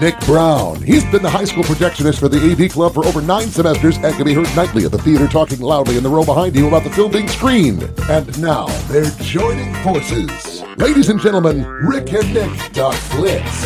Nick 0.00 0.20
Brown. 0.20 0.80
He's 0.80 1.04
been 1.06 1.22
the 1.22 1.30
high 1.30 1.44
school 1.44 1.64
projectionist 1.64 2.20
for 2.20 2.28
the 2.28 2.38
AV 2.38 2.70
Club 2.70 2.94
for 2.94 3.04
over 3.04 3.20
nine 3.20 3.48
semesters 3.48 3.96
and 3.96 4.14
can 4.14 4.24
be 4.24 4.32
heard 4.32 4.46
nightly 4.54 4.84
at 4.84 4.92
the 4.92 4.98
theater 4.98 5.26
talking 5.26 5.58
loudly 5.58 5.96
in 5.96 6.04
the 6.04 6.08
row 6.08 6.24
behind 6.24 6.54
you 6.54 6.68
about 6.68 6.84
the 6.84 6.90
film 6.90 7.10
being 7.10 7.26
screened. 7.26 7.82
And 8.08 8.40
now 8.40 8.66
they're 8.86 9.10
joining 9.22 9.74
forces. 9.82 10.62
Ladies 10.76 11.08
and 11.08 11.20
gentlemen, 11.20 11.66
Rick 11.66 12.12
and 12.12 12.32
Nick 12.32 12.56
Talk 12.72 12.94
Flicks. 12.94 13.64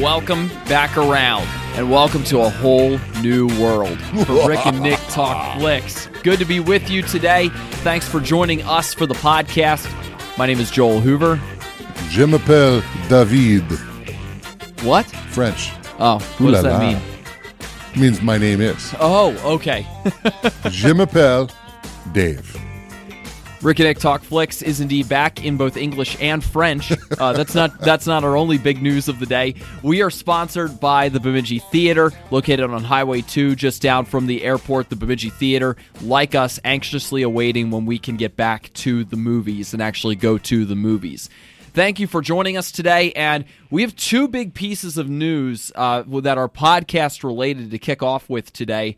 Welcome 0.00 0.48
back 0.66 0.96
around, 0.96 1.46
and 1.76 1.88
welcome 1.88 2.24
to 2.24 2.40
a 2.40 2.48
whole 2.50 2.98
new 3.20 3.46
world 3.60 3.96
for 4.26 4.48
Rick 4.48 4.66
and 4.66 4.80
Nick 4.80 4.98
Talk 5.08 5.60
Flicks. 5.60 6.08
Good 6.24 6.40
to 6.40 6.44
be 6.44 6.58
with 6.58 6.90
you 6.90 7.02
today. 7.02 7.48
Thanks 7.84 8.08
for 8.08 8.18
joining 8.18 8.62
us 8.62 8.92
for 8.92 9.06
the 9.06 9.14
podcast. 9.14 9.88
My 10.36 10.46
name 10.46 10.58
is 10.58 10.68
Joel 10.72 11.00
Hoover. 11.00 11.40
Je 12.08 12.24
m'appelle 12.26 12.82
David. 13.08 13.62
What? 14.82 15.04
French. 15.06 15.72
Oh, 15.98 16.18
what 16.38 16.40
Ooh 16.40 16.50
does 16.52 16.64
la 16.64 16.70
that 16.70 16.82
la. 16.82 16.92
mean? 16.92 18.00
Means 18.00 18.22
my 18.22 18.38
name 18.38 18.60
is. 18.60 18.94
Oh, 18.98 19.36
okay. 19.56 19.86
Je 20.70 20.92
m'appelle 20.94 21.50
Dave. 22.12 22.56
Rick 23.62 23.78
and 23.80 23.88
Nick 23.88 23.98
Talk 23.98 24.22
Flicks 24.22 24.62
is 24.62 24.80
indeed 24.80 25.06
back 25.06 25.44
in 25.44 25.58
both 25.58 25.76
English 25.76 26.16
and 26.20 26.42
French. 26.42 26.92
Uh, 27.18 27.34
that's 27.34 27.54
not 27.54 27.78
that's 27.80 28.06
not 28.06 28.24
our 28.24 28.34
only 28.34 28.56
big 28.56 28.80
news 28.80 29.06
of 29.08 29.18
the 29.18 29.26
day. 29.26 29.54
We 29.82 30.00
are 30.00 30.08
sponsored 30.08 30.80
by 30.80 31.10
the 31.10 31.20
Bemidji 31.20 31.58
Theater, 31.58 32.12
located 32.30 32.70
on 32.70 32.82
Highway 32.82 33.20
2, 33.20 33.56
just 33.56 33.82
down 33.82 34.06
from 34.06 34.26
the 34.26 34.42
airport. 34.42 34.88
The 34.88 34.96
Bemidji 34.96 35.28
Theater, 35.28 35.76
like 36.00 36.34
us, 36.34 36.58
anxiously 36.64 37.20
awaiting 37.20 37.70
when 37.70 37.84
we 37.84 37.98
can 37.98 38.16
get 38.16 38.36
back 38.36 38.72
to 38.74 39.04
the 39.04 39.16
movies 39.16 39.74
and 39.74 39.82
actually 39.82 40.14
go 40.16 40.38
to 40.38 40.64
the 40.64 40.76
movies. 40.76 41.28
Thank 41.72 42.00
you 42.00 42.06
for 42.06 42.20
joining 42.20 42.56
us 42.56 42.72
today, 42.72 43.12
and 43.12 43.44
we 43.70 43.82
have 43.82 43.94
two 43.94 44.26
big 44.26 44.54
pieces 44.54 44.96
of 44.98 45.08
news 45.08 45.70
uh, 45.76 46.02
that 46.22 46.36
are 46.36 46.48
podcast 46.48 47.22
related 47.22 47.70
to 47.70 47.78
kick 47.78 48.02
off 48.02 48.28
with 48.28 48.52
today. 48.52 48.96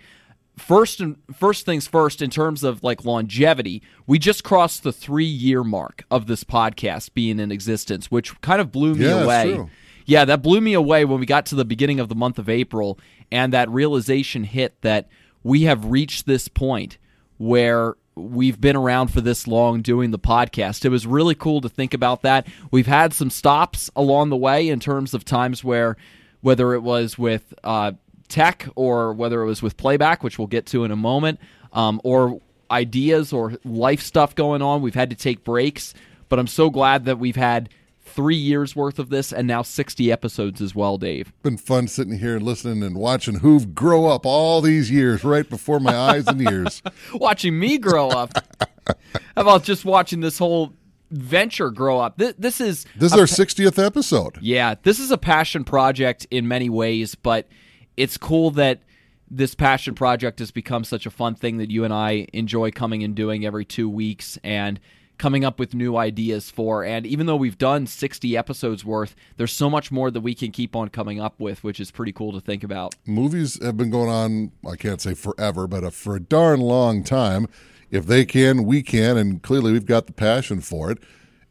First 0.56 1.00
and 1.00 1.16
first 1.34 1.66
things 1.66 1.86
first 1.86 2.22
in 2.22 2.30
terms 2.30 2.62
of 2.62 2.82
like 2.82 3.06
longevity 3.06 3.82
we 4.06 4.18
just 4.18 4.44
crossed 4.44 4.82
the 4.82 4.92
three 4.92 5.24
year 5.24 5.64
mark 5.64 6.04
of 6.10 6.26
this 6.26 6.44
podcast 6.44 7.14
being 7.14 7.40
in 7.40 7.50
existence 7.50 8.10
which 8.10 8.38
kind 8.42 8.60
of 8.60 8.70
blew 8.70 8.94
me 8.94 9.06
Yeah, 9.06 9.22
away. 9.22 9.54
true. 9.54 9.70
yeah 10.04 10.26
that 10.26 10.42
blew 10.42 10.60
me 10.60 10.74
away 10.74 11.06
when 11.06 11.18
we 11.20 11.24
got 11.26 11.46
to 11.46 11.54
the 11.54 11.64
beginning 11.64 12.00
of 12.00 12.10
the 12.10 12.14
month 12.14 12.38
of 12.38 12.50
april 12.50 12.98
and 13.32 13.50
that 13.54 13.70
realization 13.70 14.44
hit 14.44 14.78
that 14.82 15.08
we 15.42 15.62
have 15.62 15.86
reached 15.86 16.26
this 16.26 16.48
point 16.48 16.98
where 17.38 17.94
we've 18.14 18.60
been 18.60 18.76
around 18.76 19.08
for 19.08 19.20
this 19.20 19.46
long 19.46 19.82
doing 19.82 20.10
the 20.10 20.18
podcast. 20.18 20.84
It 20.84 20.90
was 20.90 21.06
really 21.06 21.34
cool 21.34 21.60
to 21.62 21.68
think 21.68 21.94
about 21.94 22.22
that. 22.22 22.46
We've 22.70 22.86
had 22.86 23.12
some 23.12 23.30
stops 23.30 23.90
along 23.96 24.30
the 24.30 24.36
way 24.36 24.68
in 24.68 24.80
terms 24.80 25.14
of 25.14 25.24
times 25.24 25.64
where, 25.64 25.96
whether 26.40 26.74
it 26.74 26.80
was 26.80 27.18
with 27.18 27.54
uh, 27.64 27.92
tech 28.28 28.68
or 28.74 29.12
whether 29.12 29.42
it 29.42 29.46
was 29.46 29.62
with 29.62 29.76
playback, 29.76 30.22
which 30.22 30.38
we'll 30.38 30.48
get 30.48 30.66
to 30.66 30.84
in 30.84 30.90
a 30.90 30.96
moment, 30.96 31.40
um, 31.72 32.00
or 32.04 32.40
ideas 32.70 33.32
or 33.32 33.54
life 33.64 34.00
stuff 34.00 34.34
going 34.34 34.62
on, 34.62 34.82
we've 34.82 34.94
had 34.94 35.10
to 35.10 35.16
take 35.16 35.44
breaks. 35.44 35.94
But 36.28 36.38
I'm 36.38 36.46
so 36.46 36.70
glad 36.70 37.04
that 37.04 37.18
we've 37.18 37.36
had 37.36 37.68
three 38.12 38.36
years 38.36 38.76
worth 38.76 38.98
of 38.98 39.08
this 39.08 39.32
and 39.32 39.46
now 39.46 39.62
60 39.62 40.10
episodes 40.12 40.60
as 40.60 40.74
well, 40.74 40.98
Dave. 40.98 41.32
Been 41.42 41.56
fun 41.56 41.88
sitting 41.88 42.18
here 42.18 42.36
and 42.36 42.44
listening 42.44 42.82
and 42.82 42.96
watching 42.96 43.40
Hoove 43.40 43.74
grow 43.74 44.06
up 44.06 44.24
all 44.26 44.60
these 44.60 44.90
years 44.90 45.24
right 45.24 45.48
before 45.48 45.80
my 45.80 45.96
eyes 45.96 46.26
and 46.26 46.40
ears. 46.40 46.82
watching 47.14 47.58
me 47.58 47.78
grow 47.78 48.08
up. 48.08 48.32
How 48.86 48.96
about 49.42 49.64
just 49.64 49.84
watching 49.84 50.20
this 50.20 50.38
whole 50.38 50.74
venture 51.10 51.70
grow 51.70 51.98
up? 52.00 52.18
This, 52.18 52.34
this 52.38 52.60
is 52.60 52.86
This 52.96 53.12
is 53.12 53.18
our 53.18 53.26
60th 53.26 53.84
episode. 53.84 54.38
yeah, 54.40 54.74
this 54.82 54.98
is 54.98 55.10
a 55.10 55.18
passion 55.18 55.64
project 55.64 56.26
in 56.30 56.48
many 56.48 56.68
ways, 56.68 57.14
but 57.14 57.48
it's 57.96 58.16
cool 58.16 58.50
that 58.52 58.82
this 59.30 59.54
passion 59.54 59.94
project 59.94 60.38
has 60.40 60.50
become 60.50 60.84
such 60.84 61.06
a 61.06 61.10
fun 61.10 61.34
thing 61.34 61.56
that 61.58 61.70
you 61.70 61.84
and 61.84 61.92
I 61.94 62.26
enjoy 62.34 62.70
coming 62.70 63.02
and 63.02 63.14
doing 63.14 63.46
every 63.46 63.64
two 63.64 63.88
weeks 63.88 64.38
and 64.44 64.78
coming 65.18 65.44
up 65.44 65.58
with 65.58 65.74
new 65.74 65.96
ideas 65.96 66.50
for. 66.50 66.84
And 66.84 67.06
even 67.06 67.26
though 67.26 67.36
we've 67.36 67.58
done 67.58 67.86
60 67.86 68.36
episodes 68.36 68.84
worth, 68.84 69.14
there's 69.36 69.52
so 69.52 69.70
much 69.70 69.90
more 69.90 70.10
that 70.10 70.20
we 70.20 70.34
can 70.34 70.50
keep 70.50 70.74
on 70.74 70.88
coming 70.88 71.20
up 71.20 71.38
with, 71.38 71.62
which 71.62 71.78
is 71.78 71.90
pretty 71.90 72.12
cool 72.12 72.32
to 72.32 72.40
think 72.40 72.64
about. 72.64 72.94
Movies 73.06 73.62
have 73.62 73.76
been 73.76 73.90
going 73.90 74.10
on, 74.10 74.52
I 74.68 74.76
can't 74.76 75.00
say 75.00 75.14
forever, 75.14 75.66
but 75.66 75.92
for 75.94 76.16
a 76.16 76.20
darn 76.20 76.60
long 76.60 77.04
time. 77.04 77.46
If 77.90 78.06
they 78.06 78.24
can, 78.24 78.64
we 78.64 78.82
can, 78.82 79.18
and 79.18 79.42
clearly 79.42 79.72
we've 79.72 79.84
got 79.84 80.06
the 80.06 80.14
passion 80.14 80.60
for 80.62 80.90
it. 80.90 80.98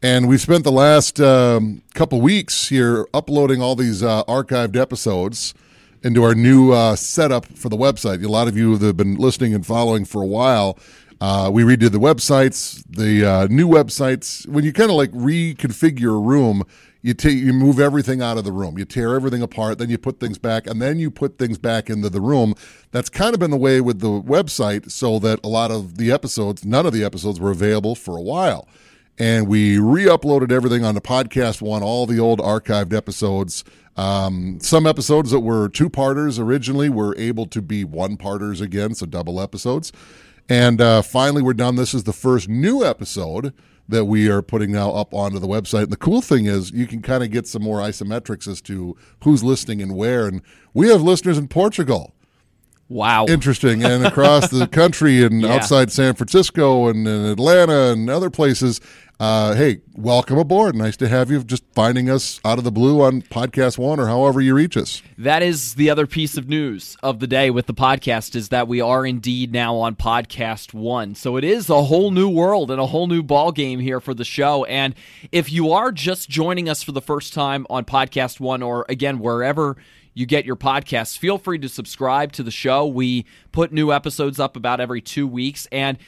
And 0.01 0.27
we've 0.27 0.41
spent 0.41 0.63
the 0.63 0.71
last 0.71 1.21
um, 1.21 1.83
couple 1.93 2.19
weeks 2.19 2.69
here 2.69 3.05
uploading 3.13 3.61
all 3.61 3.75
these 3.75 4.01
uh, 4.01 4.23
archived 4.23 4.75
episodes 4.75 5.53
into 6.03 6.23
our 6.23 6.33
new 6.33 6.71
uh, 6.71 6.95
setup 6.95 7.45
for 7.45 7.69
the 7.69 7.77
website. 7.77 8.23
A 8.23 8.27
lot 8.27 8.47
of 8.47 8.57
you 8.57 8.77
that 8.77 8.87
have 8.87 8.97
been 8.97 9.15
listening 9.15 9.53
and 9.53 9.65
following 9.65 10.05
for 10.05 10.23
a 10.23 10.25
while. 10.25 10.79
Uh, 11.21 11.51
we 11.53 11.61
redid 11.61 11.91
the 11.91 11.99
websites, 11.99 12.83
the 12.89 13.23
uh, 13.23 13.47
new 13.47 13.67
websites. 13.67 14.47
When 14.47 14.65
you 14.65 14.73
kind 14.73 14.89
of 14.89 14.97
like 14.97 15.11
reconfigure 15.11 16.15
a 16.15 16.19
room, 16.19 16.63
you 17.03 17.13
take 17.13 17.35
you 17.35 17.53
move 17.53 17.79
everything 17.79 18.23
out 18.23 18.39
of 18.39 18.43
the 18.43 18.51
room, 18.51 18.79
you 18.79 18.85
tear 18.85 19.15
everything 19.15 19.43
apart, 19.43 19.77
then 19.77 19.91
you 19.91 19.99
put 19.99 20.19
things 20.19 20.39
back, 20.39 20.65
and 20.65 20.81
then 20.81 20.97
you 20.97 21.11
put 21.11 21.37
things 21.37 21.59
back 21.59 21.91
into 21.91 22.09
the 22.09 22.21
room. 22.21 22.55
That's 22.89 23.07
kind 23.09 23.35
of 23.35 23.39
been 23.39 23.51
the 23.51 23.57
way 23.57 23.81
with 23.81 23.99
the 23.99 24.07
website, 24.07 24.91
so 24.91 25.19
that 25.19 25.39
a 25.43 25.47
lot 25.47 25.69
of 25.69 25.97
the 25.97 26.11
episodes, 26.11 26.65
none 26.65 26.87
of 26.87 26.93
the 26.93 27.03
episodes, 27.03 27.39
were 27.39 27.51
available 27.51 27.93
for 27.93 28.17
a 28.17 28.21
while 28.21 28.67
and 29.19 29.47
we 29.47 29.77
re-uploaded 29.77 30.51
everything 30.51 30.83
on 30.85 30.95
the 30.95 31.01
podcast 31.01 31.61
one 31.61 31.83
all 31.83 32.05
the 32.05 32.19
old 32.19 32.39
archived 32.39 32.93
episodes 32.93 33.63
um, 33.97 34.57
some 34.61 34.87
episodes 34.87 35.31
that 35.31 35.41
were 35.41 35.67
two-parters 35.67 36.39
originally 36.39 36.89
were 36.89 37.15
able 37.17 37.45
to 37.45 37.61
be 37.61 37.83
one-parters 37.83 38.61
again 38.61 38.95
so 38.95 39.05
double 39.05 39.41
episodes 39.41 39.91
and 40.49 40.81
uh, 40.81 41.01
finally 41.01 41.41
we're 41.41 41.53
done 41.53 41.75
this 41.75 41.93
is 41.93 42.03
the 42.03 42.13
first 42.13 42.47
new 42.49 42.83
episode 42.83 43.53
that 43.87 44.05
we 44.05 44.29
are 44.29 44.41
putting 44.41 44.71
now 44.71 44.91
up 44.91 45.13
onto 45.13 45.37
the 45.39 45.47
website 45.47 45.83
and 45.83 45.91
the 45.91 45.97
cool 45.97 46.21
thing 46.21 46.45
is 46.45 46.71
you 46.71 46.87
can 46.87 47.01
kind 47.01 47.23
of 47.23 47.31
get 47.31 47.47
some 47.47 47.61
more 47.61 47.79
isometrics 47.79 48.47
as 48.47 48.61
to 48.61 48.95
who's 49.23 49.43
listening 49.43 49.81
and 49.81 49.95
where 49.95 50.27
and 50.27 50.41
we 50.73 50.87
have 50.89 51.01
listeners 51.01 51.37
in 51.37 51.47
portugal 51.47 52.13
Wow. 52.89 53.25
interesting 53.29 53.83
and 53.85 54.05
across 54.05 54.49
the 54.49 54.67
country 54.67 55.23
and 55.23 55.41
Yeah. 55.41 55.53
outside 55.55 55.91
San 55.93 56.13
Francisco 56.13 56.89
and, 56.89 57.07
and 57.07 57.25
Atlanta 57.25 57.93
and 57.93 58.09
other 58.09 58.29
places. 58.29 58.81
Uh, 59.21 59.53
hey, 59.53 59.79
welcome 59.93 60.39
aboard. 60.39 60.75
Nice 60.75 60.97
to 60.97 61.07
have 61.07 61.29
you 61.29 61.43
just 61.43 61.63
finding 61.75 62.09
us 62.09 62.41
out 62.43 62.57
of 62.57 62.63
the 62.63 62.71
blue 62.71 63.03
on 63.03 63.21
Podcast 63.21 63.77
One 63.77 63.99
or 63.99 64.07
however 64.07 64.41
you 64.41 64.55
reach 64.55 64.75
us. 64.75 65.03
That 65.15 65.43
is 65.43 65.75
the 65.75 65.91
other 65.91 66.07
piece 66.07 66.37
of 66.37 66.49
news 66.49 66.97
of 67.03 67.19
the 67.19 67.27
day 67.27 67.51
with 67.51 67.67
the 67.67 67.73
podcast 67.75 68.35
is 68.35 68.49
that 68.49 68.67
we 68.67 68.81
are 68.81 69.05
indeed 69.05 69.53
now 69.53 69.75
on 69.75 69.95
podcast 69.95 70.73
one. 70.73 71.13
So 71.13 71.37
it 71.37 71.43
is 71.43 71.69
a 71.69 71.83
whole 71.83 72.09
new 72.09 72.29
world 72.29 72.71
and 72.71 72.81
a 72.81 72.87
whole 72.87 73.05
new 73.05 73.21
ball 73.21 73.51
game 73.51 73.79
here 73.79 73.99
for 73.99 74.15
the 74.15 74.25
show. 74.25 74.65
And 74.65 74.95
if 75.31 75.51
you 75.51 75.71
are 75.71 75.91
just 75.91 76.27
joining 76.27 76.67
us 76.67 76.81
for 76.81 76.91
the 76.91 76.99
first 76.99 77.31
time 77.31 77.67
on 77.69 77.85
podcast 77.85 78.39
one, 78.39 78.63
or 78.63 78.87
again 78.89 79.19
wherever 79.19 79.77
you 80.15 80.25
get 80.25 80.45
your 80.45 80.55
podcasts, 80.55 81.15
feel 81.15 81.37
free 81.37 81.59
to 81.59 81.69
subscribe 81.69 82.31
to 82.31 82.41
the 82.41 82.49
show. 82.49 82.87
We 82.87 83.27
put 83.51 83.71
new 83.71 83.93
episodes 83.93 84.39
up 84.39 84.55
about 84.55 84.79
every 84.79 84.99
two 84.99 85.27
weeks 85.27 85.67
and 85.71 85.99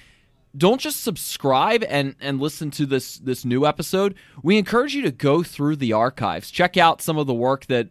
don't 0.55 0.79
just 0.81 1.03
subscribe 1.03 1.83
and 1.87 2.15
and 2.21 2.39
listen 2.39 2.69
to 2.71 2.85
this 2.85 3.17
this 3.17 3.43
new 3.45 3.65
episode. 3.65 4.15
We 4.43 4.57
encourage 4.57 4.93
you 4.95 5.01
to 5.03 5.11
go 5.11 5.43
through 5.43 5.77
the 5.77 5.93
archives. 5.93 6.51
Check 6.51 6.77
out 6.77 7.01
some 7.01 7.17
of 7.17 7.27
the 7.27 7.33
work 7.33 7.65
that 7.67 7.89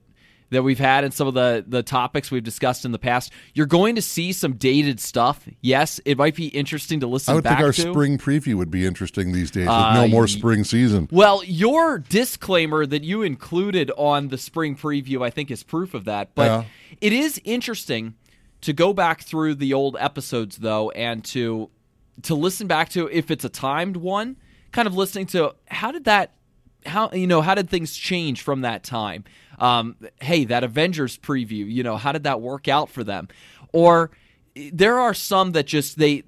that 0.51 0.63
we've 0.63 0.79
had 0.79 1.03
and 1.03 1.15
some 1.15 1.27
of 1.27 1.33
the 1.35 1.65
the 1.67 1.83
topics 1.83 2.31
we've 2.31 2.45
discussed 2.45 2.85
in 2.85 2.93
the 2.93 2.99
past. 2.99 3.33
You're 3.55 3.65
going 3.67 3.95
to 3.97 4.03
see 4.03 4.33
some 4.33 4.53
dated 4.53 5.01
stuff. 5.01 5.49
Yes, 5.63 5.99
it 6.05 6.19
might 6.19 6.37
be 6.37 6.49
interesting 6.49 7.01
to 7.01 7.07
listen 7.07 7.33
I 7.33 7.35
would 7.37 7.45
back 7.45 7.57
think 7.57 7.67
our 7.67 7.73
to. 7.73 7.81
spring 7.91 8.19
preview 8.19 8.55
would 8.57 8.71
be 8.71 8.85
interesting 8.85 9.33
these 9.33 9.51
days 9.51 9.67
with 9.67 9.75
Uh, 9.75 9.95
no 9.95 10.09
more 10.09 10.27
spring 10.29 10.63
season. 10.63 11.09
Well, 11.11 11.43
your 11.45 11.99
disclaimer 11.99 12.85
that 12.85 13.03
you 13.03 13.23
included 13.23 13.91
on 13.97 14.29
the 14.29 14.37
spring 14.39 14.77
preview, 14.77 15.25
I 15.25 15.31
think, 15.31 15.51
is 15.51 15.63
proof 15.63 15.95
of 15.95 16.05
that. 16.05 16.35
But 16.35 16.45
Yeah. 16.45 16.65
it 17.01 17.13
is 17.15 17.41
interesting 17.45 18.15
to 18.61 18.73
go 18.75 18.93
back 18.93 19.23
through 19.23 19.55
the 19.57 19.73
old 19.73 19.97
episodes, 19.99 20.59
though, 20.59 20.91
and 20.91 21.25
to 21.25 21.71
to 22.23 22.35
listen 22.35 22.67
back 22.67 22.91
to 22.91 23.09
if 23.09 23.31
it's 23.31 23.45
a 23.45 23.49
timed 23.49 23.97
one, 23.97 24.37
kind 24.71 24.87
of 24.87 24.95
listening 24.95 25.27
to 25.27 25.55
how 25.69 25.91
did 25.91 26.05
that, 26.05 26.33
how 26.87 27.11
you 27.13 27.27
know, 27.27 27.41
how 27.41 27.55
did 27.55 27.71
things 27.71 27.95
change 27.95 28.43
from 28.43 28.61
that 28.63 28.83
time? 28.85 29.25
Um, 29.59 29.97
hey, 30.21 30.45
that 30.47 30.65
Avengers 30.65 31.17
preview, 31.19 31.71
you 31.71 31.83
know, 31.83 31.97
how 31.97 32.13
did 32.13 32.25
that 32.25 32.41
work 32.41 32.69
out 32.69 32.91
for 32.91 33.05
them? 33.05 33.29
Or 33.73 34.11
there 34.73 34.99
are 34.99 35.15
some 35.15 35.53
that 35.53 35.67
just 35.67 35.99
they 35.99 36.25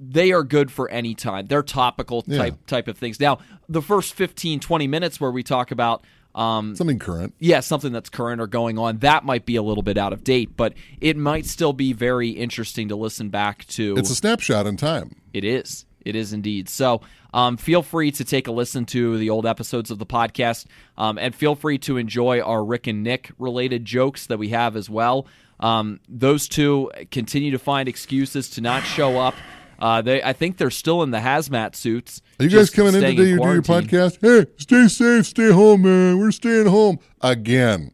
they 0.00 0.32
are 0.32 0.42
good 0.42 0.70
for 0.70 0.90
any 0.90 1.14
time. 1.14 1.46
They're 1.46 1.62
topical 1.62 2.22
type 2.22 2.54
Yeah. 2.54 2.66
type 2.66 2.88
of 2.88 2.98
things. 2.98 3.18
Now, 3.20 3.38
the 3.68 3.80
first 3.82 4.14
15 4.14 4.60
20 4.60 4.86
minutes 4.86 5.20
where 5.20 5.30
we 5.30 5.42
talk 5.42 5.70
about 5.70 6.04
um, 6.34 6.74
Something 6.74 6.98
current. 6.98 7.34
yeah, 7.38 7.60
something 7.60 7.92
that's 7.92 8.10
current 8.10 8.40
or 8.40 8.46
going 8.46 8.78
on, 8.78 8.98
that 8.98 9.24
might 9.24 9.46
be 9.46 9.56
a 9.56 9.62
little 9.62 9.82
bit 9.82 9.96
out 9.96 10.12
of 10.12 10.24
date, 10.24 10.56
but 10.56 10.74
it 11.00 11.16
might 11.16 11.46
still 11.46 11.72
be 11.72 11.92
very 11.92 12.30
interesting 12.30 12.88
to 12.88 12.96
listen 12.96 13.28
back 13.28 13.64
to. 13.68 13.94
It's 13.96 14.10
a 14.10 14.14
snapshot 14.14 14.66
in 14.66 14.76
time. 14.76 15.16
It 15.32 15.44
is. 15.44 15.86
It 16.04 16.16
is 16.16 16.32
indeed. 16.32 16.68
So 16.68 17.00
um, 17.32 17.56
feel 17.56 17.82
free 17.82 18.10
to 18.12 18.24
take 18.24 18.46
a 18.46 18.52
listen 18.52 18.84
to 18.86 19.16
the 19.16 19.30
old 19.30 19.46
episodes 19.46 19.90
of 19.90 19.98
the 19.98 20.06
podcast 20.06 20.66
um, 20.98 21.16
and 21.18 21.34
feel 21.34 21.54
free 21.54 21.78
to 21.78 21.96
enjoy 21.96 22.40
our 22.40 22.62
Rick 22.64 22.86
and 22.86 23.02
Nick 23.02 23.30
related 23.38 23.84
jokes 23.84 24.26
that 24.26 24.38
we 24.38 24.50
have 24.50 24.76
as 24.76 24.90
well. 24.90 25.26
Um, 25.60 26.00
those 26.08 26.46
two 26.46 26.90
continue 27.10 27.52
to 27.52 27.58
find 27.58 27.88
excuses 27.88 28.50
to 28.50 28.60
not 28.60 28.82
show 28.82 29.18
up. 29.18 29.34
Uh, 29.78 30.02
they, 30.02 30.22
I 30.22 30.32
think 30.34 30.58
they're 30.58 30.70
still 30.70 31.02
in 31.02 31.10
the 31.10 31.18
hazmat 31.18 31.74
suits. 31.74 32.20
Are 32.40 32.44
you 32.44 32.50
guys 32.50 32.70
coming 32.70 32.94
in 32.94 33.00
today 33.00 33.14
to 33.14 33.24
do 33.24 33.28
your 33.28 33.62
podcast? 33.62 34.18
Hey, 34.20 34.50
stay 34.56 34.88
safe, 34.88 35.26
stay 35.26 35.52
home, 35.52 35.82
man. 35.82 36.18
We're 36.18 36.32
staying 36.32 36.66
home 36.66 36.98
again. 37.20 37.92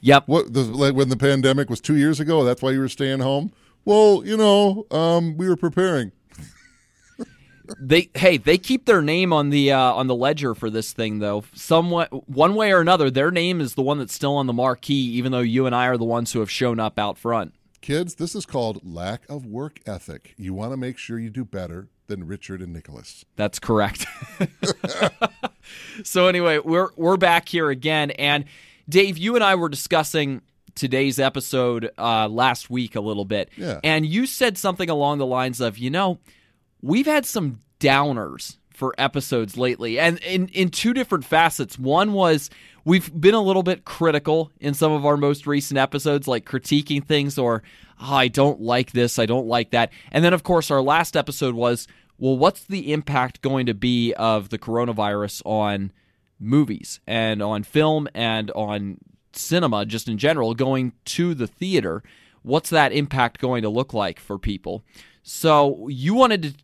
Yep. 0.00 0.24
What 0.28 0.54
the, 0.54 0.62
like 0.62 0.94
when 0.94 1.10
the 1.10 1.16
pandemic 1.16 1.68
was 1.68 1.80
two 1.80 1.96
years 1.96 2.18
ago? 2.18 2.42
That's 2.42 2.62
why 2.62 2.70
you 2.70 2.80
were 2.80 2.88
staying 2.88 3.20
home. 3.20 3.52
Well, 3.84 4.22
you 4.24 4.38
know, 4.38 4.86
um, 4.90 5.36
we 5.36 5.48
were 5.48 5.56
preparing. 5.56 6.12
They 7.80 8.10
hey, 8.14 8.36
they 8.36 8.58
keep 8.58 8.84
their 8.84 9.00
name 9.00 9.32
on 9.32 9.48
the 9.48 9.72
uh, 9.72 9.78
on 9.78 10.06
the 10.06 10.16
ledger 10.16 10.54
for 10.54 10.68
this 10.68 10.92
thing 10.92 11.20
though. 11.20 11.44
Somewhat 11.54 12.28
one 12.28 12.54
way 12.54 12.72
or 12.72 12.80
another, 12.80 13.08
their 13.08 13.30
name 13.30 13.62
is 13.62 13.74
the 13.74 13.82
one 13.82 13.98
that's 13.98 14.12
still 14.12 14.34
on 14.34 14.46
the 14.46 14.52
marquee, 14.52 14.94
even 14.94 15.32
though 15.32 15.38
you 15.38 15.64
and 15.64 15.74
I 15.74 15.86
are 15.86 15.96
the 15.96 16.04
ones 16.04 16.32
who 16.32 16.40
have 16.40 16.50
shown 16.50 16.80
up 16.80 16.98
out 16.98 17.16
front. 17.16 17.54
Kids, 17.80 18.16
this 18.16 18.34
is 18.34 18.44
called 18.44 18.84
lack 18.84 19.22
of 19.30 19.46
work 19.46 19.78
ethic. 19.86 20.34
You 20.36 20.52
want 20.52 20.72
to 20.72 20.76
make 20.76 20.98
sure 20.98 21.18
you 21.18 21.30
do 21.30 21.44
better 21.44 21.88
than 22.12 22.26
Richard 22.26 22.60
and 22.60 22.72
Nicholas. 22.72 23.24
That's 23.36 23.58
correct. 23.58 24.06
so 26.04 26.26
anyway, 26.28 26.58
we're 26.58 26.88
we're 26.96 27.16
back 27.16 27.48
here 27.48 27.70
again, 27.70 28.10
and 28.12 28.44
Dave, 28.88 29.18
you 29.18 29.34
and 29.34 29.44
I 29.44 29.54
were 29.54 29.68
discussing 29.68 30.42
today's 30.74 31.18
episode 31.18 31.90
uh, 31.98 32.28
last 32.28 32.70
week 32.70 32.96
a 32.96 33.00
little 33.00 33.24
bit, 33.24 33.50
Yeah. 33.56 33.80
and 33.84 34.04
you 34.06 34.26
said 34.26 34.56
something 34.58 34.88
along 34.88 35.18
the 35.18 35.26
lines 35.26 35.60
of, 35.60 35.76
you 35.78 35.90
know, 35.90 36.18
we've 36.80 37.06
had 37.06 37.26
some 37.26 37.60
downers 37.78 38.56
for 38.70 38.94
episodes 38.98 39.56
lately, 39.56 39.98
and 39.98 40.18
in 40.20 40.48
in 40.48 40.68
two 40.70 40.92
different 40.94 41.24
facets. 41.24 41.78
One 41.78 42.12
was 42.12 42.50
we've 42.84 43.12
been 43.18 43.34
a 43.34 43.40
little 43.42 43.62
bit 43.62 43.84
critical 43.84 44.50
in 44.60 44.74
some 44.74 44.92
of 44.92 45.06
our 45.06 45.16
most 45.16 45.46
recent 45.46 45.78
episodes, 45.78 46.26
like 46.28 46.44
critiquing 46.44 47.04
things 47.04 47.38
or 47.38 47.62
oh, 48.00 48.14
I 48.14 48.28
don't 48.28 48.60
like 48.60 48.90
this, 48.92 49.18
I 49.18 49.26
don't 49.26 49.46
like 49.46 49.70
that, 49.70 49.92
and 50.10 50.24
then 50.24 50.32
of 50.34 50.42
course 50.42 50.70
our 50.70 50.82
last 50.82 51.16
episode 51.16 51.54
was 51.54 51.86
well, 52.18 52.36
what's 52.36 52.64
the 52.64 52.92
impact 52.92 53.42
going 53.42 53.66
to 53.66 53.74
be 53.74 54.12
of 54.14 54.48
the 54.50 54.58
coronavirus 54.58 55.42
on 55.44 55.92
movies 56.38 57.00
and 57.06 57.42
on 57.42 57.62
film 57.62 58.08
and 58.14 58.50
on 58.52 58.98
cinema 59.32 59.86
just 59.86 60.08
in 60.08 60.18
general 60.18 60.54
going 60.54 60.92
to 61.06 61.34
the 61.34 61.46
theater? 61.46 62.02
What's 62.42 62.70
that 62.70 62.92
impact 62.92 63.40
going 63.40 63.62
to 63.62 63.68
look 63.68 63.94
like 63.94 64.18
for 64.20 64.38
people? 64.38 64.84
So 65.22 65.88
you 65.88 66.14
wanted 66.14 66.42
to 66.42 66.54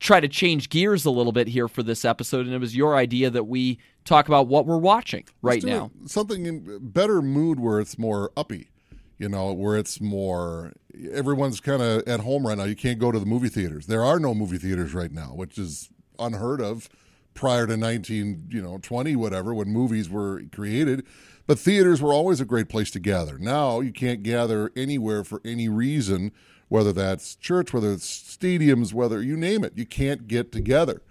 try 0.00 0.20
to 0.20 0.28
change 0.28 0.68
gears 0.68 1.04
a 1.04 1.10
little 1.10 1.32
bit 1.32 1.48
here 1.48 1.68
for 1.68 1.82
this 1.82 2.04
episode 2.04 2.46
and 2.46 2.54
it 2.54 2.58
was 2.60 2.76
your 2.76 2.96
idea 2.96 3.30
that 3.30 3.44
we 3.44 3.78
talk 4.04 4.28
about 4.28 4.46
what 4.46 4.64
we're 4.66 4.78
watching 4.78 5.24
right 5.42 5.62
now. 5.64 5.90
it- 6.04 6.10
something 6.10 6.46
in 6.46 6.78
better 6.80 7.20
mood 7.20 7.58
where 7.60 7.80
it's 7.80 7.98
more 7.98 8.30
uppy, 8.36 8.68
you 9.18 9.28
know, 9.28 9.52
where 9.52 9.76
it's 9.76 10.00
more 10.00 10.72
everyone's 11.12 11.60
kind 11.60 11.82
of 11.82 12.06
at 12.08 12.20
home 12.20 12.46
right 12.46 12.56
now. 12.56 12.64
You 12.64 12.76
can't 12.76 12.98
go 12.98 13.12
to 13.12 13.18
the 13.18 13.26
movie 13.26 13.48
theaters. 13.48 13.86
There 13.86 14.04
are 14.04 14.18
no 14.18 14.34
movie 14.34 14.58
theaters 14.58 14.94
right 14.94 15.12
now, 15.12 15.32
which 15.34 15.58
is 15.58 15.90
unheard 16.18 16.60
of 16.60 16.88
prior 17.34 17.66
to 17.66 17.76
19, 17.76 18.48
you 18.50 18.62
know, 18.62 18.78
20 18.78 19.14
whatever 19.16 19.54
when 19.54 19.68
movies 19.68 20.08
were 20.08 20.42
created. 20.52 21.04
But 21.46 21.58
theaters 21.58 22.02
were 22.02 22.12
always 22.12 22.40
a 22.40 22.44
great 22.44 22.68
place 22.68 22.90
to 22.92 23.00
gather. 23.00 23.38
Now 23.38 23.80
you 23.80 23.92
can't 23.92 24.22
gather 24.22 24.70
anywhere 24.76 25.24
for 25.24 25.40
any 25.44 25.68
reason, 25.68 26.32
whether 26.68 26.92
that's 26.92 27.34
church, 27.36 27.72
whether 27.72 27.92
it's 27.92 28.36
stadiums, 28.36 28.92
whether 28.92 29.22
you 29.22 29.36
name 29.36 29.64
it. 29.64 29.72
You 29.76 29.86
can't 29.86 30.28
get 30.28 30.52
together. 30.52 31.02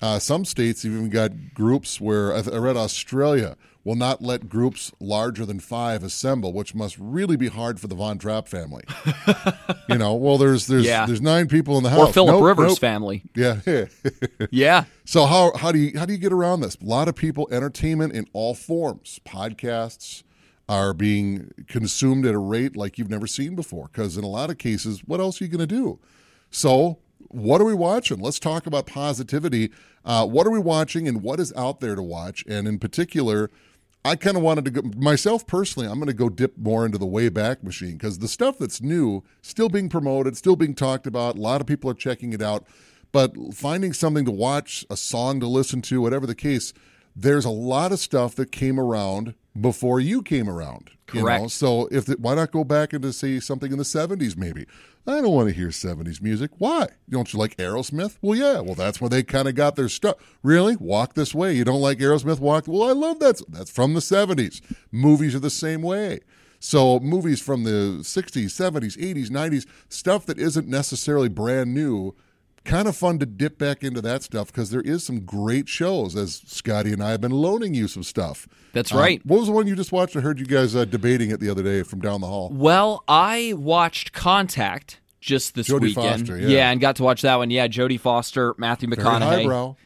Uh, 0.00 0.18
some 0.18 0.44
states 0.44 0.84
even 0.84 1.10
got 1.10 1.52
groups 1.52 2.00
where 2.00 2.32
I, 2.32 2.38
I 2.38 2.56
read 2.56 2.76
Australia 2.76 3.56
will 3.82 3.94
not 3.94 4.20
let 4.22 4.48
groups 4.48 4.92
larger 5.00 5.46
than 5.46 5.58
five 5.58 6.02
assemble, 6.02 6.52
which 6.52 6.74
must 6.74 6.96
really 6.98 7.36
be 7.36 7.48
hard 7.48 7.80
for 7.80 7.86
the 7.88 7.94
Von 7.94 8.18
Trapp 8.18 8.46
family. 8.46 8.84
you 9.88 9.96
know, 9.98 10.14
well, 10.14 10.36
there's 10.38 10.66
there's 10.66 10.84
Yeah. 10.84 11.06
there's 11.06 11.20
nine 11.22 11.48
people 11.48 11.76
in 11.78 11.82
the 11.82 11.90
house. 11.90 12.10
or 12.10 12.12
philip 12.12 12.34
Nope, 12.34 12.44
rivers 12.44 12.68
nope. 12.72 12.78
family 12.78 13.22
Yeah. 13.34 13.60
yeah 14.50 14.84
so 15.04 15.26
how 15.26 15.52
how 15.56 15.72
do 15.72 15.78
you 15.78 15.98
how 15.98 16.04
do 16.06 16.12
you 16.12 16.18
get 16.18 16.32
around 16.32 16.60
this? 16.60 16.76
A 16.76 16.84
lot 16.84 17.08
of 17.08 17.14
people, 17.14 17.48
entertainment 17.50 18.12
in 18.12 18.26
all 18.32 18.54
forms, 18.54 19.20
podcasts 19.26 20.22
are 20.68 20.94
being 20.94 21.50
consumed 21.66 22.24
at 22.26 22.34
a 22.34 22.38
rate 22.38 22.76
like 22.76 22.96
you've 22.96 23.10
never 23.10 23.26
seen 23.26 23.56
before. 23.56 23.88
Because 23.92 24.16
in 24.16 24.22
a 24.22 24.28
lot 24.28 24.50
of 24.50 24.58
cases, 24.58 25.00
what 25.04 25.18
else 25.18 25.40
are 25.40 25.44
you 25.44 25.50
going 25.50 25.58
to 25.58 25.66
do? 25.66 25.98
So, 26.52 26.98
what 27.28 27.60
are 27.60 27.64
we 27.64 27.74
watching? 27.74 28.20
Let's 28.20 28.38
talk 28.38 28.66
about 28.66 28.86
positivity. 28.86 29.70
Uh, 30.04 30.26
what 30.26 30.46
are 30.46 30.50
we 30.50 30.60
watching, 30.60 31.08
and 31.08 31.22
what 31.22 31.40
is 31.40 31.52
out 31.56 31.80
there 31.80 31.94
to 31.96 32.02
watch? 32.02 32.44
And 32.48 32.68
in 32.68 32.78
particular, 32.78 33.50
I 34.04 34.16
kind 34.16 34.36
of 34.36 34.42
wanted 34.42 34.64
to 34.64 34.70
go 34.70 34.82
myself 34.96 35.46
personally. 35.46 35.86
I'm 35.86 35.96
going 35.96 36.06
to 36.06 36.14
go 36.14 36.30
dip 36.30 36.56
more 36.56 36.86
into 36.86 36.96
the 36.96 37.06
Wayback 37.06 37.62
Machine 37.62 37.92
because 37.92 38.18
the 38.18 38.28
stuff 38.28 38.58
that's 38.58 38.80
new, 38.80 39.22
still 39.42 39.68
being 39.68 39.90
promoted, 39.90 40.36
still 40.36 40.56
being 40.56 40.74
talked 40.74 41.06
about. 41.06 41.36
A 41.36 41.40
lot 41.40 41.60
of 41.60 41.66
people 41.66 41.90
are 41.90 41.94
checking 41.94 42.32
it 42.32 42.40
out, 42.40 42.66
but 43.12 43.34
finding 43.52 43.92
something 43.92 44.24
to 44.24 44.30
watch, 44.30 44.86
a 44.88 44.96
song 44.96 45.38
to 45.40 45.46
listen 45.46 45.82
to, 45.82 46.00
whatever 46.00 46.26
the 46.26 46.34
case, 46.34 46.72
there's 47.14 47.44
a 47.44 47.50
lot 47.50 47.92
of 47.92 47.98
stuff 47.98 48.34
that 48.36 48.52
came 48.52 48.80
around 48.80 49.34
before 49.58 50.00
you 50.00 50.22
came 50.22 50.48
around. 50.48 50.90
you 51.12 51.20
know? 51.20 51.26
Correct. 51.26 51.50
So 51.50 51.88
if 51.90 52.06
the, 52.06 52.16
why 52.18 52.34
not 52.34 52.52
go 52.52 52.64
back 52.64 52.92
into 52.92 53.12
say 53.12 53.40
something 53.40 53.72
in 53.72 53.78
the 53.78 53.84
70s 53.84 54.36
maybe? 54.36 54.66
I 55.06 55.20
don't 55.20 55.32
want 55.32 55.48
to 55.48 55.54
hear 55.54 55.68
70s 55.68 56.20
music. 56.20 56.50
Why? 56.58 56.88
Don't 57.08 57.32
you 57.32 57.38
like 57.38 57.56
Aerosmith? 57.56 58.18
Well, 58.20 58.38
yeah. 58.38 58.60
Well, 58.60 58.74
that's 58.74 59.00
where 59.00 59.08
they 59.08 59.22
kind 59.22 59.48
of 59.48 59.54
got 59.54 59.74
their 59.74 59.88
stuff. 59.88 60.16
Really? 60.42 60.76
Walk 60.76 61.14
this 61.14 61.34
way. 61.34 61.54
You 61.54 61.64
don't 61.64 61.80
like 61.80 61.98
Aerosmith? 61.98 62.38
Walk. 62.38 62.64
Well, 62.68 62.88
I 62.88 62.92
love 62.92 63.18
that. 63.20 63.40
That's 63.48 63.70
from 63.70 63.94
the 63.94 64.00
70s. 64.00 64.60
Movies 64.92 65.34
are 65.34 65.40
the 65.40 65.50
same 65.50 65.82
way. 65.82 66.20
So 66.60 67.00
movies 67.00 67.40
from 67.40 67.64
the 67.64 68.00
60s, 68.02 68.44
70s, 68.44 68.98
80s, 68.98 69.28
90s, 69.30 69.66
stuff 69.88 70.26
that 70.26 70.38
isn't 70.38 70.68
necessarily 70.68 71.28
brand 71.28 71.72
new. 71.72 72.14
Kind 72.64 72.86
of 72.88 72.94
fun 72.96 73.18
to 73.18 73.26
dip 73.26 73.56
back 73.58 73.82
into 73.82 74.02
that 74.02 74.22
stuff 74.22 74.48
because 74.48 74.70
there 74.70 74.82
is 74.82 75.02
some 75.02 75.20
great 75.20 75.66
shows. 75.68 76.14
As 76.14 76.42
Scotty 76.46 76.92
and 76.92 77.02
I 77.02 77.10
have 77.12 77.20
been 77.20 77.30
loaning 77.32 77.72
you 77.72 77.88
some 77.88 78.02
stuff. 78.02 78.46
That's 78.74 78.92
Um, 78.92 78.98
right. 78.98 79.24
what 79.24 79.38
was 79.38 79.46
the 79.46 79.52
one 79.52 79.66
you 79.66 79.74
just 79.74 79.92
watched? 79.92 80.14
I 80.14 80.20
heard 80.20 80.38
you 80.38 80.44
guys 80.46 80.76
uh, 80.76 80.84
debating 80.84 81.30
it 81.30 81.40
the 81.40 81.48
other 81.48 81.62
day 81.62 81.82
from 81.82 82.00
down 82.00 82.20
the 82.20 82.26
hall. 82.26 82.50
Well, 82.52 83.02
I 83.08 83.54
watched 83.56 84.12
Contact 84.12 85.00
just 85.20 85.54
this 85.54 85.68
Jodie 85.68 85.80
weekend. 85.80 86.28
Foster, 86.28 86.38
yeah. 86.38 86.70
and 86.70 86.80
got 86.80 86.96
to 86.96 87.02
watch 87.02 87.22
that 87.22 87.36
one. 87.36 87.50
Yeah, 87.50 87.66
Jodie 87.66 87.98
Foster, 87.98 88.54
Matthew 88.58 88.88
McConaughey. 88.88 89.76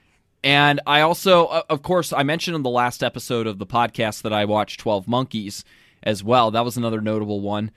And 0.42 0.80
I 0.87 1.00
also, 1.00 1.46
uh, 1.46 1.62
of 1.70 1.82
course, 1.82 2.12
I 2.12 2.22
mentioned 2.22 2.54
in 2.54 2.62
the 2.62 2.70
last 2.70 3.02
episode 3.02 3.46
of 3.46 3.58
the 3.58 3.66
podcast 3.66 4.22
that 4.22 4.32
I 4.32 4.44
watched 4.44 4.80
12 4.80 5.08
Monkeys 5.08 5.64
as 6.02 6.22
well. 6.22 6.50
That 6.50 6.64
was 6.64 6.76
another 6.76 7.00
notable 7.00 7.40
one. 7.40 7.70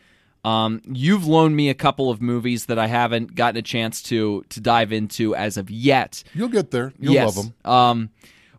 Um, 0.47 0.81
you've 0.85 1.27
loaned 1.27 1.57
me 1.57 1.69
a 1.69 1.73
couple 1.73 2.09
of 2.09 2.21
movies 2.21 2.67
that 2.67 2.79
I 2.79 2.87
haven't 2.87 3.35
gotten 3.35 3.57
a 3.57 3.61
chance 3.61 4.01
to 4.03 4.45
to 4.47 4.61
dive 4.61 4.93
into 4.93 5.35
as 5.35 5.57
of 5.57 5.69
yet. 5.69 6.23
You'll 6.33 6.47
get 6.47 6.71
there. 6.71 6.93
You'll 6.97 7.15
yes. 7.15 7.35
love 7.35 7.45
them. 7.45 7.71
Um, 7.71 8.09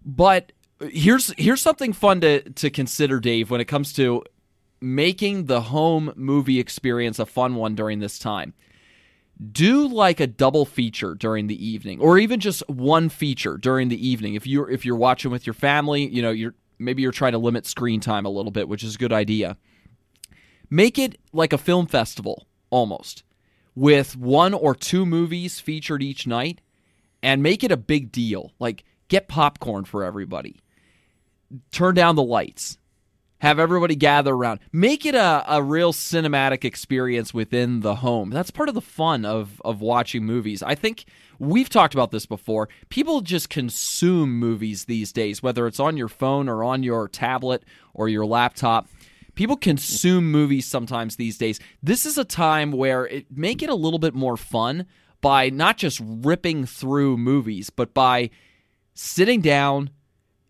but 0.05 0.53
here's 0.81 1.33
here's 1.39 1.63
something 1.63 1.95
fun 1.95 2.21
to 2.21 2.43
to 2.51 2.69
consider, 2.69 3.21
Dave, 3.21 3.51
when 3.51 3.63
it 3.63 3.65
comes 3.65 3.95
to 3.95 4.23
making 4.83 5.47
the 5.47 5.63
home 5.63 6.13
movie 6.15 6.61
experience 6.61 7.19
a 7.19 7.25
fun 7.27 7.55
one 7.55 7.75
during 7.75 8.01
this 8.01 8.19
time. 8.19 8.53
Do 9.51 9.89
like 9.89 10.21
a 10.21 10.27
double 10.27 10.67
feature 10.67 11.15
during 11.15 11.47
the 11.47 11.67
evening, 11.67 12.01
or 12.01 12.19
even 12.19 12.39
just 12.39 12.69
one 12.69 13.09
feature 13.09 13.57
during 13.57 13.89
the 13.89 14.07
evening. 14.09 14.35
If 14.35 14.47
you're 14.47 14.69
if 14.69 14.85
you're 14.85 14.97
watching 14.97 15.31
with 15.31 15.47
your 15.47 15.55
family, 15.55 16.07
you 16.07 16.21
know 16.21 16.33
you're 16.33 16.55
maybe 16.79 17.01
you're 17.01 17.13
trying 17.13 17.33
to 17.33 17.39
limit 17.39 17.65
screen 17.65 18.01
time 18.01 18.27
a 18.27 18.31
little 18.31 18.53
bit, 18.53 18.69
which 18.69 18.85
is 18.85 18.97
a 18.97 18.99
good 18.99 19.13
idea. 19.13 19.57
Make 20.71 20.99
it 20.99 21.19
like 21.33 21.53
a 21.53 21.59
film 21.59 21.87
festival 21.87 22.47
almost, 22.71 23.23
with 23.75 24.17
one 24.17 24.55
or 24.55 24.75
two 24.75 25.07
movies 25.07 25.61
featured 25.61 26.03
each 26.03 26.27
night, 26.27 26.61
and 27.23 27.43
make 27.43 27.65
it 27.65 27.73
a 27.73 27.77
big 27.77 28.13
deal. 28.13 28.53
Like 28.59 28.85
get 29.09 29.29
popcorn 29.29 29.85
for 29.85 30.05
everybody. 30.05 30.61
Turn 31.71 31.95
down 31.95 32.17
the 32.17 32.23
lights. 32.23 32.79
Have 33.41 33.61
everybody 33.61 33.95
gather 33.95 34.35
around. 34.35 34.59
Make 34.73 35.07
it 35.07 35.15
a, 35.15 35.45
a 35.47 35.63
real 35.63 35.93
cinematic 35.93 36.65
experience 36.65 37.33
within 37.33 37.81
the 37.81 37.95
home. 37.95 38.31
That's 38.31 38.51
part 38.51 38.69
of 38.69 38.75
the 38.75 38.81
fun 38.81 39.25
of, 39.25 39.63
of 39.65 39.81
watching 39.81 40.25
movies. 40.25 40.61
I 40.61 40.75
think 40.75 41.05
we've 41.39 41.69
talked 41.69 41.95
about 41.95 42.11
this 42.11 42.27
before. 42.27 42.69
People 42.89 43.21
just 43.21 43.49
consume 43.49 44.41
movies 44.41 44.87
these 44.87 45.13
days, 45.13 45.41
whether 45.41 45.69
it's 45.69 45.79
on 45.79 45.97
your 45.97 46.09
phone 46.09 46.49
or 46.49 46.65
on 46.65 46.83
your 46.83 47.07
tablet 47.07 47.63
or 47.95 48.09
your 48.09 48.27
laptop. 48.27 48.89
People 49.39 49.57
consume 49.57 50.33
movies 50.33 50.67
sometimes 50.67 51.15
these 51.15 51.39
days. 51.39 51.61
This 51.81 52.05
is 52.05 52.19
a 52.19 52.25
time 52.25 52.73
where 52.73 53.07
it 53.07 53.27
make 53.31 53.63
it 53.63 53.71
a 53.71 53.75
little 53.77 54.01
bit 54.01 54.13
more 54.13 54.37
fun 54.37 54.85
by 55.21 55.49
not 55.49 55.77
just 55.77 56.03
ripping 56.05 56.67
through 56.67 57.19
movies, 57.19 57.71
but 57.71 57.95
by 57.95 58.31
sitting 58.95 59.41
down. 59.41 59.91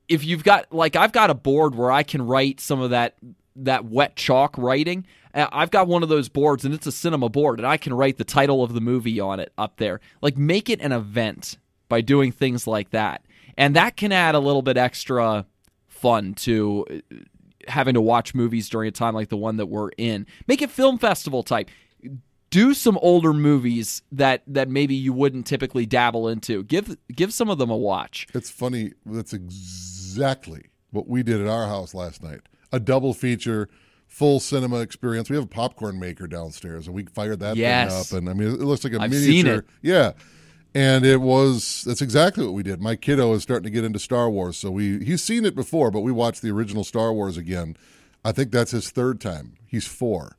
If 0.08 0.24
you've 0.24 0.42
got 0.42 0.72
like 0.72 0.96
I've 0.96 1.12
got 1.12 1.28
a 1.28 1.34
board 1.34 1.74
where 1.74 1.92
I 1.92 2.02
can 2.02 2.22
write 2.22 2.60
some 2.60 2.80
of 2.80 2.88
that 2.88 3.18
that 3.56 3.84
wet 3.84 4.16
chalk 4.16 4.56
writing. 4.56 5.04
Uh, 5.34 5.48
I've 5.52 5.70
got 5.70 5.86
one 5.86 6.02
of 6.02 6.08
those 6.08 6.30
boards 6.30 6.64
and 6.64 6.72
it's 6.72 6.86
a 6.86 6.92
cinema 6.92 7.28
board 7.28 7.58
and 7.58 7.66
I 7.66 7.76
can 7.76 7.92
write 7.92 8.16
the 8.16 8.24
title 8.24 8.64
of 8.64 8.72
the 8.72 8.80
movie 8.80 9.20
on 9.20 9.38
it 9.38 9.52
up 9.58 9.76
there. 9.76 10.00
Like 10.22 10.38
make 10.38 10.70
it 10.70 10.80
an 10.80 10.92
event 10.92 11.58
by 11.90 12.00
doing 12.00 12.32
things 12.32 12.66
like 12.66 12.88
that. 12.92 13.22
And 13.58 13.76
that 13.76 13.98
can 13.98 14.12
add 14.12 14.34
a 14.34 14.40
little 14.40 14.62
bit 14.62 14.78
extra 14.78 15.44
fun 15.88 16.32
to 16.36 16.86
uh, 16.90 17.16
having 17.68 17.94
to 17.94 18.00
watch 18.00 18.34
movies 18.34 18.68
during 18.68 18.88
a 18.88 18.92
time 18.92 19.14
like 19.14 19.28
the 19.28 19.36
one 19.36 19.56
that 19.58 19.66
we're 19.66 19.90
in. 19.98 20.26
Make 20.46 20.62
it 20.62 20.70
film 20.70 20.98
festival 20.98 21.42
type. 21.42 21.70
Do 22.50 22.72
some 22.72 22.96
older 23.02 23.34
movies 23.34 24.00
that 24.12 24.42
that 24.46 24.68
maybe 24.70 24.94
you 24.94 25.12
wouldn't 25.12 25.46
typically 25.46 25.84
dabble 25.84 26.28
into. 26.28 26.64
Give 26.64 26.96
give 27.14 27.32
some 27.34 27.50
of 27.50 27.58
them 27.58 27.68
a 27.70 27.76
watch. 27.76 28.26
It's 28.34 28.50
funny. 28.50 28.92
That's 29.04 29.34
exactly 29.34 30.66
what 30.90 31.06
we 31.08 31.22
did 31.22 31.40
at 31.40 31.46
our 31.46 31.66
house 31.66 31.92
last 31.94 32.22
night. 32.22 32.40
A 32.72 32.80
double 32.80 33.12
feature, 33.12 33.68
full 34.06 34.40
cinema 34.40 34.80
experience. 34.80 35.28
We 35.28 35.36
have 35.36 35.44
a 35.44 35.48
popcorn 35.48 35.98
maker 36.00 36.26
downstairs, 36.26 36.86
and 36.86 36.94
we 36.96 37.04
fired 37.04 37.40
that 37.40 37.56
Yes. 37.56 38.08
thing 38.10 38.16
up. 38.18 38.22
And 38.22 38.30
I 38.30 38.32
mean, 38.32 38.48
it 38.54 38.60
looks 38.60 38.82
like 38.84 38.94
a 38.94 39.00
I've 39.00 39.10
miniature. 39.10 39.30
seen 39.32 39.46
it. 39.46 39.64
Yeah. 39.82 40.12
And 40.74 41.04
it 41.04 41.20
was 41.20 41.82
that's 41.86 42.02
exactly 42.02 42.44
what 42.44 42.54
we 42.54 42.62
did. 42.62 42.80
My 42.80 42.94
kiddo 42.94 43.32
is 43.32 43.42
starting 43.42 43.64
to 43.64 43.70
get 43.70 43.84
into 43.84 43.98
Star 43.98 44.28
Wars, 44.28 44.56
so 44.56 44.70
we 44.70 45.02
he's 45.04 45.22
seen 45.22 45.44
it 45.44 45.54
before, 45.54 45.90
but 45.90 46.00
we 46.00 46.12
watched 46.12 46.42
the 46.42 46.50
original 46.50 46.84
Star 46.84 47.12
Wars 47.12 47.36
again. 47.36 47.76
I 48.24 48.32
think 48.32 48.52
that's 48.52 48.72
his 48.72 48.90
third 48.90 49.20
time. 49.20 49.54
He's 49.66 49.86
four, 49.86 50.36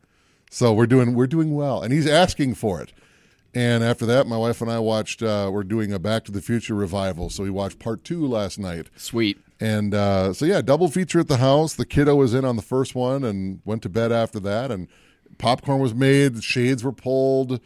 so 0.51 0.71
we're 0.71 0.85
doing 0.87 1.15
we're 1.15 1.27
doing 1.27 1.55
well, 1.55 1.81
and 1.81 1.91
he's 1.91 2.07
asking 2.07 2.55
for 2.55 2.81
it. 2.81 2.93
And 3.55 3.83
after 3.83 4.05
that, 4.05 4.27
my 4.27 4.37
wife 4.37 4.61
and 4.61 4.69
I 4.69 4.79
watched. 4.79 5.23
Uh, 5.23 5.49
we're 5.51 5.63
doing 5.63 5.91
a 5.91 5.99
Back 5.99 6.25
to 6.25 6.31
the 6.31 6.41
Future 6.41 6.75
revival, 6.75 7.29
so 7.29 7.43
we 7.43 7.49
watched 7.49 7.79
part 7.79 8.03
two 8.03 8.25
last 8.27 8.59
night. 8.59 8.89
Sweet. 8.95 9.39
And 9.59 9.93
uh, 9.93 10.33
so 10.33 10.45
yeah, 10.45 10.61
double 10.61 10.87
feature 10.87 11.19
at 11.19 11.27
the 11.27 11.37
house. 11.37 11.73
The 11.73 11.85
kiddo 11.85 12.15
was 12.15 12.33
in 12.33 12.45
on 12.45 12.55
the 12.55 12.61
first 12.61 12.95
one 12.95 13.23
and 13.23 13.61
went 13.65 13.81
to 13.83 13.89
bed 13.89 14.11
after 14.11 14.39
that. 14.41 14.71
And 14.71 14.87
popcorn 15.37 15.79
was 15.79 15.93
made. 15.93 16.35
The 16.35 16.41
shades 16.41 16.83
were 16.83 16.91
pulled. 16.91 17.59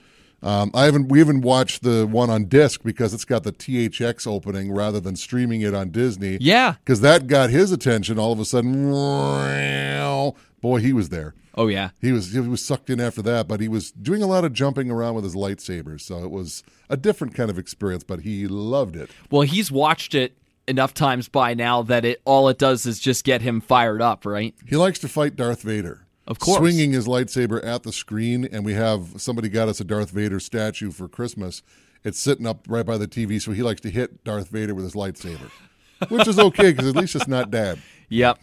Um, 0.44 0.72
I 0.74 0.86
haven't. 0.86 1.08
We 1.08 1.20
haven't 1.20 1.42
watched 1.42 1.84
the 1.84 2.06
one 2.06 2.30
on 2.30 2.46
disc 2.46 2.82
because 2.84 3.14
it's 3.14 3.26
got 3.26 3.44
the 3.44 3.54
THX 3.54 4.28
opening 4.28 4.74
rather 4.74 5.00
than 5.00 5.16
streaming 5.16 5.62
it 5.62 5.74
on 5.74 5.90
Disney. 5.90 6.38
Yeah. 6.42 6.76
because 6.84 7.02
that 7.02 7.28
got 7.28 7.50
his 7.50 7.72
attention. 7.72 8.20
All 8.20 8.34
of 8.34 8.40
a 8.40 8.46
sudden, 8.46 8.92
boy, 10.62 10.78
he 10.80 10.94
was 10.94 11.10
there. 11.10 11.34
Oh 11.56 11.68
yeah. 11.68 11.90
He 12.02 12.12
was 12.12 12.34
he 12.34 12.40
was 12.40 12.64
sucked 12.64 12.90
in 12.90 13.00
after 13.00 13.22
that, 13.22 13.48
but 13.48 13.60
he 13.60 13.68
was 13.68 13.92
doing 13.92 14.24
a 14.24 14.28
lot 14.28 14.44
of 14.44 14.54
jumping 14.54 14.90
around 14.90 15.16
with 15.16 15.24
his 15.24 15.36
lightsabers. 15.36 16.02
So 16.02 16.24
it 16.24 16.32
was 16.32 16.64
a 16.90 16.98
different 16.98 17.36
kind 17.36 17.50
of 17.50 17.60
experience. 17.60 18.04
But 18.04 18.22
he 18.22 18.48
loved 18.48 18.96
it. 18.96 19.12
Well, 19.30 19.44
he's 19.44 19.72
watched 19.72 20.16
it 20.16 20.36
enough 20.68 20.94
times 20.94 21.28
by 21.28 21.54
now 21.54 21.84
that 21.84 22.06
it 22.06 22.22
all 22.26 22.50
it 22.50 22.58
does 22.58 22.86
is 22.86 23.00
just 23.00 23.24
get 23.24 23.42
him 23.42 23.62
fired 23.62 24.02
up, 24.02 24.26
right? 24.26 24.56
He 24.68 24.76
likes 24.76 24.98
to 25.00 25.08
fight 25.08 25.36
Darth 25.36 25.62
Vader. 25.62 26.03
Of 26.26 26.40
course. 26.40 26.58
Swinging 26.60 26.94
his 26.94 27.06
lightsaber 27.08 27.64
at 27.66 27.84
the 27.84 27.92
screen, 27.92 28.46
and 28.50 28.64
we 28.64 28.74
have 28.74 29.14
somebody 29.22 29.50
got 29.50 29.68
us 29.68 29.80
a 29.82 29.84
Darth 29.84 30.12
Vader 30.12 30.40
statue 30.40 30.92
for 30.92 31.08
Christmas. 31.10 31.62
It's 32.06 32.20
sitting 32.20 32.48
up 32.48 32.66
right 32.70 32.86
by 32.86 32.98
the 32.98 33.08
TV, 33.08 33.42
so 33.42 33.52
he 33.52 33.62
likes 33.62 33.82
to 33.82 33.90
hit 33.90 34.24
Darth 34.24 34.50
Vader 34.50 34.74
with 34.74 34.86
his 34.86 34.94
lightsaber, 34.94 35.50
which 36.10 36.28
is 36.28 36.40
okay 36.40 36.72
because 36.72 36.88
at 36.88 36.96
least 36.96 37.16
it's 37.16 37.28
not 37.28 37.52
dad. 37.52 37.80
Yep. 38.10 38.40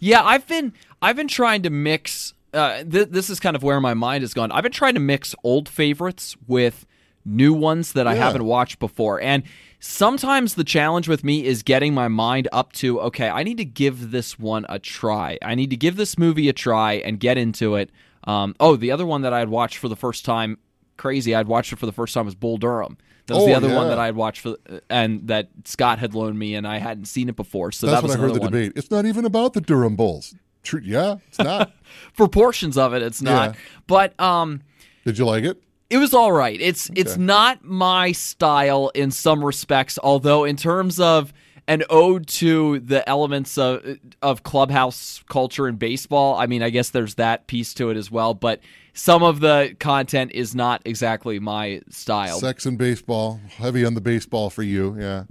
Yeah, 0.00 0.22
I've 0.22 0.46
been 0.46 0.72
I've 1.02 1.16
been 1.16 1.28
trying 1.28 1.62
to 1.62 1.70
mix. 1.70 2.32
Uh, 2.54 2.84
th- 2.84 3.08
this 3.08 3.28
is 3.30 3.40
kind 3.40 3.56
of 3.56 3.62
where 3.62 3.80
my 3.80 3.94
mind 3.94 4.22
has 4.22 4.32
gone. 4.34 4.52
I've 4.52 4.62
been 4.62 4.72
trying 4.72 4.94
to 4.94 5.00
mix 5.00 5.34
old 5.42 5.68
favorites 5.68 6.36
with 6.46 6.86
new 7.24 7.52
ones 7.54 7.92
that 7.92 8.06
I 8.06 8.14
Yeah. 8.14 8.24
haven't 8.24 8.44
watched 8.44 8.78
before, 8.78 9.20
and 9.20 9.42
sometimes 9.86 10.54
the 10.54 10.62
challenge 10.64 11.08
with 11.08 11.24
me 11.24 11.44
is 11.44 11.62
getting 11.64 11.92
my 11.92 12.06
mind 12.08 12.48
up 12.52 12.72
to 12.74 13.00
okay, 13.00 13.28
I 13.28 13.42
need 13.42 13.58
to 13.58 13.64
give 13.64 14.12
this 14.12 14.38
one 14.38 14.64
a 14.68 14.78
try. 14.78 15.38
I 15.42 15.54
need 15.56 15.70
to 15.70 15.76
give 15.76 15.96
this 15.96 16.16
movie 16.16 16.48
a 16.48 16.52
try 16.52 16.94
and 16.94 17.18
get 17.18 17.36
into 17.36 17.74
it. 17.74 17.90
Um, 18.24 18.54
oh, 18.60 18.76
the 18.76 18.92
other 18.92 19.04
one 19.04 19.22
that 19.22 19.32
I 19.32 19.40
had 19.40 19.48
watched 19.48 19.78
for 19.78 19.88
the 19.88 19.96
first 19.96 20.24
time, 20.24 20.58
crazy. 20.96 21.34
I'd 21.34 21.48
watched 21.48 21.72
it 21.72 21.76
for 21.80 21.86
the 21.86 21.92
first 21.92 22.14
time 22.14 22.24
was 22.26 22.36
Bull 22.36 22.56
Durham. 22.56 22.96
That 23.26 23.34
was 23.34 23.42
Oh, 23.42 23.46
the 23.46 23.54
other 23.54 23.74
one 23.74 23.88
that 23.88 23.98
I 23.98 24.06
had 24.06 24.14
watched 24.16 24.40
for, 24.40 24.56
and 24.88 25.26
that 25.28 25.48
Scott 25.64 25.98
had 25.98 26.14
loaned 26.14 26.38
me, 26.38 26.54
and 26.54 26.66
I 26.66 26.78
hadn't 26.78 27.06
seen 27.06 27.28
it 27.28 27.34
before. 27.36 27.72
So 27.72 27.86
That's 27.88 28.00
that 28.00 28.02
was 28.06 28.12
when 28.12 28.20
I 28.20 28.22
heard 28.28 28.36
the 28.36 28.40
one. 28.40 28.50
debate. 28.52 28.72
It's 28.76 28.90
not 28.90 29.04
even 29.06 29.24
about 29.24 29.52
the 29.54 29.60
Durham 29.60 29.96
Bulls. 29.96 30.34
True, 30.62 30.80
yeah, 30.84 31.16
it's 31.28 31.38
not. 31.38 31.72
for 32.14 32.28
portions 32.28 32.78
of 32.78 32.94
it 32.94 33.02
it's 33.02 33.20
not 33.20 33.54
Yeah. 33.54 33.60
but 33.88 34.18
um 34.20 34.60
Did 35.04 35.18
you 35.18 35.24
like 35.26 35.42
it? 35.44 35.60
It 35.92 35.98
was 35.98 36.14
all 36.14 36.32
right 36.32 36.60
it's 36.60 36.90
it's 36.96 37.16
not 37.16 37.62
my 37.64 38.12
style 38.12 38.90
in 38.94 39.10
some 39.10 39.44
respects 39.44 39.98
although 40.02 40.44
in 40.44 40.56
terms 40.56 40.98
of 40.98 41.32
an 41.68 41.84
ode 41.90 42.26
to 42.26 42.80
the 42.80 43.08
elements 43.08 43.56
of 43.58 43.98
of 44.22 44.42
clubhouse 44.42 45.22
culture 45.28 45.68
in 45.68 45.76
baseball 45.76 46.34
i 46.36 46.46
mean 46.46 46.62
i 46.62 46.70
guess 46.70 46.90
there's 46.90 47.16
that 47.16 47.46
piece 47.46 47.74
to 47.74 47.90
it 47.90 47.96
as 47.96 48.10
well 48.10 48.34
but 48.34 48.60
some 48.94 49.22
of 49.22 49.40
the 49.40 49.74
content 49.80 50.32
is 50.32 50.54
not 50.54 50.82
exactly 50.84 51.38
my 51.38 51.80
style 51.88 52.38
Sex 52.38 52.66
and 52.66 52.76
baseball, 52.76 53.40
heavy 53.56 53.84
on 53.84 53.94
the 53.94 54.00
baseball 54.00 54.50
for 54.50 54.62
you. 54.62 54.96
Yeah, 54.98 55.24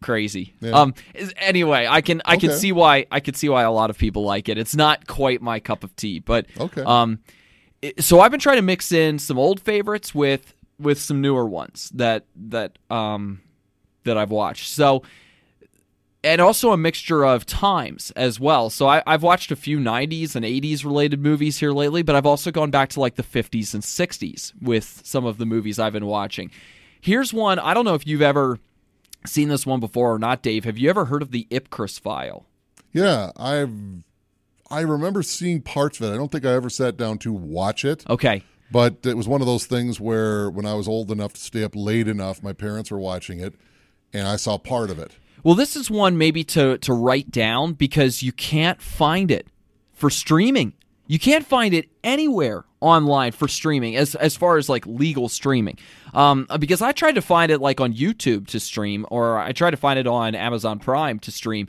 crazy. 0.00 0.54
Yeah. 0.60 0.70
Um. 0.70 0.94
Anyway, 1.36 1.86
I 1.88 2.00
can 2.00 2.22
I 2.24 2.36
can 2.36 2.52
see 2.52 2.70
why 2.72 3.06
I 3.10 3.18
can 3.18 3.34
see 3.34 3.48
why 3.48 3.62
a 3.64 3.72
lot 3.72 3.90
of 3.90 3.98
people 3.98 4.22
like 4.22 4.48
it. 4.48 4.56
It's 4.56 4.76
not 4.76 5.06
quite 5.08 5.42
my 5.42 5.58
cup 5.58 5.82
of 5.82 5.96
tea, 5.96 6.20
but 6.20 6.46
Okay. 6.58 6.82
Um, 6.82 7.18
so 7.98 8.20
I've 8.20 8.30
been 8.30 8.40
trying 8.40 8.56
to 8.56 8.62
mix 8.62 8.92
in 8.92 9.18
some 9.18 9.38
old 9.38 9.60
favorites 9.60 10.14
with 10.14 10.54
with 10.78 10.98
some 10.98 11.20
newer 11.20 11.46
ones 11.46 11.90
that 11.94 12.24
that 12.34 12.78
um 12.90 13.40
that 14.04 14.16
I've 14.16 14.30
watched. 14.30 14.68
So. 14.68 15.02
And 16.24 16.40
also 16.40 16.72
a 16.72 16.76
mixture 16.76 17.24
of 17.24 17.46
times 17.46 18.10
as 18.16 18.40
well. 18.40 18.68
So 18.68 18.88
I, 18.88 19.00
I've 19.06 19.22
watched 19.22 19.52
a 19.52 19.56
few 19.56 19.78
90s 19.78 20.34
and 20.34 20.44
80s 20.44 20.84
related 20.84 21.20
movies 21.20 21.58
here 21.58 21.70
lately, 21.70 22.02
but 22.02 22.16
I've 22.16 22.26
also 22.26 22.50
gone 22.50 22.72
back 22.72 22.88
to 22.90 23.00
like 23.00 23.14
the 23.14 23.22
50s 23.22 23.74
and 23.74 23.82
60s 23.84 24.52
with 24.60 25.02
some 25.04 25.24
of 25.24 25.38
the 25.38 25.46
movies 25.46 25.78
I've 25.78 25.92
been 25.92 26.06
watching. 26.06 26.50
Here's 27.00 27.32
one. 27.32 27.60
I 27.60 27.74
don't 27.74 27.84
know 27.84 27.94
if 27.94 28.08
you've 28.08 28.22
ever 28.22 28.58
seen 29.24 29.50
this 29.50 29.66
one 29.66 29.78
before 29.78 30.14
or 30.14 30.18
not, 30.18 30.42
Dave. 30.42 30.64
Have 30.64 30.76
you 30.78 30.90
ever 30.90 31.04
heard 31.04 31.22
of 31.22 31.30
the 31.30 31.46
Ipcress 31.50 32.00
file? 32.00 32.44
yeah. 32.92 33.30
I've 33.36 33.70
I 34.70 34.80
remember 34.80 35.22
seeing 35.22 35.62
parts 35.62 36.00
of 36.00 36.10
it. 36.10 36.14
I 36.14 36.16
don't 36.16 36.30
think 36.30 36.44
I 36.44 36.52
ever 36.52 36.70
sat 36.70 36.96
down 36.96 37.18
to 37.18 37.32
watch 37.32 37.84
it. 37.84 38.08
Okay. 38.08 38.42
But 38.70 38.98
it 39.04 39.16
was 39.16 39.28
one 39.28 39.40
of 39.40 39.46
those 39.46 39.66
things 39.66 40.00
where 40.00 40.50
when 40.50 40.66
I 40.66 40.74
was 40.74 40.88
old 40.88 41.10
enough 41.10 41.32
to 41.34 41.40
stay 41.40 41.62
up 41.62 41.76
late 41.76 42.08
enough, 42.08 42.42
my 42.42 42.52
parents 42.52 42.90
were 42.90 42.98
watching 42.98 43.38
it, 43.38 43.54
and 44.12 44.26
I 44.26 44.36
saw 44.36 44.58
part 44.58 44.90
of 44.90 44.98
it. 44.98 45.12
Well, 45.44 45.54
this 45.54 45.76
is 45.76 45.88
one 45.90 46.18
maybe 46.18 46.42
to 46.44 46.78
to 46.78 46.92
write 46.92 47.30
down 47.30 47.74
because 47.74 48.22
you 48.22 48.32
can't 48.32 48.82
find 48.82 49.30
it 49.30 49.46
for 49.92 50.10
streaming. 50.10 50.72
You 51.06 51.20
can't 51.20 51.46
find 51.46 51.72
it 51.72 51.88
anywhere 52.02 52.64
online 52.80 53.30
for 53.30 53.46
streaming 53.46 53.94
as 53.94 54.16
as 54.16 54.34
far 54.36 54.56
as 54.56 54.68
like 54.68 54.84
legal 54.86 55.28
streaming. 55.28 55.78
Um, 56.12 56.48
because 56.58 56.82
I 56.82 56.90
tried 56.90 57.14
to 57.14 57.22
find 57.22 57.52
it 57.52 57.60
like 57.60 57.80
on 57.80 57.94
YouTube 57.94 58.48
to 58.48 58.58
stream, 58.58 59.06
or 59.10 59.38
I 59.38 59.52
tried 59.52 59.70
to 59.70 59.76
find 59.76 59.98
it 60.00 60.08
on 60.08 60.34
Amazon 60.34 60.80
Prime 60.80 61.20
to 61.20 61.30
stream. 61.30 61.68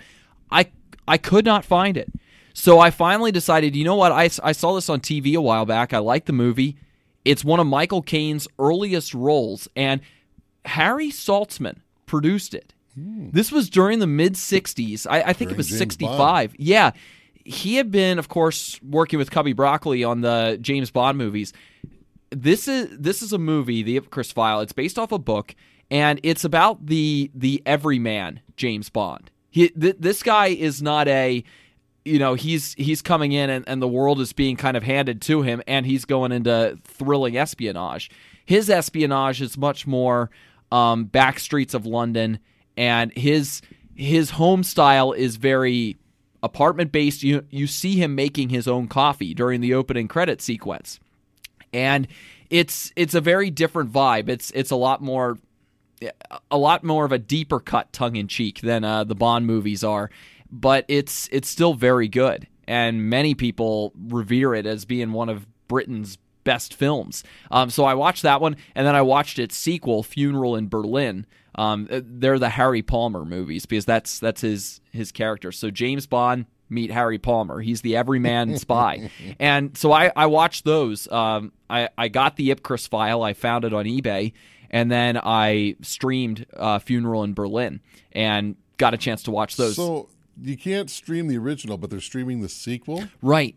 I 0.49 0.71
I 1.07 1.19
could 1.19 1.45
not 1.45 1.63
find 1.63 1.95
it. 1.97 2.11
So 2.57 2.79
I 2.79 2.89
finally 2.89 3.31
decided, 3.31 3.75
you 3.75 3.83
know 3.85 3.95
what? 3.95 4.11
I, 4.11 4.31
I 4.41 4.51
saw 4.51 4.73
this 4.73 4.89
on 4.89 4.99
TV 4.99 5.35
a 5.35 5.41
while 5.41 5.67
back. 5.67 5.93
I 5.93 5.99
like 5.99 6.25
the 6.25 6.33
movie. 6.33 6.75
It's 7.23 7.45
one 7.45 7.59
of 7.59 7.67
Michael 7.67 8.01
Caine's 8.01 8.47
earliest 8.57 9.13
roles, 9.13 9.67
and 9.75 10.01
Harry 10.65 11.09
Saltzman 11.09 11.77
produced 12.07 12.55
it. 12.55 12.73
Hmm. 12.95 13.29
This 13.29 13.51
was 13.51 13.69
during 13.69 13.99
the 13.99 14.07
mid 14.07 14.33
60s. 14.33 15.05
I, 15.07 15.21
I 15.21 15.33
think 15.33 15.51
it 15.51 15.57
was 15.57 15.67
James 15.67 15.77
65. 15.77 16.55
Yeah. 16.57 16.93
He 17.45 17.75
had 17.75 17.91
been, 17.91 18.17
of 18.17 18.27
course, 18.27 18.81
working 18.81 19.19
with 19.19 19.29
Cubby 19.29 19.53
Broccoli 19.53 20.03
on 20.03 20.21
the 20.21 20.57
James 20.59 20.89
Bond 20.89 21.15
movies. 21.15 21.53
This 22.31 22.67
is 22.67 22.89
this 22.97 23.21
is 23.21 23.33
a 23.33 23.37
movie, 23.37 23.83
The 23.83 23.99
Chris 23.99 24.31
File. 24.31 24.61
It's 24.61 24.73
based 24.73 24.97
off 24.97 25.11
a 25.11 25.19
book, 25.19 25.53
and 25.91 26.19
it's 26.23 26.43
about 26.43 26.87
the 26.87 27.29
the 27.35 27.61
everyman 27.67 28.41
James 28.55 28.89
Bond. 28.89 29.29
He, 29.51 29.69
th- 29.69 29.97
this 29.99 30.23
guy 30.23 30.47
is 30.47 30.81
not 30.81 31.07
a 31.07 31.43
you 32.07 32.19
know 32.19 32.33
he's 32.33 32.73
he's 32.73 33.01
coming 33.01 33.31
in 33.31 33.49
and, 33.49 33.67
and 33.67 33.81
the 33.81 33.87
world 33.87 34.19
is 34.19 34.33
being 34.33 34.55
kind 34.55 34.77
of 34.77 34.83
handed 34.83 35.21
to 35.23 35.41
him 35.41 35.61
and 35.67 35.85
he's 35.85 36.05
going 36.05 36.31
into 36.31 36.77
thrilling 36.83 37.37
espionage. 37.37 38.09
His 38.45 38.69
espionage 38.69 39.41
is 39.41 39.57
much 39.57 39.85
more 39.85 40.29
um, 40.71 41.05
back 41.05 41.39
streets 41.39 41.73
of 41.73 41.85
london 41.85 42.39
and 42.75 43.11
his 43.13 43.61
his 43.95 44.31
home 44.31 44.63
style 44.63 45.11
is 45.11 45.35
very 45.37 45.97
apartment 46.43 46.91
based. 46.91 47.23
You 47.23 47.45
you 47.49 47.67
see 47.67 47.95
him 47.95 48.15
making 48.15 48.49
his 48.49 48.67
own 48.67 48.87
coffee 48.87 49.33
during 49.33 49.61
the 49.61 49.73
opening 49.73 50.07
credit 50.07 50.41
sequence. 50.41 50.99
And 51.73 52.07
it's 52.49 52.91
it's 52.95 53.15
a 53.15 53.21
very 53.21 53.49
different 53.49 53.91
vibe. 53.91 54.29
It's 54.29 54.51
it's 54.51 54.71
a 54.71 54.75
lot 54.75 55.01
more 55.01 55.37
a 56.51 56.57
lot 56.57 56.83
more 56.83 57.05
of 57.05 57.11
a 57.11 57.17
deeper 57.17 57.59
cut 57.59 57.91
tongue 57.91 58.15
in 58.15 58.27
cheek 58.27 58.61
than 58.61 58.83
uh, 58.83 59.03
the 59.03 59.15
Bond 59.15 59.47
movies 59.47 59.83
are, 59.83 60.11
but 60.51 60.85
it's 60.87 61.27
it's 61.31 61.49
still 61.49 61.73
very 61.73 62.07
good, 62.07 62.47
and 62.67 63.09
many 63.09 63.33
people 63.33 63.93
revere 64.07 64.53
it 64.53 64.65
as 64.65 64.85
being 64.85 65.11
one 65.13 65.29
of 65.29 65.47
Britain's 65.67 66.17
best 66.43 66.73
films. 66.73 67.23
Um, 67.51 67.69
so 67.69 67.83
I 67.83 67.93
watched 67.93 68.23
that 68.23 68.39
one, 68.39 68.55
and 68.73 68.87
then 68.87 68.95
I 68.95 69.01
watched 69.01 69.37
its 69.37 69.55
sequel, 69.55 70.03
Funeral 70.03 70.55
in 70.55 70.69
Berlin. 70.69 71.25
Um, 71.55 71.87
they're 71.89 72.39
the 72.39 72.49
Harry 72.49 72.81
Palmer 72.81 73.25
movies 73.25 73.65
because 73.65 73.85
that's 73.85 74.19
that's 74.19 74.41
his 74.41 74.79
his 74.91 75.11
character. 75.11 75.51
So 75.51 75.71
James 75.71 76.05
Bond 76.05 76.45
meet 76.69 76.91
Harry 76.91 77.17
Palmer. 77.17 77.59
He's 77.59 77.81
the 77.81 77.95
everyman 77.95 78.57
spy. 78.59 79.09
And 79.39 79.77
so 79.77 79.91
I, 79.91 80.11
I 80.15 80.27
watched 80.27 80.65
those. 80.65 81.09
Um, 81.11 81.51
I, 81.69 81.89
I 81.97 82.07
got 82.07 82.35
the 82.35 82.49
Ipcress 82.49 82.87
file. 82.87 83.23
I 83.23 83.33
found 83.33 83.65
it 83.65 83.73
on 83.73 83.85
eBay. 83.85 84.33
And 84.69 84.91
then 84.91 85.17
I 85.17 85.77
streamed 85.81 86.45
uh, 86.55 86.79
Funeral 86.79 87.23
in 87.23 87.33
Berlin 87.33 87.79
and 88.11 88.57
got 88.77 88.93
a 88.93 88.97
chance 88.97 89.23
to 89.23 89.31
watch 89.31 89.55
those. 89.55 89.77
So 89.77 90.09
you 90.41 90.57
can't 90.57 90.89
stream 90.89 91.27
the 91.27 91.37
original, 91.37 91.77
but 91.77 91.89
they're 91.89 91.99
streaming 91.99 92.41
the 92.41 92.49
sequel? 92.49 93.05
Right. 93.21 93.55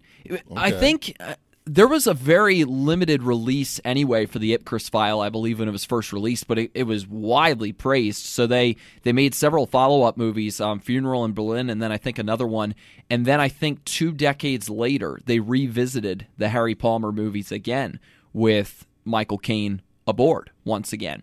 I 0.55 0.71
think. 0.71 1.17
Uh, 1.21 1.35
there 1.67 1.87
was 1.87 2.07
a 2.07 2.15
very 2.15 2.65
limited 2.65 3.23
release 3.23 3.81
anyway 3.85 4.27
for 4.27 4.41
the 4.41 4.57
Ipcress 4.57 4.91
file, 4.91 5.21
I 5.21 5.29
believe, 5.29 5.61
when 5.61 5.69
it 5.69 5.73
was 5.73 5.85
first 5.85 6.13
released, 6.13 6.49
but 6.49 6.59
it, 6.59 6.71
it 6.75 6.83
was 6.85 7.07
widely 7.07 7.73
praised. 7.73 8.25
So 8.25 8.47
they 8.47 8.77
they 9.03 9.13
made 9.13 9.35
several 9.35 9.67
follow 9.67 10.03
up 10.03 10.17
movies, 10.17 10.61
um, 10.61 10.81
Funeral 10.81 11.25
in 11.25 11.33
Berlin, 11.33 11.71
and 11.71 11.81
then 11.81 11.93
I 11.93 11.97
think 11.97 12.19
another 12.19 12.47
one, 12.47 12.75
and 13.09 13.25
then 13.25 13.41
I 13.41 13.49
think 13.49 13.85
two 13.85 14.11
decades 14.11 14.69
later 14.69 15.21
they 15.27 15.39
revisited 15.39 16.27
the 16.39 16.49
Harry 16.49 16.75
Palmer 16.75 17.13
movies 17.13 17.53
again 17.53 18.01
with 18.33 18.87
Michael 19.05 19.39
Caine 19.39 19.83
aboard 20.07 20.51
once 20.65 20.93
again. 20.93 21.23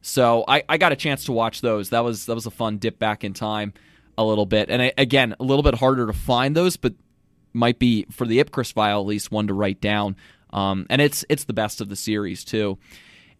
So 0.00 0.44
I, 0.48 0.62
I 0.68 0.78
got 0.78 0.92
a 0.92 0.96
chance 0.96 1.24
to 1.24 1.32
watch 1.32 1.60
those. 1.60 1.90
That 1.90 2.00
was 2.00 2.26
that 2.26 2.34
was 2.34 2.46
a 2.46 2.50
fun 2.50 2.78
dip 2.78 2.98
back 2.98 3.24
in 3.24 3.34
time 3.34 3.74
a 4.18 4.24
little 4.24 4.46
bit, 4.46 4.68
and 4.70 4.82
I, 4.82 4.92
again 4.98 5.34
a 5.38 5.44
little 5.44 5.62
bit 5.62 5.74
harder 5.74 6.06
to 6.06 6.12
find 6.12 6.56
those, 6.56 6.76
but 6.76 6.94
might 7.52 7.78
be 7.78 8.06
for 8.10 8.26
the 8.26 8.42
Ipcress 8.42 8.72
file 8.72 9.00
at 9.00 9.06
least 9.06 9.30
one 9.30 9.46
to 9.46 9.54
write 9.54 9.80
down. 9.80 10.16
Um, 10.50 10.86
and 10.90 11.00
it's 11.00 11.24
it's 11.28 11.44
the 11.44 11.52
best 11.52 11.80
of 11.80 11.88
the 11.88 11.96
series 11.96 12.44
too. 12.44 12.78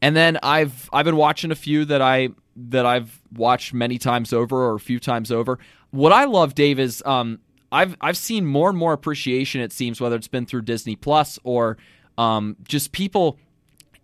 And 0.00 0.16
then 0.16 0.38
I've 0.42 0.88
I've 0.92 1.04
been 1.04 1.16
watching 1.16 1.50
a 1.50 1.54
few 1.54 1.84
that 1.86 2.02
I 2.02 2.30
that 2.56 2.86
I've 2.86 3.20
watched 3.32 3.72
many 3.72 3.98
times 3.98 4.32
over 4.32 4.56
or 4.56 4.74
a 4.74 4.80
few 4.80 4.98
times 4.98 5.30
over. 5.30 5.58
What 5.90 6.12
I 6.12 6.24
love, 6.24 6.54
Dave, 6.54 6.78
is 6.78 7.02
um, 7.06 7.38
I've 7.70 7.96
I've 8.00 8.16
seen 8.16 8.46
more 8.46 8.68
and 8.68 8.78
more 8.78 8.92
appreciation. 8.92 9.60
It 9.60 9.72
seems 9.72 10.00
whether 10.00 10.16
it's 10.16 10.28
been 10.28 10.46
through 10.46 10.62
Disney 10.62 10.96
Plus 10.96 11.38
or 11.44 11.76
um, 12.18 12.56
just 12.64 12.92
people 12.92 13.38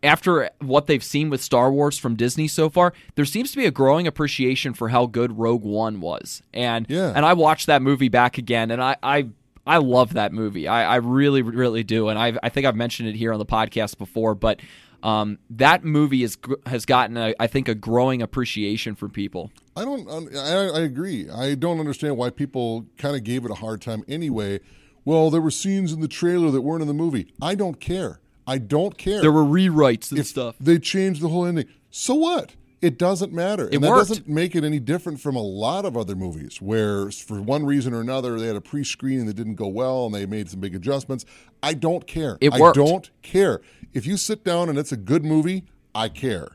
after 0.03 0.51
what 0.61 0.87
they've 0.87 1.03
seen 1.03 1.31
with 1.31 1.43
Star 1.43 1.73
Wars 1.73 1.99
from 1.99 2.15
Disney 2.15 2.49
so 2.49 2.71
far, 2.71 2.93
there 3.15 3.25
seems 3.25 3.51
to 3.53 3.57
be 3.57 3.67
a 3.67 3.71
growing 3.71 4.07
appreciation 4.07 4.75
for 4.75 4.89
how 4.89 5.07
good 5.07 5.39
Rogue 5.39 5.65
One 5.65 6.01
was. 6.01 6.43
And 6.53 6.87
yeah. 6.89 7.13
and 7.15 7.25
I 7.25 7.33
watched 7.33 7.67
that 7.67 7.83
movie 7.83 8.09
back 8.09 8.39
again, 8.39 8.71
and 8.71 8.83
I, 8.83 8.97
I 9.03 9.29
I 9.67 9.79
love 9.79 10.15
that 10.15 10.33
movie. 10.33 10.69
I, 10.69 10.95
I 10.95 10.97
really, 10.97 11.43
really 11.43 11.83
do, 11.83 12.09
and 12.09 12.19
I 12.19 12.39
I 12.43 12.49
think 12.49 12.67
I've 12.67 12.77
mentioned 12.77 13.09
it 13.09 13.17
here 13.17 13.33
on 13.33 13.39
the 13.39 13.47
podcast 13.47 13.99
before, 13.99 14.35
but. 14.35 14.61
Um, 15.01 15.39
that 15.51 15.85
movie 15.85 16.25
is 16.25 16.37
has 16.67 16.85
gotten, 16.85 17.17
a, 17.17 17.33
I 17.39 17.47
think, 17.47 17.69
a 17.69 17.75
growing 17.77 18.21
appreciation 18.21 18.97
for 18.97 19.09
people. 19.09 19.53
I 19.77 19.85
don't. 19.85 20.09
I, 20.35 20.71
I 20.71 20.81
agree. 20.81 21.31
I 21.31 21.55
don't 21.55 21.79
understand 21.79 22.17
why 22.17 22.31
people 22.31 22.85
kind 22.97 23.15
of 23.15 23.23
gave 23.23 23.45
it 23.45 23.53
a 23.53 23.55
hard 23.55 23.81
time 23.81 24.03
anyway. 24.09 24.59
Well, 25.05 25.31
there 25.31 25.41
were 25.41 25.53
scenes 25.53 25.93
in 25.93 26.01
the 26.01 26.09
trailer 26.09 26.51
that 26.51 26.63
weren't 26.63 26.83
in 26.83 26.89
the 26.89 26.95
movie. 26.95 27.33
I 27.41 27.55
don't 27.55 27.79
care. 27.79 28.19
I 28.49 28.57
don't 28.59 28.97
care. 28.97 29.21
There 29.21 29.31
were 29.31 29.45
rewrites 29.45 30.11
and 30.11 30.19
if 30.19 30.27
stuff. 30.27 30.57
They 30.59 30.79
changed 30.79 31.21
the 31.21 31.29
whole 31.29 31.45
ending. 31.45 31.67
So 31.91 32.15
what? 32.15 32.55
It 32.81 32.97
doesn't 32.97 33.33
matter. 33.33 33.67
It 33.67 33.75
and 33.75 33.85
that 33.85 33.91
worked. 33.91 34.09
doesn't 34.09 34.29
make 34.29 34.57
it 34.57 34.65
any 34.65 34.79
different 34.79 35.21
from 35.21 35.37
a 35.37 35.43
lot 35.43 35.85
of 35.85 35.97
other 35.97 36.15
movies 36.15 36.63
where, 36.63 37.11
for 37.11 37.43
one 37.43 37.67
reason 37.67 37.93
or 37.93 38.01
another, 38.01 38.39
they 38.39 38.47
had 38.47 38.57
a 38.57 38.61
pre 38.61 38.85
screening 38.85 39.27
that 39.27 39.35
didn't 39.35 39.57
go 39.57 39.67
well 39.67 40.07
and 40.07 40.15
they 40.15 40.25
made 40.25 40.49
some 40.49 40.61
big 40.61 40.75
adjustments. 40.75 41.27
I 41.63 41.75
don't 41.75 42.07
care. 42.07 42.39
It 42.41 42.55
worked. 42.55 42.79
I 42.79 42.85
don't 42.85 43.11
care. 43.23 43.61
If 43.93 44.07
you 44.07 44.17
sit 44.17 44.45
down 44.45 44.69
and 44.69 44.79
it's 44.79 44.93
a 44.93 44.97
good 44.97 45.25
movie, 45.25 45.65
I 45.95 46.09
care. 46.09 46.49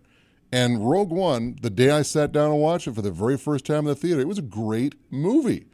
And 0.51 0.89
Rogue 0.89 1.11
One, 1.11 1.57
the 1.61 1.69
day 1.69 1.91
I 1.91 2.03
sat 2.03 2.31
down 2.31 2.51
and 2.51 2.59
watched 2.59 2.87
it 2.87 2.95
for 2.95 3.01
the 3.01 3.11
very 3.11 3.37
first 3.37 3.65
time 3.65 3.79
in 3.79 3.85
the 3.85 3.95
theater, 3.95 4.21
it 4.21 4.27
was 4.27 4.37
a 4.37 4.43
great 4.43 4.95
movie. 5.11 5.65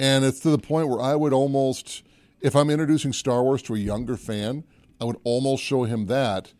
And 0.00 0.24
it's 0.24 0.40
to 0.40 0.50
the 0.50 0.58
point 0.58 0.88
where 0.88 1.00
I 1.00 1.14
would 1.14 1.32
almost, 1.32 2.02
if 2.40 2.56
I'm 2.56 2.70
introducing 2.70 3.12
Star 3.12 3.42
Wars 3.42 3.62
to 3.62 3.74
a 3.74 3.78
younger 3.78 4.16
fan, 4.16 4.64
I 5.02 5.04
would 5.04 5.16
almost 5.24 5.64
show 5.64 5.82
him 5.82 6.06
that. 6.06 6.52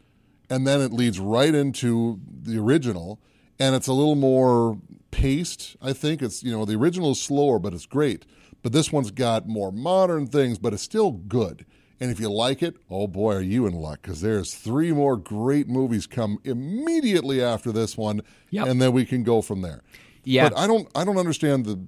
And 0.51 0.67
then 0.67 0.81
it 0.81 0.93
leads 0.93 1.21
right 1.21 1.55
into 1.55 2.19
the 2.29 2.59
original 2.59 3.21
and 3.61 3.77
it's 3.77 3.87
a 3.87 3.93
little 3.93 4.17
more 4.17 4.79
paced. 5.13 5.77
I 5.81 5.93
think 5.93 6.21
it's 6.23 6.43
you 6.43 6.51
know 6.51 6.65
the 6.65 6.75
original 6.75 7.13
is 7.13 7.23
slower, 7.23 7.61
but 7.61 7.73
it's 7.73 7.87
great. 7.87 8.27
But 8.63 8.73
this 8.73 8.91
one's 8.91 9.13
got 9.13 9.47
more 9.49 9.71
modern 9.71 10.27
things, 10.27 10.59
but 10.59 10.73
it's 10.73 10.83
still 10.83 11.13
good. 11.13 11.65
And 12.01 12.11
if 12.11 12.19
you 12.19 12.29
like 12.33 12.65
it, 12.65 12.75
oh 12.91 13.07
boy, 13.07 13.35
are 13.37 13.41
you 13.41 13.65
in 13.67 13.75
luck 13.75 14.01
because 14.03 14.21
there's 14.23 14.53
three 14.55 14.91
more 14.93 15.17
great 15.17 15.69
movies 15.69 16.09
come 16.09 16.39
immediately 16.43 17.41
after 17.41 17.71
this 17.71 17.97
one, 17.97 18.23
Yep. 18.51 18.67
and 18.67 18.83
then 18.83 18.93
we 18.93 19.05
can 19.05 19.23
go 19.23 19.41
from 19.41 19.61
there. 19.63 19.83
Yeah. 20.25 20.49
but 20.49 20.59
I 20.59 20.67
don't 20.67 20.89
I 20.97 21.05
don't 21.05 21.19
understand 21.19 21.65
the 21.65 21.81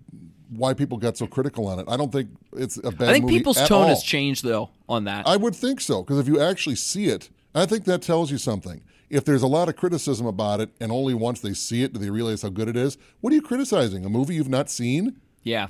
why 0.50 0.74
people 0.74 0.98
got 0.98 1.16
so 1.16 1.26
critical 1.26 1.66
on 1.66 1.78
it. 1.78 1.86
I 1.88 1.96
don't 1.96 2.12
think 2.12 2.30
it's 2.52 2.76
a 2.78 2.90
bad. 2.90 3.08
I 3.08 3.12
think 3.14 3.28
people's 3.28 3.56
tone 3.66 3.82
all. 3.82 3.88
has 3.88 4.02
changed 4.02 4.44
though 4.44 4.70
on 4.88 5.04
that. 5.04 5.26
I 5.26 5.36
would 5.36 5.54
think 5.54 5.80
so 5.80 6.02
because 6.02 6.18
if 6.18 6.28
you 6.28 6.40
actually 6.40 6.76
see 6.76 7.06
it, 7.06 7.30
I 7.54 7.66
think 7.66 7.84
that 7.84 8.02
tells 8.02 8.30
you 8.30 8.38
something. 8.38 8.82
If 9.10 9.24
there's 9.24 9.42
a 9.42 9.46
lot 9.46 9.68
of 9.68 9.76
criticism 9.76 10.26
about 10.26 10.60
it, 10.60 10.70
and 10.80 10.90
only 10.90 11.14
once 11.14 11.40
they 11.40 11.52
see 11.52 11.82
it 11.82 11.92
do 11.92 12.00
they 12.00 12.10
realize 12.10 12.42
how 12.42 12.48
good 12.48 12.68
it 12.68 12.76
is, 12.76 12.98
what 13.20 13.32
are 13.32 13.36
you 13.36 13.42
criticizing? 13.42 14.04
A 14.04 14.08
movie 14.08 14.34
you've 14.34 14.48
not 14.48 14.70
seen? 14.70 15.20
yeah. 15.42 15.68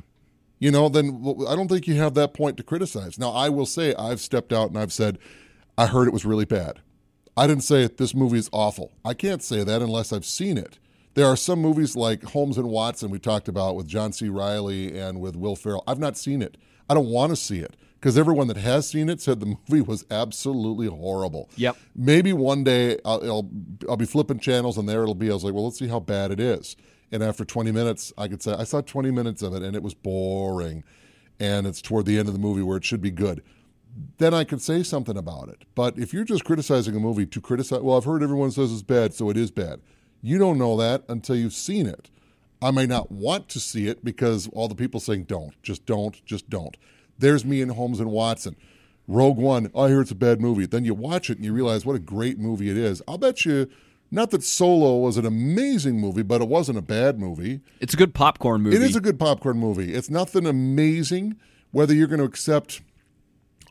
You 0.60 0.70
know, 0.70 0.88
then 0.88 1.20
well, 1.20 1.48
I 1.48 1.56
don't 1.56 1.68
think 1.68 1.86
you 1.86 1.96
have 1.96 2.14
that 2.14 2.32
point 2.32 2.56
to 2.56 2.62
criticize. 2.62 3.18
Now, 3.18 3.32
I 3.32 3.48
will 3.50 3.66
say 3.66 3.94
I've 3.96 4.20
stepped 4.20 4.52
out 4.52 4.68
and 4.68 4.78
I've 4.78 4.92
said, 4.92 5.18
I 5.76 5.88
heard 5.88 6.06
it 6.06 6.12
was 6.12 6.24
really 6.24 6.44
bad. 6.44 6.80
I 7.36 7.46
didn't 7.46 7.64
say 7.64 7.86
this 7.86 8.14
movie 8.14 8.38
is 8.38 8.48
awful. 8.52 8.92
I 9.04 9.12
can't 9.12 9.42
say 9.42 9.64
that 9.64 9.82
unless 9.82 10.12
I've 10.12 10.24
seen 10.24 10.56
it. 10.56 10.78
There 11.14 11.26
are 11.26 11.36
some 11.36 11.60
movies 11.60 11.94
like 11.94 12.24
Holmes 12.24 12.58
and 12.58 12.68
Watson 12.68 13.08
we 13.08 13.20
talked 13.20 13.46
about 13.46 13.76
with 13.76 13.86
John 13.86 14.12
C. 14.12 14.28
Reilly 14.28 14.98
and 14.98 15.20
with 15.20 15.36
Will 15.36 15.54
Ferrell. 15.54 15.84
I've 15.86 16.00
not 16.00 16.16
seen 16.16 16.42
it. 16.42 16.56
I 16.90 16.94
don't 16.94 17.08
want 17.08 17.30
to 17.30 17.36
see 17.36 17.60
it 17.60 17.76
because 18.00 18.18
everyone 18.18 18.48
that 18.48 18.56
has 18.56 18.88
seen 18.88 19.08
it 19.08 19.20
said 19.20 19.38
the 19.38 19.46
movie 19.68 19.80
was 19.80 20.04
absolutely 20.10 20.88
horrible. 20.88 21.48
Yep. 21.56 21.76
Maybe 21.94 22.32
one 22.32 22.64
day 22.64 22.98
I'll, 23.04 23.22
I'll, 23.22 23.50
I'll 23.88 23.96
be 23.96 24.06
flipping 24.06 24.40
channels 24.40 24.76
and 24.76 24.88
there 24.88 25.02
it'll 25.02 25.14
be. 25.14 25.30
I 25.30 25.34
was 25.34 25.44
like, 25.44 25.54
well, 25.54 25.64
let's 25.64 25.78
see 25.78 25.86
how 25.86 26.00
bad 26.00 26.32
it 26.32 26.40
is. 26.40 26.76
And 27.12 27.22
after 27.22 27.44
20 27.44 27.70
minutes, 27.70 28.12
I 28.18 28.26
could 28.26 28.42
say 28.42 28.52
I 28.52 28.64
saw 28.64 28.80
20 28.80 29.12
minutes 29.12 29.40
of 29.40 29.54
it 29.54 29.62
and 29.62 29.76
it 29.76 29.84
was 29.84 29.94
boring. 29.94 30.82
And 31.38 31.64
it's 31.64 31.80
toward 31.80 32.06
the 32.06 32.18
end 32.18 32.26
of 32.26 32.34
the 32.34 32.40
movie 32.40 32.62
where 32.62 32.76
it 32.76 32.84
should 32.84 33.00
be 33.00 33.12
good. 33.12 33.40
Then 34.18 34.34
I 34.34 34.42
could 34.42 34.60
say 34.60 34.82
something 34.82 35.16
about 35.16 35.48
it. 35.48 35.64
But 35.76 35.96
if 35.96 36.12
you're 36.12 36.24
just 36.24 36.44
criticizing 36.44 36.96
a 36.96 37.00
movie 37.00 37.26
to 37.26 37.40
criticize, 37.40 37.82
well, 37.82 37.96
I've 37.96 38.04
heard 38.04 38.24
everyone 38.24 38.50
says 38.50 38.72
it's 38.72 38.82
bad, 38.82 39.14
so 39.14 39.30
it 39.30 39.36
is 39.36 39.52
bad. 39.52 39.80
You 40.24 40.38
don't 40.38 40.56
know 40.56 40.74
that 40.78 41.04
until 41.06 41.36
you've 41.36 41.52
seen 41.52 41.86
it. 41.86 42.08
I 42.62 42.70
may 42.70 42.86
not 42.86 43.12
want 43.12 43.50
to 43.50 43.60
see 43.60 43.88
it 43.88 44.02
because 44.02 44.48
all 44.54 44.68
the 44.68 44.74
people 44.74 44.98
saying 44.98 45.24
don't, 45.24 45.52
just 45.62 45.84
don't, 45.84 46.24
just 46.24 46.48
don't. 46.48 46.78
There's 47.18 47.44
me 47.44 47.60
and 47.60 47.72
Holmes 47.72 48.00
and 48.00 48.10
Watson. 48.10 48.56
Rogue 49.06 49.36
One, 49.36 49.70
oh, 49.74 49.82
I 49.82 49.88
hear 49.88 50.00
it's 50.00 50.12
a 50.12 50.14
bad 50.14 50.40
movie. 50.40 50.64
Then 50.64 50.86
you 50.86 50.94
watch 50.94 51.28
it 51.28 51.36
and 51.36 51.44
you 51.44 51.52
realize 51.52 51.84
what 51.84 51.94
a 51.94 51.98
great 51.98 52.38
movie 52.38 52.70
it 52.70 52.78
is. 52.78 53.02
I'll 53.06 53.18
bet 53.18 53.44
you, 53.44 53.68
not 54.10 54.30
that 54.30 54.42
Solo 54.42 54.96
was 54.96 55.18
an 55.18 55.26
amazing 55.26 56.00
movie, 56.00 56.22
but 56.22 56.40
it 56.40 56.48
wasn't 56.48 56.78
a 56.78 56.82
bad 56.82 57.20
movie. 57.20 57.60
It's 57.80 57.92
a 57.92 57.98
good 57.98 58.14
popcorn 58.14 58.62
movie. 58.62 58.76
It 58.76 58.82
is 58.82 58.96
a 58.96 59.02
good 59.02 59.20
popcorn 59.20 59.58
movie. 59.58 59.92
It's 59.92 60.08
nothing 60.08 60.46
amazing. 60.46 61.36
Whether 61.70 61.92
you're 61.92 62.06
going 62.06 62.20
to 62.20 62.24
accept 62.24 62.80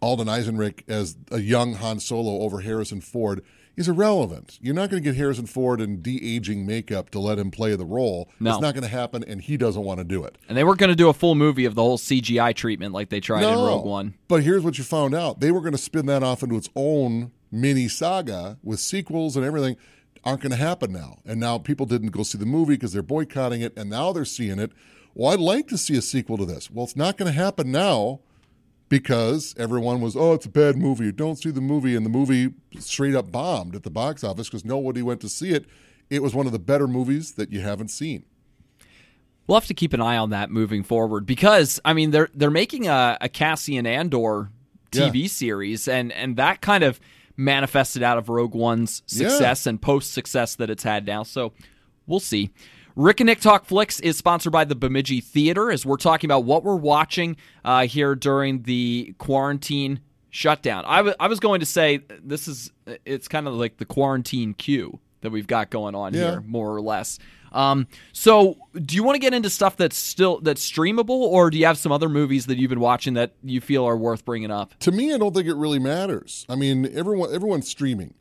Alden 0.04 0.28
Ehrenreich 0.28 0.84
as 0.88 1.18
a 1.32 1.40
young 1.40 1.74
Han 1.74 2.00
Solo 2.00 2.44
over 2.44 2.60
Harrison 2.60 3.02
Ford 3.02 3.44
is 3.76 3.88
irrelevant. 3.88 4.60
You're 4.62 4.76
not 4.76 4.90
going 4.90 5.02
to 5.02 5.10
get 5.10 5.16
Harrison 5.18 5.46
Ford 5.48 5.82
in 5.82 6.02
de 6.02 6.36
aging 6.36 6.66
makeup 6.66 7.10
to 7.12 7.20
let 7.20 7.40
him 7.40 7.50
play 7.52 7.76
the 7.76 7.86
role. 7.86 8.30
No. 8.40 8.52
It's 8.52 8.62
not 8.62 8.74
going 8.74 8.84
to 8.84 8.90
happen, 8.90 9.24
and 9.24 9.42
he 9.42 9.58
doesn't 9.58 9.84
want 9.84 10.00
to 10.00 10.04
do 10.04 10.24
it. 10.24 10.38
and 10.48 10.58
they 10.58 10.64
weren't 10.64 10.80
going 10.80 10.90
to 10.92 10.96
do 10.96 11.10
a 11.10 11.14
full 11.14 11.36
movie 11.36 11.66
of 11.66 11.76
the 11.76 11.82
whole 11.82 11.98
CGI 11.98 12.56
treatment 12.56 12.94
like 12.94 13.10
they 13.10 13.20
tried 13.20 13.44
in 13.44 13.50
Rogue 13.58 13.86
One. 13.86 14.14
But 14.28 14.44
here's 14.44 14.64
what 14.64 14.78
you 14.78 14.84
found 14.84 15.16
out 15.16 15.40
they 15.40 15.52
were 15.52 15.62
going 15.62 15.72
to 15.74 15.78
spin 15.78 16.06
that 16.08 16.24
off 16.24 16.44
into 16.44 16.56
its 16.56 16.70
own 16.76 17.32
mini 17.52 17.88
saga 17.88 18.58
with 18.64 18.80
sequels 18.80 19.36
and 19.36 19.46
everything. 19.46 19.76
Aren't 20.26 20.42
going 20.42 20.52
to 20.52 20.58
happen 20.58 20.94
now. 20.94 21.18
And 21.26 21.40
now 21.40 21.58
people 21.58 21.86
didn't 21.86 22.12
go 22.12 22.24
see 22.24 22.38
the 22.38 22.46
movie 22.46 22.76
because 22.76 22.94
they're 22.94 23.02
boycotting 23.04 23.62
it, 23.62 23.74
and 23.76 23.90
now 23.90 24.14
they're 24.14 24.24
seeing 24.24 24.58
it. 24.60 24.72
Well, 25.16 25.34
I'd 25.34 25.40
like 25.40 25.68
to 25.68 25.78
see 25.78 25.98
a 25.98 26.02
sequel 26.02 26.38
to 26.38 26.46
this. 26.46 26.72
Well, 26.72 26.86
it's 26.86 26.96
not 26.96 27.18
going 27.18 27.32
to 27.32 27.38
happen 27.38 27.72
now 27.72 28.20
because 29.00 29.56
everyone 29.58 30.02
was, 30.02 30.16
oh, 30.16 30.34
it's 30.34 30.46
a 30.46 30.50
bad 30.50 30.78
movie. 30.78 31.12
Don't 31.12 31.36
see 31.36 31.50
the 31.50 31.62
movie. 31.62 31.96
And 31.96 32.06
the 32.06 32.12
movie 32.12 32.54
straight 32.80 33.16
up 33.16 33.32
bombed 33.32 33.76
at 33.76 33.82
the 33.82 33.90
box 33.90 34.24
office 34.24 34.48
because 34.48 34.64
nobody 34.64 35.02
went 35.02 35.20
to 35.22 35.30
see 35.30 35.50
it. 35.50 35.66
It 36.12 36.22
was 36.22 36.36
one 36.36 36.46
of 36.46 36.52
the 36.52 36.60
better 36.60 36.88
movies 36.88 37.32
that 37.34 37.52
you 37.52 37.62
haven't 37.62 37.88
seen. 37.88 38.24
We'll 39.48 39.60
have 39.60 39.66
to 39.68 39.74
keep 39.74 39.94
an 39.94 40.02
eye 40.02 40.18
on 40.18 40.30
that 40.30 40.52
moving 40.52 40.84
forward 40.84 41.26
because 41.26 41.80
I 41.84 41.94
mean 41.94 42.12
they're 42.12 42.30
they're 42.36 42.52
making 42.52 42.88
a, 42.88 43.18
a 43.20 43.28
Cassian 43.30 43.86
Andor 43.88 44.52
TV 44.92 45.22
Yeah. 45.24 45.28
series 45.28 45.88
and 45.88 46.12
and 46.14 46.36
that 46.38 46.62
kind 46.62 46.84
of 46.84 47.00
manifested 47.36 48.04
out 48.04 48.18
of 48.20 48.30
Rogue 48.30 48.54
One's 48.54 49.02
Yeah. 49.08 49.28
success 49.28 49.66
and 49.66 49.82
post 49.82 50.14
success 50.14 50.56
that 50.58 50.70
it's 50.70 50.84
had 50.84 51.06
now. 51.08 51.24
So 51.24 51.52
we'll 52.06 52.20
see. 52.22 52.52
Rick 52.96 53.20
and 53.22 53.28
Nick 53.28 53.40
Talk 53.40 53.66
Flicks 53.66 54.00
is 54.00 54.18
sponsored 54.18 54.54
by 54.54 54.66
the 54.66 54.76
Bemidji 54.76 55.20
Theater 55.22 55.72
as 55.72 55.86
we're 55.86 55.98
talking 55.98 56.28
about 56.28 56.44
what 56.46 56.64
we're 56.64 56.76
watching 56.76 57.38
uh, 57.66 57.88
here 57.88 58.14
during 58.16 58.64
the 58.64 59.16
quarantine 59.18 60.00
shutdown. 60.30 60.84
I, 60.86 60.98
w- 60.98 61.16
I 61.20 61.28
was 61.28 61.40
going 61.40 61.60
to 61.62 61.66
say 61.66 62.02
this 62.24 62.48
is 62.48 62.72
it's 63.06 63.28
kind 63.28 63.48
of 63.48 63.56
like 63.56 63.78
the 63.78 63.86
quarantine 63.86 64.54
queue 64.54 65.00
that 65.22 65.32
we've 65.32 65.48
got 65.48 65.70
going 65.72 65.96
on 65.96 66.14
Yeah. 66.14 66.32
here, 66.32 66.42
more 66.42 66.76
or 66.76 66.82
less. 66.82 67.18
Um, 67.52 67.88
so, 68.14 68.58
do 68.74 68.96
you 68.96 69.04
want 69.04 69.16
to 69.16 69.20
get 69.20 69.34
into 69.34 69.50
stuff 69.50 69.78
that's 69.78 69.96
still 69.96 70.40
that's 70.42 70.68
streamable, 70.70 71.10
or 71.12 71.52
do 71.52 71.58
you 71.60 71.68
have 71.68 71.78
some 71.78 71.92
other 71.92 72.10
movies 72.10 72.48
that 72.48 72.58
you've 72.58 72.70
been 72.70 72.80
watching 72.80 73.14
that 73.14 73.34
you 73.44 73.62
feel 73.62 73.86
are 73.88 73.96
worth 73.96 74.26
bringing 74.26 74.50
up? 74.50 74.74
To 74.80 74.92
me, 74.92 75.14
I 75.14 75.20
don't 75.20 75.36
think 75.36 75.48
it 75.48 75.54
really 75.56 75.78
matters. 75.78 76.48
I 76.50 76.56
mean, 76.56 76.90
everyone 76.96 77.32
everyone's 77.34 77.68
streaming, 77.68 78.16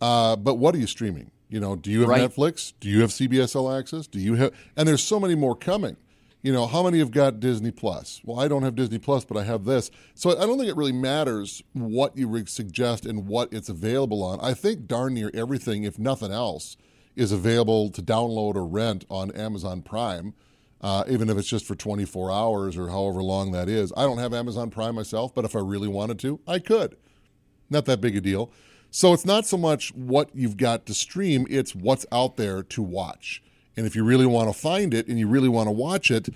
uh, 0.00 0.34
but 0.34 0.56
what 0.56 0.74
are 0.74 0.78
you 0.78 0.88
streaming? 0.88 1.30
You 1.52 1.60
know, 1.60 1.76
do 1.76 1.90
you 1.90 2.00
have 2.00 2.08
Right. 2.08 2.30
Netflix? 2.30 2.72
Do 2.80 2.88
you 2.88 3.02
have 3.02 3.10
CBS 3.10 3.54
All 3.54 3.70
Access? 3.70 4.06
Do 4.06 4.18
you 4.18 4.36
have? 4.36 4.52
And 4.74 4.88
there's 4.88 5.02
so 5.02 5.20
many 5.20 5.34
more 5.34 5.54
coming. 5.54 5.98
You 6.40 6.50
know, 6.50 6.66
how 6.66 6.82
many 6.82 6.98
have 6.98 7.10
got 7.10 7.40
Disney 7.40 7.70
Plus? 7.70 8.22
Well, 8.24 8.40
I 8.40 8.48
don't 8.48 8.62
have 8.62 8.74
Disney 8.74 8.98
Plus, 8.98 9.26
but 9.26 9.36
I 9.36 9.44
have 9.44 9.64
this. 9.64 9.90
So 10.14 10.30
I 10.30 10.46
don't 10.46 10.56
think 10.56 10.70
it 10.70 10.76
really 10.76 10.92
matters 10.92 11.62
what 11.74 12.16
you 12.16 12.44
suggest 12.46 13.04
and 13.04 13.28
what 13.28 13.52
it's 13.52 13.68
available 13.68 14.22
on. 14.24 14.40
I 14.40 14.54
think 14.54 14.86
darn 14.86 15.12
near 15.12 15.30
everything, 15.34 15.84
if 15.84 15.98
nothing 15.98 16.32
else, 16.32 16.78
is 17.16 17.32
available 17.32 17.90
to 17.90 18.02
download 18.02 18.56
or 18.56 18.64
rent 18.66 19.04
on 19.10 19.30
Amazon 19.32 19.82
Prime. 19.82 20.32
Uh, 20.80 21.04
even 21.06 21.28
if 21.28 21.36
it's 21.36 21.46
just 21.46 21.66
for 21.66 21.76
24 21.76 22.32
hours 22.32 22.76
or 22.78 22.88
however 22.88 23.22
long 23.22 23.52
that 23.52 23.68
is. 23.68 23.92
I 23.96 24.02
don't 24.02 24.18
have 24.18 24.34
Amazon 24.34 24.70
Prime 24.70 24.96
myself, 24.96 25.32
but 25.32 25.44
if 25.44 25.54
I 25.54 25.60
really 25.60 25.86
wanted 25.86 26.18
to, 26.20 26.40
I 26.48 26.58
could. 26.58 26.96
Not 27.70 27.84
that 27.84 28.00
big 28.00 28.16
a 28.16 28.20
deal. 28.20 28.50
So 28.94 29.14
it's 29.14 29.24
not 29.24 29.46
so 29.46 29.56
much 29.56 29.88
what 29.94 30.28
you've 30.34 30.58
got 30.58 30.84
to 30.84 30.92
stream, 30.94 31.46
it's 31.48 31.74
what's 31.74 32.04
out 32.12 32.36
there 32.36 32.62
to 32.62 32.82
watch. 32.82 33.42
And 33.74 33.86
if 33.86 33.96
you 33.96 34.04
really 34.04 34.26
want 34.26 34.52
to 34.52 34.52
find 34.58 34.92
it 34.92 35.08
and 35.08 35.18
you 35.18 35.26
really 35.26 35.48
want 35.48 35.66
to 35.66 35.72
watch 35.72 36.10
it, 36.10 36.28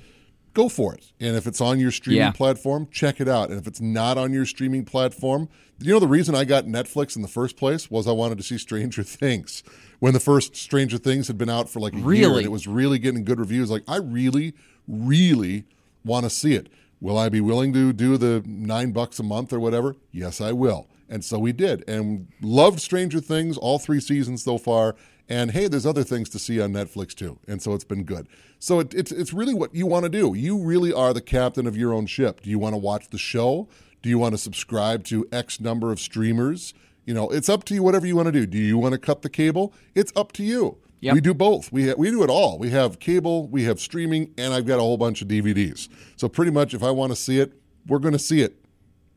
go 0.54 0.70
for 0.70 0.94
it. 0.94 1.12
And 1.20 1.36
if 1.36 1.46
it's 1.46 1.60
on 1.60 1.78
your 1.78 1.90
streaming 1.90 2.20
Yeah. 2.22 2.30
platform, 2.30 2.88
check 2.90 3.20
it 3.20 3.28
out. 3.28 3.50
And 3.50 3.60
if 3.60 3.66
it's 3.66 3.82
not 3.82 4.16
on 4.16 4.32
your 4.32 4.46
streaming 4.46 4.86
platform, 4.86 5.50
you 5.80 5.92
know 5.92 6.00
the 6.00 6.08
reason 6.08 6.34
I 6.34 6.44
got 6.46 6.64
Netflix 6.64 7.14
in 7.14 7.20
the 7.20 7.28
first 7.28 7.58
place 7.58 7.90
was 7.90 8.08
I 8.08 8.12
wanted 8.12 8.38
to 8.38 8.44
see 8.44 8.56
Stranger 8.56 9.02
Things. 9.22 9.62
When 9.98 10.14
the 10.14 10.20
first 10.20 10.56
Stranger 10.56 10.96
Things 10.96 11.26
had 11.28 11.36
been 11.36 11.50
out 11.50 11.68
for 11.68 11.80
like 11.80 11.92
a 11.92 11.98
year 11.98 12.04
and 12.38 12.46
it 12.46 12.50
was 12.50 12.66
really 12.66 12.98
getting 12.98 13.22
good 13.22 13.38
reviews, 13.38 13.70
like 13.70 13.84
I 13.86 13.96
really, 13.98 14.54
really 14.88 15.64
want 16.06 16.24
to 16.24 16.30
see 16.30 16.54
it. 16.54 16.70
Will 17.02 17.18
I 17.18 17.28
be 17.28 17.42
willing 17.42 17.74
to 17.74 17.92
do 17.92 18.16
the 18.16 18.42
nine 18.46 18.92
bucks 18.92 19.18
a 19.18 19.22
month 19.22 19.52
or 19.52 19.60
whatever? 19.60 19.94
Yes, 20.10 20.40
I 20.40 20.52
will. 20.52 20.86
And 21.08 21.24
so 21.24 21.38
we 21.38 21.52
did, 21.52 21.88
and 21.88 22.28
loved 22.42 22.80
Stranger 22.80 23.20
Things 23.20 23.56
all 23.56 23.78
three 23.78 24.00
seasons 24.00 24.42
so 24.42 24.58
far. 24.58 24.96
And 25.28 25.50
hey, 25.50 25.66
there's 25.66 25.86
other 25.86 26.04
things 26.04 26.28
to 26.30 26.38
see 26.38 26.60
on 26.60 26.72
Netflix 26.72 27.14
too, 27.14 27.38
and 27.48 27.60
so 27.60 27.74
it's 27.74 27.84
been 27.84 28.04
good. 28.04 28.28
So 28.58 28.80
it, 28.80 28.94
it's 28.94 29.10
it's 29.12 29.32
really 29.32 29.54
what 29.54 29.74
you 29.74 29.86
want 29.86 30.04
to 30.04 30.08
do. 30.08 30.34
You 30.34 30.58
really 30.58 30.92
are 30.92 31.12
the 31.12 31.20
captain 31.20 31.66
of 31.66 31.76
your 31.76 31.92
own 31.92 32.06
ship. 32.06 32.42
Do 32.42 32.50
you 32.50 32.58
want 32.58 32.74
to 32.74 32.78
watch 32.78 33.10
the 33.10 33.18
show? 33.18 33.68
Do 34.02 34.08
you 34.08 34.18
want 34.18 34.34
to 34.34 34.38
subscribe 34.38 35.04
to 35.04 35.26
X 35.32 35.60
number 35.60 35.90
of 35.90 35.98
streamers? 35.98 36.74
You 37.04 37.14
know, 37.14 37.28
it's 37.28 37.48
up 37.48 37.64
to 37.64 37.74
you. 37.74 37.82
Whatever 37.82 38.06
you 38.06 38.16
want 38.16 38.26
to 38.26 38.32
do. 38.32 38.46
Do 38.46 38.58
you 38.58 38.78
want 38.78 38.92
to 38.92 38.98
cut 38.98 39.22
the 39.22 39.30
cable? 39.30 39.72
It's 39.94 40.12
up 40.16 40.32
to 40.32 40.44
you. 40.44 40.78
Yep. 41.00 41.14
We 41.14 41.20
do 41.20 41.34
both. 41.34 41.72
We 41.72 41.88
ha- 41.88 41.94
we 41.96 42.10
do 42.10 42.22
it 42.22 42.30
all. 42.30 42.58
We 42.58 42.70
have 42.70 42.98
cable, 42.98 43.48
we 43.48 43.64
have 43.64 43.78
streaming, 43.80 44.32
and 44.38 44.54
I've 44.54 44.66
got 44.66 44.78
a 44.78 44.82
whole 44.82 44.96
bunch 44.96 45.22
of 45.22 45.28
DVDs. 45.28 45.88
So 46.16 46.28
pretty 46.28 46.50
much, 46.50 46.74
if 46.74 46.82
I 46.82 46.90
want 46.90 47.12
to 47.12 47.16
see 47.16 47.38
it, 47.38 47.52
we're 47.86 47.98
going 47.98 48.12
to 48.12 48.18
see 48.18 48.40
it. 48.40 48.64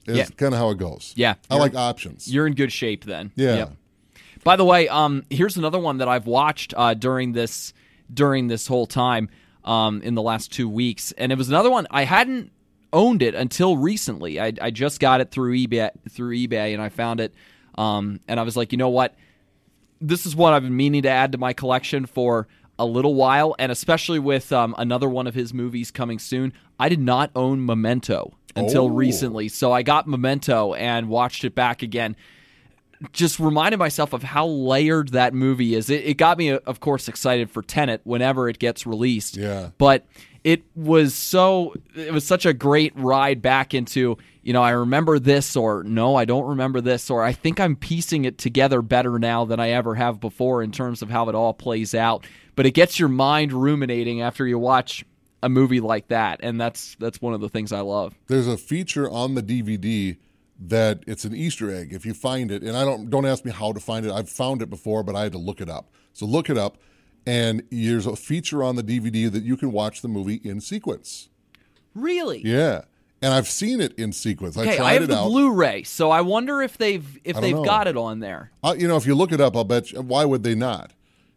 Is 0.10 0.18
Yeah. 0.18 0.26
kind 0.38 0.54
of 0.54 0.60
how 0.60 0.70
it 0.72 0.78
goes. 0.78 1.14
Yeah. 1.16 1.36
I 1.50 1.58
like 1.58 1.76
options. 1.76 2.32
You're 2.32 2.48
in 2.48 2.54
good 2.54 2.72
shape 2.72 3.06
then. 3.06 3.32
Yeah. 3.36 3.56
Yep. 3.56 3.74
By 4.44 4.56
the 4.56 4.66
way, 4.66 4.88
um, 4.88 5.26
here's 5.30 5.58
another 5.58 5.80
one 5.80 5.98
that 5.98 6.08
I've 6.08 6.26
watched 6.28 6.74
uh, 6.78 6.94
during 6.94 7.34
this 7.34 7.74
during 8.14 8.48
this 8.48 8.66
whole 8.68 8.88
time 8.88 9.30
um, 9.64 10.02
in 10.02 10.16
the 10.16 10.22
last 10.22 10.52
two 10.52 10.68
weeks, 10.70 11.12
and 11.18 11.32
it 11.32 11.38
was 11.38 11.50
another 11.50 11.70
one 11.70 11.86
I 11.92 12.06
hadn't 12.06 12.52
owned 12.92 13.22
it 13.22 13.36
until 13.36 13.78
recently. 13.78 14.40
I, 14.40 14.54
I 14.62 14.72
just 14.72 15.00
got 15.00 15.22
it 15.22 15.30
through 15.30 15.54
eBay 15.56 15.92
through 16.10 16.36
eBay, 16.36 16.74
and 16.74 16.82
I 16.82 16.90
found 16.90 17.20
it, 17.20 17.34
um, 17.76 18.20
and 18.28 18.40
I 18.40 18.44
was 18.44 18.58
like, 18.58 18.72
you 18.72 18.78
know 18.78 18.90
what, 18.90 19.14
this 20.02 20.26
is 20.26 20.36
what 20.36 20.54
I've 20.54 20.64
been 20.64 20.76
meaning 20.76 21.04
to 21.04 21.10
add 21.10 21.34
to 21.34 21.38
my 21.38 21.54
collection 21.54 22.06
for 22.06 22.48
a 22.80 22.86
little 22.86 23.14
while, 23.14 23.56
and 23.60 23.72
especially 23.72 24.20
with 24.20 24.52
um, 24.54 24.74
another 24.78 25.10
one 25.10 25.28
of 25.28 25.36
his 25.36 25.54
movies 25.54 25.92
coming 25.92 26.18
soon. 26.18 26.54
I 26.80 26.88
did 26.88 27.02
not 27.02 27.30
own 27.36 27.64
Memento 27.66 28.38
until 28.56 28.84
Oh. 28.86 28.90
recently, 28.90 29.48
so 29.50 29.72
I 29.72 29.84
got 29.84 30.08
Memento 30.08 30.74
and 30.74 31.10
watched 31.10 31.44
it 31.44 31.56
back 31.56 31.82
again 31.84 32.16
just 33.14 33.40
reminded 33.40 33.78
myself 33.78 34.12
of 34.12 34.24
how 34.24 34.46
layered 34.46 35.10
that 35.14 35.34
movie 35.34 35.74
is. 35.74 35.90
It, 35.90 36.04
it 36.06 36.14
got 36.16 36.38
me, 36.38 36.52
of 36.52 36.80
course, 36.82 37.08
excited 37.08 37.50
for 37.50 37.62
Tenet 37.62 38.02
whenever 38.04 38.50
it 38.50 38.60
gets 38.60 38.86
released. 38.86 39.38
Yeah. 39.38 39.70
But 39.78 40.06
it 40.44 40.64
was 40.76 41.14
so, 41.16 41.74
it 41.96 42.12
was 42.12 42.26
such 42.28 42.46
a 42.46 42.54
great 42.54 42.92
ride 42.98 43.42
back 43.42 43.74
into, 43.74 44.18
you 44.44 44.52
know, 44.52 44.62
I 44.62 44.72
remember 44.72 45.18
this, 45.18 45.56
or 45.56 45.84
no, 45.84 46.16
I 46.16 46.26
don't 46.26 46.46
remember 46.46 46.82
this, 46.82 47.10
or 47.10 47.24
I 47.24 47.32
think 47.32 47.62
I'm 47.62 47.78
piecing 47.78 48.26
it 48.26 48.38
together 48.38 48.82
better 48.82 49.18
now 49.18 49.46
than 49.46 49.62
I 49.62 49.70
ever 49.70 49.96
have 49.96 50.20
before 50.20 50.62
in 50.62 50.72
terms 50.74 51.02
of 51.02 51.10
how 51.10 51.30
it 51.30 51.36
all 51.36 51.54
plays 51.54 51.96
out. 51.96 52.26
But 52.56 52.66
it 52.66 52.72
gets 52.72 53.00
your 53.00 53.08
mind 53.08 53.54
ruminating 53.54 54.22
after 54.22 54.46
you 54.46 54.60
watch 54.60 55.06
a 55.42 55.50
movie 55.50 55.80
like 55.80 56.08
that, 56.10 56.40
and 56.44 56.60
that's 56.60 56.96
that's 57.00 57.22
one 57.22 57.34
of 57.34 57.42
the 57.42 57.50
things 57.50 57.72
I 57.72 57.80
love. 57.82 58.16
There's 58.28 58.48
a 58.48 58.58
feature 58.58 59.10
on 59.10 59.36
the 59.36 59.44
DVD 59.44 60.18
that 60.62 61.04
it's 61.08 61.24
an 61.24 61.34
Easter 61.36 61.74
egg. 61.74 61.94
If 61.94 62.06
you 62.06 62.14
find 62.14 62.52
it, 62.52 62.62
and 62.64 62.76
I 62.76 62.84
don't 62.84 63.10
don't 63.10 63.26
ask 63.26 63.46
me 63.46 63.52
how 63.52 63.72
to 63.72 63.80
find 63.80 64.06
it. 64.06 64.12
I've 64.12 64.30
found 64.30 64.62
it 64.62 64.70
before, 64.70 65.04
but 65.04 65.16
I 65.16 65.24
had 65.24 65.32
to 65.34 65.38
look 65.38 65.62
it 65.62 65.70
up. 65.70 65.90
So 66.14 66.26
look 66.26 66.50
it 66.50 66.58
up, 66.58 66.78
and 67.26 67.64
there's 67.72 68.06
a 68.06 68.16
feature 68.16 68.64
on 68.64 68.76
the 68.76 68.84
DVD 68.84 69.32
that 69.32 69.44
you 69.44 69.56
can 69.56 69.72
watch 69.72 70.02
the 70.02 70.08
movie 70.10 70.42
in 70.44 70.60
sequence. 70.60 71.30
Really? 71.96 72.42
Yeah, 72.46 72.82
and 73.22 73.34
I've 73.34 73.48
seen 73.48 73.80
it 73.82 73.94
in 73.98 74.12
sequence. 74.12 74.58
I 74.58 74.62
Okay, 74.64 74.78
tried 74.78 74.86
I 74.88 74.94
have 74.94 75.04
it 75.04 75.08
the 75.08 75.18
out. 75.18 75.28
Blu-ray, 75.30 75.84
so 75.84 76.12
I 76.12 76.22
wonder 76.22 76.62
if 76.62 76.78
they've 76.78 77.20
if 77.24 77.40
they've 77.40 77.56
know. 77.56 77.64
got 77.64 77.88
it 77.88 77.96
on 77.98 78.20
there. 78.20 78.52
Uh, 78.64 78.76
you 78.78 78.88
know, 78.88 78.98
if 78.98 79.06
you 79.08 79.16
look 79.16 79.32
it 79.32 79.40
up, 79.42 79.56
I'll 79.56 79.64
bet. 79.64 79.92
You, 79.92 80.02
why 80.02 80.26
would 80.26 80.44
they 80.44 80.56
not? 80.56 80.92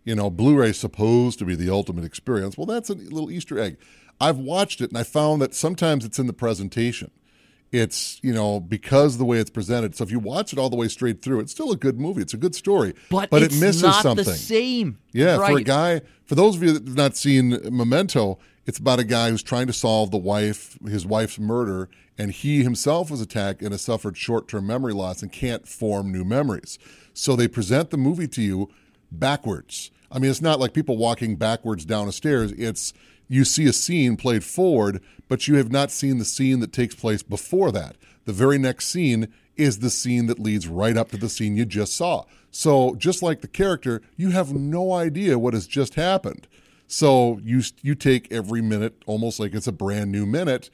You 0.05 0.15
know, 0.15 0.31
Blu-ray's 0.31 0.79
supposed 0.79 1.39
to 1.39 1.45
be 1.45 1.55
the 1.55 1.71
ultimate 1.71 2.05
experience. 2.05 2.57
Well, 2.57 2.67
that's 2.67 2.91
a 2.91 2.95
little 2.95 3.31
Easter 3.31 3.59
egg. 3.59 3.77
I've 4.21 4.39
watched 4.39 4.81
it 4.81 4.91
and 4.91 4.99
I 4.99 5.03
found 5.03 5.43
that 5.43 5.55
sometimes 5.55 6.05
it's 6.05 6.19
in 6.19 6.27
the 6.27 6.33
presentation. 6.33 7.11
It's 7.73 8.21
you 8.23 8.35
know 8.35 8.61
because 8.61 9.17
the 9.17 9.25
way 9.25 9.39
it's 9.39 9.49
presented. 9.49 9.97
So 9.97 10.05
if 10.05 10.11
you 10.11 10.19
watch 10.19 10.53
it 10.53 10.59
all 10.59 10.69
the 10.69 10.77
way 10.77 10.89
straight 10.89 11.23
through, 11.23 11.41
it's 11.41 11.53
still 11.53 11.73
a 11.73 11.77
good 11.77 11.99
movie. 11.99 12.21
It's 12.21 12.35
a 12.35 12.37
good 12.39 12.55
story, 12.55 12.95
But, 13.09 13.33
it 13.33 13.43
it's 13.45 13.59
misses 13.61 13.83
not 13.83 14.03
something. 14.03 14.27
the 14.27 14.35
same. 14.35 14.99
Yeah, 15.13 15.39
right. 15.39 15.53
for 15.53 15.59
a 15.59 15.63
guy, 15.63 16.03
for 16.27 16.35
those 16.35 16.57
of 16.57 16.63
you 16.63 16.73
that 16.73 16.87
have 16.87 16.97
not 16.97 17.17
seen 17.17 17.59
Memento, 17.75 18.39
it's 18.67 18.79
about 18.79 19.01
a 19.01 19.05
guy 19.05 19.31
who's 19.31 19.43
trying 19.43 19.69
to 19.69 19.73
solve 19.73 20.11
the 20.11 20.19
wife, 20.19 20.79
his 20.87 21.07
wife's 21.07 21.39
murder, 21.39 21.89
and 22.19 22.31
he 22.31 22.63
himself 22.63 23.11
was 23.11 23.23
attacked 23.23 23.63
and 23.63 23.73
has 23.73 23.81
suffered 23.81 24.19
short-term 24.19 24.67
memory 24.67 24.93
loss 24.93 25.23
and 25.23 25.33
can't 25.33 25.67
form 25.67 26.13
new 26.13 26.25
memories. 26.25 26.79
So 27.15 27.37
they 27.37 27.49
present 27.49 27.89
the 27.89 27.97
movie 27.97 28.29
to 28.29 28.43
you 28.43 28.69
backwards. 29.19 29.91
I 30.11 30.19
mean, 30.19 30.31
it's 30.31 30.43
not 30.43 30.61
like 30.61 30.75
people 30.75 30.97
walking 30.97 31.37
backwards 31.37 31.85
down 31.85 32.09
a 32.09 32.13
stairs. 32.13 32.53
It's 32.53 32.93
you 33.29 33.45
see 33.45 33.67
a 33.67 33.73
scene 33.73 34.17
played 34.17 34.45
forward, 34.45 35.03
but 35.29 35.49
you 35.49 35.57
have 35.57 35.73
not 35.73 35.91
seen 35.91 36.19
the 36.19 36.25
scene 36.25 36.61
that 36.61 36.73
takes 36.73 36.95
place 36.95 37.23
before 37.23 37.73
that. 37.73 37.97
The 38.25 38.33
very 38.33 38.59
next 38.59 38.89
scene 38.89 39.29
is 39.57 39.79
the 39.79 39.91
scene 39.91 40.27
that 40.27 40.39
leads 40.39 40.69
right 40.69 40.97
up 40.97 41.11
to 41.11 41.17
the 41.17 41.29
scene 41.29 41.57
you 41.57 41.65
just 41.65 41.95
saw. 41.95 42.25
So, 42.51 42.95
just 42.97 43.23
like 43.23 43.41
the 43.41 43.49
character, 43.49 44.03
you 44.17 44.31
have 44.31 44.55
no 44.55 44.93
idea 44.93 45.39
what 45.39 45.55
has 45.55 45.67
just 45.67 45.95
happened. 45.95 46.47
So, 46.87 47.41
you 47.43 47.63
you 47.81 47.95
take 47.95 48.31
every 48.31 48.61
minute 48.61 49.03
almost 49.07 49.41
like 49.41 49.55
it's 49.55 49.67
a 49.67 49.73
brand 49.73 50.13
new 50.13 50.27
minute 50.27 50.69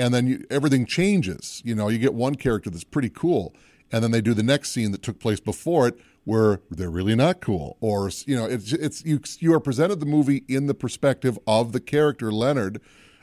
and 0.00 0.14
then 0.14 0.26
you, 0.26 0.46
everything 0.50 0.86
changes. 0.86 1.60
You 1.62 1.74
know, 1.74 1.88
you 1.88 1.98
get 1.98 2.14
one 2.14 2.34
character 2.34 2.70
that's 2.70 2.84
pretty 2.84 3.10
cool, 3.10 3.54
and 3.92 4.02
then 4.02 4.12
they 4.12 4.22
do 4.22 4.32
the 4.32 4.42
next 4.42 4.70
scene 4.70 4.92
that 4.92 5.02
took 5.02 5.20
place 5.20 5.40
before 5.40 5.88
it, 5.88 5.98
where 6.24 6.60
they're 6.70 6.90
really 6.90 7.14
not 7.16 7.40
cool, 7.40 7.76
or 7.80 8.10
you 8.26 8.36
know, 8.36 8.44
it's 8.44 8.72
it's 8.72 9.04
you 9.04 9.20
you 9.38 9.52
are 9.54 9.60
presented 9.60 10.00
the 10.00 10.06
movie 10.06 10.44
in 10.48 10.66
the 10.66 10.74
perspective 10.74 11.38
of 11.46 11.72
the 11.72 11.80
character 11.80 12.30
Leonard. 12.30 12.80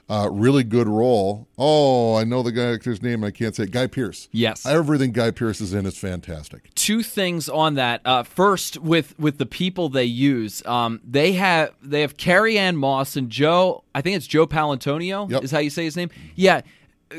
Uh, 0.09 0.29
really 0.31 0.63
good 0.63 0.87
role. 0.87 1.49
Oh, 1.57 2.15
I 2.15 2.23
know 2.23 2.41
the 2.41 2.53
guy 2.53 2.71
actor's 2.71 3.01
name. 3.01 3.25
I 3.25 3.31
can't 3.31 3.53
say 3.53 3.63
it. 3.63 3.71
Guy 3.71 3.87
Pearce. 3.87 4.29
Yes. 4.31 4.65
everything 4.65 5.11
Guy 5.11 5.31
Pearce 5.31 5.59
is 5.59 5.73
in 5.73 5.85
is 5.85 5.97
fantastic. 5.97 6.73
two 6.75 7.03
things 7.03 7.49
on 7.49 7.73
that. 7.73 7.99
Uh, 8.05 8.23
first, 8.23 8.77
with 8.77 9.19
with 9.19 9.37
the 9.37 9.45
people 9.45 9.89
they 9.89 10.05
use, 10.05 10.65
um, 10.65 11.01
they 11.03 11.33
have 11.33 11.73
they 11.81 11.99
have 12.01 12.15
Carrie 12.15 12.57
Ann 12.57 12.77
Moss 12.77 13.17
and 13.17 13.29
Joe. 13.29 13.83
I 13.93 14.01
think 14.01 14.15
it's 14.15 14.27
Joe 14.27 14.47
Palantonio. 14.47 15.29
Yep. 15.29 15.43
Is 15.43 15.51
how 15.51 15.59
you 15.59 15.69
say 15.69 15.83
his 15.83 15.97
name. 15.97 16.09
Yeah. 16.35 16.61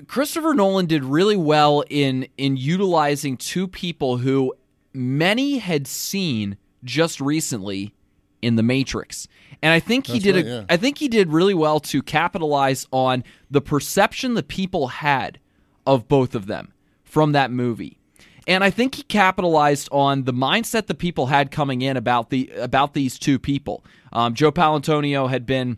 Christopher 0.07 0.55
Nolan 0.55 0.87
did 0.87 1.05
really 1.05 1.37
well 1.37 1.83
in 1.91 2.27
in 2.39 2.57
utilizing 2.57 3.37
two 3.37 3.69
people 3.69 4.17
who 4.19 4.55
many 4.93 5.59
had 5.59 5.87
seen 5.87 6.57
just 6.85 7.21
recently 7.21 7.95
in 8.41 8.57
The 8.57 8.63
Matrix. 8.63 9.29
And 9.63 9.73
I 9.73 9.81
think 9.81 10.07
he 10.07 10.15
That's 10.15 10.25
did 10.25 10.37
right, 10.37 10.45
a, 10.45 10.49
yeah. 10.49 10.65
I 10.69 10.77
think 10.77 10.99
he 10.99 11.09
did 11.09 11.33
really 11.33 11.55
well 11.55 11.81
to 11.81 12.03
capitalize 12.03 12.87
on 12.93 13.25
the 13.51 13.61
perception 13.61 14.35
the 14.35 14.43
people 14.43 14.89
had 14.89 15.39
of 15.87 16.07
both 16.09 16.35
of 16.35 16.47
them 16.47 16.73
from 17.03 17.33
that 17.33 17.51
movie. 17.51 17.99
And 18.47 18.65
I 18.65 18.71
think 18.71 18.95
he 18.95 19.03
capitalized 19.03 19.89
on 19.93 20.25
the 20.25 20.33
mindset 20.33 20.87
the 20.87 20.95
people 20.95 21.27
had 21.27 21.51
coming 21.51 21.83
in 21.83 21.97
about 21.97 22.31
the 22.31 22.51
about 22.57 22.95
these 22.95 23.19
two 23.19 23.39
people. 23.39 23.85
Um, 24.13 24.33
Joe 24.33 24.51
Palantonio 24.51 25.29
had 25.29 25.45
been 25.45 25.77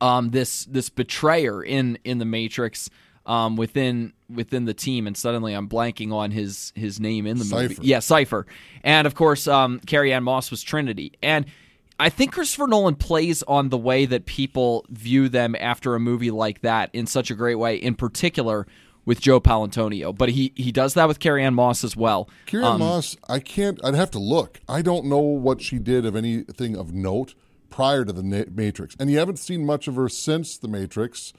um, 0.00 0.30
this 0.30 0.64
this 0.66 0.90
betrayer 0.90 1.62
in 1.62 1.98
in 2.04 2.18
the 2.18 2.24
Matrix, 2.24 2.88
um, 3.28 3.54
within 3.54 4.12
within 4.28 4.64
the 4.64 4.74
team, 4.74 5.06
and 5.06 5.16
suddenly 5.16 5.52
I'm 5.54 5.68
blanking 5.68 6.12
on 6.12 6.32
his 6.32 6.72
his 6.74 6.98
name 6.98 7.26
in 7.26 7.38
the 7.38 7.44
movie. 7.44 7.76
Yeah, 7.82 8.00
Cypher, 8.00 8.46
and 8.82 9.06
of 9.06 9.14
course, 9.14 9.46
um, 9.46 9.78
Carrie 9.86 10.12
Ann 10.12 10.24
Moss 10.24 10.50
was 10.50 10.62
Trinity, 10.62 11.12
and 11.22 11.46
I 12.00 12.08
think 12.08 12.32
Christopher 12.32 12.66
Nolan 12.66 12.96
plays 12.96 13.42
on 13.44 13.68
the 13.68 13.78
way 13.78 14.06
that 14.06 14.26
people 14.26 14.84
view 14.88 15.28
them 15.28 15.54
after 15.60 15.94
a 15.94 16.00
movie 16.00 16.30
like 16.32 16.62
that 16.62 16.90
in 16.92 17.06
such 17.06 17.30
a 17.30 17.34
great 17.34 17.56
way. 17.56 17.76
In 17.76 17.94
particular. 17.94 18.66
With 19.04 19.22
Joe 19.22 19.40
Palantonio, 19.40 20.14
but 20.14 20.28
he 20.28 20.52
he 20.54 20.70
does 20.70 20.92
that 20.92 21.08
with 21.08 21.18
Carrie 21.18 21.42
Ann 21.42 21.54
Moss 21.54 21.82
as 21.82 21.96
well. 21.96 22.28
Kieran 22.44 22.66
Um, 22.66 22.80
Moss, 22.80 23.16
I 23.26 23.38
can't. 23.38 23.82
I'd 23.82 23.94
have 23.94 24.10
to 24.10 24.18
look. 24.18 24.60
I 24.68 24.82
don't 24.82 25.06
know 25.06 25.16
what 25.20 25.62
she 25.62 25.78
did 25.78 26.04
of 26.04 26.14
anything 26.14 26.76
of 26.76 26.92
note 26.92 27.32
prior 27.70 28.04
to 28.04 28.12
the 28.12 28.22
Matrix, 28.22 28.94
and 29.00 29.10
you 29.10 29.16
haven't 29.16 29.38
seen 29.38 29.64
much 29.64 29.88
of 29.88 29.94
her 29.94 30.10
since 30.10 30.58
the 30.58 30.68
Matrix, 30.68 31.32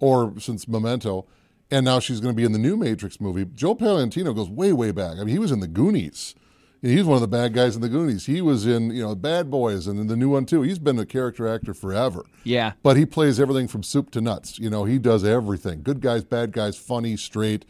or 0.00 0.34
since 0.38 0.68
Memento, 0.68 1.26
and 1.70 1.84
now 1.84 1.98
she's 1.98 2.20
going 2.20 2.34
to 2.34 2.36
be 2.36 2.44
in 2.44 2.52
the 2.52 2.58
new 2.58 2.76
Matrix 2.76 3.20
movie. 3.20 3.44
Joe 3.44 3.74
Palantino 3.74 4.34
goes 4.34 4.48
way, 4.48 4.72
way 4.72 4.92
back. 4.92 5.18
I 5.18 5.24
mean, 5.24 5.28
he 5.28 5.38
was 5.38 5.50
in 5.50 5.60
the 5.60 5.66
Goonies. 5.66 6.34
He's 6.82 7.04
one 7.04 7.16
of 7.16 7.22
the 7.22 7.28
bad 7.28 7.54
guys 7.54 7.74
in 7.74 7.82
the 7.82 7.88
Goonies. 7.88 8.26
He 8.26 8.40
was 8.40 8.66
in 8.66 8.90
you 8.90 9.02
know 9.02 9.14
Bad 9.14 9.50
Boys 9.50 9.86
and 9.86 9.98
in 9.98 10.06
the 10.06 10.16
new 10.16 10.28
one 10.28 10.46
too. 10.46 10.62
He's 10.62 10.78
been 10.78 10.98
a 10.98 11.06
character 11.06 11.48
actor 11.48 11.74
forever. 11.74 12.24
Yeah. 12.44 12.72
But 12.82 12.96
he 12.96 13.06
plays 13.06 13.40
everything 13.40 13.66
from 13.66 13.82
soup 13.82 14.10
to 14.12 14.20
nuts. 14.20 14.58
You 14.58 14.70
know, 14.70 14.84
he 14.84 14.98
does 14.98 15.24
everything. 15.24 15.82
Good 15.82 16.00
guys, 16.00 16.22
bad 16.22 16.52
guys, 16.52 16.76
funny, 16.76 17.16
straight. 17.16 17.64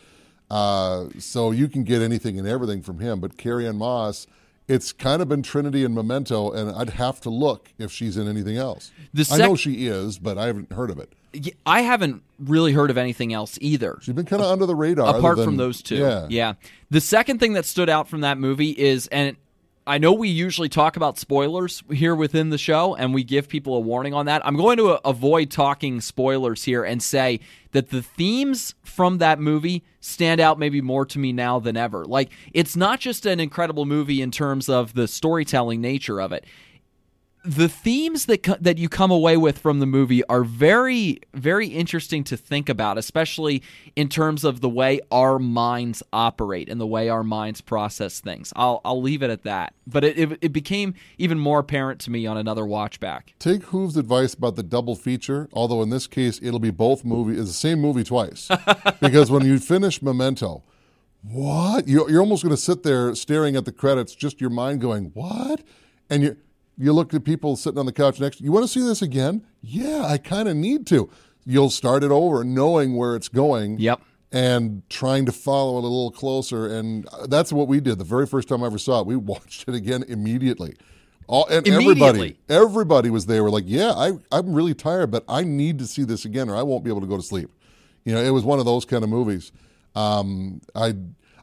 Uh, 0.50 1.06
so 1.18 1.50
you 1.50 1.68
can 1.68 1.82
get 1.82 2.02
anything 2.02 2.38
and 2.38 2.46
everything 2.46 2.82
from 2.82 3.00
him. 3.00 3.20
But 3.20 3.36
Carrie 3.36 3.66
Ann 3.66 3.76
Moss, 3.76 4.26
it's 4.68 4.92
kind 4.92 5.22
of 5.22 5.28
been 5.28 5.42
Trinity 5.42 5.84
and 5.84 5.94
Memento, 5.94 6.50
and 6.50 6.70
I'd 6.70 6.90
have 6.90 7.20
to 7.22 7.30
look 7.30 7.72
if 7.78 7.92
she's 7.92 8.16
in 8.16 8.28
anything 8.28 8.56
else. 8.56 8.90
The 9.14 9.28
I 9.30 9.38
know 9.38 9.56
she 9.56 9.86
is, 9.86 10.18
but 10.18 10.38
I 10.38 10.46
haven't 10.46 10.72
heard 10.72 10.90
of 10.90 10.98
it. 10.98 11.12
I 11.66 11.82
haven't 11.82 12.22
really 12.38 12.72
heard 12.72 12.90
of 12.90 12.96
anything 12.96 13.32
else 13.32 13.58
either. 13.60 13.98
She's 14.00 14.14
been 14.14 14.24
kind 14.24 14.42
of 14.42 14.50
under 14.50 14.66
the 14.66 14.74
radar. 14.74 15.16
apart 15.16 15.36
than- 15.36 15.44
from 15.46 15.56
those 15.56 15.82
two. 15.82 15.96
Yeah. 15.96 16.26
Yeah. 16.30 16.54
The 16.90 17.00
second 17.00 17.38
thing 17.40 17.52
that 17.54 17.64
stood 17.64 17.88
out 17.88 18.08
from 18.08 18.22
that 18.22 18.38
movie 18.38 18.70
is, 18.70 19.06
and 19.08 19.36
I 19.88 19.98
know 19.98 20.12
we 20.12 20.28
usually 20.28 20.68
talk 20.68 20.96
about 20.96 21.16
spoilers 21.16 21.84
here 21.92 22.16
within 22.16 22.50
the 22.50 22.58
show, 22.58 22.96
and 22.96 23.14
we 23.14 23.22
give 23.22 23.48
people 23.48 23.76
a 23.76 23.80
warning 23.80 24.14
on 24.14 24.26
that. 24.26 24.44
I'm 24.44 24.56
going 24.56 24.78
to 24.78 24.88
uh, 24.90 25.00
avoid 25.04 25.48
talking 25.48 26.00
spoilers 26.00 26.64
here 26.64 26.82
and 26.82 27.00
say 27.00 27.38
that 27.70 27.90
the 27.90 28.02
themes 28.02 28.74
from 28.82 29.18
that 29.18 29.38
movie 29.38 29.84
stand 30.00 30.40
out 30.40 30.58
maybe 30.58 30.80
more 30.80 31.06
to 31.06 31.20
me 31.20 31.32
now 31.32 31.60
than 31.60 31.76
ever. 31.76 32.04
Like, 32.04 32.30
it's 32.52 32.74
not 32.74 32.98
just 32.98 33.26
an 33.26 33.38
incredible 33.38 33.86
movie 33.86 34.20
in 34.20 34.32
terms 34.32 34.68
of 34.68 34.94
the 34.94 35.06
storytelling 35.06 35.80
nature 35.80 36.20
of 36.20 36.32
it 36.32 36.44
the 37.46 37.68
themes 37.68 38.26
that 38.26 38.42
co- 38.42 38.56
that 38.60 38.76
you 38.76 38.88
come 38.88 39.10
away 39.10 39.36
with 39.36 39.58
from 39.58 39.78
the 39.78 39.86
movie 39.86 40.24
are 40.24 40.42
very 40.42 41.18
very 41.32 41.68
interesting 41.68 42.24
to 42.24 42.36
think 42.36 42.68
about 42.68 42.98
especially 42.98 43.62
in 43.94 44.08
terms 44.08 44.42
of 44.42 44.60
the 44.60 44.68
way 44.68 45.00
our 45.10 45.38
minds 45.38 46.02
operate 46.12 46.68
and 46.68 46.80
the 46.80 46.86
way 46.86 47.08
our 47.08 47.22
minds 47.22 47.60
process 47.60 48.18
things 48.20 48.52
i'll 48.56 48.80
i'll 48.84 49.00
leave 49.00 49.22
it 49.22 49.30
at 49.30 49.44
that 49.44 49.74
but 49.86 50.02
it 50.02 50.18
it, 50.18 50.38
it 50.42 50.52
became 50.52 50.94
even 51.18 51.38
more 51.38 51.60
apparent 51.60 52.00
to 52.00 52.10
me 52.10 52.26
on 52.26 52.36
another 52.36 52.66
watch 52.66 52.98
back 52.98 53.32
Take 53.38 53.62
Hoove's 53.64 53.96
advice 53.96 54.34
about 54.34 54.56
the 54.56 54.62
double 54.62 54.96
feature, 54.96 55.48
although 55.52 55.82
in 55.82 55.90
this 55.90 56.06
case 56.06 56.40
it'll 56.42 56.58
be 56.58 56.70
both 56.70 57.04
movie, 57.04 57.38
is 57.38 57.46
the 57.46 57.52
same 57.52 57.80
movie 57.80 58.02
twice. 58.02 58.48
because 59.00 59.30
when 59.30 59.44
you 59.44 59.58
finish 59.58 60.02
Memento, 60.02 60.62
what? 61.22 61.86
You, 61.86 62.08
you're 62.08 62.20
almost 62.20 62.42
going 62.42 62.54
to 62.54 62.60
sit 62.60 62.82
there 62.82 63.14
staring 63.14 63.56
at 63.56 63.64
the 63.64 63.72
credits, 63.72 64.14
just 64.14 64.40
your 64.40 64.50
mind 64.50 64.80
going, 64.80 65.10
what? 65.14 65.62
And 66.08 66.22
you, 66.22 66.36
you 66.78 66.92
look 66.92 67.14
at 67.14 67.24
people 67.24 67.56
sitting 67.56 67.78
on 67.78 67.86
the 67.86 67.92
couch 67.92 68.20
next 68.20 68.40
you, 68.40 68.46
you 68.46 68.52
want 68.52 68.64
to 68.64 68.68
see 68.68 68.80
this 68.80 69.02
again? 69.02 69.44
Yeah, 69.62 70.04
I 70.04 70.18
kind 70.18 70.48
of 70.48 70.56
need 70.56 70.86
to. 70.88 71.10
You'll 71.44 71.70
start 71.70 72.02
it 72.02 72.10
over 72.10 72.42
knowing 72.44 72.96
where 72.96 73.14
it's 73.14 73.28
going 73.28 73.78
yep 73.78 74.00
and 74.32 74.82
trying 74.90 75.26
to 75.26 75.32
follow 75.32 75.78
it 75.78 75.84
a 75.84 75.88
little 75.88 76.10
closer. 76.10 76.66
And 76.66 77.08
that's 77.28 77.52
what 77.52 77.68
we 77.68 77.80
did. 77.80 77.98
The 77.98 78.04
very 78.04 78.26
first 78.26 78.48
time 78.48 78.62
I 78.62 78.66
ever 78.66 78.78
saw 78.78 79.00
it, 79.00 79.06
we 79.06 79.16
watched 79.32 79.68
it 79.68 79.74
again 79.74 80.04
immediately. 80.08 80.76
All, 81.28 81.46
and 81.46 81.66
everybody, 81.66 82.38
everybody 82.48 83.10
was 83.10 83.26
there. 83.26 83.42
We're 83.42 83.50
like, 83.50 83.64
yeah, 83.66 83.90
I, 83.90 84.12
I'm 84.30 84.52
really 84.52 84.74
tired, 84.74 85.10
but 85.10 85.24
I 85.28 85.42
need 85.42 85.78
to 85.80 85.86
see 85.86 86.04
this 86.04 86.24
again, 86.24 86.48
or 86.48 86.54
I 86.54 86.62
won't 86.62 86.84
be 86.84 86.90
able 86.90 87.00
to 87.00 87.06
go 87.06 87.16
to 87.16 87.22
sleep. 87.22 87.50
You 88.04 88.14
know, 88.14 88.22
it 88.22 88.30
was 88.30 88.44
one 88.44 88.60
of 88.60 88.64
those 88.64 88.84
kind 88.84 89.02
of 89.02 89.10
movies. 89.10 89.50
Um, 89.96 90.60
I, 90.76 90.94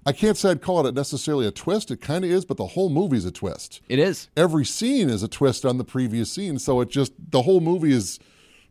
I 0.05 0.11
can't 0.11 0.35
say 0.37 0.51
I'd 0.51 0.61
call 0.61 0.85
it 0.85 0.93
necessarily 0.95 1.47
a 1.47 1.51
twist. 1.51 1.89
It 1.91 2.01
kind 2.01 2.25
of 2.25 2.31
is, 2.31 2.43
but 2.45 2.57
the 2.57 2.67
whole 2.67 2.89
movie's 2.89 3.25
a 3.25 3.31
twist. 3.31 3.81
it 3.87 3.99
is 3.99 4.29
Every 4.35 4.65
scene 4.65 5.09
is 5.09 5.23
a 5.23 5.27
twist 5.27 5.65
on 5.65 5.77
the 5.77 5.85
previous 5.85 6.31
scene, 6.31 6.59
so 6.59 6.81
it 6.81 6.89
just 6.89 7.13
the 7.31 7.43
whole 7.43 7.61
movie 7.61 7.91
is. 7.93 8.19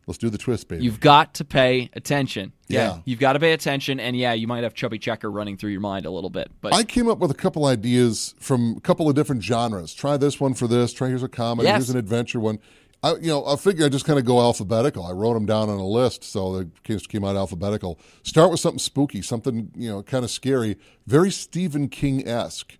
Let's 0.05 0.17
do 0.17 0.29
the 0.29 0.37
twist, 0.37 0.67
baby. 0.67 0.83
you've 0.83 0.99
got 0.99 1.33
to 1.35 1.45
pay 1.45 1.89
attention 1.93 2.51
Yeah. 2.67 2.97
you've 3.05 3.19
got 3.21 3.33
to 3.33 3.39
pay 3.39 3.53
attention 3.53 4.01
and 4.01 4.17
yeah 4.17 4.33
you 4.33 4.47
might 4.47 4.63
have 4.63 4.73
chubby 4.73 4.99
checker 4.99 5.31
running 5.31 5.55
through 5.55 5.71
your 5.71 5.79
mind 5.79 6.05
a 6.05 6.11
little 6.11 6.29
bit 6.29 6.51
but 6.59 6.73
I 6.73 6.83
came 6.83 7.07
up 7.07 7.19
with 7.19 7.31
a 7.31 7.33
couple 7.33 7.63
ideas 7.63 8.35
from 8.37 8.75
a 8.75 8.81
couple 8.81 9.07
of 9.07 9.15
different 9.15 9.43
genres. 9.43 9.93
Try 9.93 10.17
this 10.17 10.41
one 10.41 10.55
for 10.55 10.67
this. 10.67 10.91
Try 10.91 11.07
here's 11.07 11.23
a 11.23 11.29
comedy. 11.29 11.67
Yes. 11.69 11.75
Here's 11.77 11.89
an 11.91 11.97
adventure 11.97 12.41
one. 12.41 12.59
I, 13.03 13.15
you 13.15 13.27
know, 13.27 13.45
I 13.45 13.57
figure 13.57 13.85
I 13.85 13.89
just 13.89 14.05
kind 14.05 14.17
of 14.17 14.23
go 14.23 14.39
alphabetical. 14.39 15.05
I 15.05 15.11
wrote 15.11 15.33
them 15.33 15.45
down 15.45 15.69
on 15.69 15.77
a 15.77 15.85
list, 15.85 16.23
so 16.23 16.57
the 16.57 16.69
case 16.83 17.05
came 17.05 17.25
out 17.25 17.35
alphabetical. 17.35 17.99
Start 18.23 18.49
with 18.49 18.61
something 18.61 18.79
spooky, 18.79 19.21
something 19.21 19.71
you 19.75 19.89
know, 19.89 20.01
kind 20.01 20.23
of 20.23 20.31
scary, 20.31 20.77
very 21.05 21.29
Stephen 21.29 21.89
King 21.89 22.25
esque. 22.27 22.77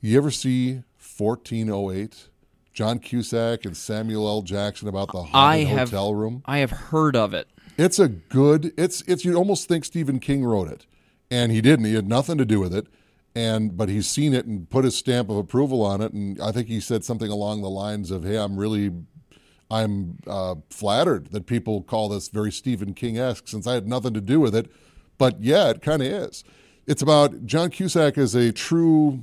You 0.00 0.16
ever 0.16 0.30
see 0.30 0.82
1408? 1.18 2.28
John 2.72 3.00
Cusack 3.00 3.64
and 3.64 3.76
Samuel 3.76 4.28
L. 4.28 4.42
Jackson 4.42 4.86
about 4.86 5.10
the 5.12 5.24
haunted 5.24 5.66
have 5.66 5.90
hotel 5.90 6.14
room. 6.14 6.42
i 6.46 6.58
have 6.58 6.70
heard 6.70 7.16
of 7.16 7.34
it 7.34 7.48
It's 7.76 7.98
a 7.98 8.08
good. 8.08 8.72
It's 8.78 9.02
it's. 9.08 9.24
You 9.24 9.34
almost 9.34 9.66
think 9.68 9.84
Stephen 9.84 10.20
King 10.20 10.44
wrote 10.44 10.68
it, 10.68 10.86
and 11.30 11.50
he 11.50 11.60
didn't. 11.60 11.86
He 11.86 11.94
had 11.94 12.08
nothing 12.08 12.38
to 12.38 12.44
do 12.44 12.60
with 12.60 12.72
it, 12.72 12.86
and 13.34 13.76
but 13.76 13.88
he's 13.88 14.06
seen 14.08 14.32
it 14.32 14.46
and 14.46 14.70
put 14.70 14.84
his 14.84 14.96
stamp 14.96 15.28
of 15.28 15.36
approval 15.36 15.84
on 15.84 16.00
it. 16.00 16.12
And 16.12 16.40
I 16.40 16.52
think 16.52 16.68
he 16.68 16.78
said 16.80 17.04
something 17.04 17.30
along 17.30 17.62
the 17.62 17.68
lines 17.68 18.10
of, 18.12 18.22
"Hey, 18.24 18.38
I'm 18.38 18.56
really, 18.56 18.92
I'm 19.70 20.18
uh, 20.26 20.56
flattered 20.70 21.32
that 21.32 21.46
people 21.46 21.82
call 21.82 22.08
this 22.08 22.28
very 22.28 22.52
Stephen 22.52 22.94
King 22.94 23.18
esque, 23.18 23.48
since 23.48 23.66
I 23.66 23.74
had 23.74 23.86
nothing 23.86 24.14
to 24.14 24.20
do 24.20 24.40
with 24.40 24.54
it." 24.54 24.70
But 25.18 25.42
yeah, 25.42 25.70
it 25.70 25.82
kind 25.82 26.02
of 26.02 26.08
is. 26.08 26.44
It's 26.86 27.02
about 27.02 27.46
John 27.46 27.70
Cusack 27.70 28.18
as 28.18 28.34
a 28.34 28.52
true 28.52 29.20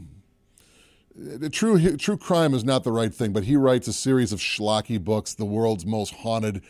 a 1.42 1.50
true 1.50 1.98
true 1.98 2.18
crime 2.18 2.54
is 2.54 2.64
not 2.64 2.84
the 2.84 2.92
right 2.92 3.14
thing, 3.14 3.34
but 3.34 3.44
he 3.44 3.56
writes 3.56 3.88
a 3.88 3.94
series 3.94 4.32
of 4.32 4.40
schlocky 4.40 5.04
books, 5.04 5.34
the 5.34 5.46
world's 5.46 5.86
most 5.86 6.14
haunted 6.14 6.62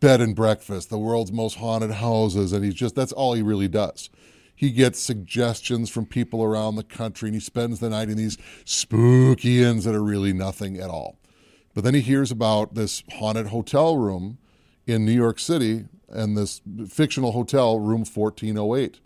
bed 0.00 0.20
and 0.20 0.36
breakfast, 0.36 0.90
the 0.90 0.98
world's 0.98 1.32
most 1.32 1.56
haunted 1.56 1.90
houses, 1.90 2.52
and 2.52 2.64
he's 2.64 2.74
just 2.74 2.94
that's 2.94 3.12
all 3.12 3.34
he 3.34 3.42
really 3.42 3.68
does. 3.68 4.10
He 4.54 4.70
gets 4.70 5.00
suggestions 5.00 5.88
from 5.88 6.06
people 6.06 6.42
around 6.42 6.76
the 6.76 6.84
country, 6.84 7.28
and 7.28 7.34
he 7.34 7.40
spends 7.40 7.78
the 7.78 7.90
night 7.90 8.08
in 8.08 8.16
these 8.16 8.38
spooky 8.64 9.62
inns 9.62 9.84
that 9.84 9.94
are 9.94 10.02
really 10.02 10.32
nothing 10.32 10.78
at 10.78 10.90
all. 10.90 11.18
But 11.78 11.84
then 11.84 11.94
he 11.94 12.00
hears 12.00 12.32
about 12.32 12.74
this 12.74 13.04
haunted 13.08 13.46
hotel 13.46 13.96
room 13.96 14.38
in 14.84 15.04
New 15.04 15.12
York 15.12 15.38
City, 15.38 15.84
and 16.08 16.36
this 16.36 16.60
fictional 16.88 17.30
hotel, 17.30 17.78
room 17.78 18.00
1408 18.00 18.98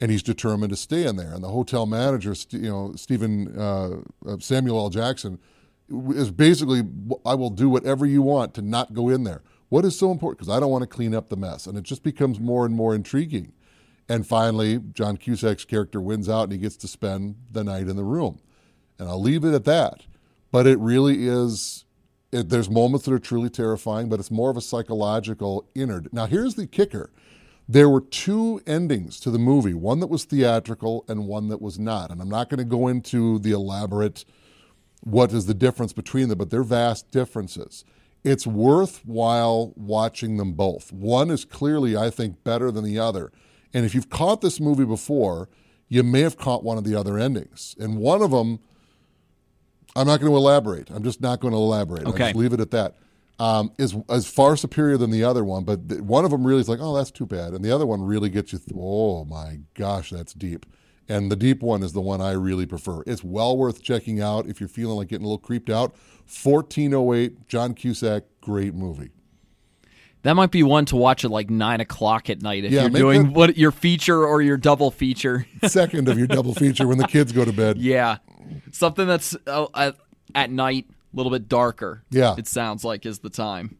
and 0.00 0.10
he's 0.10 0.24
determined 0.24 0.70
to 0.70 0.76
stay 0.76 1.06
in 1.06 1.14
there. 1.14 1.32
And 1.32 1.44
the 1.44 1.50
hotel 1.50 1.86
manager, 1.86 2.34
you 2.48 2.68
know, 2.68 2.94
Stephen 2.96 3.56
uh, 3.56 3.98
Samuel 4.40 4.78
L. 4.78 4.90
Jackson, 4.90 5.38
is 5.88 6.32
basically, 6.32 6.82
I 7.24 7.36
will 7.36 7.50
do 7.50 7.68
whatever 7.68 8.04
you 8.04 8.22
want 8.22 8.54
to 8.54 8.62
not 8.62 8.92
go 8.92 9.08
in 9.08 9.22
there. 9.22 9.42
What 9.68 9.84
is 9.84 9.96
so 9.96 10.10
important? 10.10 10.40
Because 10.40 10.52
I 10.52 10.58
don't 10.58 10.72
want 10.72 10.82
to 10.82 10.88
clean 10.88 11.14
up 11.14 11.28
the 11.28 11.36
mess, 11.36 11.68
and 11.68 11.78
it 11.78 11.84
just 11.84 12.02
becomes 12.02 12.40
more 12.40 12.66
and 12.66 12.74
more 12.74 12.92
intriguing. 12.92 13.52
And 14.08 14.26
finally, 14.26 14.80
John 14.94 15.16
Cusack's 15.16 15.64
character 15.64 16.00
wins 16.00 16.28
out, 16.28 16.42
and 16.42 16.52
he 16.54 16.58
gets 16.58 16.76
to 16.78 16.88
spend 16.88 17.36
the 17.52 17.62
night 17.62 17.86
in 17.86 17.94
the 17.94 18.02
room. 18.02 18.40
And 18.98 19.08
I'll 19.08 19.22
leave 19.22 19.44
it 19.44 19.54
at 19.54 19.64
that. 19.66 20.06
But 20.50 20.66
it 20.66 20.80
really 20.80 21.28
is. 21.28 21.84
It, 22.32 22.48
there's 22.48 22.70
moments 22.70 23.06
that 23.06 23.12
are 23.12 23.18
truly 23.18 23.50
terrifying, 23.50 24.08
but 24.08 24.20
it's 24.20 24.30
more 24.30 24.50
of 24.50 24.56
a 24.56 24.60
psychological 24.60 25.68
inner. 25.74 26.04
Now, 26.12 26.26
here's 26.26 26.54
the 26.54 26.66
kicker 26.66 27.10
there 27.68 27.88
were 27.88 28.00
two 28.00 28.60
endings 28.66 29.20
to 29.20 29.30
the 29.30 29.38
movie 29.38 29.74
one 29.74 30.00
that 30.00 30.08
was 30.08 30.24
theatrical 30.24 31.04
and 31.06 31.28
one 31.28 31.48
that 31.48 31.62
was 31.62 31.78
not. 31.78 32.10
And 32.10 32.20
I'm 32.20 32.28
not 32.28 32.50
going 32.50 32.58
to 32.58 32.64
go 32.64 32.88
into 32.88 33.38
the 33.38 33.52
elaborate 33.52 34.24
what 35.02 35.32
is 35.32 35.46
the 35.46 35.54
difference 35.54 35.92
between 35.92 36.28
them, 36.28 36.38
but 36.38 36.50
they're 36.50 36.64
vast 36.64 37.10
differences. 37.12 37.84
It's 38.24 38.46
worthwhile 38.46 39.72
watching 39.76 40.36
them 40.36 40.52
both. 40.54 40.92
One 40.92 41.30
is 41.30 41.44
clearly, 41.44 41.96
I 41.96 42.10
think, 42.10 42.42
better 42.42 42.72
than 42.72 42.84
the 42.84 42.98
other. 42.98 43.30
And 43.72 43.86
if 43.86 43.94
you've 43.94 44.10
caught 44.10 44.40
this 44.40 44.58
movie 44.58 44.84
before, 44.84 45.48
you 45.88 46.02
may 46.02 46.20
have 46.20 46.36
caught 46.36 46.64
one 46.64 46.76
of 46.76 46.84
the 46.84 46.94
other 46.94 47.18
endings. 47.18 47.76
And 47.78 47.98
one 47.98 48.20
of 48.20 48.32
them, 48.32 48.58
I'm 49.96 50.06
not 50.06 50.20
going 50.20 50.30
to 50.32 50.36
elaborate. 50.36 50.90
I'm 50.90 51.02
just 51.02 51.20
not 51.20 51.40
going 51.40 51.52
to 51.52 51.58
elaborate. 51.58 52.04
I'll 52.06 52.12
Okay. 52.12 52.26
just 52.28 52.36
leave 52.36 52.52
it 52.52 52.60
at 52.60 52.70
that. 52.70 52.96
Um, 53.38 53.72
is 53.78 53.96
is 54.10 54.26
far 54.30 54.54
superior 54.56 54.98
than 54.98 55.10
the 55.10 55.24
other 55.24 55.42
one, 55.44 55.64
but 55.64 55.88
th- 55.88 56.02
one 56.02 56.26
of 56.26 56.30
them 56.30 56.46
really 56.46 56.60
is 56.60 56.68
like, 56.68 56.78
oh, 56.82 56.94
that's 56.94 57.10
too 57.10 57.24
bad, 57.24 57.54
and 57.54 57.64
the 57.64 57.70
other 57.72 57.86
one 57.86 58.02
really 58.02 58.28
gets 58.28 58.52
you. 58.52 58.58
Th- 58.58 58.76
oh 58.78 59.24
my 59.24 59.60
gosh, 59.74 60.10
that's 60.10 60.34
deep. 60.34 60.66
And 61.08 61.32
the 61.32 61.36
deep 61.36 61.62
one 61.62 61.82
is 61.82 61.92
the 61.94 62.02
one 62.02 62.20
I 62.20 62.32
really 62.32 62.66
prefer. 62.66 63.02
It's 63.06 63.24
well 63.24 63.56
worth 63.56 63.82
checking 63.82 64.20
out 64.20 64.46
if 64.46 64.60
you're 64.60 64.68
feeling 64.68 64.96
like 64.96 65.08
getting 65.08 65.24
a 65.24 65.28
little 65.28 65.38
creeped 65.38 65.70
out. 65.70 65.94
1408, 66.44 67.48
John 67.48 67.74
Cusack, 67.74 68.24
great 68.40 68.74
movie. 68.74 69.10
That 70.22 70.34
might 70.34 70.50
be 70.50 70.62
one 70.62 70.84
to 70.86 70.96
watch 70.96 71.24
at 71.24 71.30
like 71.30 71.48
nine 71.48 71.80
o'clock 71.80 72.28
at 72.28 72.42
night 72.42 72.64
if 72.64 72.72
Yeah, 72.72 72.82
you're 72.82 72.90
doing 72.90 73.22
that- 73.24 73.32
what 73.32 73.56
your 73.56 73.70
feature 73.72 74.24
or 74.26 74.42
your 74.42 74.56
double 74.58 74.90
feature. 74.90 75.46
Second 75.66 76.08
of 76.08 76.18
your 76.18 76.26
double 76.26 76.54
feature 76.54 76.86
when 76.86 76.98
the 76.98 77.06
kids 77.06 77.32
go 77.32 77.44
to 77.44 77.52
bed. 77.52 77.78
yeah, 77.78 78.18
something 78.72 79.06
that's 79.06 79.34
uh, 79.46 79.66
at, 79.74 79.96
at 80.34 80.50
night, 80.50 80.86
a 80.90 81.16
little 81.16 81.32
bit 81.32 81.48
darker. 81.48 82.02
Yeah. 82.10 82.34
it 82.36 82.46
sounds 82.46 82.84
like 82.84 83.06
is 83.06 83.20
the 83.20 83.30
time. 83.30 83.78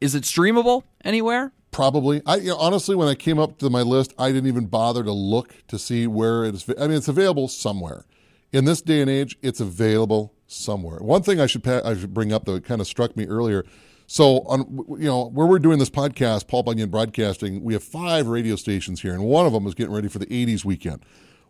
Is 0.00 0.14
it 0.14 0.24
streamable 0.24 0.82
anywhere? 1.04 1.52
Probably. 1.70 2.22
I 2.26 2.36
you 2.36 2.48
know, 2.48 2.56
honestly, 2.56 2.96
when 2.96 3.08
I 3.08 3.14
came 3.14 3.38
up 3.38 3.58
to 3.58 3.70
my 3.70 3.82
list, 3.82 4.12
I 4.18 4.32
didn't 4.32 4.48
even 4.48 4.66
bother 4.66 5.02
to 5.04 5.12
look 5.12 5.54
to 5.68 5.78
see 5.78 6.06
where 6.06 6.44
it 6.44 6.54
is. 6.54 6.68
I 6.78 6.86
mean, 6.88 6.96
it's 6.96 7.08
available 7.08 7.48
somewhere. 7.48 8.04
In 8.52 8.64
this 8.64 8.80
day 8.80 9.00
and 9.00 9.10
age, 9.10 9.36
it's 9.42 9.60
available 9.60 10.32
somewhere. 10.46 10.98
One 11.00 11.22
thing 11.22 11.40
I 11.40 11.46
should 11.46 11.62
pa- 11.64 11.82
I 11.84 11.94
should 11.94 12.14
bring 12.14 12.32
up 12.32 12.44
though, 12.44 12.54
it 12.54 12.64
kind 12.64 12.80
of 12.80 12.86
struck 12.86 13.16
me 13.16 13.26
earlier. 13.26 13.64
So 14.06 14.40
on 14.46 14.84
you 14.98 15.06
know 15.06 15.26
where 15.30 15.46
we're 15.46 15.58
doing 15.58 15.78
this 15.78 15.90
podcast, 15.90 16.46
Paul 16.46 16.62
Bunyan 16.62 16.90
Broadcasting, 16.90 17.62
we 17.62 17.72
have 17.72 17.82
five 17.82 18.28
radio 18.28 18.56
stations 18.56 19.02
here, 19.02 19.12
and 19.12 19.24
one 19.24 19.46
of 19.46 19.52
them 19.52 19.66
is 19.66 19.74
getting 19.74 19.92
ready 19.92 20.08
for 20.08 20.18
the 20.18 20.26
'80s 20.26 20.64
weekend. 20.64 21.04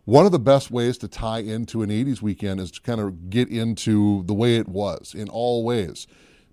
One 0.05 0.25
of 0.25 0.31
the 0.31 0.39
best 0.39 0.71
ways 0.71 0.97
to 0.99 1.09
tie 1.09 1.39
into 1.39 1.81
an 1.81 1.89
80s 1.89 2.21
weekend 2.21 2.61
is 2.61 2.71
to 2.71 2.81
kind 2.81 3.01
of 3.01 3.29
get 3.29 3.49
into 3.49 4.23
the 4.23 4.33
way 4.33 4.55
it 4.55 4.69
was 4.69 5.13
in 5.13 5.27
all 5.27 5.65
ways. 5.65 6.07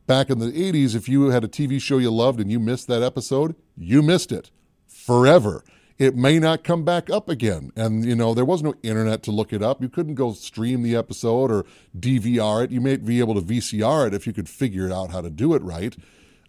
Back 0.09 0.29
in 0.29 0.41
the 0.41 0.51
80s, 0.51 0.97
if 0.97 1.09
you 1.09 1.31
had 1.31 1.45
a 1.45 1.49
TV 1.49 1.81
show 1.81 1.99
you 1.99 2.11
loved 2.11 2.41
and 2.41 2.51
you 2.51 2.59
missed 2.59 2.89
that 2.89 3.05
episode, 3.05 3.55
you 3.77 4.03
missed 4.03 4.33
it 4.33 4.51
forever. 4.89 5.63
It 5.97 6.17
may 6.17 6.41
not 6.41 6.65
come 6.65 6.85
back 6.85 7.09
up 7.09 7.29
again. 7.29 7.71
And, 7.77 8.05
you 8.05 8.17
know, 8.17 8.35
there 8.35 8.45
was 8.45 8.63
no 8.63 8.75
internet 8.83 9.23
to 9.25 9.31
look 9.31 9.53
it 9.53 9.63
up. 9.63 9.81
You 9.81 9.89
couldn't 9.89 10.17
go 10.17 10.33
stream 10.33 10.83
the 10.83 10.97
episode 10.97 11.53
or 11.53 11.65
DVR 11.99 12.65
it. 12.65 12.73
You 12.73 12.81
may 12.81 12.97
be 12.97 13.21
able 13.21 13.35
to 13.35 13.41
VCR 13.41 14.09
it 14.09 14.15
if 14.15 14.27
you 14.27 14.33
could 14.33 14.49
figure 14.49 14.93
out 14.93 15.11
how 15.11 15.21
to 15.21 15.31
do 15.31 15.55
it 15.55 15.63
right. 15.63 15.97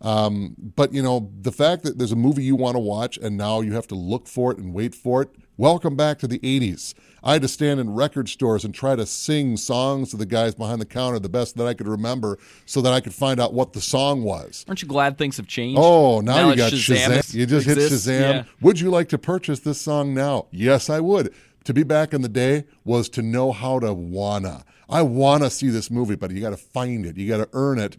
Um, 0.02 0.56
but, 0.58 0.94
you 0.94 1.02
know, 1.04 1.32
the 1.40 1.52
fact 1.52 1.84
that 1.84 1.98
there's 1.98 2.12
a 2.12 2.18
movie 2.18 2.44
you 2.44 2.56
want 2.56 2.76
to 2.76 2.80
watch 2.80 3.18
and 3.18 3.38
now 3.38 3.62
you 3.62 3.74
have 3.74 3.88
to 3.88 3.96
look 3.96 4.28
for 4.28 4.52
it 4.52 4.58
and 4.58 4.74
wait 4.74 4.96
for 4.96 5.22
it, 5.22 5.30
welcome 5.58 5.96
back 5.96 6.18
to 6.20 6.28
the 6.28 6.40
80s. 6.40 6.96
I 7.28 7.34
had 7.34 7.42
to 7.42 7.48
stand 7.48 7.80
in 7.80 7.96
record 7.96 8.30
stores 8.30 8.64
and 8.64 8.72
try 8.74 8.96
to 8.96 9.06
sing 9.06 9.58
songs 9.58 10.12
to 10.12 10.18
the 10.18 10.28
guys 10.28 10.54
behind 10.54 10.80
the 10.80 10.86
counter 10.86 11.18
the 11.18 11.28
best 11.28 11.58
that 11.58 11.66
I 11.66 11.74
could 11.74 11.88
remember 11.88 12.38
so 12.68 12.82
that 12.82 12.94
I 12.94 13.02
could 13.02 13.16
find 13.16 13.40
out 13.40 13.52
what 13.52 13.74
the 13.74 13.82
song 13.82 14.22
was. 14.22 14.64
Aren't 14.68 14.84
you 14.84 14.88
glad 14.88 15.18
things 15.18 15.38
have 15.38 15.48
changed? 15.48 15.80
Oh, 15.82 16.22
now, 16.22 16.52
you 16.52 16.56
got 16.56 16.72
Shazam. 16.72 17.18
is- 17.18 17.34
You 17.36 17.48
just 17.48 17.68
exists? 17.68 18.06
hit 18.06 18.14
Shazam. 18.22 18.34
Yeah. 18.36 18.44
Would 18.62 18.80
you 18.80 18.92
like 18.92 19.10
to 19.10 19.18
purchase 19.18 19.60
this 19.62 19.82
song 19.82 20.14
now? 20.14 20.46
Yes, 20.52 20.88
I 20.88 21.00
would. 21.00 21.34
To 21.64 21.74
be 21.74 21.82
back 21.82 22.14
in 22.14 22.22
the 22.22 22.30
day 22.30 22.66
was 22.84 23.10
to 23.10 23.24
know 23.24 23.52
how 23.52 23.80
to 23.80 23.92
wanna. 23.92 24.64
I 24.88 25.02
wanna 25.02 25.50
see 25.50 25.70
this 25.70 25.90
movie, 25.90 26.16
but 26.16 26.30
you 26.30 26.42
got 26.42 26.52
to 26.52 26.58
find 26.58 27.08
it. 27.08 27.18
You 27.18 27.28
got 27.28 27.38
to 27.38 27.50
earn 27.54 27.80
it. 27.80 27.98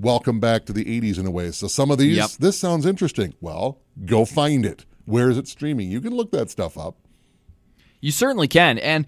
Welcome 0.00 0.40
back 0.40 0.64
to 0.66 0.72
the 0.72 0.84
80s 0.84 1.16
in 1.16 1.24
a 1.26 1.30
way. 1.30 1.52
So 1.52 1.68
some 1.68 1.92
of 1.92 1.98
these, 1.98 2.16
Yep. 2.16 2.30
this 2.40 2.58
sounds 2.58 2.86
interesting. 2.86 3.34
Well, 3.40 3.78
go 4.04 4.24
find 4.24 4.66
it. 4.66 4.84
Where 5.04 5.30
is 5.30 5.38
it 5.38 5.46
streaming? 5.46 5.90
You 5.92 6.00
can 6.00 6.12
look 6.12 6.32
that 6.32 6.50
stuff 6.50 6.76
up. 6.76 6.96
You 8.00 8.12
certainly 8.12 8.48
can. 8.48 8.78
And 8.78 9.06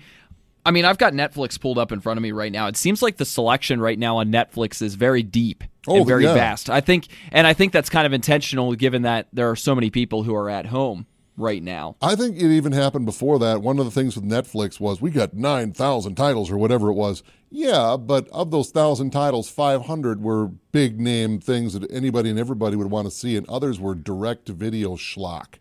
I 0.64 0.70
mean, 0.72 0.85
I've 0.85 0.98
got 0.98 1.12
Netflix 1.12 1.59
pulled 1.61 1.79
up 1.79 1.90
in 1.92 2.00
front 2.00 2.18
of 2.18 2.22
me 2.22 2.33
right 2.33 2.53
now. 2.53 2.66
It 2.66 2.76
seems 2.76 3.03
like 3.03 3.16
the 3.16 3.24
selection 3.24 3.81
right 3.81 3.98
now 3.98 4.18
on 4.18 4.31
Netflix 4.31 4.83
is 4.83 4.94
very 4.94 5.22
deep 5.22 5.64
Oh, 5.88 5.96
and 5.98 6.07
very 6.07 6.24
yeah. 6.24 6.35
vast. 6.35 6.68
I 6.68 6.81
think, 6.81 7.09
and 7.33 7.46
I 7.46 7.55
think 7.55 7.72
that's 7.72 7.88
kind 7.88 8.07
of 8.07 8.12
intentional 8.12 8.74
given 8.74 9.03
that 9.03 9.29
there 9.33 9.48
are 9.50 9.57
so 9.57 9.74
many 9.74 9.88
people 9.90 10.22
who 10.24 10.35
are 10.35 10.50
at 10.50 10.66
home 10.66 11.07
right 11.38 11.62
now. 11.62 11.96
I 12.03 12.14
think 12.16 12.37
it 12.37 12.55
even 12.55 12.72
happened 12.72 13.07
before 13.07 13.38
that. 13.38 13.62
One 13.62 13.79
of 13.79 13.87
the 13.87 13.90
things 13.90 14.14
with 14.14 14.24
Netflix 14.26 14.79
was 14.79 15.00
we 15.00 15.11
got 15.11 15.33
9,000 15.33 16.14
titles 16.14 16.50
or 16.50 16.59
whatever 16.59 16.90
it 16.90 16.94
was. 16.94 17.22
Yeah, 17.50 17.96
but 17.98 18.29
of 18.29 18.50
those 18.50 18.66
1,000 18.72 19.11
titles, 19.11 19.48
500 19.48 20.22
were 20.22 20.48
big 20.48 21.00
name 21.00 21.40
things 21.40 21.72
that 21.72 21.90
anybody 21.90 22.29
and 22.29 22.38
everybody 22.38 22.76
would 22.76 22.90
want 22.90 23.07
to 23.07 23.11
see, 23.11 23.37
and 23.37 23.48
others 23.48 23.81
were 23.81 23.94
direct 23.94 24.46
to 24.46 24.53
video 24.53 24.96
schlock. 24.96 25.55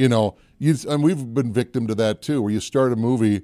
You 0.00 0.08
know, 0.08 0.38
you, 0.58 0.74
and 0.88 1.02
we've 1.02 1.34
been 1.34 1.52
victim 1.52 1.86
to 1.86 1.94
that 1.96 2.22
too, 2.22 2.40
where 2.40 2.50
you 2.50 2.60
start 2.60 2.90
a 2.90 2.96
movie 2.96 3.42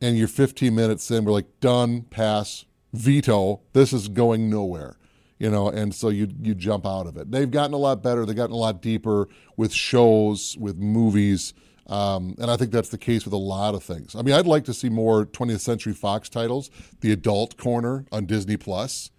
and 0.00 0.18
you're 0.18 0.26
15 0.26 0.74
minutes 0.74 1.08
in, 1.12 1.24
we're 1.24 1.30
like, 1.30 1.60
done, 1.60 2.02
pass, 2.02 2.64
veto, 2.92 3.60
this 3.72 3.92
is 3.92 4.08
going 4.08 4.50
nowhere. 4.50 4.96
You 5.38 5.48
know, 5.48 5.68
and 5.68 5.94
so 5.94 6.08
you 6.08 6.28
you 6.42 6.56
jump 6.56 6.86
out 6.86 7.06
of 7.06 7.16
it. 7.16 7.30
They've 7.30 7.48
gotten 7.48 7.72
a 7.72 7.76
lot 7.76 8.02
better. 8.02 8.26
They've 8.26 8.34
gotten 8.34 8.54
a 8.54 8.58
lot 8.58 8.82
deeper 8.82 9.28
with 9.56 9.72
shows, 9.72 10.56
with 10.58 10.76
movies, 10.76 11.54
um, 11.86 12.34
and 12.40 12.50
I 12.50 12.56
think 12.56 12.72
that's 12.72 12.88
the 12.88 12.98
case 12.98 13.24
with 13.24 13.34
a 13.34 13.36
lot 13.36 13.76
of 13.76 13.84
things. 13.84 14.16
I 14.16 14.22
mean, 14.22 14.34
I'd 14.34 14.46
like 14.46 14.64
to 14.64 14.74
see 14.74 14.88
more 14.88 15.24
20th 15.24 15.60
Century 15.60 15.92
Fox 15.92 16.28
titles. 16.28 16.68
The 17.00 17.12
Adult 17.12 17.58
Corner 17.58 18.06
on 18.10 18.26
Disney 18.26 18.56
Plus, 18.56 19.12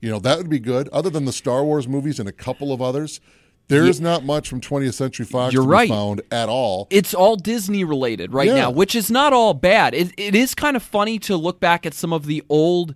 you 0.00 0.08
know, 0.08 0.20
that 0.20 0.38
would 0.38 0.48
be 0.48 0.60
good. 0.60 0.88
Other 0.90 1.10
than 1.10 1.26
the 1.26 1.32
Star 1.32 1.62
Wars 1.62 1.86
movies 1.86 2.18
and 2.18 2.28
a 2.28 2.32
couple 2.32 2.72
of 2.72 2.80
others, 2.80 3.20
there's 3.68 4.00
not 4.00 4.24
much 4.24 4.48
from 4.48 4.60
20th 4.60 4.94
Century 4.94 5.26
Fox 5.26 5.52
You're 5.54 5.64
right. 5.64 5.88
found 5.88 6.22
at 6.30 6.48
all. 6.48 6.86
It's 6.90 7.14
all 7.14 7.36
Disney 7.36 7.84
related 7.84 8.32
right 8.32 8.48
Yeah. 8.48 8.54
now, 8.54 8.70
which 8.70 8.94
is 8.94 9.10
not 9.10 9.32
all 9.32 9.54
bad. 9.54 9.94
It, 9.94 10.12
it 10.16 10.34
is 10.34 10.54
kind 10.54 10.76
of 10.76 10.82
funny 10.82 11.18
to 11.20 11.36
look 11.36 11.58
back 11.60 11.84
at 11.86 11.94
some 11.94 12.12
of 12.12 12.26
the 12.26 12.42
old 12.48 12.94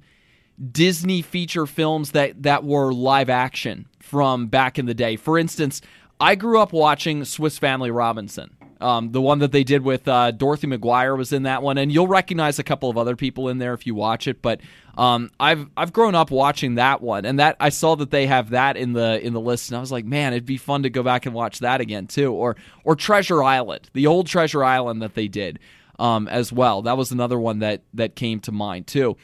Disney 0.72 1.22
feature 1.22 1.66
films 1.66 2.12
that 2.12 2.42
that 2.42 2.64
were 2.64 2.92
live 2.92 3.30
action 3.30 3.87
from 3.98 4.46
back 4.48 4.78
in 4.78 4.87
the 4.87 4.94
day. 4.94 5.16
For 5.16 5.38
instance, 5.38 5.80
I 6.20 6.35
grew 6.35 6.61
up 6.61 6.72
watching 6.72 7.24
Swiss 7.24 7.59
Family 7.59 7.90
Robinson. 7.90 8.50
Um, 8.80 9.12
the 9.12 9.20
one 9.20 9.40
that 9.40 9.52
they 9.52 9.62
did 9.62 9.82
with 9.82 10.08
uh, 10.08 10.30
Dorothy 10.30 10.66
McGuire 10.66 11.16
was 11.16 11.32
in 11.32 11.42
that 11.42 11.62
one, 11.62 11.76
and 11.76 11.92
you'll 11.92 12.08
recognize 12.08 12.58
a 12.58 12.62
couple 12.62 12.88
of 12.88 12.96
other 12.96 13.14
people 13.14 13.48
in 13.48 13.58
there 13.58 13.74
if 13.74 13.86
you 13.86 13.94
watch 13.94 14.26
it. 14.26 14.40
But 14.40 14.60
um, 14.96 15.30
I've 15.38 15.68
I've 15.76 15.92
grown 15.92 16.14
up 16.14 16.30
watching 16.30 16.76
that 16.76 17.02
one, 17.02 17.24
and 17.24 17.38
that 17.38 17.56
I 17.60 17.68
saw 17.68 17.94
that 17.96 18.10
they 18.10 18.26
have 18.26 18.50
that 18.50 18.76
in 18.76 18.92
the 18.92 19.24
in 19.24 19.32
the 19.32 19.40
list, 19.40 19.70
and 19.70 19.76
I 19.76 19.80
was 19.80 19.92
like, 19.92 20.04
man, 20.04 20.32
it'd 20.32 20.46
be 20.46 20.56
fun 20.56 20.82
to 20.84 20.90
go 20.90 21.02
back 21.02 21.26
and 21.26 21.34
watch 21.34 21.58
that 21.58 21.80
again 21.80 22.06
too, 22.06 22.32
or 22.32 22.56
or 22.84 22.96
Treasure 22.96 23.42
Island, 23.42 23.90
the 23.92 24.06
old 24.06 24.26
Treasure 24.26 24.64
Island 24.64 25.02
that 25.02 25.14
they 25.14 25.28
did 25.28 25.58
um, 25.98 26.26
as 26.28 26.52
well. 26.52 26.82
That 26.82 26.96
was 26.96 27.12
another 27.12 27.38
one 27.38 27.58
that 27.60 27.82
that 27.94 28.16
came 28.16 28.40
to 28.40 28.52
mind 28.52 28.86
too. 28.86 29.16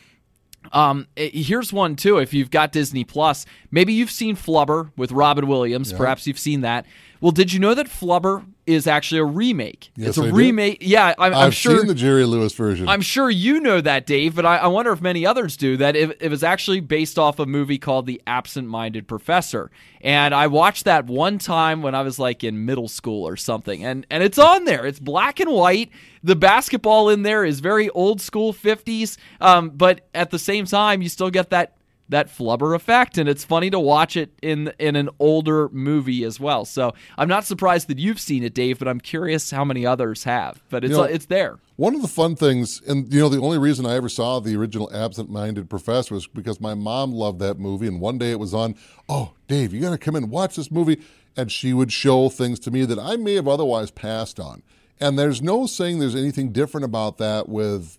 Um, 0.72 1.06
eh, 1.16 1.30
here's 1.32 1.72
one 1.72 1.96
too. 1.96 2.18
If 2.18 2.34
you've 2.34 2.50
got 2.50 2.72
Disney 2.72 3.04
Plus, 3.04 3.46
maybe 3.70 3.92
you've 3.92 4.10
seen 4.10 4.36
Flubber 4.36 4.90
with 4.96 5.12
Robin 5.12 5.46
Williams. 5.46 5.92
Perhaps 5.92 6.26
you've 6.26 6.38
seen 6.38 6.62
that. 6.62 6.86
Well, 7.26 7.32
did 7.32 7.52
you 7.52 7.58
know 7.58 7.74
that 7.74 7.88
Flubber 7.88 8.46
is 8.66 8.86
actually 8.86 9.18
a 9.18 9.24
remake? 9.24 9.90
Yes, 9.96 10.10
it's 10.10 10.18
a 10.18 10.20
I 10.20 10.24
did. 10.26 10.34
remake. 10.34 10.78
Yeah, 10.80 11.12
I'm, 11.18 11.34
I'm 11.34 11.46
I've 11.46 11.54
sure. 11.56 11.78
seen 11.78 11.88
the 11.88 11.94
Jerry 11.96 12.24
Lewis 12.24 12.54
version. 12.54 12.88
I'm 12.88 13.00
sure 13.00 13.28
you 13.28 13.58
know 13.58 13.80
that, 13.80 14.06
Dave, 14.06 14.36
but 14.36 14.46
I, 14.46 14.58
I 14.58 14.68
wonder 14.68 14.92
if 14.92 15.00
many 15.00 15.26
others 15.26 15.56
do. 15.56 15.76
That 15.76 15.96
it, 15.96 16.18
it 16.20 16.28
was 16.30 16.44
actually 16.44 16.78
based 16.78 17.18
off 17.18 17.40
a 17.40 17.44
movie 17.46 17.78
called 17.78 18.06
The 18.06 18.22
Absent 18.28 18.68
Minded 18.68 19.08
Professor. 19.08 19.72
And 20.02 20.32
I 20.36 20.46
watched 20.46 20.84
that 20.84 21.06
one 21.06 21.38
time 21.38 21.82
when 21.82 21.96
I 21.96 22.02
was 22.02 22.20
like 22.20 22.44
in 22.44 22.64
middle 22.64 22.86
school 22.86 23.26
or 23.26 23.36
something. 23.36 23.84
And, 23.84 24.06
and 24.08 24.22
it's 24.22 24.38
on 24.38 24.64
there. 24.64 24.86
It's 24.86 25.00
black 25.00 25.40
and 25.40 25.50
white. 25.50 25.90
The 26.22 26.36
basketball 26.36 27.08
in 27.08 27.24
there 27.24 27.44
is 27.44 27.58
very 27.58 27.90
old 27.90 28.20
school 28.20 28.54
50s. 28.54 29.16
Um, 29.40 29.70
but 29.70 30.06
at 30.14 30.30
the 30.30 30.38
same 30.38 30.64
time, 30.64 31.02
you 31.02 31.08
still 31.08 31.30
get 31.30 31.50
that 31.50 31.76
that 32.08 32.28
flubber 32.28 32.74
effect 32.74 33.18
and 33.18 33.28
it's 33.28 33.44
funny 33.44 33.70
to 33.70 33.80
watch 33.80 34.16
it 34.16 34.30
in 34.42 34.72
in 34.78 34.96
an 34.96 35.08
older 35.18 35.68
movie 35.70 36.24
as 36.24 36.38
well 36.38 36.64
so 36.64 36.92
i'm 37.18 37.28
not 37.28 37.44
surprised 37.44 37.88
that 37.88 37.98
you've 37.98 38.20
seen 38.20 38.42
it 38.42 38.54
dave 38.54 38.78
but 38.78 38.86
i'm 38.88 39.00
curious 39.00 39.50
how 39.50 39.64
many 39.64 39.84
others 39.84 40.24
have 40.24 40.62
but 40.70 40.84
it's 40.84 40.92
You 40.92 40.98
know, 40.98 41.02
it's 41.04 41.26
there 41.26 41.58
One 41.76 41.94
of 41.94 42.02
the 42.02 42.08
fun 42.08 42.36
things, 42.36 42.80
and 42.86 43.12
you 43.12 43.20
know, 43.20 43.28
the 43.28 43.40
only 43.40 43.58
reason 43.58 43.84
I 43.84 43.96
ever 43.96 44.08
saw 44.08 44.40
the 44.40 44.56
original 44.56 44.88
Absent 44.94 45.28
Minded 45.28 45.68
Professor 45.68 46.14
was 46.14 46.26
because 46.26 46.58
my 46.58 46.72
mom 46.74 47.12
loved 47.12 47.38
that 47.40 47.58
movie, 47.58 47.86
and 47.86 48.00
one 48.00 48.16
day 48.16 48.30
it 48.30 48.38
was 48.38 48.54
on. 48.54 48.74
Oh, 49.10 49.32
Dave, 49.46 49.74
you 49.74 49.82
got 49.82 49.90
to 49.90 49.98
come 49.98 50.16
and 50.16 50.30
watch 50.30 50.56
this 50.56 50.70
movie, 50.70 51.02
and 51.36 51.52
she 51.52 51.74
would 51.74 51.92
show 51.92 52.30
things 52.30 52.58
to 52.60 52.70
me 52.70 52.86
that 52.86 52.98
I 52.98 53.16
may 53.16 53.34
have 53.34 53.46
otherwise 53.46 53.90
passed 53.90 54.40
on. 54.40 54.62
And 54.98 55.18
there's 55.18 55.42
no 55.42 55.66
saying 55.66 55.98
there's 55.98 56.14
anything 56.16 56.50
different 56.50 56.86
about 56.86 57.18
that 57.18 57.46
with 57.46 57.98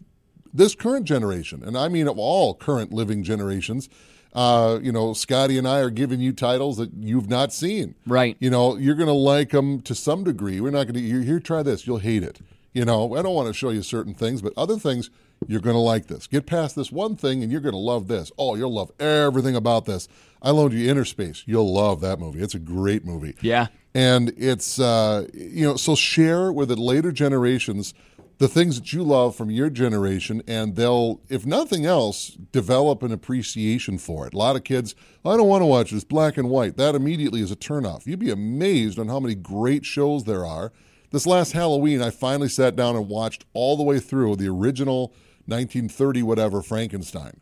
this 0.54 0.76
current 0.76 1.06
generation, 1.06 1.64
and 1.64 1.78
I 1.78 1.88
mean 1.88 2.08
of 2.08 2.18
all 2.18 2.54
current 2.54 2.92
living 2.92 3.24
generations. 3.24 3.90
Uh, 4.34 4.80
you 4.84 4.92
know, 4.92 5.14
Scotty 5.14 5.58
and 5.58 5.68
I 5.68 5.80
are 5.80 5.90
giving 5.90 6.20
you 6.20 6.32
titles 6.32 6.78
that 6.78 6.92
you've 6.94 7.30
not 7.30 7.52
seen. 7.52 7.96
Right. 8.06 8.38
You 8.40 8.52
know, 8.52 8.78
you're 8.78 8.94
going 8.94 9.08
to 9.08 9.14
like 9.14 9.50
them 9.50 9.82
to 9.82 9.96
some 9.96 10.24
degree. 10.24 10.62
We're 10.62 10.70
not 10.70 10.84
going 10.84 10.94
to. 10.94 11.02
Here, 11.02 11.22
here, 11.22 11.40
try 11.40 11.64
this. 11.64 11.88
You'll 11.88 11.98
hate 12.00 12.24
it. 12.24 12.42
You 12.74 12.86
know, 12.86 13.16
I 13.16 13.24
don't 13.24 13.34
want 13.34 13.48
to 13.48 13.54
show 13.54 13.70
you 13.70 13.82
certain 13.82 14.14
things, 14.14 14.44
but 14.44 14.54
other 14.56 14.78
things 14.78 15.10
you're 15.48 15.62
going 15.62 15.76
to 15.76 15.80
like 15.80 16.06
this. 16.06 16.28
Get 16.28 16.46
past 16.46 16.76
this 16.76 16.92
one 16.92 17.16
thing, 17.16 17.42
and 17.42 17.52
you're 17.52 17.62
going 17.62 17.74
to 17.74 17.80
love 17.80 18.08
this. 18.08 18.32
Oh, 18.38 18.54
you'll 18.56 18.74
love 18.74 18.92
everything 19.00 19.56
about 19.56 19.86
this. 19.86 20.08
I 20.40 20.52
loaned 20.52 20.74
you 20.74 20.94
Innerspace. 20.94 21.44
You'll 21.48 21.74
love 21.74 22.02
that 22.02 22.20
movie. 22.20 22.42
It's 22.44 22.54
a 22.54 22.60
great 22.60 23.06
movie 23.06 23.36
yeah 23.42 23.68
and 23.98 24.32
it's 24.38 24.80
uh, 24.80 25.26
you 25.34 25.66
know 25.66 25.76
so 25.76 25.96
share 25.96 26.52
with 26.52 26.70
the 26.70 26.76
later 26.76 27.12
generations 27.12 27.96
the 28.38 28.48
things 28.48 28.80
that 28.80 28.94
you 28.94 29.04
love 29.04 29.36
from 29.36 29.50
your 29.50 29.70
generation 29.70 30.42
and 30.48 30.76
they'll 30.76 31.22
if 31.30 31.46
nothing 31.46 31.86
else 31.86 32.38
develop 32.52 33.02
an 33.04 33.12
appreciation 33.12 33.98
for 33.98 34.28
it 34.28 34.34
a 34.34 34.38
lot 34.38 34.56
of 34.56 34.64
kids 34.64 34.96
i 35.26 35.36
don't 35.36 35.48
want 35.48 35.62
to 35.62 35.66
watch 35.66 35.92
this 35.92 36.04
black 36.04 36.38
and 36.38 36.50
white 36.50 36.78
that 36.78 36.96
immediately 36.96 37.42
is 37.42 37.52
a 37.52 37.56
turnoff 37.56 38.06
you'd 38.06 38.20
be 38.20 38.32
amazed 38.32 39.00
on 39.00 39.08
how 39.08 39.20
many 39.20 39.36
great 39.36 39.86
shows 39.86 40.24
there 40.24 40.46
are 40.46 40.72
this 41.12 41.26
last 41.26 41.54
halloween 41.54 42.02
i 42.02 42.10
finally 42.10 42.50
sat 42.50 42.76
down 42.76 42.96
and 42.96 43.10
watched 43.10 43.46
all 43.54 43.76
the 43.76 43.84
way 43.84 44.00
through 44.00 44.36
the 44.36 44.48
original 44.48 45.08
1930 45.46 46.24
whatever 46.24 46.62
frankenstein 46.62 47.40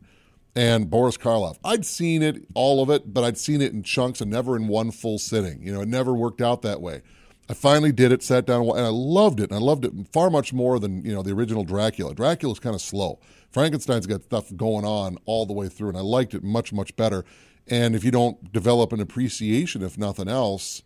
and 0.57 0.89
Boris 0.89 1.17
Karloff. 1.17 1.57
I'd 1.65 1.85
seen 1.85 2.23
it, 2.23 2.45
all 2.53 2.81
of 2.81 2.89
it, 2.89 3.13
but 3.13 3.25
I'd 3.25 3.37
seen 3.37 3.61
it 3.61 3.73
in 3.73 3.83
chunks 3.83 4.21
and 4.21 4.31
never 4.31 4.55
in 4.55 4.69
one 4.69 4.91
full 4.91 5.19
sitting. 5.19 5.61
You 5.61 5.73
know, 5.73 5.81
it 5.81 5.89
never 5.89 6.13
worked 6.13 6.39
out 6.39 6.61
that 6.61 6.79
way. 6.79 7.01
I 7.47 7.53
finally 7.53 7.91
did 7.91 8.11
it, 8.11 8.23
sat 8.23 8.45
down, 8.45 8.61
and 8.69 8.79
I 8.79 8.89
loved 8.89 9.39
it. 9.39 9.51
And 9.51 9.53
I 9.53 9.61
loved 9.61 9.85
it 9.85 9.93
far 10.11 10.29
much 10.29 10.51
more 10.51 10.79
than 10.79 11.03
you 11.05 11.13
know 11.13 11.21
the 11.21 11.31
original 11.31 11.63
Dracula. 11.63 12.15
Dracula's 12.15 12.59
kind 12.59 12.75
of 12.75 12.81
slow. 12.81 13.19
Frankenstein's 13.51 14.07
got 14.07 14.23
stuff 14.23 14.55
going 14.55 14.85
on 14.85 15.17
all 15.25 15.45
the 15.45 15.53
way 15.53 15.69
through, 15.69 15.89
and 15.89 15.97
I 15.97 16.01
liked 16.01 16.33
it 16.33 16.43
much 16.43 16.73
much 16.73 16.95
better. 16.95 17.23
And 17.67 17.95
if 17.95 18.03
you 18.03 18.11
don't 18.11 18.51
develop 18.51 18.93
an 18.93 18.99
appreciation, 18.99 19.81
if 19.81 19.97
nothing 19.97 20.27
else, 20.27 20.83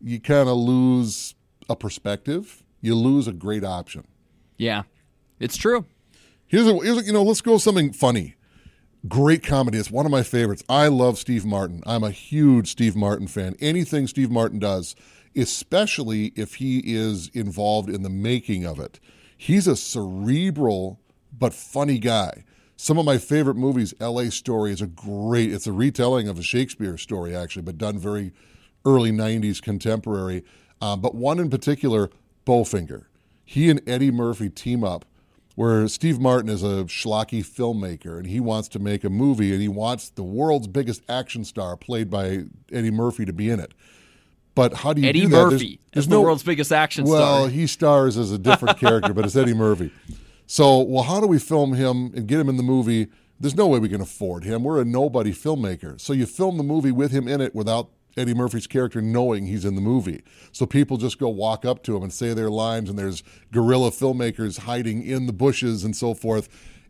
you 0.00 0.20
kind 0.20 0.48
of 0.48 0.56
lose 0.56 1.34
a 1.68 1.76
perspective. 1.76 2.62
You 2.80 2.94
lose 2.94 3.26
a 3.26 3.32
great 3.32 3.64
option. 3.64 4.06
Yeah, 4.56 4.82
it's 5.40 5.56
true. 5.56 5.86
Here's 6.46 6.66
a, 6.66 6.74
here's 6.74 6.98
a 6.98 7.02
you 7.02 7.12
know 7.12 7.24
let's 7.24 7.40
go 7.40 7.58
something 7.58 7.92
funny. 7.92 8.36
Great 9.08 9.44
comedy. 9.44 9.78
It's 9.78 9.90
one 9.90 10.06
of 10.06 10.12
my 10.12 10.22
favorites. 10.22 10.64
I 10.68 10.88
love 10.88 11.18
Steve 11.18 11.44
Martin. 11.44 11.82
I'm 11.86 12.02
a 12.02 12.10
huge 12.10 12.70
Steve 12.70 12.96
Martin 12.96 13.28
fan. 13.28 13.54
Anything 13.60 14.06
Steve 14.06 14.30
Martin 14.30 14.58
does 14.58 14.96
especially 15.36 16.26
if 16.36 16.56
he 16.56 16.78
is 16.84 17.28
involved 17.34 17.88
in 17.90 18.02
the 18.02 18.10
making 18.10 18.64
of 18.64 18.80
it. 18.80 18.98
He's 19.36 19.66
a 19.66 19.76
cerebral 19.76 21.00
but 21.32 21.52
funny 21.52 21.98
guy. 21.98 22.44
Some 22.76 22.98
of 22.98 23.04
my 23.04 23.18
favorite 23.18 23.56
movies, 23.56 23.94
L.A. 24.00 24.30
Story, 24.30 24.72
is 24.72 24.82
a 24.82 24.86
great. 24.86 25.52
It's 25.52 25.66
a 25.66 25.72
retelling 25.72 26.28
of 26.28 26.38
a 26.38 26.42
Shakespeare 26.42 26.98
story, 26.98 27.34
actually, 27.34 27.62
but 27.62 27.78
done 27.78 27.98
very 27.98 28.32
early 28.84 29.12
'90s, 29.12 29.62
contemporary. 29.62 30.44
Uh, 30.80 30.96
but 30.96 31.14
one 31.14 31.38
in 31.38 31.48
particular, 31.48 32.10
Bowfinger. 32.46 33.06
He 33.44 33.70
and 33.70 33.80
Eddie 33.88 34.10
Murphy 34.10 34.50
team 34.50 34.84
up, 34.84 35.04
where 35.54 35.88
Steve 35.88 36.20
Martin 36.20 36.50
is 36.50 36.62
a 36.62 36.84
schlocky 36.84 37.44
filmmaker 37.44 38.18
and 38.18 38.26
he 38.26 38.40
wants 38.40 38.68
to 38.68 38.78
make 38.78 39.04
a 39.04 39.10
movie 39.10 39.52
and 39.52 39.62
he 39.62 39.68
wants 39.68 40.10
the 40.10 40.22
world's 40.22 40.66
biggest 40.66 41.02
action 41.08 41.44
star, 41.44 41.76
played 41.76 42.10
by 42.10 42.44
Eddie 42.70 42.90
Murphy, 42.90 43.24
to 43.24 43.32
be 43.32 43.48
in 43.48 43.58
it. 43.58 43.72
But 44.56 44.72
how 44.72 44.94
do 44.94 45.02
you 45.02 45.08
Eddie 45.08 45.20
do 45.20 45.28
that? 45.28 45.36
Murphy 45.36 45.56
There's, 45.56 45.78
there's 45.92 46.04
is 46.06 46.08
no 46.08 46.16
the 46.16 46.22
world's 46.22 46.42
biggest 46.42 46.72
action 46.72 47.04
well, 47.04 47.18
star. 47.18 47.40
Well, 47.42 47.46
he 47.48 47.66
stars 47.68 48.16
as 48.16 48.32
a 48.32 48.38
different 48.38 48.78
character, 48.80 49.12
but 49.12 49.24
it's 49.26 49.36
Eddie 49.36 49.54
Murphy. 49.54 49.92
So, 50.46 50.80
well, 50.80 51.04
how 51.04 51.20
do 51.20 51.26
we 51.26 51.38
film 51.38 51.74
him 51.74 52.12
and 52.16 52.26
get 52.26 52.40
him 52.40 52.48
in 52.48 52.56
the 52.56 52.62
movie? 52.62 53.08
There's 53.38 53.54
no 53.54 53.66
way 53.66 53.78
we 53.78 53.90
can 53.90 54.00
afford 54.00 54.44
him. 54.44 54.64
We're 54.64 54.80
a 54.80 54.84
nobody 54.84 55.32
filmmaker. 55.32 56.00
So 56.00 56.14
you 56.14 56.24
film 56.24 56.56
the 56.56 56.62
movie 56.62 56.90
with 56.90 57.12
him 57.12 57.28
in 57.28 57.42
it 57.42 57.54
without 57.54 57.90
Eddie 58.16 58.32
Murphy's 58.32 58.66
character 58.66 59.02
knowing 59.02 59.44
he's 59.44 59.66
in 59.66 59.74
the 59.74 59.82
movie. 59.82 60.22
So 60.52 60.64
people 60.64 60.96
just 60.96 61.18
go 61.18 61.28
walk 61.28 61.66
up 61.66 61.82
to 61.82 61.94
him 61.94 62.02
and 62.02 62.12
say 62.12 62.32
their 62.32 62.48
lines, 62.48 62.88
and 62.88 62.98
there's 62.98 63.22
guerrilla 63.52 63.90
filmmakers 63.90 64.60
hiding 64.60 65.02
in 65.02 65.26
the 65.26 65.34
bushes 65.34 65.84
and 65.84 65.94
so 65.94 66.14
forth. 66.14 66.48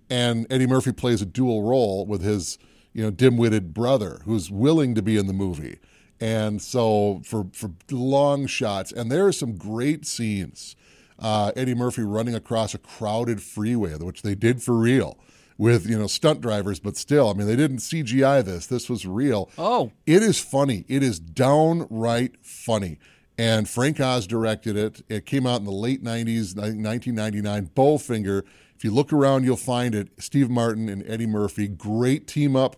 And 0.09 0.47
Eddie 0.51 0.69
Murphy 0.69 0.93
plays 0.93 1.21
a 1.21 1.27
dual 1.27 1.65
role 1.65 2.07
with 2.07 2.23
his, 2.23 2.59
you 2.93 3.03
know, 3.03 3.11
dim-witted 3.11 3.75
brother 3.75 4.21
who's 4.25 4.53
willing 4.53 4.95
to 4.95 5.03
be 5.03 5.17
in 5.17 5.27
the 5.27 5.33
movie. 5.33 5.81
And 6.21 6.63
so 6.63 7.21
for 7.25 7.47
for 7.53 7.73
long 7.91 8.47
shots, 8.47 8.93
and 8.93 9.11
there 9.11 9.27
are 9.27 9.33
some 9.33 9.57
great 9.57 10.07
scenes. 10.07 10.77
Uh, 11.19 11.53
Eddie 11.57 11.75
Murphy 11.75 12.03
running 12.03 12.35
across 12.35 12.75
a 12.75 12.79
crowded 12.79 13.43
freeway, 13.43 13.95
which 13.95 14.23
they 14.23 14.35
did 14.35 14.63
for 14.63 14.77
real 14.77 15.19
with 15.59 15.89
you 15.89 15.99
know 15.99 16.07
stunt 16.07 16.41
drivers, 16.41 16.81
but 16.81 16.97
still, 16.97 17.31
I 17.31 17.35
mean, 17.35 17.47
they 17.47 17.57
didn't 17.57 17.79
CGI 17.79 18.45
this. 18.45 18.67
This 18.67 18.89
was 18.89 19.07
real. 19.07 19.51
Oh. 19.59 19.93
it 20.07 20.23
is 20.23 20.39
funny. 20.39 20.85
It 20.89 21.03
is 21.03 21.19
downright 21.19 22.37
funny. 22.43 22.99
And 23.39 23.69
Frank 23.69 24.01
Oz 24.01 24.27
directed 24.27 24.77
it. 24.77 25.03
It 25.11 25.27
came 25.27 25.47
out 25.47 25.61
in 25.61 25.67
the 25.67 25.73
late 25.73 26.03
'90s, 26.03 26.59
I 26.59 26.71
think 26.71 26.85
1999. 26.85 27.71
Bowfinger. 27.75 28.43
If 28.75 28.85
you 28.85 28.91
look 28.91 29.13
around, 29.13 29.45
you'll 29.45 29.57
find 29.57 29.95
it. 29.95 30.09
Steve 30.19 30.51
Martin 30.51 30.89
and 30.89 31.03
Eddie 31.07 31.27
Murphy, 31.27 31.67
great 31.67 32.27
team 32.27 32.57
up. 32.57 32.77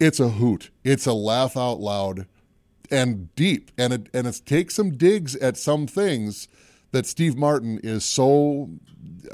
It's 0.00 0.18
a 0.18 0.30
hoot. 0.30 0.70
It's 0.82 1.06
a 1.06 1.12
laugh 1.12 1.56
out 1.56 1.78
loud 1.78 2.26
and 2.94 3.34
deep, 3.34 3.72
and 3.76 3.92
it 3.92 4.08
and 4.14 4.26
it 4.26 4.40
takes 4.46 4.74
some 4.74 4.92
digs 4.92 5.34
at 5.36 5.56
some 5.56 5.86
things 5.86 6.48
that 6.92 7.06
Steve 7.06 7.36
Martin 7.36 7.80
is 7.82 8.04
so 8.04 8.70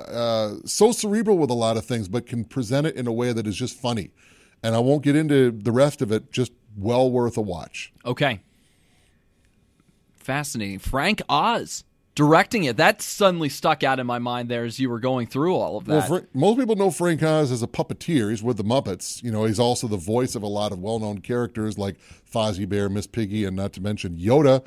uh, 0.09 0.55
so 0.65 0.93
cerebral 0.93 1.37
with 1.37 1.51
a 1.51 1.55
lot 1.55 1.77
of 1.77 1.85
things, 1.85 2.09
but 2.09 2.27
can 2.27 2.45
present 2.45 2.87
it 2.87 2.97
in 2.97 3.07
a 3.07 3.13
way 3.13 3.33
that 3.33 3.47
is 3.47 3.57
just 3.57 3.79
funny. 3.79 4.11
And 4.63 4.75
I 4.75 4.79
won't 4.79 5.03
get 5.03 5.15
into 5.15 5.51
the 5.51 5.73
rest 5.73 6.01
of 6.03 6.11
it. 6.11 6.33
Just 6.33 6.53
well 6.77 7.11
worth 7.11 7.37
a 7.37 7.43
watch. 7.43 7.93
Okay. 8.05 8.41
Fascinating. 10.15 10.79
Frank 10.79 11.23
Oz 11.29 11.85
directing 12.21 12.65
it. 12.65 12.77
That 12.77 13.01
suddenly 13.01 13.49
stuck 13.49 13.83
out 13.83 13.99
in 13.99 14.07
my 14.07 14.19
mind 14.19 14.51
there 14.51 14.65
as 14.65 14.79
you 14.79 14.91
were 14.91 15.01
going 15.01 15.27
through 15.27 15.57
all 15.57 15.79
of 15.79 15.87
that. 15.87 15.93
Well, 15.93 16.07
Fra- 16.07 16.27
most 16.35 16.59
people 16.59 16.77
know 16.77 16.91
Frank 16.91 17.23
Oz 17.23 17.51
as 17.51 17.63
a 17.63 17.67
puppeteer. 17.67 18.29
He's 18.29 18.43
with 18.43 18.59
the 18.59 18.63
Muppets. 18.63 19.23
You 19.23 19.31
know, 19.31 19.47
he's 19.47 19.59
also 19.59 19.87
the 19.89 19.97
voice 19.97 20.35
of 20.35 20.43
a 20.43 20.47
lot 20.47 20.71
of 20.71 20.81
well-known 20.81 21.23
characters 21.23 21.79
like 21.79 21.97
Fozzie 22.31 22.69
Bear, 22.69 22.91
Miss 22.91 23.07
Piggy, 23.07 23.47
and 23.47 23.57
not 23.57 23.73
to 23.73 23.81
mention 23.81 24.19
Yoda. 24.19 24.63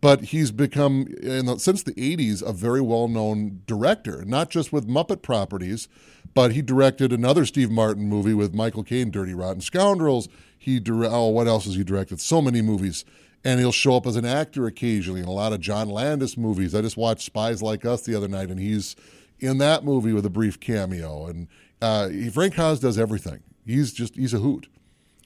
But 0.00 0.26
he's 0.26 0.52
become, 0.52 1.08
in 1.20 1.46
the, 1.46 1.58
since 1.58 1.82
the 1.82 1.94
'80s, 1.94 2.40
a 2.40 2.52
very 2.52 2.80
well-known 2.80 3.62
director. 3.66 4.24
Not 4.24 4.48
just 4.48 4.72
with 4.72 4.86
Muppet 4.86 5.22
properties, 5.22 5.88
but 6.34 6.52
he 6.52 6.62
directed 6.62 7.12
another 7.12 7.44
Steve 7.44 7.72
Martin 7.72 8.08
movie 8.08 8.34
with 8.34 8.54
Michael 8.54 8.84
Caine, 8.84 9.10
Dirty 9.10 9.34
Rotten 9.34 9.60
Scoundrels. 9.60 10.28
He 10.56 10.78
dire- 10.78 11.06
oh, 11.06 11.30
what 11.30 11.48
else 11.48 11.64
has 11.64 11.74
he 11.74 11.82
directed? 11.82 12.20
So 12.20 12.40
many 12.40 12.62
movies. 12.62 13.04
And 13.44 13.58
he'll 13.58 13.72
show 13.72 13.96
up 13.96 14.06
as 14.06 14.14
an 14.16 14.24
actor 14.24 14.66
occasionally 14.66 15.20
in 15.20 15.26
a 15.26 15.32
lot 15.32 15.52
of 15.52 15.58
John 15.60 15.88
Landis 15.88 16.36
movies. 16.36 16.74
I 16.76 16.80
just 16.80 16.96
watched 16.96 17.22
Spies 17.22 17.60
Like 17.60 17.84
Us 17.84 18.02
the 18.02 18.14
other 18.14 18.28
night, 18.28 18.50
and 18.50 18.60
he's 18.60 18.94
in 19.40 19.58
that 19.58 19.84
movie 19.84 20.12
with 20.12 20.24
a 20.24 20.30
brief 20.30 20.60
cameo. 20.60 21.26
And 21.26 21.48
uh, 21.80 22.08
Frank 22.32 22.56
Oz 22.58 22.78
does 22.78 22.98
everything. 22.98 23.40
He's 23.66 23.92
just 23.92 24.14
he's 24.14 24.32
a 24.32 24.38
hoot. 24.38 24.68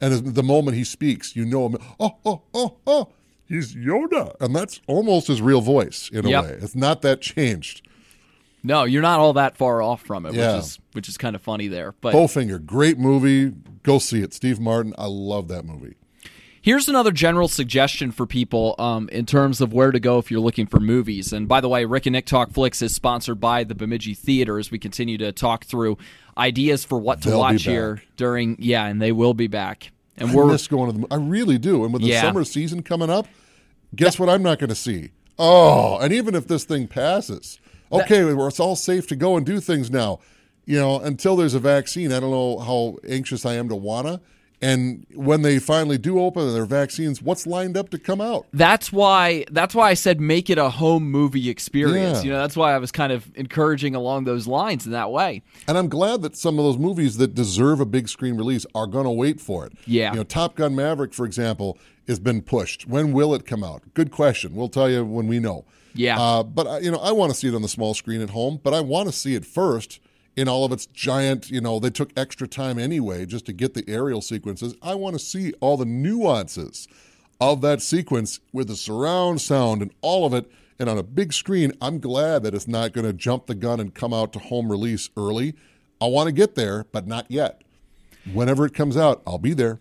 And 0.00 0.34
the 0.34 0.42
moment 0.42 0.76
he 0.76 0.84
speaks, 0.84 1.36
you 1.36 1.44
know 1.44 1.66
him. 1.68 1.76
Oh, 2.00 2.16
oh, 2.24 2.42
oh, 2.54 2.76
oh. 2.86 3.08
He's 3.48 3.74
Yoda, 3.76 4.34
and 4.40 4.56
that's 4.56 4.80
almost 4.88 5.28
his 5.28 5.40
real 5.40 5.60
voice 5.60 6.10
in 6.12 6.26
a 6.26 6.30
Yep. 6.30 6.44
way. 6.44 6.58
It's 6.62 6.74
not 6.74 7.02
that 7.02 7.20
changed. 7.20 7.86
no, 8.64 8.82
you're 8.84 9.02
not 9.02 9.20
all 9.20 9.34
that 9.34 9.56
far 9.56 9.80
off 9.82 10.02
from 10.02 10.26
it, 10.26 10.34
Yeah. 10.34 10.56
which 10.56 10.64
is 10.64 10.78
which 10.94 11.08
is 11.08 11.16
kind 11.18 11.36
of 11.36 11.42
funny 11.42 11.68
there. 11.68 11.94
But 12.00 12.14
Bowfinger, 12.14 12.64
great 12.64 12.98
movie. 12.98 13.52
Go 13.84 13.98
see 14.00 14.20
it. 14.22 14.34
Steve 14.34 14.58
Martin, 14.58 14.94
I 14.98 15.06
love 15.06 15.46
that 15.48 15.64
movie. 15.64 15.94
Here's 16.66 16.88
another 16.88 17.12
general 17.12 17.46
suggestion 17.46 18.10
for 18.10 18.26
people 18.26 18.74
um, 18.80 19.08
in 19.10 19.24
terms 19.24 19.60
of 19.60 19.72
where 19.72 19.92
to 19.92 20.00
go 20.00 20.18
if 20.18 20.32
you're 20.32 20.40
looking 20.40 20.66
for 20.66 20.80
movies. 20.80 21.32
And 21.32 21.46
by 21.46 21.60
the 21.60 21.68
way, 21.68 21.84
Rick 21.84 22.06
and 22.06 22.12
Nick 22.14 22.26
Talk 22.26 22.50
Flicks 22.50 22.82
is 22.82 22.92
sponsored 22.92 23.38
by 23.38 23.62
the 23.62 23.76
Bemidji 23.76 24.14
Theater 24.14 24.58
as 24.58 24.72
we 24.72 24.80
continue 24.80 25.16
to 25.18 25.30
talk 25.30 25.64
through 25.64 25.96
ideas 26.36 26.84
for 26.84 26.98
what 26.98 27.22
to 27.22 27.28
They'll 27.28 27.38
watch 27.38 27.62
here 27.62 28.02
during. 28.16 28.56
Yeah, 28.58 28.84
and 28.86 29.00
they 29.00 29.12
will 29.12 29.32
be 29.32 29.46
back. 29.46 29.92
And 30.16 30.30
I 30.30 30.34
we're 30.34 30.46
miss 30.46 30.66
going 30.66 30.92
to 30.92 30.98
the. 30.98 31.06
I 31.08 31.18
really 31.18 31.56
do. 31.56 31.84
And 31.84 31.92
with 31.92 32.02
the 32.02 32.08
Yeah. 32.08 32.22
summer 32.22 32.42
season 32.42 32.82
coming 32.82 33.10
up, 33.10 33.28
guess 33.94 34.18
what? 34.18 34.28
I'm 34.28 34.42
not 34.42 34.58
going 34.58 34.70
to 34.70 34.74
see. 34.74 35.10
Oh, 35.38 35.98
and 35.98 36.12
even 36.12 36.34
if 36.34 36.48
this 36.48 36.64
thing 36.64 36.88
passes, 36.88 37.60
okay, 37.92 38.24
well, 38.34 38.48
it's 38.48 38.58
all 38.58 38.74
safe 38.74 39.06
to 39.06 39.14
go 39.14 39.36
and 39.36 39.46
do 39.46 39.60
things 39.60 39.88
now. 39.88 40.18
You 40.64 40.80
know, 40.80 40.98
until 40.98 41.36
there's 41.36 41.54
a 41.54 41.60
vaccine, 41.60 42.10
I 42.10 42.18
don't 42.18 42.32
know 42.32 42.58
how 42.58 42.96
anxious 43.08 43.46
I 43.46 43.54
am 43.54 43.68
to 43.68 43.76
wanna. 43.76 44.20
And 44.62 45.06
when 45.14 45.42
they 45.42 45.58
finally 45.58 45.98
do 45.98 46.18
open 46.18 46.52
their 46.54 46.64
vaccines, 46.64 47.20
what's 47.20 47.46
lined 47.46 47.76
up 47.76 47.90
to 47.90 47.98
come 47.98 48.20
out? 48.20 48.46
that's 48.54 48.90
why 48.90 49.44
that's 49.50 49.74
why 49.74 49.90
I 49.90 49.94
said 49.94 50.20
make 50.20 50.48
it 50.48 50.56
a 50.56 50.70
home 50.70 51.10
movie 51.10 51.50
experience. 51.50 52.18
Yeah. 52.18 52.24
You 52.24 52.30
know, 52.30 52.38
that's 52.38 52.56
why 52.56 52.74
I 52.74 52.78
was 52.78 52.90
kind 52.90 53.12
of 53.12 53.30
encouraging 53.34 53.94
along 53.94 54.24
those 54.24 54.46
lines 54.46 54.86
in 54.86 54.92
that 54.92 55.10
way. 55.10 55.42
And 55.68 55.76
I'm 55.76 55.88
glad 55.88 56.22
that 56.22 56.36
some 56.36 56.58
of 56.58 56.64
those 56.64 56.78
movies 56.78 57.18
that 57.18 57.34
deserve 57.34 57.80
a 57.80 57.86
big 57.86 58.08
screen 58.08 58.36
release 58.36 58.64
are 58.74 58.86
going 58.86 59.04
to 59.04 59.10
wait 59.10 59.40
for 59.40 59.66
it. 59.66 59.72
Yeah. 59.86 60.12
You 60.12 60.18
know, 60.18 60.24
Top 60.24 60.56
Gun 60.56 60.74
Maverick, 60.74 61.12
for 61.12 61.26
example, 61.26 61.78
has 62.08 62.18
been 62.18 62.40
pushed. 62.40 62.86
When 62.86 63.12
will 63.12 63.34
it 63.34 63.46
come 63.46 63.62
out? 63.62 63.82
Good 63.94 64.10
question. 64.10 64.54
We'll 64.54 64.68
tell 64.68 64.88
you 64.88 65.04
when 65.04 65.26
we 65.26 65.38
know. 65.38 65.64
Yeah. 65.94 66.20
Uh, 66.20 66.42
but 66.42 66.82
you 66.82 66.90
know, 66.90 66.98
I 66.98 67.12
want 67.12 67.32
to 67.32 67.38
see 67.38 67.48
it 67.48 67.54
on 67.54 67.62
the 67.62 67.68
small 67.68 67.94
screen 67.94 68.22
at 68.22 68.30
home. 68.30 68.60
But 68.62 68.72
I 68.74 68.80
want 68.80 69.08
to 69.08 69.12
see 69.12 69.34
it 69.34 69.44
first 69.44 70.00
in 70.36 70.48
all 70.48 70.64
of 70.64 70.72
its 70.72 70.86
giant. 70.86 71.50
You 71.50 71.60
know, 71.60 71.78
they 71.78 71.90
took 71.90 72.10
extra 72.16 72.46
time 72.46 72.78
anyway 72.78 73.26
just 73.26 73.46
to 73.46 73.52
get 73.52 73.74
the 73.74 73.84
aerial 73.88 74.20
sequences. 74.20 74.74
I 74.82 74.94
want 74.94 75.14
to 75.14 75.24
see 75.24 75.52
all 75.60 75.76
the 75.76 75.84
nuances 75.84 76.86
of 77.40 77.60
that 77.62 77.82
sequence 77.82 78.40
with 78.52 78.68
the 78.68 78.76
surround 78.76 79.40
sound 79.40 79.82
and 79.82 79.92
all 80.00 80.26
of 80.26 80.34
it. 80.34 80.50
And 80.78 80.90
on 80.90 80.98
a 80.98 81.02
big 81.02 81.32
screen, 81.32 81.72
I'm 81.80 81.98
glad 82.00 82.42
that 82.42 82.54
it's 82.54 82.68
not 82.68 82.92
going 82.92 83.06
to 83.06 83.12
jump 83.12 83.46
the 83.46 83.54
gun 83.54 83.80
and 83.80 83.94
come 83.94 84.12
out 84.12 84.32
to 84.34 84.38
home 84.38 84.70
release 84.70 85.08
early. 85.16 85.54
I 86.00 86.06
want 86.06 86.26
to 86.26 86.32
get 86.32 86.54
there, 86.54 86.84
but 86.92 87.06
not 87.06 87.30
yet. 87.30 87.62
Whenever 88.32 88.66
it 88.66 88.74
comes 88.74 88.96
out, 88.96 89.22
I'll 89.26 89.38
be 89.38 89.54
there. 89.54 89.80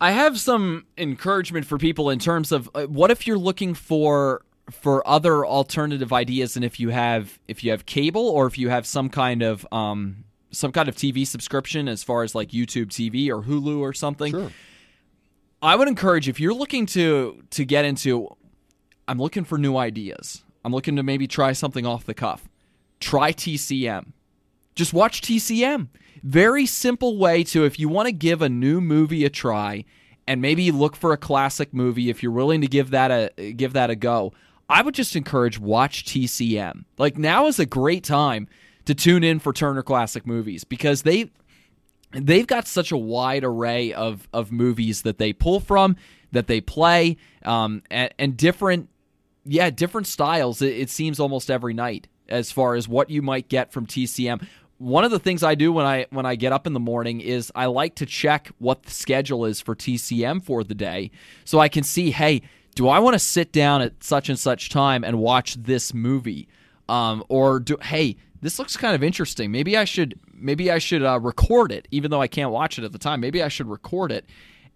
I 0.00 0.12
have 0.12 0.38
some 0.38 0.86
encouragement 0.96 1.66
for 1.66 1.78
people 1.78 2.10
in 2.10 2.18
terms 2.18 2.52
of 2.52 2.70
uh, 2.74 2.84
what 2.84 3.10
if 3.10 3.26
you're 3.26 3.38
looking 3.38 3.74
for 3.74 4.42
for 4.70 5.06
other 5.08 5.46
alternative 5.46 6.12
ideas 6.12 6.56
and 6.56 6.64
if 6.64 6.78
you 6.78 6.90
have 6.90 7.38
if 7.48 7.64
you 7.64 7.70
have 7.70 7.86
cable 7.86 8.28
or 8.28 8.46
if 8.46 8.58
you 8.58 8.68
have 8.68 8.86
some 8.86 9.08
kind 9.08 9.42
of 9.42 9.66
um 9.72 10.24
some 10.50 10.72
kind 10.72 10.88
of 10.88 10.96
TV 10.96 11.26
subscription 11.26 11.88
as 11.88 12.02
far 12.02 12.22
as 12.22 12.34
like 12.34 12.50
YouTube 12.50 12.86
TV 12.86 13.28
or 13.28 13.42
Hulu 13.42 13.78
or 13.80 13.92
something. 13.92 14.32
Sure. 14.32 14.50
I 15.60 15.76
would 15.76 15.88
encourage 15.88 16.28
if 16.28 16.38
you're 16.40 16.54
looking 16.54 16.86
to 16.86 17.42
to 17.50 17.64
get 17.64 17.84
into 17.84 18.28
I'm 19.06 19.18
looking 19.18 19.44
for 19.44 19.56
new 19.58 19.76
ideas. 19.76 20.44
I'm 20.64 20.72
looking 20.72 20.96
to 20.96 21.02
maybe 21.02 21.26
try 21.26 21.52
something 21.52 21.86
off 21.86 22.04
the 22.04 22.14
cuff. 22.14 22.48
Try 23.00 23.32
TCM. 23.32 24.12
just 24.74 24.92
watch 24.92 25.22
TCM. 25.22 25.88
Very 26.22 26.66
simple 26.66 27.16
way 27.16 27.44
to, 27.44 27.64
if 27.64 27.78
you 27.78 27.88
want 27.88 28.06
to 28.06 28.12
give 28.12 28.42
a 28.42 28.48
new 28.48 28.80
movie 28.80 29.24
a 29.24 29.30
try 29.30 29.84
and 30.26 30.42
maybe 30.42 30.70
look 30.70 30.94
for 30.96 31.12
a 31.12 31.16
classic 31.16 31.72
movie, 31.72 32.10
if 32.10 32.22
you're 32.22 32.32
willing 32.32 32.60
to 32.60 32.66
give 32.66 32.90
that 32.90 33.10
a 33.10 33.52
give 33.52 33.72
that 33.72 33.88
a 33.88 33.96
go, 33.96 34.32
I 34.68 34.82
would 34.82 34.94
just 34.94 35.16
encourage 35.16 35.58
watch 35.58 36.04
TCM. 36.04 36.84
Like 36.98 37.16
now 37.16 37.46
is 37.46 37.58
a 37.58 37.66
great 37.66 38.04
time 38.04 38.48
to 38.84 38.94
tune 38.94 39.24
in 39.24 39.38
for 39.38 39.52
Turner 39.52 39.82
Classic 39.82 40.26
Movies 40.26 40.64
because 40.64 41.02
they 41.02 41.30
they've 42.12 42.46
got 42.46 42.66
such 42.66 42.92
a 42.92 42.96
wide 42.96 43.44
array 43.44 43.92
of 43.92 44.28
of 44.32 44.52
movies 44.52 45.02
that 45.02 45.18
they 45.18 45.32
pull 45.32 45.60
from, 45.60 45.96
that 46.32 46.46
they 46.46 46.60
play, 46.60 47.16
um, 47.44 47.82
and, 47.90 48.12
and 48.18 48.36
different, 48.36 48.88
yeah, 49.44 49.70
different 49.70 50.06
styles. 50.06 50.60
It, 50.62 50.76
it 50.76 50.90
seems 50.90 51.18
almost 51.18 51.50
every 51.50 51.74
night 51.74 52.08
as 52.28 52.52
far 52.52 52.74
as 52.74 52.86
what 52.86 53.08
you 53.10 53.22
might 53.22 53.48
get 53.48 53.72
from 53.72 53.86
TCM. 53.86 54.46
One 54.76 55.04
of 55.04 55.10
the 55.10 55.18
things 55.18 55.42
I 55.42 55.54
do 55.54 55.72
when 55.72 55.86
I 55.86 56.06
when 56.10 56.26
I 56.26 56.36
get 56.36 56.52
up 56.52 56.66
in 56.66 56.72
the 56.72 56.80
morning 56.80 57.20
is 57.20 57.50
I 57.54 57.66
like 57.66 57.96
to 57.96 58.06
check 58.06 58.52
what 58.58 58.84
the 58.84 58.90
schedule 58.90 59.44
is 59.44 59.60
for 59.60 59.74
TCM 59.74 60.44
for 60.44 60.62
the 60.62 60.74
day, 60.74 61.10
so 61.44 61.58
I 61.58 61.68
can 61.68 61.82
see, 61.82 62.10
hey, 62.10 62.42
do 62.78 62.86
I 62.86 63.00
want 63.00 63.14
to 63.14 63.18
sit 63.18 63.50
down 63.50 63.82
at 63.82 64.04
such 64.04 64.28
and 64.28 64.38
such 64.38 64.70
time 64.70 65.02
and 65.02 65.18
watch 65.18 65.56
this 65.56 65.92
movie, 65.92 66.46
um, 66.88 67.24
or 67.28 67.58
do 67.58 67.76
hey 67.82 68.16
this 68.40 68.60
looks 68.60 68.76
kind 68.76 68.94
of 68.94 69.02
interesting. 69.02 69.50
Maybe 69.50 69.76
I 69.76 69.82
should 69.82 70.16
maybe 70.32 70.70
I 70.70 70.78
should 70.78 71.02
uh, 71.02 71.18
record 71.18 71.72
it, 71.72 71.88
even 71.90 72.12
though 72.12 72.22
I 72.22 72.28
can't 72.28 72.52
watch 72.52 72.78
it 72.78 72.84
at 72.84 72.92
the 72.92 72.98
time. 72.98 73.18
Maybe 73.18 73.42
I 73.42 73.48
should 73.48 73.66
record 73.66 74.12
it 74.12 74.26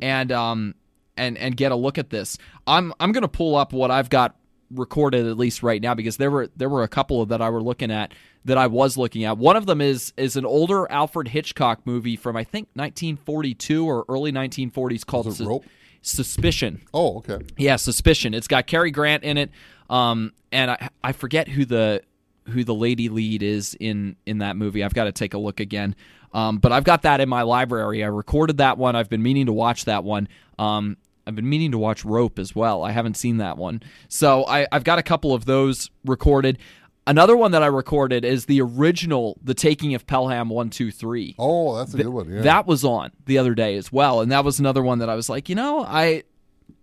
and 0.01 0.33
um 0.33 0.75
and 1.17 1.39
and 1.39 1.57
get 1.57 1.71
a 1.71 1.77
look 1.77 1.97
at 1.97 2.11
this. 2.11 2.39
I'm 2.67 2.93
I'm 2.99 3.13
gonna 3.13 3.29
pull 3.29 3.55
up 3.55 3.73
what 3.73 3.93
I've 3.93 4.11
got 4.11 4.35
recorded 4.73 5.25
at 5.29 5.39
least 5.39 5.63
right 5.63 5.81
now 5.81 5.95
because 5.95 6.17
there 6.17 6.33
were 6.33 6.49
there 6.57 6.69
were 6.69 6.83
a 6.83 6.89
couple 6.89 7.25
that 7.27 7.41
I 7.41 7.51
were 7.51 7.63
looking 7.63 7.93
at 7.93 8.15
that 8.47 8.59
I 8.59 8.67
was 8.67 8.97
looking 8.97 9.23
at. 9.23 9.39
One 9.39 9.55
of 9.55 9.67
them 9.67 9.81
is 9.81 10.13
is 10.17 10.35
an 10.35 10.45
older 10.45 10.91
Alfred 10.91 11.29
Hitchcock 11.29 11.83
movie 11.85 12.17
from 12.17 12.37
I 12.37 12.43
think 12.43 12.67
1942 12.75 13.87
or 13.89 14.05
early 14.09 14.33
1940s 14.33 15.07
called 15.07 15.27
Sus- 15.27 15.47
Suspicion. 16.03 16.83
Oh, 16.93 17.19
okay. 17.19 17.39
Yeah, 17.57 17.77
Suspicion. 17.77 18.35
It's 18.35 18.49
got 18.49 18.67
Cary 18.67 18.91
Grant 18.91 19.23
in 19.25 19.39
it, 19.39 19.51
um, 19.89 20.33
and 20.51 20.71
I 20.71 20.89
I 21.03 21.13
forget 21.13 21.49
who 21.49 21.65
the 21.65 22.03
who 22.49 22.65
the 22.65 22.75
lady 22.75 23.09
lead 23.09 23.43
is 23.43 23.77
in 23.79 24.17
in 24.27 24.39
that 24.39 24.57
movie. 24.57 24.83
I've 24.83 24.95
got 24.95 25.05
to 25.05 25.13
take 25.13 25.35
a 25.35 25.39
look 25.39 25.61
again. 25.61 25.95
Um, 26.35 26.59
but 26.59 26.73
I've 26.73 26.85
got 26.85 27.03
that 27.03 27.21
in 27.21 27.29
my 27.29 27.43
library. 27.43 28.03
I 28.03 28.09
recorded 28.09 28.59
that 28.59 28.79
one. 28.79 28.97
I've 28.97 29.11
been 29.11 29.23
meaning 29.23 29.47
to 29.47 29.53
watch 29.53 29.85
that 29.85 30.03
one. 30.03 30.29
Um, 30.59 30.97
I've 31.27 31.37
been 31.37 31.49
meaning 31.49 31.73
to 31.73 31.79
watch 31.79 32.05
Rope 32.05 32.39
as 32.39 32.55
well. 32.55 32.83
I 32.83 32.91
haven't 32.91 33.17
seen 33.17 33.37
that 33.37 33.57
one. 33.57 33.83
So 34.09 34.45
I, 34.47 34.67
I've 34.73 34.83
got 34.83 34.99
a 34.99 35.03
couple 35.03 35.35
of 35.35 35.45
those 35.45 35.91
recorded. 36.05 36.59
Another 37.07 37.37
one 37.37 37.51
that 37.53 37.63
I 37.63 37.67
recorded 37.67 38.25
is 38.25 38.47
the 38.47 38.61
original 38.61 39.39
The 39.43 39.55
Taking 39.55 39.95
of 39.95 40.07
Pelham 40.07 40.49
123. 40.49 41.35
Oh, 41.39 41.77
that's 41.77 41.95
a 41.95 41.97
good 41.97 42.07
one. 42.09 42.31
Yeah. 42.31 42.43
That 42.43 42.67
was 42.67 42.85
on 42.85 43.11
the 43.27 43.39
other 43.39 43.55
day 43.55 43.77
as 43.77 43.91
well. 43.91 44.21
And 44.21 44.31
that 44.31 44.45
was 44.45 44.61
another 44.61 44.83
one 44.83 45.01
that 45.01 45.09
I 45.09 45.15
was 45.15 45.29
like, 45.29 45.49
you 45.49 45.55
know, 45.55 45.85
I 45.85 46.23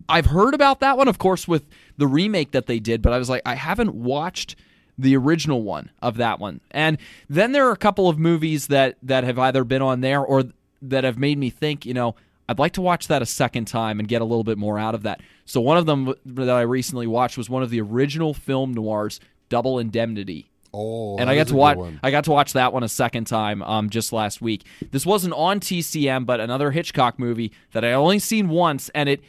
I've 0.08 0.26
heard 0.26 0.54
about 0.54 0.80
that 0.80 0.98
one, 0.98 1.08
of 1.08 1.18
course, 1.18 1.48
with 1.48 1.66
the 1.96 2.06
remake 2.06 2.50
that 2.50 2.66
they 2.66 2.80
did, 2.80 3.00
but 3.00 3.12
I 3.12 3.18
was 3.18 3.30
like, 3.30 3.42
I 3.46 3.54
haven't 3.54 3.94
watched– 3.94 4.56
the 5.00 5.16
original 5.16 5.62
one 5.62 5.90
of 6.02 6.16
that 6.18 6.38
one. 6.38 6.60
And 6.70 6.98
then 7.28 7.52
there 7.52 7.66
are 7.68 7.72
a 7.72 7.76
couple 7.76 8.08
of 8.08 8.18
movies 8.18 8.68
that 8.68 8.96
that 9.02 9.24
have 9.24 9.38
either 9.38 9.64
been 9.64 9.82
on 9.82 10.00
there 10.00 10.20
or 10.20 10.44
that 10.82 11.04
have 11.04 11.18
made 11.18 11.38
me 11.38 11.50
think, 11.50 11.86
you 11.86 11.94
know, 11.94 12.14
I'd 12.48 12.58
like 12.58 12.72
to 12.72 12.82
watch 12.82 13.08
that 13.08 13.22
a 13.22 13.26
second 13.26 13.66
time 13.66 14.00
and 14.00 14.08
get 14.08 14.22
a 14.22 14.24
little 14.24 14.44
bit 14.44 14.58
more 14.58 14.78
out 14.78 14.94
of 14.94 15.02
that. 15.04 15.20
So 15.44 15.60
one 15.60 15.76
of 15.76 15.86
them 15.86 16.14
that 16.26 16.50
I 16.50 16.62
recently 16.62 17.06
watched 17.06 17.38
was 17.38 17.48
one 17.48 17.62
of 17.62 17.70
the 17.70 17.80
original 17.80 18.34
film 18.34 18.74
noirs, 18.74 19.20
Double 19.50 19.78
Indemnity. 19.78 20.50
Oh, 20.72 21.18
and 21.18 21.28
I 21.28 21.34
got 21.34 21.48
to 21.48 21.54
watch. 21.54 21.78
I 22.02 22.10
got 22.10 22.24
to 22.24 22.30
watch 22.30 22.52
that 22.54 22.72
one 22.72 22.82
a 22.82 22.88
second 22.88 23.26
time 23.26 23.60
um, 23.62 23.90
just 23.90 24.12
last 24.12 24.40
week. 24.40 24.64
This 24.92 25.04
wasn't 25.04 25.34
on 25.34 25.60
TCM, 25.60 26.24
but 26.24 26.40
another 26.40 26.70
Hitchcock 26.70 27.18
movie 27.18 27.52
that 27.72 27.84
I 27.84 27.92
only 27.92 28.20
seen 28.20 28.48
once, 28.48 28.88
and 28.94 29.08
it 29.08 29.20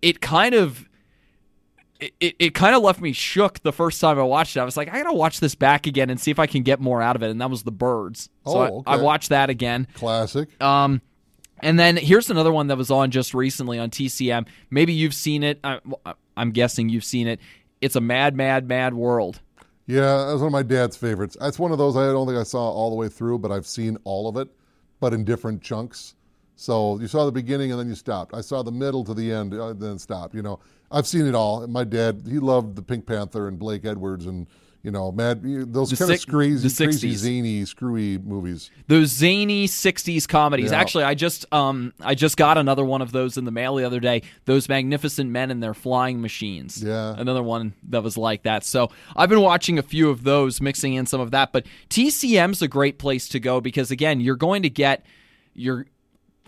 it 0.00 0.20
kind 0.20 0.54
of 0.54 0.88
it, 2.00 2.36
it 2.38 2.54
kind 2.54 2.74
of 2.74 2.82
left 2.82 3.00
me 3.00 3.12
shook 3.12 3.62
the 3.62 3.72
first 3.72 4.00
time 4.00 4.18
I 4.18 4.22
watched 4.22 4.56
it. 4.56 4.60
I 4.60 4.64
was 4.64 4.76
like, 4.76 4.88
I 4.88 5.02
gotta 5.02 5.16
watch 5.16 5.40
this 5.40 5.54
back 5.54 5.86
again 5.86 6.10
and 6.10 6.20
see 6.20 6.30
if 6.30 6.38
I 6.38 6.46
can 6.46 6.62
get 6.62 6.80
more 6.80 7.02
out 7.02 7.16
of 7.16 7.22
it. 7.22 7.30
And 7.30 7.40
that 7.40 7.50
was 7.50 7.62
The 7.62 7.72
Birds. 7.72 8.28
So 8.46 8.58
oh, 8.58 8.78
okay. 8.78 8.90
I, 8.90 8.94
I, 8.94 9.02
watched 9.02 9.30
that 9.30 9.50
again. 9.50 9.86
Classic. 9.94 10.62
Um, 10.62 11.00
and 11.60 11.78
then 11.78 11.96
here's 11.96 12.30
another 12.30 12.52
one 12.52 12.66
that 12.68 12.76
was 12.76 12.90
on 12.90 13.10
just 13.10 13.34
recently 13.34 13.78
on 13.78 13.90
TCM. 13.90 14.46
Maybe 14.70 14.92
you've 14.92 15.14
seen 15.14 15.42
it. 15.42 15.58
I, 15.64 15.80
I'm 16.36 16.50
guessing 16.50 16.88
you've 16.88 17.04
seen 17.04 17.28
it. 17.28 17.40
It's 17.80 17.96
a 17.96 18.00
mad, 18.00 18.36
mad, 18.36 18.68
mad 18.68 18.94
world. 18.94 19.40
Yeah, 19.86 20.26
that's 20.26 20.38
one 20.38 20.46
of 20.46 20.52
my 20.52 20.64
dad's 20.64 20.96
favorites. 20.96 21.36
That's 21.40 21.58
one 21.58 21.70
of 21.70 21.78
those 21.78 21.96
I 21.96 22.06
don't 22.06 22.26
think 22.26 22.38
I 22.38 22.42
saw 22.42 22.70
all 22.70 22.90
the 22.90 22.96
way 22.96 23.08
through, 23.08 23.38
but 23.38 23.52
I've 23.52 23.66
seen 23.66 23.96
all 24.04 24.28
of 24.28 24.36
it, 24.36 24.48
but 24.98 25.12
in 25.12 25.24
different 25.24 25.62
chunks. 25.62 26.14
So 26.56 26.98
you 26.98 27.06
saw 27.06 27.24
the 27.24 27.32
beginning 27.32 27.70
and 27.70 27.78
then 27.78 27.88
you 27.88 27.94
stopped. 27.94 28.34
I 28.34 28.40
saw 28.40 28.62
the 28.62 28.72
middle 28.72 29.04
to 29.04 29.14
the 29.14 29.30
end, 29.30 29.54
uh, 29.54 29.74
then 29.74 29.98
stopped. 29.98 30.34
You 30.34 30.42
know, 30.42 30.58
I've 30.90 31.06
seen 31.06 31.26
it 31.26 31.34
all. 31.34 31.66
My 31.68 31.84
dad, 31.84 32.22
he 32.26 32.38
loved 32.38 32.76
the 32.76 32.82
Pink 32.82 33.06
Panther 33.06 33.46
and 33.46 33.58
Blake 33.58 33.84
Edwards 33.84 34.26
and 34.26 34.46
you 34.86 34.92
know, 34.92 35.10
mad 35.10 35.42
those 35.42 35.92
kind 35.98 36.12
of 36.12 36.26
crazy, 36.28 36.84
crazy, 36.84 37.16
zany, 37.16 37.64
screwy 37.64 38.18
movies. 38.18 38.70
Those 38.86 39.08
zany 39.08 39.66
'60s 39.66 40.28
comedies. 40.28 40.70
Yeah. 40.70 40.78
Actually, 40.78 41.02
I 41.02 41.14
just 41.14 41.44
um 41.52 41.92
I 42.00 42.14
just 42.14 42.36
got 42.36 42.56
another 42.56 42.84
one 42.84 43.02
of 43.02 43.10
those 43.10 43.36
in 43.36 43.44
the 43.44 43.50
mail 43.50 43.74
the 43.74 43.82
other 43.82 43.98
day. 43.98 44.22
Those 44.44 44.68
magnificent 44.68 45.28
men 45.28 45.50
and 45.50 45.60
their 45.60 45.74
flying 45.74 46.20
machines. 46.20 46.80
Yeah, 46.80 47.16
another 47.18 47.42
one 47.42 47.74
that 47.88 48.04
was 48.04 48.16
like 48.16 48.44
that. 48.44 48.62
So 48.62 48.92
I've 49.16 49.28
been 49.28 49.40
watching 49.40 49.76
a 49.76 49.82
few 49.82 50.08
of 50.08 50.22
those, 50.22 50.60
mixing 50.60 50.94
in 50.94 51.06
some 51.06 51.20
of 51.20 51.32
that. 51.32 51.50
But 51.50 51.66
TCM's 51.90 52.62
a 52.62 52.68
great 52.68 53.00
place 53.00 53.28
to 53.30 53.40
go 53.40 53.60
because 53.60 53.90
again, 53.90 54.20
you're 54.20 54.36
going 54.36 54.62
to 54.62 54.70
get 54.70 55.04
your 55.52 55.86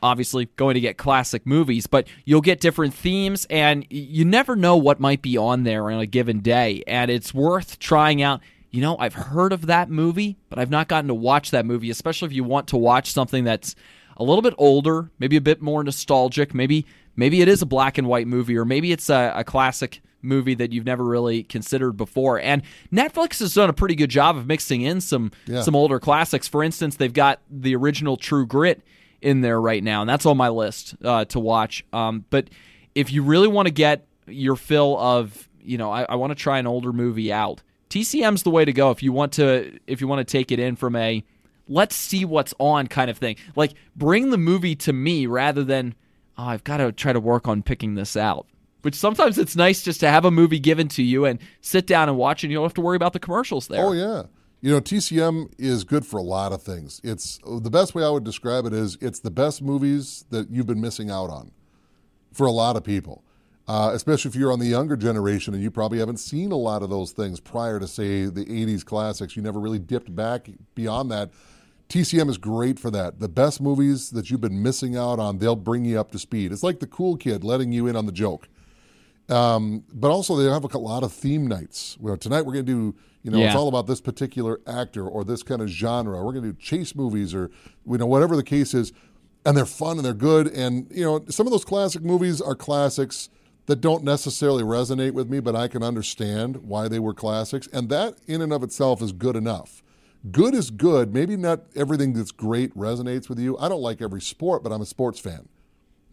obviously 0.02 0.46
going 0.56 0.74
to 0.74 0.80
get 0.80 0.96
classic 0.96 1.46
movies, 1.46 1.86
but 1.86 2.06
you'll 2.24 2.40
get 2.40 2.60
different 2.60 2.94
themes, 2.94 3.46
and 3.50 3.86
you 3.90 4.24
never 4.24 4.56
know 4.56 4.76
what 4.76 5.00
might 5.00 5.22
be 5.22 5.36
on 5.36 5.64
there 5.64 5.90
on 5.90 6.00
a 6.00 6.06
given 6.06 6.40
day. 6.40 6.82
And 6.86 7.10
it's 7.10 7.32
worth 7.34 7.78
trying 7.78 8.22
out. 8.22 8.40
You 8.70 8.82
know, 8.82 8.98
I've 8.98 9.14
heard 9.14 9.52
of 9.52 9.66
that 9.66 9.88
movie, 9.88 10.36
but 10.50 10.58
I've 10.58 10.70
not 10.70 10.88
gotten 10.88 11.08
to 11.08 11.14
watch 11.14 11.50
that 11.52 11.64
movie, 11.64 11.88
especially 11.88 12.26
if 12.26 12.32
you 12.32 12.44
want 12.44 12.68
to 12.68 12.76
watch 12.76 13.12
something 13.12 13.44
that's 13.44 13.74
a 14.18 14.24
little 14.24 14.42
bit 14.42 14.54
older, 14.58 15.10
maybe 15.18 15.36
a 15.36 15.40
bit 15.40 15.62
more 15.62 15.82
nostalgic. 15.82 16.52
Maybe 16.52 16.84
maybe 17.16 17.40
it 17.40 17.48
is 17.48 17.62
a 17.62 17.66
black 17.66 17.96
and 17.96 18.06
white 18.06 18.26
movie, 18.26 18.58
or 18.58 18.64
maybe 18.64 18.92
it's 18.92 19.08
a, 19.08 19.32
a 19.36 19.44
classic 19.44 20.02
movie 20.20 20.54
that 20.54 20.72
you've 20.72 20.84
never 20.84 21.04
really 21.04 21.42
considered 21.44 21.92
before. 21.92 22.40
And 22.40 22.62
Netflix 22.92 23.38
has 23.40 23.54
done 23.54 23.70
a 23.70 23.72
pretty 23.72 23.94
good 23.94 24.10
job 24.10 24.36
of 24.36 24.46
mixing 24.46 24.82
in 24.82 25.00
some 25.00 25.32
yeah. 25.46 25.62
some 25.62 25.74
older 25.74 26.00
classics. 26.00 26.48
For 26.48 26.62
instance, 26.62 26.96
they've 26.96 27.12
got 27.12 27.40
the 27.50 27.74
original 27.74 28.16
True 28.16 28.46
Grit 28.46 28.82
in 29.20 29.40
there 29.40 29.60
right 29.60 29.82
now, 29.82 30.00
and 30.00 30.08
that's 30.08 30.26
on 30.26 30.36
my 30.36 30.48
list 30.48 30.94
uh, 31.04 31.24
to 31.26 31.40
watch. 31.40 31.84
Um, 31.92 32.24
but 32.30 32.48
if 32.94 33.12
you 33.12 33.22
really 33.22 33.48
want 33.48 33.66
to 33.66 33.72
get 33.72 34.06
your 34.26 34.56
fill 34.56 34.98
of, 34.98 35.48
you 35.60 35.78
know, 35.78 35.90
I, 35.90 36.02
I 36.04 36.14
want 36.16 36.30
to 36.30 36.34
try 36.34 36.58
an 36.58 36.66
older 36.66 36.92
movie 36.92 37.32
out. 37.32 37.62
TCM's 37.90 38.42
the 38.42 38.50
way 38.50 38.64
to 38.64 38.72
go 38.72 38.90
if 38.90 39.02
you 39.02 39.12
want 39.12 39.32
to 39.34 39.78
if 39.86 40.00
you 40.00 40.08
want 40.08 40.18
to 40.18 40.30
take 40.30 40.52
it 40.52 40.58
in 40.58 40.76
from 40.76 40.94
a 40.94 41.24
let's 41.68 41.94
see 41.96 42.24
what's 42.24 42.54
on 42.58 42.86
kind 42.86 43.10
of 43.10 43.18
thing. 43.18 43.36
Like 43.56 43.74
bring 43.96 44.30
the 44.30 44.38
movie 44.38 44.74
to 44.76 44.92
me 44.92 45.26
rather 45.26 45.64
than 45.64 45.94
oh, 46.36 46.44
I've 46.44 46.64
got 46.64 46.78
to 46.78 46.92
try 46.92 47.12
to 47.12 47.20
work 47.20 47.48
on 47.48 47.62
picking 47.62 47.94
this 47.94 48.16
out. 48.16 48.46
Which 48.82 48.94
sometimes 48.94 49.38
it's 49.38 49.56
nice 49.56 49.82
just 49.82 50.00
to 50.00 50.08
have 50.08 50.24
a 50.24 50.30
movie 50.30 50.60
given 50.60 50.86
to 50.88 51.02
you 51.02 51.24
and 51.24 51.40
sit 51.60 51.86
down 51.86 52.08
and 52.08 52.16
watch, 52.16 52.44
and 52.44 52.52
you 52.52 52.58
don't 52.58 52.64
have 52.64 52.74
to 52.74 52.80
worry 52.80 52.96
about 52.96 53.12
the 53.12 53.18
commercials 53.18 53.66
there. 53.66 53.84
Oh 53.84 53.92
yeah, 53.92 54.24
you 54.60 54.72
know, 54.72 54.80
TCM 54.80 55.52
is 55.58 55.84
good 55.84 56.04
for 56.04 56.18
a 56.18 56.22
lot 56.22 56.52
of 56.52 56.62
things. 56.62 57.00
It's 57.04 57.38
the 57.46 57.70
best 57.70 57.94
way 57.94 58.04
I 58.04 58.10
would 58.10 58.24
describe 58.24 58.66
it 58.66 58.72
is 58.72 58.98
it's 59.00 59.20
the 59.20 59.30
best 59.30 59.62
movies 59.62 60.24
that 60.30 60.50
you've 60.50 60.66
been 60.66 60.80
missing 60.80 61.10
out 61.10 61.30
on 61.30 61.52
for 62.32 62.46
a 62.46 62.52
lot 62.52 62.76
of 62.76 62.84
people. 62.84 63.22
Uh, 63.68 63.90
especially 63.92 64.30
if 64.30 64.34
you're 64.34 64.50
on 64.50 64.58
the 64.58 64.66
younger 64.66 64.96
generation 64.96 65.52
and 65.52 65.62
you 65.62 65.70
probably 65.70 65.98
haven't 65.98 66.16
seen 66.16 66.50
a 66.52 66.56
lot 66.56 66.82
of 66.82 66.88
those 66.88 67.12
things 67.12 67.38
prior 67.38 67.78
to, 67.78 67.86
say, 67.86 68.24
the 68.24 68.46
80s 68.46 68.82
classics. 68.82 69.36
You 69.36 69.42
never 69.42 69.60
really 69.60 69.78
dipped 69.78 70.14
back 70.16 70.48
beyond 70.74 71.10
that. 71.10 71.30
TCM 71.90 72.30
is 72.30 72.38
great 72.38 72.78
for 72.78 72.90
that. 72.90 73.20
The 73.20 73.28
best 73.28 73.60
movies 73.60 74.10
that 74.10 74.30
you've 74.30 74.40
been 74.40 74.62
missing 74.62 74.96
out 74.96 75.18
on, 75.18 75.36
they'll 75.36 75.54
bring 75.54 75.84
you 75.84 76.00
up 76.00 76.10
to 76.12 76.18
speed. 76.18 76.50
It's 76.50 76.62
like 76.62 76.80
the 76.80 76.86
cool 76.86 77.18
kid 77.18 77.44
letting 77.44 77.70
you 77.70 77.86
in 77.86 77.94
on 77.94 78.06
the 78.06 78.12
joke. 78.12 78.48
Um, 79.28 79.84
but 79.92 80.10
also, 80.10 80.36
they 80.36 80.50
have 80.50 80.64
a 80.64 80.78
lot 80.78 81.02
of 81.02 81.12
theme 81.12 81.46
nights. 81.46 81.96
Well, 82.00 82.16
tonight 82.16 82.42
we're 82.42 82.54
going 82.54 82.66
to 82.66 82.92
do 82.92 82.98
you 83.22 83.30
know, 83.30 83.38
yeah. 83.38 83.46
it's 83.48 83.56
all 83.56 83.68
about 83.68 83.86
this 83.86 84.00
particular 84.00 84.60
actor 84.66 85.06
or 85.06 85.24
this 85.24 85.42
kind 85.42 85.60
of 85.60 85.68
genre. 85.68 86.24
We're 86.24 86.32
going 86.32 86.44
to 86.44 86.52
do 86.52 86.58
chase 86.58 86.94
movies 86.94 87.34
or, 87.34 87.50
you 87.86 87.98
know, 87.98 88.06
whatever 88.06 88.36
the 88.36 88.42
case 88.42 88.74
is. 88.74 88.92
And 89.44 89.56
they're 89.56 89.66
fun 89.66 89.96
and 89.96 90.04
they're 90.04 90.14
good. 90.14 90.46
And, 90.48 90.86
you 90.90 91.04
know, 91.04 91.24
some 91.28 91.46
of 91.46 91.50
those 91.50 91.64
classic 91.64 92.02
movies 92.02 92.40
are 92.40 92.54
classics 92.54 93.28
that 93.66 93.82
don't 93.82 94.02
necessarily 94.02 94.62
resonate 94.62 95.12
with 95.12 95.28
me, 95.28 95.40
but 95.40 95.54
I 95.54 95.68
can 95.68 95.82
understand 95.82 96.56
why 96.58 96.88
they 96.88 96.98
were 96.98 97.12
classics. 97.12 97.68
And 97.72 97.88
that 97.90 98.14
in 98.26 98.40
and 98.40 98.52
of 98.52 98.62
itself 98.62 99.02
is 99.02 99.12
good 99.12 99.36
enough. 99.36 99.82
Good 100.30 100.54
is 100.54 100.70
good. 100.70 101.12
Maybe 101.12 101.36
not 101.36 101.64
everything 101.76 102.14
that's 102.14 102.32
great 102.32 102.74
resonates 102.74 103.28
with 103.28 103.38
you. 103.38 103.58
I 103.58 103.68
don't 103.68 103.82
like 103.82 104.00
every 104.00 104.20
sport, 104.20 104.62
but 104.62 104.72
I'm 104.72 104.80
a 104.80 104.86
sports 104.86 105.20
fan. 105.20 105.48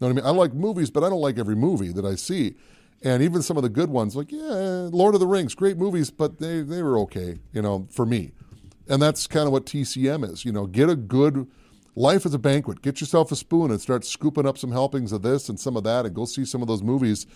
know 0.00 0.08
what 0.08 0.10
I 0.10 0.12
mean? 0.12 0.26
I 0.26 0.30
like 0.30 0.52
movies, 0.52 0.90
but 0.90 1.02
I 1.02 1.08
don't 1.08 1.20
like 1.20 1.38
every 1.38 1.56
movie 1.56 1.92
that 1.92 2.04
I 2.04 2.14
see. 2.14 2.56
And 3.02 3.22
even 3.22 3.42
some 3.42 3.56
of 3.56 3.62
the 3.62 3.68
good 3.68 3.90
ones, 3.90 4.16
like, 4.16 4.32
yeah, 4.32 4.88
Lord 4.90 5.14
of 5.14 5.20
the 5.20 5.26
Rings, 5.26 5.54
great 5.54 5.76
movies, 5.76 6.10
but 6.10 6.38
they, 6.38 6.62
they 6.62 6.82
were 6.82 6.98
okay, 7.00 7.38
you 7.52 7.62
know, 7.62 7.86
for 7.90 8.06
me. 8.06 8.32
And 8.88 9.02
that's 9.02 9.26
kind 9.26 9.46
of 9.46 9.52
what 9.52 9.66
TCM 9.66 10.30
is. 10.30 10.44
You 10.44 10.52
know, 10.52 10.66
get 10.66 10.88
a 10.88 10.96
good 10.96 11.46
life 11.94 12.24
is 12.24 12.34
a 12.34 12.38
banquet. 12.38 12.82
Get 12.82 13.00
yourself 13.00 13.32
a 13.32 13.36
spoon 13.36 13.70
and 13.70 13.80
start 13.80 14.04
scooping 14.04 14.46
up 14.46 14.58
some 14.58 14.70
helpings 14.70 15.12
of 15.12 15.22
this 15.22 15.48
and 15.48 15.58
some 15.58 15.76
of 15.76 15.84
that 15.84 16.06
and 16.06 16.14
go 16.14 16.24
see 16.24 16.44
some 16.44 16.62
of 16.62 16.68
those 16.68 16.82
movies. 16.82 17.26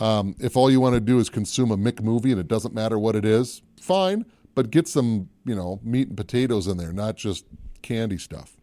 Um, 0.00 0.34
if 0.38 0.56
all 0.56 0.70
you 0.70 0.80
want 0.80 0.94
to 0.94 1.00
do 1.00 1.18
is 1.18 1.30
consume 1.30 1.70
a 1.70 1.76
Mick 1.76 2.02
movie 2.02 2.32
and 2.32 2.40
it 2.40 2.48
doesn't 2.48 2.74
matter 2.74 2.98
what 2.98 3.16
it 3.16 3.24
is, 3.24 3.62
fine, 3.80 4.26
but 4.54 4.70
get 4.70 4.88
some, 4.88 5.28
you 5.44 5.54
know, 5.54 5.80
meat 5.82 6.08
and 6.08 6.16
potatoes 6.16 6.66
in 6.66 6.76
there, 6.76 6.92
not 6.92 7.16
just 7.16 7.46
candy 7.82 8.18
stuff. 8.18 8.56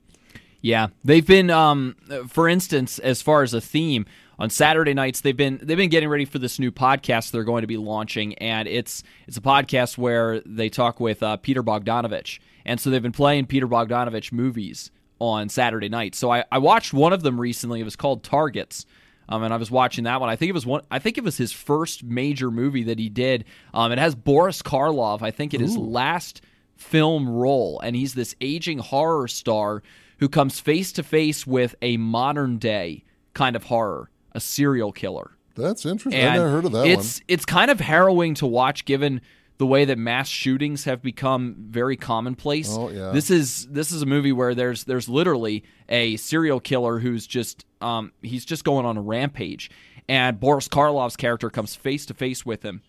Yeah, 0.61 0.87
they've 1.03 1.25
been, 1.25 1.49
um, 1.49 1.95
for 2.27 2.47
instance, 2.47 2.97
as 2.99 3.21
far 3.21 3.43
as 3.43 3.53
a 3.53 3.59
theme 3.59 4.05
on 4.43 4.49
Saturday 4.49 4.93
nights, 4.93 5.21
they've 5.21 5.37
been 5.37 5.57
they've 5.63 5.77
been 5.77 5.89
getting 5.89 6.09
ready 6.09 6.25
for 6.25 6.37
this 6.37 6.59
new 6.59 6.69
podcast 6.69 7.31
they're 7.31 7.45
going 7.45 7.61
to 7.61 7.67
be 7.67 7.77
launching, 7.77 8.33
and 8.39 8.67
it's 8.67 9.01
it's 9.25 9.37
a 9.37 9.41
podcast 9.41 9.97
where 9.97 10.41
they 10.41 10.67
talk 10.67 10.99
with 10.99 11.23
uh, 11.23 11.37
Peter 11.37 11.63
Bogdanovich, 11.63 12.39
and 12.65 12.77
so 12.77 12.89
they've 12.89 13.01
been 13.01 13.13
playing 13.13 13.45
Peter 13.45 13.69
Bogdanovich 13.69 14.33
movies 14.33 14.91
on 15.19 15.47
Saturday 15.47 15.87
night. 15.87 16.13
So 16.13 16.29
I, 16.29 16.43
I 16.51 16.57
watched 16.57 16.91
one 16.93 17.13
of 17.13 17.23
them 17.23 17.39
recently. 17.39 17.79
It 17.79 17.85
was 17.85 17.95
called 17.95 18.21
Targets. 18.21 18.85
Um, 19.29 19.43
and 19.43 19.53
I 19.53 19.57
was 19.57 19.71
watching 19.71 20.03
that 20.03 20.19
one. 20.19 20.29
I 20.29 20.35
think 20.35 20.49
it 20.49 20.53
was 20.53 20.65
one. 20.65 20.81
I 20.91 20.99
think 20.99 21.17
it 21.17 21.23
was 21.23 21.37
his 21.37 21.53
first 21.53 22.03
major 22.03 22.51
movie 22.51 22.83
that 22.83 22.99
he 22.99 23.07
did. 23.07 23.45
Um, 23.73 23.93
it 23.93 23.97
has 23.97 24.13
Boris 24.13 24.61
Karloff. 24.61 25.21
I 25.21 25.31
think 25.31 25.53
in 25.53 25.61
his 25.61 25.77
last 25.77 26.41
film 26.75 27.29
role, 27.29 27.79
and 27.79 27.95
he's 27.95 28.13
this 28.13 28.35
aging 28.41 28.79
horror 28.79 29.29
star 29.29 29.81
who 30.19 30.27
comes 30.27 30.59
face 30.59 30.91
to 30.91 31.03
face 31.03 31.47
with 31.47 31.75
a 31.81 31.95
modern 31.95 32.57
day 32.57 33.05
kind 33.33 33.55
of 33.55 33.63
horror, 33.63 34.09
a 34.33 34.39
serial 34.39 34.91
killer. 34.91 35.31
That's 35.55 35.85
interesting. 35.85 36.21
And 36.21 36.29
I 36.31 36.37
never 36.37 36.49
heard 36.49 36.65
of 36.65 36.71
that 36.71 36.87
it's 36.87 37.19
one. 37.19 37.25
it's 37.27 37.45
kind 37.45 37.69
of 37.69 37.79
harrowing 37.79 38.33
to 38.35 38.47
watch, 38.47 38.85
given 38.85 39.21
the 39.59 39.67
way 39.67 39.85
that 39.85 39.97
mass 39.99 40.27
shootings 40.27 40.85
have 40.85 41.01
become 41.01 41.55
very 41.59 41.95
commonplace. 41.95 42.69
Oh, 42.71 42.89
yeah. 42.89 43.11
This 43.11 43.29
is 43.29 43.67
this 43.67 43.91
is 43.91 44.01
a 44.01 44.05
movie 44.05 44.31
where 44.31 44.55
there's 44.55 44.83
there's 44.85 45.07
literally 45.07 45.63
a 45.89 46.17
serial 46.17 46.59
killer 46.59 46.99
who's 46.99 47.27
just 47.27 47.65
um 47.81 48.11
he's 48.21 48.45
just 48.45 48.63
going 48.63 48.85
on 48.85 48.97
a 48.97 49.01
rampage, 49.01 49.69
and 50.09 50.39
Boris 50.39 50.67
Karloff's 50.67 51.15
character 51.15 51.49
comes 51.51 51.75
face 51.75 52.05
to 52.07 52.13
face 52.15 52.45
with 52.45 52.63
him. 52.63 52.81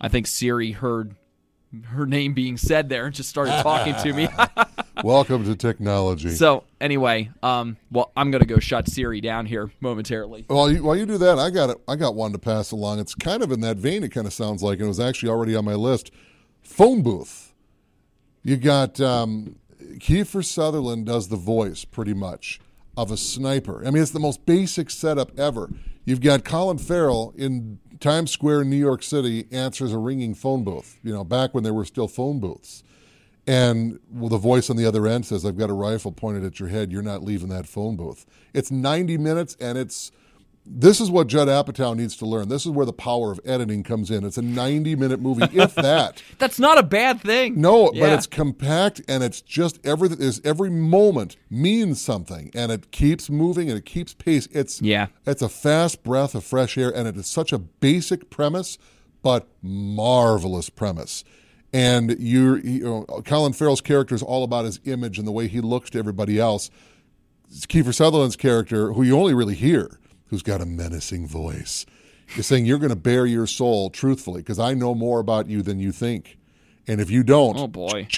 I 0.00 0.08
think 0.08 0.26
Siri 0.26 0.72
heard 0.72 1.14
her 1.86 2.04
name 2.04 2.34
being 2.34 2.58
said 2.58 2.90
there 2.90 3.06
and 3.06 3.14
just 3.14 3.30
started 3.30 3.62
talking 3.62 3.94
to 4.02 4.12
me. 4.12 4.28
Welcome 5.02 5.44
to 5.46 5.56
technology. 5.56 6.30
so 6.30 6.62
anyway, 6.80 7.30
um, 7.42 7.76
well, 7.90 8.12
I'm 8.16 8.30
gonna 8.30 8.46
go 8.46 8.60
shut 8.60 8.88
Siri 8.88 9.20
down 9.20 9.46
here 9.46 9.72
momentarily. 9.80 10.44
While 10.46 10.70
you, 10.70 10.82
while 10.84 10.96
you 10.96 11.06
do 11.06 11.18
that, 11.18 11.38
I 11.38 11.50
got 11.50 11.70
it. 11.70 11.78
I 11.88 11.96
got 11.96 12.14
one 12.14 12.32
to 12.32 12.38
pass 12.38 12.70
along. 12.70 13.00
It's 13.00 13.14
kind 13.14 13.42
of 13.42 13.50
in 13.50 13.60
that 13.62 13.78
vein. 13.78 14.04
It 14.04 14.10
kind 14.10 14.28
of 14.28 14.32
sounds 14.32 14.62
like, 14.62 14.78
and 14.78 14.84
it 14.84 14.88
was 14.88 15.00
actually 15.00 15.30
already 15.30 15.56
on 15.56 15.64
my 15.64 15.74
list. 15.74 16.12
Phone 16.62 17.02
booth. 17.02 17.52
You 18.44 18.56
got 18.56 19.00
um, 19.00 19.56
Kiefer 19.94 20.44
Sutherland 20.44 21.06
does 21.06 21.28
the 21.28 21.36
voice 21.36 21.84
pretty 21.84 22.14
much 22.14 22.60
of 22.96 23.10
a 23.10 23.16
sniper. 23.16 23.84
I 23.84 23.90
mean, 23.90 24.02
it's 24.02 24.12
the 24.12 24.20
most 24.20 24.46
basic 24.46 24.90
setup 24.90 25.36
ever. 25.38 25.70
You've 26.04 26.20
got 26.20 26.44
Colin 26.44 26.78
Farrell 26.78 27.32
in 27.36 27.78
Times 27.98 28.30
Square 28.30 28.62
in 28.62 28.70
New 28.70 28.76
York 28.76 29.02
City 29.02 29.46
answers 29.50 29.92
a 29.92 29.98
ringing 29.98 30.34
phone 30.34 30.62
booth. 30.64 30.98
You 31.02 31.12
know, 31.12 31.24
back 31.24 31.54
when 31.54 31.64
there 31.64 31.74
were 31.74 31.84
still 31.84 32.08
phone 32.08 32.40
booths. 32.40 32.82
And 33.46 33.98
well, 34.10 34.28
the 34.28 34.38
voice 34.38 34.70
on 34.70 34.76
the 34.76 34.86
other 34.86 35.06
end 35.06 35.26
says, 35.26 35.44
I've 35.44 35.58
got 35.58 35.68
a 35.70 35.74
rifle 35.74 36.12
pointed 36.12 36.44
at 36.44 36.60
your 36.60 36.68
head. 36.68 36.92
You're 36.92 37.02
not 37.02 37.24
leaving 37.24 37.48
that 37.48 37.66
phone 37.66 37.96
booth. 37.96 38.24
It's 38.54 38.70
90 38.70 39.18
minutes, 39.18 39.56
and 39.60 39.76
it's 39.76 40.12
this 40.64 41.00
is 41.00 41.10
what 41.10 41.26
Judd 41.26 41.48
Apatow 41.48 41.96
needs 41.96 42.16
to 42.18 42.24
learn. 42.24 42.48
This 42.48 42.64
is 42.64 42.70
where 42.70 42.86
the 42.86 42.92
power 42.92 43.32
of 43.32 43.40
editing 43.44 43.82
comes 43.82 44.12
in. 44.12 44.22
It's 44.24 44.38
a 44.38 44.42
90 44.42 44.94
minute 44.94 45.18
movie, 45.18 45.48
if 45.58 45.74
that. 45.74 46.22
That's 46.38 46.60
not 46.60 46.78
a 46.78 46.84
bad 46.84 47.20
thing. 47.20 47.60
No, 47.60 47.90
but 47.90 48.12
it's 48.12 48.28
compact 48.28 49.00
and 49.08 49.24
it's 49.24 49.40
just 49.40 49.84
everything 49.84 50.20
is 50.20 50.40
every 50.44 50.70
moment 50.70 51.34
means 51.50 52.00
something 52.00 52.52
and 52.54 52.70
it 52.70 52.92
keeps 52.92 53.28
moving 53.28 53.70
and 53.70 53.76
it 53.76 53.84
keeps 53.84 54.14
pace. 54.14 54.46
It's 54.52 54.80
Yeah. 54.80 55.08
it's 55.26 55.42
a 55.42 55.48
fast 55.48 56.04
breath 56.04 56.36
of 56.36 56.44
fresh 56.44 56.78
air 56.78 56.94
and 56.94 57.08
it 57.08 57.16
is 57.16 57.26
such 57.26 57.52
a 57.52 57.58
basic 57.58 58.30
premise, 58.30 58.78
but 59.20 59.48
marvelous 59.62 60.70
premise. 60.70 61.24
And 61.72 62.16
you're 62.18 62.58
you 62.58 62.80
know, 62.84 63.02
Colin 63.24 63.52
Farrell's 63.54 63.80
character 63.80 64.14
is 64.14 64.22
all 64.22 64.44
about 64.44 64.64
his 64.66 64.78
image 64.84 65.18
and 65.18 65.26
the 65.26 65.32
way 65.32 65.48
he 65.48 65.60
looks 65.60 65.90
to 65.90 65.98
everybody 65.98 66.38
else. 66.38 66.70
It's 67.50 67.66
Kiefer 67.66 67.94
Sutherland's 67.94 68.36
character, 68.36 68.92
who 68.92 69.02
you 69.02 69.16
only 69.18 69.34
really 69.34 69.54
hear, 69.54 69.98
who's 70.28 70.42
got 70.42 70.60
a 70.60 70.66
menacing 70.66 71.26
voice, 71.26 71.84
is 72.36 72.46
saying, 72.46 72.66
You're 72.66 72.78
going 72.78 72.90
to 72.90 72.96
bare 72.96 73.26
your 73.26 73.46
soul 73.46 73.88
truthfully 73.90 74.40
because 74.42 74.58
I 74.58 74.74
know 74.74 74.94
more 74.94 75.20
about 75.20 75.48
you 75.48 75.62
than 75.62 75.78
you 75.80 75.92
think. 75.92 76.38
And 76.86 77.00
if 77.00 77.10
you 77.10 77.22
don't, 77.22 77.58
Oh 77.58 77.68
boy. 77.68 78.08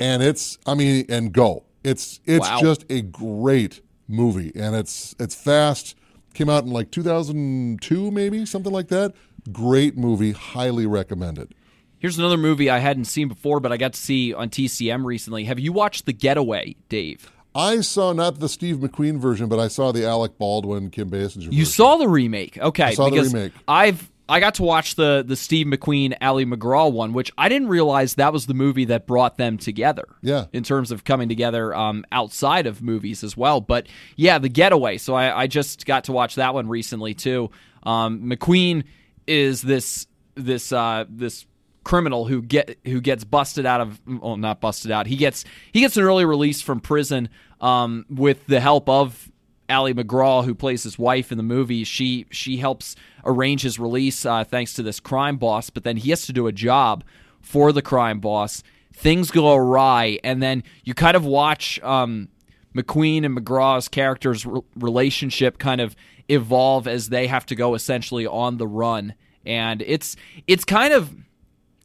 and 0.00 0.22
it's, 0.22 0.58
I 0.66 0.74
mean, 0.74 1.04
and 1.08 1.32
go. 1.32 1.64
It's 1.84 2.20
it's 2.24 2.48
Wow. 2.48 2.60
just 2.60 2.84
a 2.90 3.00
great 3.02 3.80
movie, 4.08 4.52
and 4.54 4.74
it's 4.76 5.14
it's 5.18 5.34
fast. 5.34 5.96
Came 6.34 6.48
out 6.48 6.64
in 6.64 6.70
like 6.70 6.90
2002, 6.92 8.10
maybe 8.10 8.46
something 8.46 8.72
like 8.72 8.88
that. 8.88 9.12
Great 9.52 9.96
movie, 9.98 10.32
highly 10.32 10.86
recommended. 10.86 11.54
Here's 12.02 12.18
another 12.18 12.36
movie 12.36 12.68
I 12.68 12.78
hadn't 12.80 13.04
seen 13.04 13.28
before, 13.28 13.60
but 13.60 13.70
I 13.70 13.76
got 13.76 13.92
to 13.92 14.00
see 14.00 14.34
on 14.34 14.50
TCM 14.50 15.04
recently. 15.04 15.44
Have 15.44 15.60
you 15.60 15.72
watched 15.72 16.04
The 16.04 16.12
Getaway, 16.12 16.74
Dave? 16.88 17.30
I 17.54 17.80
saw 17.80 18.12
not 18.12 18.40
the 18.40 18.48
Steve 18.48 18.78
McQueen 18.78 19.20
version, 19.20 19.48
but 19.48 19.60
I 19.60 19.68
saw 19.68 19.92
the 19.92 20.04
Alec 20.04 20.36
Baldwin, 20.36 20.90
Kim 20.90 21.08
Basinger. 21.08 21.44
You 21.44 21.50
version. 21.50 21.64
saw 21.66 21.96
the 21.98 22.08
remake, 22.08 22.58
okay? 22.58 22.82
I 22.86 22.94
saw 22.94 23.08
the 23.08 23.22
remake. 23.22 23.52
I've 23.68 24.10
I 24.28 24.40
got 24.40 24.54
to 24.56 24.64
watch 24.64 24.96
the 24.96 25.22
the 25.24 25.36
Steve 25.36 25.68
McQueen, 25.68 26.16
Ali 26.20 26.44
McGraw 26.44 26.90
one, 26.90 27.12
which 27.12 27.30
I 27.38 27.48
didn't 27.48 27.68
realize 27.68 28.16
that 28.16 28.32
was 28.32 28.46
the 28.46 28.54
movie 28.54 28.86
that 28.86 29.06
brought 29.06 29.36
them 29.36 29.56
together. 29.56 30.08
Yeah. 30.22 30.46
in 30.52 30.64
terms 30.64 30.90
of 30.90 31.04
coming 31.04 31.28
together 31.28 31.72
um, 31.72 32.04
outside 32.10 32.66
of 32.66 32.82
movies 32.82 33.22
as 33.22 33.36
well. 33.36 33.60
But 33.60 33.86
yeah, 34.16 34.38
The 34.38 34.48
Getaway. 34.48 34.98
So 34.98 35.14
I, 35.14 35.42
I 35.42 35.46
just 35.46 35.86
got 35.86 36.02
to 36.04 36.12
watch 36.12 36.34
that 36.34 36.52
one 36.52 36.68
recently 36.68 37.14
too. 37.14 37.52
Um, 37.84 38.22
McQueen 38.22 38.82
is 39.28 39.62
this 39.62 40.08
this 40.34 40.72
uh, 40.72 41.04
this 41.08 41.46
criminal 41.84 42.26
who 42.26 42.40
get 42.40 42.78
who 42.84 43.00
gets 43.00 43.24
busted 43.24 43.66
out 43.66 43.80
of 43.80 44.00
well 44.06 44.36
not 44.36 44.60
busted 44.60 44.90
out 44.90 45.06
he 45.06 45.16
gets 45.16 45.44
he 45.72 45.80
gets 45.80 45.96
an 45.96 46.04
early 46.04 46.24
release 46.24 46.62
from 46.62 46.80
prison 46.80 47.28
um, 47.60 48.04
with 48.08 48.46
the 48.46 48.60
help 48.60 48.88
of 48.88 49.32
Ali 49.72 49.94
McGraw, 49.94 50.44
who 50.44 50.54
plays 50.54 50.82
his 50.82 50.98
wife 50.98 51.32
in 51.32 51.38
the 51.38 51.44
movie, 51.44 51.84
she 51.84 52.26
she 52.30 52.58
helps 52.58 52.94
arrange 53.24 53.62
his 53.62 53.78
release 53.78 54.24
uh, 54.24 54.44
thanks 54.44 54.74
to 54.74 54.82
this 54.82 55.00
crime 55.00 55.36
boss. 55.36 55.70
But 55.70 55.84
then 55.84 55.96
he 55.96 56.10
has 56.10 56.26
to 56.26 56.32
do 56.32 56.46
a 56.46 56.52
job 56.52 57.04
for 57.40 57.72
the 57.72 57.82
crime 57.82 58.20
boss. 58.20 58.62
Things 58.92 59.30
go 59.30 59.54
awry, 59.54 60.18
and 60.22 60.42
then 60.42 60.62
you 60.84 60.94
kind 60.94 61.16
of 61.16 61.24
watch 61.24 61.80
um, 61.82 62.28
McQueen 62.74 63.24
and 63.24 63.36
McGraw's 63.36 63.88
characters' 63.88 64.44
re- 64.44 64.60
relationship 64.76 65.58
kind 65.58 65.80
of 65.80 65.96
evolve 66.28 66.86
as 66.86 67.08
they 67.08 67.26
have 67.26 67.46
to 67.46 67.54
go 67.54 67.74
essentially 67.74 68.26
on 68.26 68.58
the 68.58 68.66
run. 68.66 69.14
And 69.46 69.82
it's 69.82 70.16
it's 70.46 70.64
kind 70.64 70.92
of 70.92 71.14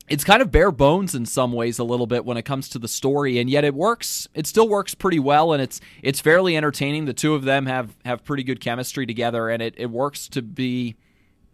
it's 0.10 0.24
kind 0.24 0.42
of 0.42 0.52
bare 0.52 0.72
bones 0.72 1.14
in 1.14 1.26
some 1.26 1.52
ways 1.52 1.80
a 1.80 1.84
little 1.84 2.08
bit 2.08 2.24
when 2.26 2.38
it 2.38 2.44
comes 2.44 2.70
to 2.70 2.80
the 2.80 2.88
story 2.88 3.40
and 3.40 3.50
yet 3.50 3.64
it 3.64 3.74
works 3.74 4.28
it 4.34 4.48
still 4.48 4.68
works 4.70 4.96
pretty 4.96 5.20
well 5.20 5.54
and 5.54 5.62
it's 5.62 5.82
it's 6.02 6.20
fairly 6.20 6.56
entertaining 6.56 7.06
the 7.06 7.14
two 7.14 7.36
of 7.36 7.44
them 7.44 7.66
have 7.66 7.96
have 8.06 8.24
pretty 8.24 8.44
good 8.44 8.60
chemistry 8.60 9.06
together 9.06 9.50
and 9.50 9.62
it, 9.62 9.74
it 9.78 9.88
works 9.92 10.28
to 10.30 10.42
be 10.42 10.96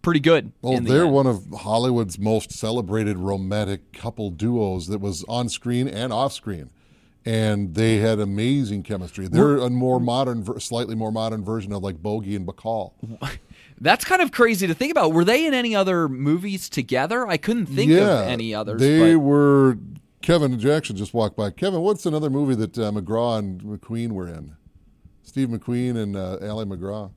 pretty 0.01 0.19
good 0.19 0.51
Well, 0.61 0.79
the 0.79 0.81
they're 0.91 1.03
end. 1.05 1.13
one 1.13 1.27
of 1.27 1.45
Hollywood's 1.61 2.19
most 2.19 2.51
celebrated 2.51 3.17
romantic 3.17 3.93
couple 3.93 4.29
duos 4.31 4.87
that 4.87 4.99
was 4.99 5.23
on 5.29 5.47
screen 5.49 5.87
and 5.87 6.11
off 6.11 6.33
screen. 6.33 6.69
And 7.25 7.73
they 7.73 7.99
had 7.99 8.19
amazing 8.19 8.83
chemistry. 8.83 9.29
They're 9.29 9.55
a 9.55 9.69
more 9.69 10.01
modern, 10.01 10.43
slightly 10.59 10.93
more 10.93 11.09
modern 11.09 11.41
version 11.45 11.71
of 11.71 11.81
like 11.81 12.03
Bogey 12.03 12.35
and 12.35 12.45
Bacall. 12.45 12.91
that's 13.81 14.05
kind 14.05 14.21
of 14.21 14.31
crazy 14.31 14.67
to 14.67 14.73
think 14.73 14.91
about 14.91 15.11
were 15.13 15.25
they 15.25 15.45
in 15.45 15.53
any 15.53 15.75
other 15.75 16.07
movies 16.07 16.69
together 16.69 17.27
i 17.27 17.37
couldn't 17.37 17.65
think 17.65 17.91
yeah, 17.91 18.21
of 18.21 18.27
any 18.27 18.53
others 18.53 18.79
They 18.79 19.13
but 19.13 19.19
were. 19.21 19.77
Kevin 20.21 20.57
Jackson 20.57 20.95
just 20.95 21.13
walked 21.13 21.35
by. 21.35 21.49
Kevin, 21.49 21.81
what's 21.81 22.05
another 22.05 22.29
movie 22.29 22.55
that 22.55 22.77
uh, 22.77 22.91
McGraw 22.91 23.39
and 23.39 23.61
McQueen 23.61 24.13
were 24.13 24.25
in? 24.29 24.55
Steve 25.21 25.49
McQueen 25.49 25.97
and 25.97 26.15
uh, 26.15 26.37
Ali 26.41 26.63
McGraw. 26.63 27.11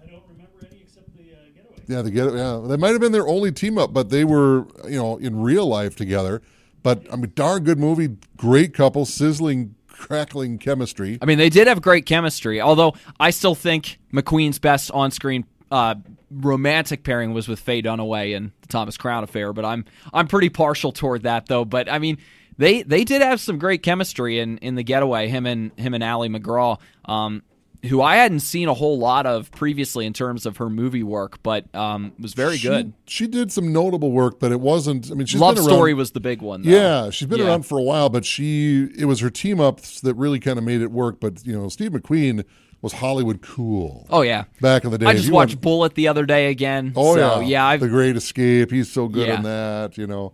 I 0.00 0.06
don't 0.06 0.22
remember 0.28 0.64
any 0.70 0.82
except 0.82 1.16
the 1.16 1.22
uh, 1.32 1.36
getaway. 1.52 1.82
Yeah, 1.88 2.02
they 2.02 2.10
get 2.12 2.32
yeah. 2.32 2.60
They 2.64 2.76
might 2.76 2.90
have 2.90 3.00
been 3.00 3.10
their 3.10 3.26
only 3.26 3.50
team 3.50 3.78
up, 3.78 3.92
but 3.92 4.10
they 4.10 4.24
were 4.24 4.66
you 4.84 4.96
know 4.96 5.16
in 5.16 5.40
real 5.40 5.66
life 5.66 5.96
together. 5.96 6.40
But 6.84 7.04
I 7.12 7.16
mean, 7.16 7.32
darn 7.34 7.64
good 7.64 7.80
movie, 7.80 8.16
great 8.36 8.72
couple, 8.72 9.04
sizzling, 9.04 9.74
crackling 9.98 10.58
chemistry. 10.58 11.18
I 11.22 11.26
mean, 11.26 11.38
they 11.38 11.48
did 11.48 11.68
have 11.68 11.80
great 11.80 12.06
chemistry. 12.06 12.60
Although 12.60 12.94
I 13.18 13.30
still 13.30 13.54
think 13.54 13.98
McQueen's 14.12 14.58
best 14.58 14.90
on-screen 14.90 15.44
uh, 15.70 15.94
romantic 16.30 17.04
pairing 17.04 17.32
was 17.32 17.48
with 17.48 17.60
Faye 17.60 17.82
Dunaway 17.82 18.36
and 18.36 18.52
the 18.60 18.68
Thomas 18.68 18.96
Crown 18.96 19.24
affair. 19.24 19.52
But 19.52 19.64
I'm 19.64 19.84
I'm 20.12 20.28
pretty 20.28 20.48
partial 20.48 20.92
toward 20.92 21.22
that 21.22 21.46
though. 21.46 21.64
But 21.64 21.90
I 21.90 21.98
mean, 21.98 22.18
they 22.58 22.82
they 22.82 23.04
did 23.04 23.22
have 23.22 23.40
some 23.40 23.58
great 23.58 23.82
chemistry 23.82 24.38
in 24.38 24.58
in 24.58 24.74
the 24.74 24.82
Getaway. 24.82 25.28
Him 25.28 25.46
and 25.46 25.72
him 25.78 25.94
and 25.94 26.04
Ali 26.04 26.28
McGraw. 26.28 26.78
Um, 27.04 27.42
who 27.88 28.00
I 28.02 28.16
hadn't 28.16 28.40
seen 28.40 28.68
a 28.68 28.74
whole 28.74 28.98
lot 28.98 29.26
of 29.26 29.50
previously 29.52 30.06
in 30.06 30.12
terms 30.12 30.46
of 30.46 30.56
her 30.58 30.68
movie 30.70 31.02
work, 31.02 31.42
but 31.42 31.72
um, 31.74 32.12
was 32.18 32.34
very 32.34 32.56
She- 32.56 32.68
good. 32.68 32.92
She 33.06 33.26
did 33.26 33.52
some 33.52 33.72
notable 33.72 34.10
work, 34.10 34.40
but 34.40 34.52
it 34.52 34.60
wasn't. 34.60 35.10
I 35.10 35.14
mean, 35.14 35.26
she's 35.26 35.40
Love 35.40 35.56
been 35.56 35.64
around, 35.64 35.74
Story 35.74 35.94
was 35.94 36.10
the 36.12 36.20
big 36.20 36.40
one. 36.42 36.62
Though. 36.62 36.70
Yeah, 36.70 37.10
she's 37.10 37.28
been 37.28 37.40
Yeah. 37.40 37.46
around 37.46 37.66
for 37.66 37.78
a 37.78 37.82
while, 37.82 38.08
but 38.08 38.24
she 38.24 38.88
it 38.98 39.04
was 39.04 39.20
her 39.20 39.30
team 39.30 39.60
ups 39.60 40.00
that 40.00 40.14
really 40.14 40.40
kind 40.40 40.58
of 40.58 40.64
made 40.64 40.80
it 40.82 40.90
work. 40.90 41.20
But 41.20 41.46
you 41.46 41.52
know, 41.52 41.68
Steve 41.68 41.90
McQueen 41.92 42.44
was 42.82 42.92
Hollywood 42.94 43.40
cool 43.40 44.06
Oh 44.10 44.20
yeah. 44.22 44.44
back 44.60 44.84
in 44.84 44.90
the 44.90 44.98
day. 44.98 45.06
I 45.06 45.14
just 45.14 45.30
watched 45.30 45.54
want- 45.54 45.62
Bullitt 45.62 45.94
the 45.94 46.08
other 46.08 46.26
day 46.26 46.50
again. 46.50 46.92
Oh 46.96 47.14
so, 47.16 47.40
yeah, 47.40 47.46
yeah. 47.46 47.66
I've, 47.66 47.80
The 47.80 47.88
Great 47.88 48.16
Escape. 48.16 48.70
He's 48.70 48.90
so 48.92 49.08
good 49.08 49.26
Yeah. 49.28 49.36
in 49.36 49.42
that. 49.44 49.96
You 49.98 50.06
know, 50.06 50.32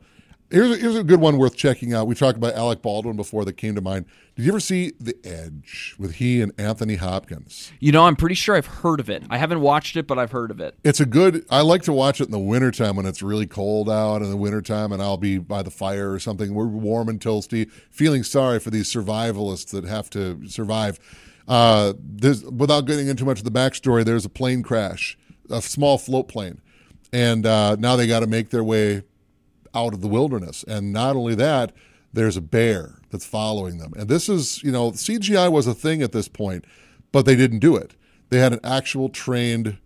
here's 0.50 0.70
a, 0.70 0.76
here's 0.76 0.96
a 0.96 1.04
good 1.04 1.20
one 1.20 1.38
worth 1.38 1.56
checking 1.56 1.94
out. 1.94 2.06
We 2.06 2.14
talked 2.14 2.36
about 2.36 2.54
Alec 2.54 2.82
Baldwin 2.82 3.16
before 3.16 3.44
that 3.44 3.54
came 3.54 3.74
to 3.74 3.80
mind. 3.80 4.06
Did 4.36 4.44
you 4.44 4.52
ever 4.52 4.60
see 4.60 4.92
The 4.98 5.14
Edge 5.24 5.94
with 5.98 6.16
he 6.16 6.40
and 6.40 6.52
Anthony 6.58 6.96
Hopkins? 6.96 7.72
you 7.80 7.92
know, 7.92 8.04
I'm 8.04 8.16
pretty 8.16 8.34
sure 8.34 8.56
I've 8.56 8.66
heard 8.66 9.00
of 9.00 9.10
it. 9.10 9.22
I 9.30 9.38
haven't 9.38 9.60
watched 9.60 9.96
it, 9.96 10.06
but 10.06 10.18
I've 10.18 10.32
heard 10.32 10.50
of 10.50 10.60
it. 10.60 10.76
It's 10.84 11.00
a 11.00 11.06
good. 11.06 11.44
I 11.50 11.60
like 11.60 11.82
to 11.82 11.92
watch 11.92 12.20
it 12.20 12.24
in 12.24 12.30
the 12.30 12.38
wintertime 12.38 12.96
when 12.96 13.06
it's 13.06 13.22
really 13.22 13.46
cold 13.46 13.88
out 13.88 14.22
in 14.22 14.30
the 14.30 14.36
wintertime, 14.36 14.92
and 14.92 15.02
I'll 15.02 15.16
be 15.16 15.38
by 15.38 15.62
the 15.62 15.70
fire 15.70 16.12
or 16.12 16.18
something. 16.18 16.54
We're 16.54 16.66
warm 16.66 17.08
and 17.08 17.20
toasty, 17.20 17.70
feeling 17.90 18.22
sorry 18.22 18.60
for 18.60 18.70
these 18.70 18.92
survivalists 18.92 19.70
that 19.70 19.84
have 19.84 20.10
to 20.10 20.46
survive. 20.48 20.98
Uh, 21.46 21.94
there's, 21.98 22.44
without 22.44 22.82
getting 22.82 23.08
into 23.08 23.24
much 23.24 23.38
of 23.38 23.44
the 23.44 23.50
backstory, 23.50 24.04
there's 24.04 24.24
a 24.24 24.28
plane 24.28 24.62
crash, 24.62 25.18
a 25.50 25.60
small 25.60 25.98
float 25.98 26.28
plane, 26.28 26.60
and 27.12 27.44
uh, 27.44 27.76
now 27.76 27.96
they 27.96 28.06
got 28.06 28.20
to 28.20 28.26
make 28.26 28.50
their 28.50 28.62
way 28.62 29.02
out 29.74 29.94
of 29.94 30.00
the 30.00 30.08
wilderness. 30.08 30.64
And 30.64 30.92
not 30.92 31.16
only 31.16 31.34
that, 31.36 31.72
there's 32.12 32.36
a 32.36 32.40
bear 32.40 32.96
that's 33.10 33.26
following 33.26 33.78
them. 33.78 33.92
And 33.96 34.08
this 34.08 34.28
is, 34.28 34.62
you 34.62 34.72
know, 34.72 34.92
CGI 34.92 35.50
was 35.50 35.66
a 35.66 35.74
thing 35.74 36.02
at 36.02 36.12
this 36.12 36.28
point, 36.28 36.64
but 37.12 37.24
they 37.26 37.36
didn't 37.36 37.60
do 37.60 37.76
it. 37.76 37.94
They 38.30 38.38
had 38.38 38.52
an 38.52 38.60
actual 38.64 39.08
trained, 39.08 39.78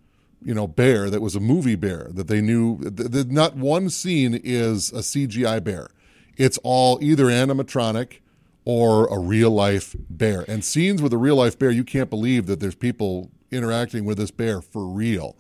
you 0.43 0.55
know, 0.55 0.67
bear 0.67 1.11
that 1.11 1.21
was 1.23 1.35
a 1.35 1.41
movie 1.41 1.77
bear 1.77 2.09
that 2.13 2.29
they 2.29 2.41
knew. 2.41 2.79
th- 2.79 3.11
th- 3.13 3.27
Not 3.27 3.57
one 3.57 3.91
scene 3.91 4.41
is 4.43 4.93
a 4.93 4.99
CGI 4.99 5.63
bear. 5.63 5.89
It's 6.37 6.59
all 6.63 6.99
either 7.03 7.27
animatronic 7.27 8.21
or 8.65 9.07
a 9.07 9.19
real 9.19 9.51
life 9.51 9.95
bear. 10.09 10.45
And 10.49 10.65
scenes 10.65 11.03
with 11.03 11.13
a 11.13 11.19
real 11.19 11.37
life 11.37 11.59
bear, 11.59 11.71
you 11.71 11.85
can't 11.85 12.11
believe 12.11 12.47
that 12.47 12.61
there's 12.61 12.75
people 12.75 13.31
interacting 13.51 14.05
with 14.05 14.19
this 14.19 14.31
bear 14.31 14.61
for 14.61 14.87
real. 14.87 15.37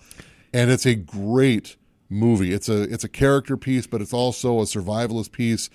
And 0.52 0.70
it's 0.70 0.86
a 0.86 0.94
great 0.94 1.76
movie. 2.14 2.52
It's 2.52 2.68
a 2.68 2.82
it's 2.82 3.04
a 3.04 3.08
character 3.08 3.56
piece, 3.56 3.86
but 3.86 4.00
it's 4.00 4.12
also 4.12 4.60
a 4.60 4.64
survivalist 4.64 5.32
piece. 5.32 5.68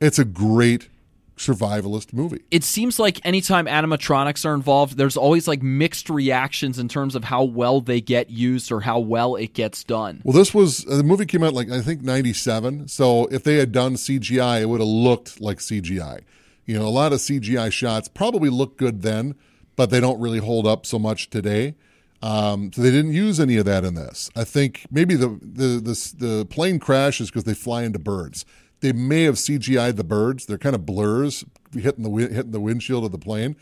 It's 0.00 0.18
a 0.18 0.24
great 0.24 0.88
survivalist 1.36 2.12
movie. 2.12 2.42
It 2.50 2.64
seems 2.64 2.98
like 2.98 3.24
anytime 3.24 3.66
animatronics 3.66 4.44
are 4.44 4.54
involved, 4.54 4.96
there's 4.96 5.16
always 5.16 5.48
like 5.48 5.62
mixed 5.62 6.08
reactions 6.10 6.78
in 6.78 6.88
terms 6.88 7.14
of 7.14 7.24
how 7.24 7.44
well 7.44 7.80
they 7.80 8.00
get 8.00 8.30
used 8.30 8.70
or 8.70 8.80
how 8.80 8.98
well 8.98 9.36
it 9.36 9.54
gets 9.54 9.82
done. 9.84 10.20
Well, 10.24 10.36
this 10.36 10.54
was 10.54 10.86
uh, 10.86 10.96
the 10.96 11.02
movie 11.02 11.26
came 11.26 11.42
out 11.42 11.54
like 11.54 11.70
I 11.70 11.80
think 11.80 12.02
'97. 12.02 12.88
So 12.88 13.26
if 13.26 13.42
they 13.42 13.56
had 13.56 13.72
done 13.72 13.94
CGI, 13.94 14.62
it 14.62 14.66
would 14.66 14.80
have 14.80 14.88
looked 14.88 15.40
like 15.40 15.58
CGI. 15.58 16.20
You 16.64 16.78
know, 16.78 16.86
a 16.86 16.90
lot 16.90 17.12
of 17.12 17.18
CGI 17.18 17.72
shots 17.72 18.08
probably 18.08 18.48
look 18.48 18.76
good 18.76 19.02
then, 19.02 19.34
but 19.74 19.90
they 19.90 20.00
don't 20.00 20.20
really 20.20 20.38
hold 20.38 20.66
up 20.66 20.86
so 20.86 20.98
much 20.98 21.28
today. 21.28 21.74
Um, 22.22 22.72
so 22.72 22.82
they 22.82 22.90
didn't 22.92 23.12
use 23.12 23.40
any 23.40 23.56
of 23.56 23.64
that 23.64 23.84
in 23.84 23.94
this. 23.94 24.30
I 24.36 24.44
think 24.44 24.86
maybe 24.90 25.16
the 25.16 25.28
the 25.42 25.80
the, 25.80 26.14
the 26.26 26.46
plane 26.46 26.78
crashes 26.78 27.30
because 27.30 27.44
they 27.44 27.54
fly 27.54 27.82
into 27.82 27.98
birds. 27.98 28.44
They 28.80 28.92
may 28.92 29.24
have 29.24 29.34
CGI'd 29.36 29.96
the 29.96 30.04
birds. 30.04 30.46
They're 30.46 30.58
kind 30.58 30.74
of 30.74 30.86
blurs 30.86 31.44
hitting 31.72 32.04
the 32.04 32.10
hitting 32.10 32.52
the 32.52 32.60
windshield 32.60 33.04
of 33.04 33.12
the 33.12 33.18
plane, 33.18 33.56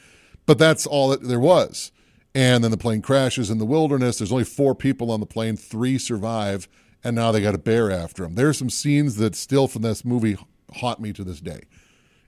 but 0.46 0.58
that's 0.58 0.86
all 0.86 1.08
that 1.08 1.22
there 1.22 1.40
was. 1.40 1.90
And 2.34 2.62
then 2.62 2.70
the 2.70 2.76
plane 2.76 3.02
crashes 3.02 3.50
in 3.50 3.58
the 3.58 3.64
wilderness. 3.64 4.18
There's 4.18 4.30
only 4.30 4.44
four 4.44 4.74
people 4.74 5.10
on 5.10 5.20
the 5.20 5.26
plane. 5.26 5.56
Three 5.56 5.98
survive, 5.98 6.68
and 7.02 7.16
now 7.16 7.32
they 7.32 7.40
got 7.40 7.54
a 7.54 7.58
bear 7.58 7.90
after 7.90 8.22
them. 8.22 8.34
There's 8.34 8.58
some 8.58 8.70
scenes 8.70 9.16
that 9.16 9.34
still 9.34 9.68
from 9.68 9.82
this 9.82 10.04
movie 10.04 10.36
haunt 10.74 11.00
me 11.00 11.12
to 11.14 11.24
this 11.24 11.40
day. 11.40 11.62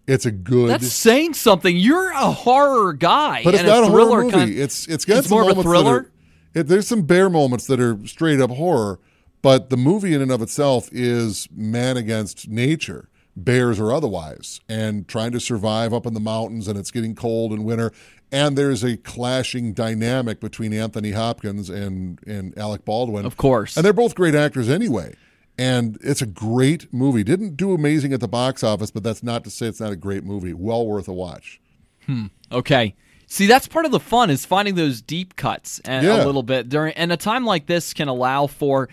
It's 0.07 0.26
a 0.26 0.33
good, 0.33 0.70
That's 0.70 0.93
saying 0.93 1.35
something. 1.35 1.76
You're 1.76 2.11
a 2.11 2.33
horror 2.33 2.93
guy, 2.93 3.43
but 3.45 3.55
it's 3.55 3.61
and 3.61 3.68
not 3.68 3.85
a, 3.85 3.87
thriller 3.87 4.09
horror 4.09 4.24
movie. 4.24 4.37
kind- 4.37 4.59
it's 4.59 4.89
it's 4.89 5.05
got 5.05 5.18
It's 5.18 5.30
more 5.30 5.49
of 5.49 5.57
a 5.57 5.62
thriller? 5.62 6.11
It, 6.55 6.69
there's 6.69 6.87
some 6.89 7.03
bear 7.03 7.29
moments 7.31 7.67
that 7.67 7.81
are 7.81 7.99
straight 8.07 8.41
up 8.41 8.51
horror, 8.51 8.99
but 9.41 9.71
the 9.71 9.77
movie 9.77 10.15
in 10.15 10.21
and 10.23 10.31
of 10.31 10.43
itself 10.43 10.89
is 10.93 11.49
man 11.55 11.97
against 11.97 12.49
nature, 12.49 13.09
bears 13.37 13.81
or 13.81 13.93
otherwise, 13.93 14.61
and 14.69 15.09
trying 15.09 15.33
to 15.33 15.41
survive 15.41 15.93
up 15.93 16.07
in 16.07 16.15
the 16.15 16.21
mountains, 16.21 16.69
and 16.69 16.79
it's 16.79 16.91
getting 16.91 17.15
cold 17.15 17.53
in 17.53 17.65
winter. 17.65 17.91
And 18.31 18.57
there's 18.57 18.83
a 18.83 18.97
clashing 18.97 19.73
dynamic 19.75 20.41
between 20.41 20.73
Anthony 20.73 21.11
Hopkins 21.13 21.69
and 21.69 22.19
and 22.27 22.57
Alec 22.59 22.85
Baldwin, 22.85 23.27
Of 23.27 23.37
course. 23.37 23.77
and 23.77 23.85
they're 23.85 23.93
both 23.93 24.15
great 24.15 24.35
actors 24.35 24.69
anyway. 24.71 25.15
And 25.59 25.99
it's 26.03 26.23
a 26.23 26.27
great 26.27 26.93
movie. 26.95 27.23
Didn't 27.23 27.57
do 27.59 27.75
amazing 27.75 28.15
at 28.15 28.21
the 28.21 28.29
box 28.29 28.65
office, 28.65 28.91
but 28.91 29.03
that's 29.03 29.23
not 29.23 29.45
to 29.45 29.51
say 29.51 29.67
it's 29.67 29.81
not 29.81 29.93
a 29.93 29.97
great 29.97 30.25
movie. 30.25 30.55
Well 30.55 30.87
worth 30.87 31.09
a 31.09 31.13
watch. 31.13 31.61
Hmm. 32.07 32.27
Okay. 32.51 32.95
See, 33.33 33.47
that's 33.47 33.66
part 33.66 33.87
of 33.87 33.93
the 33.93 33.99
fun 33.99 34.28
is 34.28 34.45
finding 34.45 34.74
those 34.74 35.01
deep 35.01 35.37
cuts 35.37 35.80
and 35.87 36.05
Yeah. 36.05 36.22
a 36.22 36.26
little 36.26 36.43
bit 36.43 36.68
during 36.68 36.93
and 36.93 37.11
a 37.11 37.16
time 37.16 37.47
like 37.47 37.64
this 37.64 37.95
can 37.95 38.07
allow 38.07 38.47
for 38.47 38.91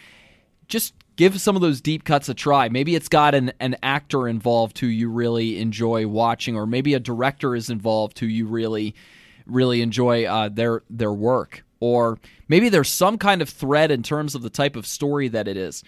just 0.70 0.94
give 1.18 1.42
some 1.42 1.58
of 1.58 1.62
those 1.62 1.82
deep 1.82 2.06
cuts 2.06 2.30
a 2.30 2.34
try. 2.34 2.70
Maybe 2.70 2.96
it's 2.96 3.10
got 3.10 3.36
an, 3.36 3.52
an 3.60 3.76
actor 3.84 4.30
involved 4.30 4.80
who 4.80 4.88
you 4.88 5.10
really 5.10 5.60
enjoy 5.60 6.08
watching, 6.08 6.56
or 6.56 6.66
maybe 6.66 6.94
a 6.94 7.02
director 7.02 7.54
is 7.54 7.70
involved 7.70 8.18
who 8.20 8.28
you 8.28 8.46
really 8.48 8.96
really 9.46 9.82
enjoy 9.82 10.24
uh, 10.24 10.48
their 10.48 10.84
their 10.90 11.12
work, 11.12 11.66
or 11.82 12.18
maybe 12.48 12.70
there's 12.70 12.88
some 12.88 13.18
kind 13.18 13.42
of 13.42 13.50
thread 13.50 13.92
in 13.92 14.04
terms 14.04 14.36
of 14.36 14.42
the 14.42 14.50
type 14.50 14.78
of 14.78 14.88
story 14.88 15.28
that 15.28 15.50
it 15.50 15.58
is. 15.58 15.84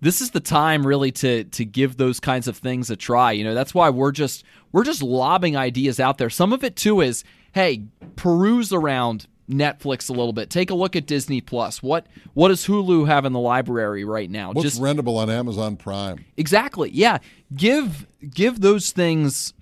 This 0.00 0.20
is 0.20 0.32
the 0.32 0.40
time 0.40 0.84
really 0.84 1.12
to 1.12 1.44
to 1.44 1.64
give 1.64 1.98
those 1.98 2.18
kinds 2.18 2.48
of 2.48 2.56
things 2.56 2.90
a 2.90 2.96
try. 2.96 3.30
You 3.30 3.44
know, 3.44 3.54
that's 3.54 3.72
why 3.76 3.90
we're 3.90 4.10
just 4.10 4.42
we're 4.72 4.82
just 4.82 5.04
lobbing 5.04 5.56
ideas 5.56 6.00
out 6.00 6.18
there. 6.18 6.30
Some 6.30 6.52
of 6.52 6.64
it 6.64 6.74
too 6.74 7.00
is, 7.00 7.22
hey, 7.52 7.84
peruse 8.16 8.72
around 8.72 9.26
Netflix 9.48 10.08
a 10.08 10.12
little 10.12 10.32
bit. 10.32 10.50
Take 10.50 10.70
a 10.70 10.74
look 10.74 10.96
at 10.96 11.06
Disney 11.06 11.40
Plus. 11.40 11.82
What 11.82 12.06
what 12.34 12.48
does 12.48 12.66
Hulu 12.66 13.06
have 13.06 13.24
in 13.24 13.32
the 13.32 13.40
library 13.40 14.04
right 14.04 14.30
now? 14.30 14.52
What's 14.52 14.62
just 14.70 14.80
rentable 14.80 15.16
on 15.16 15.30
Amazon 15.30 15.76
Prime? 15.76 16.24
Exactly. 16.36 16.90
Yeah. 16.92 17.18
Give 17.54 18.06
give 18.30 18.60
those 18.60 18.90
things 18.92 19.52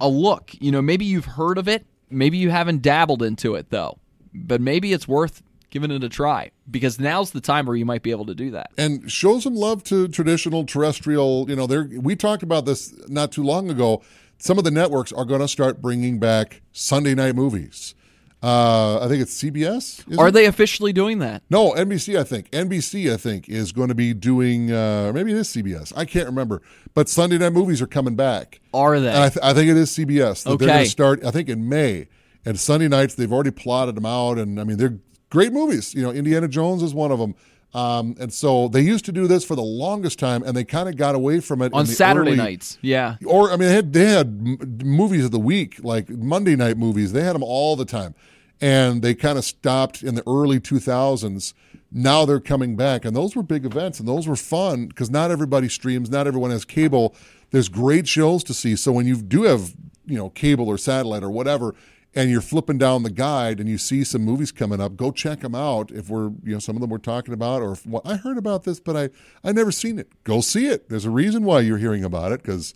a 0.00 0.08
look. 0.08 0.52
You 0.60 0.72
know, 0.72 0.82
maybe 0.82 1.04
you've 1.04 1.24
heard 1.26 1.58
of 1.58 1.68
it, 1.68 1.86
maybe 2.10 2.38
you 2.38 2.50
haven't 2.50 2.82
dabbled 2.82 3.22
into 3.22 3.54
it 3.54 3.70
though. 3.70 3.98
But 4.34 4.60
maybe 4.60 4.92
it's 4.92 5.08
worth 5.08 5.42
giving 5.70 5.90
it 5.90 6.02
a 6.02 6.08
try 6.08 6.50
because 6.70 6.98
now's 6.98 7.32
the 7.32 7.40
time 7.40 7.66
where 7.66 7.76
you 7.76 7.84
might 7.84 8.02
be 8.02 8.10
able 8.10 8.26
to 8.26 8.34
do 8.34 8.50
that. 8.52 8.70
and 8.78 9.10
show 9.10 9.38
some 9.38 9.54
love 9.54 9.84
to 9.84 10.08
traditional 10.08 10.64
terrestrial. 10.64 11.46
You 11.48 11.56
know, 11.56 11.66
there 11.66 11.84
we 11.84 12.16
talked 12.16 12.42
about 12.42 12.64
this 12.64 12.94
not 13.08 13.32
too 13.32 13.44
long 13.44 13.70
ago. 13.70 14.02
Some 14.38 14.56
of 14.56 14.64
the 14.64 14.70
networks 14.70 15.12
are 15.12 15.24
going 15.24 15.40
to 15.40 15.48
start 15.48 15.82
bringing 15.82 16.18
back 16.18 16.62
Sunday 16.72 17.14
night 17.14 17.34
movies. 17.34 17.94
Uh, 18.40 19.00
I 19.00 19.08
think 19.08 19.20
it's 19.20 19.42
CBS. 19.42 20.16
Are 20.16 20.28
it? 20.28 20.32
they 20.32 20.46
officially 20.46 20.92
doing 20.92 21.18
that? 21.18 21.42
No, 21.50 21.72
NBC. 21.72 22.16
I 22.16 22.22
think 22.22 22.48
NBC. 22.52 23.12
I 23.12 23.16
think 23.16 23.48
is 23.48 23.72
going 23.72 23.88
to 23.88 23.96
be 23.96 24.14
doing. 24.14 24.70
Uh, 24.70 25.10
maybe 25.12 25.32
it 25.32 25.38
is 25.38 25.48
CBS. 25.48 25.92
I 25.96 26.04
can't 26.04 26.26
remember. 26.26 26.62
But 26.94 27.08
Sunday 27.08 27.36
night 27.36 27.52
movies 27.52 27.82
are 27.82 27.88
coming 27.88 28.14
back. 28.14 28.60
Are 28.72 29.00
they? 29.00 29.10
I, 29.10 29.28
th- 29.28 29.42
I 29.42 29.54
think 29.54 29.70
it 29.70 29.76
is 29.76 29.90
CBS. 29.90 30.44
that 30.44 30.50
They're 30.50 30.68
going 30.68 30.84
to 30.84 30.90
start. 30.90 31.24
I 31.24 31.32
think 31.32 31.48
in 31.48 31.68
May. 31.68 32.08
And 32.44 32.58
Sunday 32.58 32.86
nights 32.86 33.16
they've 33.16 33.32
already 33.32 33.50
plotted 33.50 33.96
them 33.96 34.06
out, 34.06 34.38
and 34.38 34.60
I 34.60 34.64
mean 34.64 34.78
they're 34.78 34.98
great 35.30 35.52
movies. 35.52 35.92
You 35.94 36.02
know, 36.02 36.12
Indiana 36.12 36.46
Jones 36.46 36.82
is 36.82 36.94
one 36.94 37.10
of 37.10 37.18
them. 37.18 37.34
Um, 37.74 38.16
and 38.18 38.32
so 38.32 38.68
they 38.68 38.80
used 38.80 39.04
to 39.04 39.12
do 39.12 39.26
this 39.26 39.44
for 39.44 39.54
the 39.54 39.62
longest 39.62 40.18
time, 40.18 40.42
and 40.42 40.56
they 40.56 40.64
kind 40.64 40.88
of 40.88 40.96
got 40.96 41.14
away 41.14 41.40
from 41.40 41.60
it 41.60 41.72
On 41.74 41.80
in 41.82 41.86
the 41.86 41.92
Saturday 41.92 42.30
early- 42.30 42.36
nights. 42.38 42.78
Yeah. 42.80 43.16
Or 43.26 43.48
I 43.52 43.56
mean, 43.56 43.68
they 43.68 43.74
had 43.74 43.92
they 43.92 44.06
had 44.06 44.84
movies 44.84 45.24
of 45.26 45.30
the 45.32 45.38
week, 45.38 45.78
like 45.84 46.08
Monday 46.08 46.56
night 46.56 46.78
movies. 46.78 47.12
They 47.12 47.22
had 47.22 47.34
them 47.34 47.42
all 47.42 47.76
the 47.76 47.84
time, 47.84 48.14
and 48.60 49.02
they 49.02 49.14
kind 49.14 49.36
of 49.36 49.44
stopped 49.44 50.02
in 50.02 50.14
the 50.14 50.22
early 50.26 50.60
2000s. 50.60 51.52
Now 51.92 52.24
they're 52.24 52.40
coming 52.40 52.74
back, 52.76 53.04
and 53.04 53.14
those 53.14 53.36
were 53.36 53.42
big 53.42 53.64
events, 53.64 53.98
and 54.00 54.08
those 54.08 54.26
were 54.26 54.36
fun 54.36 54.86
because 54.86 55.10
not 55.10 55.30
everybody 55.30 55.68
streams, 55.68 56.10
not 56.10 56.26
everyone 56.26 56.50
has 56.50 56.64
cable. 56.64 57.14
There's 57.50 57.68
great 57.68 58.06
shows 58.08 58.44
to 58.44 58.54
see. 58.54 58.76
So 58.76 58.92
when 58.92 59.06
you 59.06 59.16
do 59.16 59.42
have 59.42 59.74
you 60.06 60.16
know 60.16 60.30
cable 60.30 60.68
or 60.68 60.78
satellite 60.78 61.22
or 61.22 61.30
whatever, 61.30 61.74
and 62.14 62.30
you're 62.30 62.40
flipping 62.40 62.78
down 62.78 63.02
the 63.02 63.10
guide 63.10 63.60
and 63.60 63.68
you 63.68 63.78
see 63.78 64.02
some 64.02 64.22
movies 64.22 64.50
coming 64.50 64.80
up, 64.80 64.96
go 64.96 65.10
check 65.10 65.40
them 65.40 65.54
out. 65.54 65.90
If 65.90 66.08
we're 66.08 66.30
you 66.42 66.54
know 66.54 66.58
some 66.58 66.76
of 66.76 66.80
them 66.80 66.90
we're 66.90 66.98
talking 66.98 67.34
about, 67.34 67.62
or 67.62 67.72
if, 67.72 67.86
well, 67.86 68.02
I 68.04 68.16
heard 68.16 68.38
about 68.38 68.64
this, 68.64 68.80
but 68.80 68.96
I 68.96 69.10
I 69.44 69.52
never 69.52 69.72
seen 69.72 69.98
it. 69.98 70.10
Go 70.24 70.40
see 70.40 70.66
it. 70.66 70.88
There's 70.88 71.04
a 71.04 71.10
reason 71.10 71.44
why 71.44 71.60
you're 71.60 71.78
hearing 71.78 72.04
about 72.04 72.32
it 72.32 72.42
because 72.42 72.74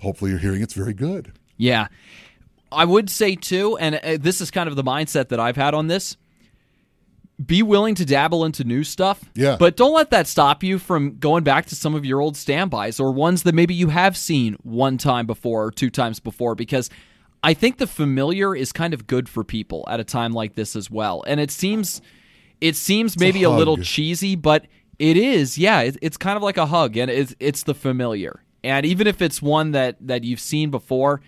hopefully 0.00 0.30
you're 0.30 0.40
hearing 0.40 0.62
it's 0.62 0.74
very 0.74 0.94
good. 0.94 1.32
Yeah. 1.56 1.88
I 2.70 2.84
would 2.84 3.10
say 3.10 3.36
too, 3.36 3.76
and 3.76 3.96
uh, 3.96 4.16
this 4.18 4.40
is 4.40 4.50
kind 4.50 4.68
of 4.68 4.76
the 4.76 4.84
mindset 4.84 5.28
that 5.28 5.38
I've 5.38 5.56
had 5.56 5.74
on 5.74 5.88
this. 5.88 6.16
Be 7.44 7.62
willing 7.62 7.94
to 7.96 8.04
dabble 8.04 8.44
into 8.44 8.64
new 8.64 8.84
stuff. 8.84 9.22
Yeah. 9.34 9.56
But 9.58 9.76
don't 9.76 9.92
let 9.92 10.10
that 10.10 10.26
stop 10.26 10.62
you 10.62 10.78
from 10.78 11.18
going 11.18 11.44
back 11.44 11.66
to 11.66 11.74
some 11.74 11.94
of 11.94 12.04
your 12.04 12.20
old 12.20 12.36
standbys 12.36 13.00
or 13.00 13.12
ones 13.12 13.42
that 13.42 13.54
maybe 13.54 13.74
you 13.74 13.88
have 13.88 14.16
seen 14.16 14.56
one 14.62 14.96
time 14.96 15.26
before 15.26 15.64
or 15.64 15.70
two 15.70 15.90
times 15.90 16.20
before 16.20 16.54
because 16.54 16.88
I 17.42 17.54
think 17.54 17.78
the 17.78 17.86
familiar 17.86 18.54
is 18.54 18.72
kind 18.72 18.94
of 18.94 19.06
good 19.06 19.28
for 19.28 19.42
people 19.42 19.84
at 19.88 20.00
a 20.00 20.04
time 20.04 20.32
like 20.32 20.54
this 20.54 20.76
as 20.76 20.90
well. 20.90 21.24
And 21.26 21.40
it 21.40 21.50
seems 21.50 22.00
it 22.60 22.76
seems 22.76 23.18
maybe 23.18 23.42
a, 23.42 23.50
little 23.50 23.76
cheesy, 23.76 24.36
but 24.36 24.66
it 24.98 25.16
is. 25.16 25.58
Yeah, 25.58 25.80
it, 25.80 25.96
it's 26.00 26.16
kind 26.16 26.36
of 26.36 26.42
like 26.42 26.56
a 26.56 26.66
hug 26.66 26.96
and 26.96 27.10
it's 27.10 27.34
it's 27.40 27.64
the 27.64 27.74
familiar. 27.74 28.42
And 28.62 28.86
even 28.86 29.08
if 29.08 29.20
it's 29.20 29.42
one 29.42 29.72
that 29.72 29.96
that 30.00 30.22
you've 30.22 30.40
seen 30.40 30.70
before, 30.70 31.20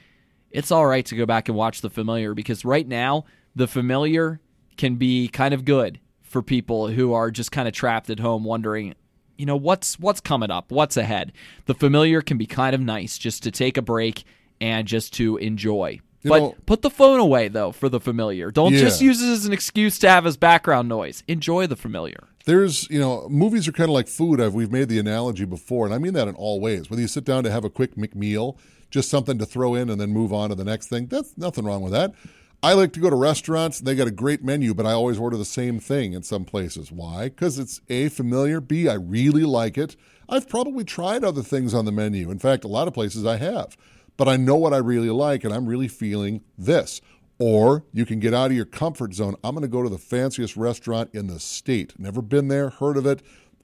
it's 0.50 0.70
all 0.70 0.86
right 0.86 1.04
to 1.06 1.16
go 1.16 1.26
back 1.26 1.48
and 1.48 1.58
watch 1.58 1.80
the 1.80 1.90
familiar 1.90 2.34
because 2.34 2.64
right 2.64 2.86
now 2.86 3.24
the 3.56 3.66
familiar 3.66 4.40
can 4.76 4.94
be 4.96 5.28
kind 5.28 5.52
of 5.52 5.64
good 5.64 5.98
for 6.22 6.42
people 6.42 6.88
who 6.88 7.12
are 7.12 7.30
just 7.30 7.50
kind 7.50 7.66
of 7.66 7.74
trapped 7.74 8.08
at 8.10 8.20
home 8.20 8.44
wondering 8.44 8.94
you 9.36 9.46
know 9.46 9.56
what's 9.56 9.98
what's 9.98 10.20
coming 10.20 10.50
up 10.50 10.70
what's 10.70 10.96
ahead 10.96 11.32
the 11.66 11.74
familiar 11.74 12.20
can 12.20 12.38
be 12.38 12.46
kind 12.46 12.74
of 12.74 12.80
nice 12.80 13.18
just 13.18 13.42
to 13.42 13.50
take 13.50 13.76
a 13.76 13.82
break 13.82 14.24
and 14.64 14.86
just 14.88 15.12
to 15.14 15.36
enjoy 15.38 16.00
You 16.22 16.30
but 16.30 16.38
know- 16.40 16.54
put 16.66 16.82
the 16.82 16.90
phone 16.90 17.20
away 17.20 17.48
though 17.48 17.72
for 17.72 17.88
the 17.88 18.00
familiar 18.00 18.50
don't 18.50 18.72
just 18.72 19.00
use 19.00 19.22
it 19.22 19.30
as 19.30 19.44
an 19.46 19.52
excuse 19.52 19.98
to 20.00 20.08
have 20.08 20.24
as 20.26 20.36
background 20.36 20.88
noise 20.88 21.22
enjoy 21.28 21.66
the 21.66 21.76
familiar 21.76 22.22
There's, 22.46 22.76
you 22.90 23.00
know, 23.00 23.26
movies 23.30 23.66
are 23.68 23.72
kind 23.72 23.88
of 23.88 23.94
like 23.94 24.06
food. 24.06 24.38
I've, 24.38 24.52
we've 24.52 24.70
made 24.70 24.90
the 24.90 24.98
analogy 24.98 25.46
before, 25.46 25.86
and 25.86 25.94
I 25.94 25.98
mean 26.04 26.12
that 26.12 26.28
in 26.28 26.34
all 26.34 26.60
ways. 26.60 26.90
Whether 26.90 27.00
you 27.00 27.08
sit 27.08 27.24
down 27.24 27.42
to 27.44 27.50
have 27.50 27.64
a 27.64 27.70
quick 27.70 27.92
McMeal, 27.96 28.58
just 28.90 29.08
something 29.08 29.38
to 29.38 29.46
throw 29.46 29.74
in 29.74 29.88
and 29.88 29.98
then 29.98 30.10
move 30.10 30.30
on 30.30 30.50
to 30.50 30.54
the 30.54 30.62
next 30.72 30.88
thing, 30.88 31.06
that's 31.06 31.32
nothing 31.38 31.64
wrong 31.64 31.80
with 31.80 31.94
that. 31.94 32.12
I 32.62 32.74
like 32.74 32.92
to 32.94 33.00
go 33.00 33.08
to 33.08 33.16
restaurants. 33.16 33.80
They 33.80 33.94
got 33.94 34.08
a 34.08 34.20
great 34.24 34.44
menu, 34.44 34.74
but 34.74 34.84
I 34.84 34.92
always 34.92 35.18
order 35.18 35.38
the 35.38 35.46
same 35.46 35.80
thing 35.80 36.12
in 36.12 36.22
some 36.22 36.44
places. 36.44 36.92
Why? 36.92 37.30
Because 37.30 37.58
it's 37.58 37.80
A, 37.88 38.10
familiar, 38.10 38.60
B, 38.60 38.90
I 38.90 38.94
really 39.16 39.44
like 39.44 39.78
it. 39.78 39.96
I've 40.28 40.46
probably 40.46 40.84
tried 40.84 41.24
other 41.24 41.42
things 41.42 41.72
on 41.72 41.86
the 41.86 41.92
menu. 41.92 42.30
In 42.30 42.38
fact, 42.38 42.62
a 42.64 42.68
lot 42.68 42.88
of 42.88 42.92
places 42.94 43.24
I 43.24 43.38
have. 43.38 43.74
But 44.16 44.28
I 44.28 44.36
know 44.36 44.56
what 44.56 44.72
I 44.72 44.78
really 44.78 45.10
like, 45.10 45.44
and 45.44 45.52
I'm 45.52 45.66
really 45.66 45.88
feeling 45.88 46.42
this. 46.56 47.00
Or 47.38 47.84
you 47.92 48.06
can 48.06 48.20
get 48.20 48.32
out 48.32 48.50
of 48.50 48.56
your 48.56 48.64
comfort 48.64 49.12
zone. 49.14 49.34
I'm 49.42 49.54
going 49.54 49.62
to 49.62 49.68
go 49.68 49.82
to 49.82 49.88
the 49.88 49.98
fanciest 49.98 50.56
restaurant 50.56 51.10
in 51.12 51.26
the 51.26 51.40
state. 51.40 51.98
Never 51.98 52.22
been 52.22 52.48
there, 52.48 52.70
heard 52.70 52.96
of 52.96 53.06
it. 53.06 53.22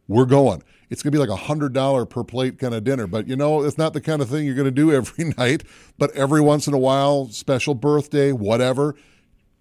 We're 0.09 0.27
going. 0.27 0.65
It's 0.91 1.05
going 1.05 1.13
to 1.13 1.17
be 1.17 1.25
like 1.25 1.39
a 1.39 1.43
$100 1.43 2.11
per 2.11 2.25
plate 2.25 2.59
kind 2.59 2.75
of 2.75 2.83
dinner. 2.83 3.07
But 3.07 3.29
you 3.29 3.37
know, 3.37 3.63
it's 3.63 3.79
not 3.79 3.93
the 3.93 4.01
kind 4.01 4.21
of 4.21 4.29
thing 4.29 4.45
you're 4.45 4.57
going 4.57 4.65
to 4.65 4.73
do 4.73 4.93
every 4.95 5.33
night. 5.39 5.63
But 5.99 6.11
every 6.17 6.41
once 6.41 6.67
in 6.67 6.75
a 6.75 6.79
while, 6.79 7.29
special 7.29 7.77
birthday, 7.77 8.33
whatever, 8.33 8.97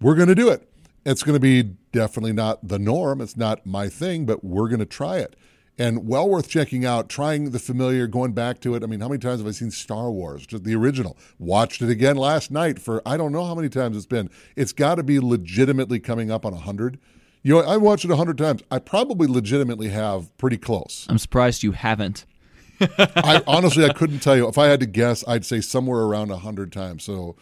we're 0.00 0.16
going 0.16 0.28
to 0.28 0.34
do 0.34 0.48
it. 0.48 0.68
It's 1.06 1.22
going 1.22 1.34
to 1.34 1.40
be 1.40 1.76
definitely 1.92 2.32
not 2.32 2.66
the 2.66 2.78
norm. 2.78 3.20
It's 3.20 3.36
not 3.36 3.64
my 3.64 3.88
thing, 3.88 4.26
but 4.26 4.44
we're 4.44 4.68
going 4.68 4.80
to 4.80 4.86
try 4.86 5.18
it. 5.18 5.36
And 5.80 6.06
well 6.06 6.28
worth 6.28 6.48
checking 6.48 6.84
out, 6.84 7.08
trying 7.08 7.50
the 7.52 7.58
familiar, 7.58 8.06
going 8.06 8.32
back 8.32 8.60
to 8.60 8.74
it. 8.74 8.82
I 8.82 8.86
mean, 8.86 9.00
how 9.00 9.08
many 9.08 9.18
times 9.18 9.40
have 9.40 9.48
I 9.48 9.52
seen 9.52 9.70
Star 9.70 10.10
Wars, 10.10 10.46
just 10.46 10.64
the 10.64 10.74
original? 10.74 11.16
Watched 11.38 11.80
it 11.80 11.88
again 11.88 12.16
last 12.16 12.50
night 12.50 12.78
for 12.78 13.00
I 13.06 13.16
don't 13.16 13.32
know 13.32 13.46
how 13.46 13.54
many 13.54 13.70
times 13.70 13.96
it's 13.96 14.04
been. 14.06 14.28
It's 14.56 14.72
got 14.72 14.96
to 14.96 15.02
be 15.02 15.18
legitimately 15.18 15.98
coming 16.00 16.30
up 16.30 16.44
on 16.44 16.52
a 16.52 16.56
100. 16.56 16.98
You 17.42 17.54
know, 17.54 17.60
I 17.60 17.78
watched 17.78 18.04
it 18.04 18.08
a 18.08 18.14
100 18.14 18.36
times. 18.36 18.62
I 18.70 18.78
probably 18.78 19.26
legitimately 19.26 19.88
have 19.88 20.36
pretty 20.36 20.58
close. 20.58 21.06
i'm 21.08 21.16
surprised 21.16 21.62
you 21.62 21.72
haven't 21.72 22.26
I 22.80 23.42
honestly 23.46 23.84
I 23.84 23.92
couldn't 23.94 24.20
tell 24.20 24.36
you. 24.36 24.48
If 24.48 24.58
I 24.58 24.66
had 24.66 24.80
to 24.80 24.86
guess, 24.86 25.24
I'd 25.26 25.44
say 25.46 25.60
somewhere 25.62 26.00
around 26.00 26.28
a 26.30 26.34
100 26.34 26.72
times. 26.72 27.04
So, 27.04 27.36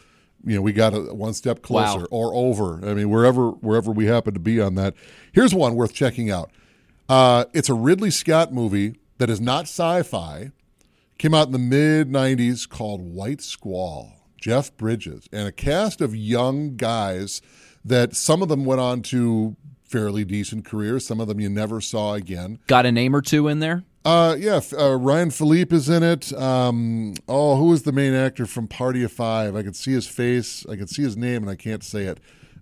you 0.45 0.55
know, 0.55 0.61
we 0.61 0.71
got 0.73 0.93
a, 0.93 1.13
one 1.13 1.33
step 1.33 1.61
closer 1.61 1.99
Wow. 1.99 2.07
or 2.11 2.33
over. 2.33 2.79
I 2.89 2.93
mean, 2.93 3.09
wherever 3.09 3.51
wherever 3.51 3.91
we 3.91 4.05
happen 4.05 4.33
to 4.33 4.39
be 4.39 4.61
on 4.61 4.75
that. 4.75 4.93
Here's 5.33 5.53
one 5.53 5.75
worth 5.75 5.93
checking 5.93 6.29
out. 6.31 6.51
Uh, 7.09 7.45
it's 7.53 7.69
a 7.69 7.73
Ridley 7.73 8.11
Scott 8.11 8.53
movie 8.53 8.95
that 9.17 9.29
is 9.29 9.41
not 9.41 9.63
sci-fi. 9.63 10.51
Came 11.17 11.33
out 11.33 11.47
in 11.47 11.53
the 11.53 11.59
mid 11.59 12.09
90s 12.09 12.69
called 12.69 13.01
White 13.01 13.41
Squall. 13.41 14.13
Jeff 14.39 14.75
Bridges 14.77 15.27
and 15.33 15.47
a 15.49 15.51
cast 15.51 15.99
of 15.99 16.15
young 16.15 16.77
guys 16.77 17.41
that 17.83 18.15
some 18.15 18.41
of 18.41 18.47
them 18.47 18.63
went 18.63 18.79
on 18.79 19.01
to 19.01 19.57
fairly 19.83 20.23
decent 20.23 20.63
careers. 20.63 21.05
Some 21.05 21.19
of 21.19 21.27
them 21.27 21.41
you 21.41 21.49
never 21.49 21.81
saw 21.81 22.13
again. 22.13 22.59
got 22.67 22.85
a 22.85 22.91
name 22.91 23.13
or 23.15 23.21
two 23.21 23.49
in 23.49 23.59
there 23.59 23.83
Uh, 24.05 24.37
yeah, 24.39 24.61
uh, 24.77 24.95
Ryan 24.95 25.29
Phillippe 25.29 25.73
is 25.73 25.89
in 25.89 26.03
it. 26.03 26.31
Um, 26.33 27.15
oh, 27.27 27.57
who 27.57 27.73
is 27.73 27.83
the 27.83 27.91
main 27.91 28.13
actor 28.13 28.45
from 28.45 28.67
Party 28.69 29.03
of 29.03 29.11
Five? 29.11 29.57
I 29.57 29.63
can 29.63 29.73
see 29.73 29.91
his 29.91 30.07
face. 30.07 30.65
I 30.69 30.77
can 30.77 30.87
see 30.87 31.01
his 31.01 31.17
name, 31.17 31.41
and 31.41 31.49
I 31.49 31.55
can't 31.55 31.83
say 31.83 32.03
it. 32.03 32.19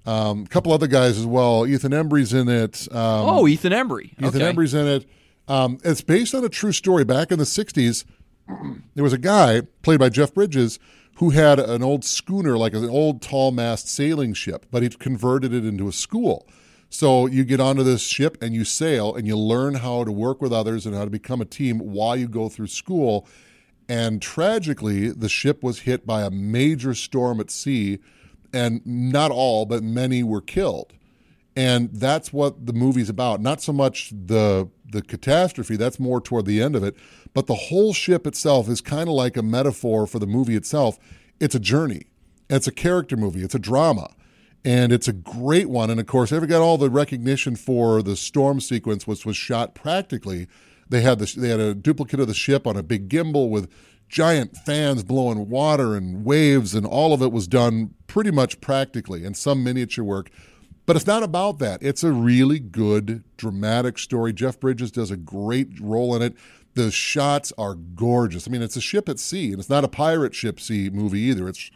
Um, 0.08 0.44
a 0.44 0.48
couple 0.48 0.72
other 0.72 0.88
guys 0.88 1.18
as 1.18 1.26
well. 1.26 1.68
Ethan 1.68 1.94
Embry's 1.94 2.34
in 2.34 2.48
it. 2.48 2.88
Um, 2.92 3.26
oh 3.28 3.48
ethan 3.48 3.74
embry 3.74 4.14
Ethan 4.14 4.26
okay. 4.26 4.46
Embry's 4.46 4.74
in 4.74 4.88
it. 4.88 5.06
Um, 5.50 5.80
it's 5.84 6.02
based 6.02 6.34
on 6.34 6.46
a 6.46 6.50
true 6.50 6.72
story. 6.72 7.04
Back 7.04 7.32
in 7.32 7.40
the 7.40 7.46
'60s, 7.46 8.06
there 8.96 9.04
was 9.04 9.14
a 9.14 9.18
guy 9.18 9.62
played 9.82 10.00
by 10.00 10.10
Jeff 10.10 10.34
Bridges 10.34 10.80
who 11.18 11.32
had 11.32 11.60
an 11.60 11.84
old 11.84 12.06
schooner, 12.06 12.58
like 12.58 12.74
an 12.74 12.88
old 12.90 13.22
tall 13.22 13.52
mast 13.52 13.90
sailing 13.90 14.34
ship, 14.34 14.66
but 14.72 14.84
he 14.84 14.90
converted 14.90 15.54
it 15.54 15.66
into 15.66 15.88
a 15.88 15.92
school. 15.92 16.48
So 16.90 17.26
you 17.26 17.44
get 17.44 17.60
onto 17.60 17.84
this 17.84 18.02
ship 18.02 18.38
and 18.42 18.54
you 18.54 18.64
sail 18.64 19.14
and 19.16 19.28
you 19.28 19.36
learn 19.36 19.76
how 19.76 20.04
to 20.04 20.12
work 20.12 20.42
with 20.42 20.54
others 20.54 20.86
and 20.86 20.96
how 20.96 21.04
to 21.04 21.12
become 21.12 21.42
a 21.42 21.46
team 21.46 21.80
while 21.80 22.16
you 22.16 22.28
go 22.28 22.50
through 22.50 22.68
school. 22.68 23.28
And 23.90 24.22
tragically, 24.22 25.10
the 25.10 25.28
ship 25.28 25.64
was 25.64 25.80
hit 25.80 26.06
by 26.06 26.22
a 26.22 26.30
major 26.30 26.94
storm 26.94 27.40
at 27.40 27.50
sea, 27.52 28.00
and 28.54 28.86
not 28.86 29.32
all, 29.32 29.66
but 29.66 29.84
many 29.84 30.24
were 30.24 30.42
killed. 30.42 30.94
And 31.56 31.92
that's 31.92 32.32
what 32.32 32.68
the 32.68 32.74
movie's 32.74 33.10
about. 33.10 33.42
Not 33.42 33.62
so 33.62 33.74
much 33.74 34.12
the 34.12 34.70
the 34.90 35.02
catastrophe 35.02 35.76
that's 35.76 36.00
more 36.00 36.22
toward 36.22 36.46
the 36.46 36.62
end 36.62 36.74
of 36.74 36.82
it 36.82 36.96
but 37.38 37.46
the 37.46 37.54
whole 37.54 37.94
ship 37.94 38.26
itself 38.26 38.68
is 38.68 38.82
kind 38.82 39.08
of 39.08 39.14
like 39.14 39.38
a 39.38 39.44
metaphor 39.44 40.08
for 40.08 40.18
the 40.18 40.26
movie 40.26 40.56
itself. 40.56 40.98
It's 41.40 41.54
a 41.54 41.60
journey. 41.60 42.08
It's 42.50 42.66
a 42.66 42.72
character 42.72 43.16
movie. 43.16 43.44
It's 43.44 43.54
a 43.54 43.60
drama. 43.60 44.10
And 44.66 44.92
it's 44.92 45.08
a 45.08 45.14
great 45.14 45.70
one. 45.70 45.92
And 45.92 46.00
of 46.00 46.08
course 46.08 46.32
they 46.32 46.40
got 46.40 46.64
all 46.64 46.80
the 46.80 46.90
recognition 46.90 47.56
for 47.56 48.02
the 48.02 48.16
storm 48.16 48.60
sequence 48.60 49.06
which 49.06 49.24
was 49.24 49.38
shot 49.38 49.76
practically. 49.76 50.48
They 50.90 51.02
had 51.02 51.20
the, 51.20 51.32
they 51.40 51.50
had 51.50 51.60
a 51.60 51.76
duplicate 51.76 52.20
of 52.20 52.28
the 52.28 52.34
ship 52.34 52.66
on 52.66 52.76
a 52.76 52.82
big 52.82 53.08
gimbal 53.08 53.52
with 53.52 53.70
giant 54.10 54.56
fans 54.58 55.04
blowing 55.04 55.50
water 55.50 55.96
and 55.96 56.24
waves 56.24 56.74
and 56.74 56.86
all 56.86 57.14
of 57.14 57.22
it 57.22 57.32
was 57.32 57.48
done 57.48 57.94
pretty 58.08 58.32
much 58.32 58.62
practically 58.62 59.26
and 59.26 59.36
some 59.36 59.64
miniature 59.64 60.04
work 60.04 60.30
but 60.88 60.96
it's 60.96 61.06
not 61.06 61.22
about 61.22 61.60
that. 61.60 61.84
It's 61.84 62.02
a 62.02 62.14
really 62.14 62.60
good 62.60 63.24
dramatic 63.36 64.00
story. 64.00 64.32
Jeff 64.32 64.58
Bridges 64.58 64.90
does 64.90 65.12
a 65.12 65.18
great 65.18 65.80
role 65.82 66.16
in 66.16 66.22
it. 66.22 66.34
The 66.76 66.92
shots 66.92 67.52
are 67.58 67.76
gorgeous. 67.76 68.48
I 68.48 68.52
mean, 68.52 68.62
it's 68.62 68.78
a 68.78 68.82
ship 68.82 69.10
at 69.10 69.20
sea, 69.20 69.52
and 69.52 69.60
it's 69.60 69.70
not 69.70 69.84
a 69.84 69.90
pirate 69.90 70.34
ship 70.34 70.62
sea 70.62 70.90
movie 70.90 71.20
either. 71.20 71.50
It's 71.50 71.70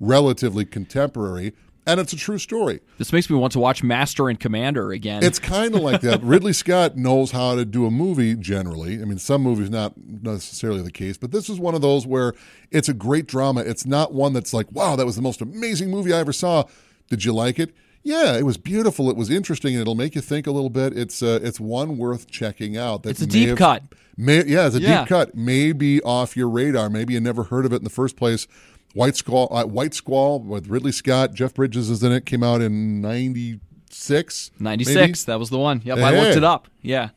relatively 0.00 0.64
contemporary, 0.64 1.54
and 1.86 2.00
it's 2.00 2.12
a 2.12 2.16
true 2.16 2.38
story. 2.38 2.80
this 2.98 3.12
makes 3.12 3.30
me 3.30 3.36
want 3.36 3.52
to 3.52 3.58
watch 3.58 3.82
master 3.82 4.28
and 4.28 4.40
commander 4.40 4.90
again 4.92 5.22
It's 5.22 5.38
kind 5.38 5.74
of 5.74 5.80
like 5.82 6.00
that. 6.02 6.22
Ridley 6.24 6.52
Scott 6.52 6.96
knows 6.96 7.30
how 7.30 7.54
to 7.54 7.64
do 7.64 7.86
a 7.86 7.90
movie 7.90 8.34
generally. 8.34 9.00
I 9.00 9.04
mean, 9.04 9.18
some 9.18 9.42
movies 9.42 9.70
not 9.70 9.94
necessarily 9.96 10.82
the 10.82 10.90
case, 10.90 11.16
but 11.16 11.30
this 11.32 11.48
is 11.48 11.58
one 11.60 11.74
of 11.74 11.80
those 11.82 12.06
where 12.06 12.32
it's 12.70 12.88
a 12.88 12.94
great 12.94 13.26
drama. 13.26 13.60
It's 13.60 13.86
not 13.86 14.12
one 14.12 14.32
that's 14.32 14.52
like, 14.52 14.70
wow, 14.72 14.96
that 14.96 15.06
was 15.06 15.16
the 15.16 15.22
most 15.22 15.40
amazing 15.40 15.90
movie 15.90 16.12
I 16.12 16.18
ever 16.18 16.32
saw. 16.32 16.64
Did 17.08 17.24
you 17.24 17.32
like 17.32 17.58
it? 17.58 17.74
Yeah, 18.02 18.36
it 18.38 18.44
was 18.44 18.56
beautiful. 18.56 19.10
It 19.10 19.16
was 19.16 19.30
interesting, 19.30 19.74
and 19.74 19.80
it'll 19.82 19.96
make 19.96 20.14
you 20.14 20.20
think 20.20 20.46
a 20.46 20.52
little 20.52 20.70
bit. 20.70 20.96
It's 20.96 21.22
uh, 21.24 21.40
it's 21.42 21.58
one 21.58 21.98
worth 21.98 22.28
checking 22.30 22.76
out. 22.76 23.02
That 23.02 23.10
It's 23.10 23.22
a 23.22 23.26
deep 23.26 23.48
have- 23.48 23.58
cut. 23.58 23.82
May, 24.16 24.44
yeah, 24.44 24.66
it's 24.66 24.76
a 24.76 24.80
Yeah. 24.80 25.00
deep 25.00 25.08
cut. 25.08 25.34
Maybe 25.34 26.00
off 26.02 26.36
your 26.36 26.48
radar. 26.48 26.88
Maybe 26.88 27.14
you 27.14 27.20
never 27.20 27.42
heard 27.44 27.66
of 27.66 27.72
it 27.72 27.76
in 27.76 27.84
the 27.84 27.90
first 27.90 28.16
place. 28.16 28.46
White 28.94 29.16
Squall, 29.16 29.48
uh, 29.50 29.64
White 29.64 29.94
Squall 29.94 30.40
with 30.40 30.68
Ridley 30.68 30.92
Scott. 30.92 31.34
Jeff 31.34 31.52
Bridges 31.54 31.90
is 31.90 32.02
in 32.02 32.12
it. 32.12 32.24
Came 32.26 32.42
out 32.42 32.60
in 32.62 33.00
'96. 33.00 34.50
96 34.58 35.24
that 35.24 35.38
was 35.38 35.48
the 35.48 35.58
one 35.58 35.80
yep 35.84 35.96
i 35.98 36.10
looked 36.10 36.36
it 36.36 36.44
up 36.44 36.68
yeah 36.82 37.10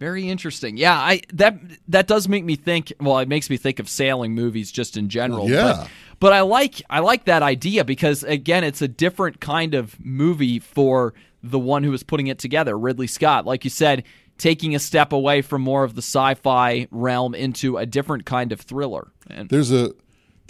very 0.00 0.28
interesting 0.28 0.76
yeah 0.76 0.94
i 0.96 1.20
that 1.32 1.56
that 1.86 2.06
does 2.08 2.26
make 2.28 2.44
me 2.44 2.56
think 2.56 2.92
well 2.98 3.18
it 3.18 3.28
makes 3.28 3.48
me 3.50 3.56
think 3.56 3.78
of 3.78 3.88
sailing 3.88 4.34
movies 4.34 4.72
just 4.72 4.96
in 4.96 5.08
general 5.08 5.48
Yeah. 5.48 5.74
but, 5.78 5.90
but 6.18 6.32
i 6.32 6.40
like 6.40 6.82
i 6.90 6.98
like 7.00 7.24
that 7.26 7.42
idea 7.42 7.84
because 7.84 8.24
again 8.24 8.64
it's 8.64 8.82
a 8.82 8.88
different 8.88 9.40
kind 9.40 9.74
of 9.74 9.94
movie 10.04 10.58
for 10.58 11.14
the 11.42 11.58
one 11.58 11.84
who 11.84 11.92
is 11.92 12.02
putting 12.02 12.26
it 12.26 12.38
together 12.38 12.76
ridley 12.76 13.06
scott 13.06 13.46
like 13.46 13.62
you 13.62 13.70
said 13.70 14.02
taking 14.38 14.74
a 14.74 14.78
step 14.78 15.12
away 15.12 15.42
from 15.42 15.60
more 15.62 15.84
of 15.84 15.94
the 15.94 16.02
sci-fi 16.02 16.88
realm 16.90 17.34
into 17.34 17.76
a 17.76 17.84
different 17.86 18.24
kind 18.24 18.50
of 18.52 18.60
thriller 18.60 19.12
and 19.28 19.50
There's 19.50 19.70
a 19.70 19.92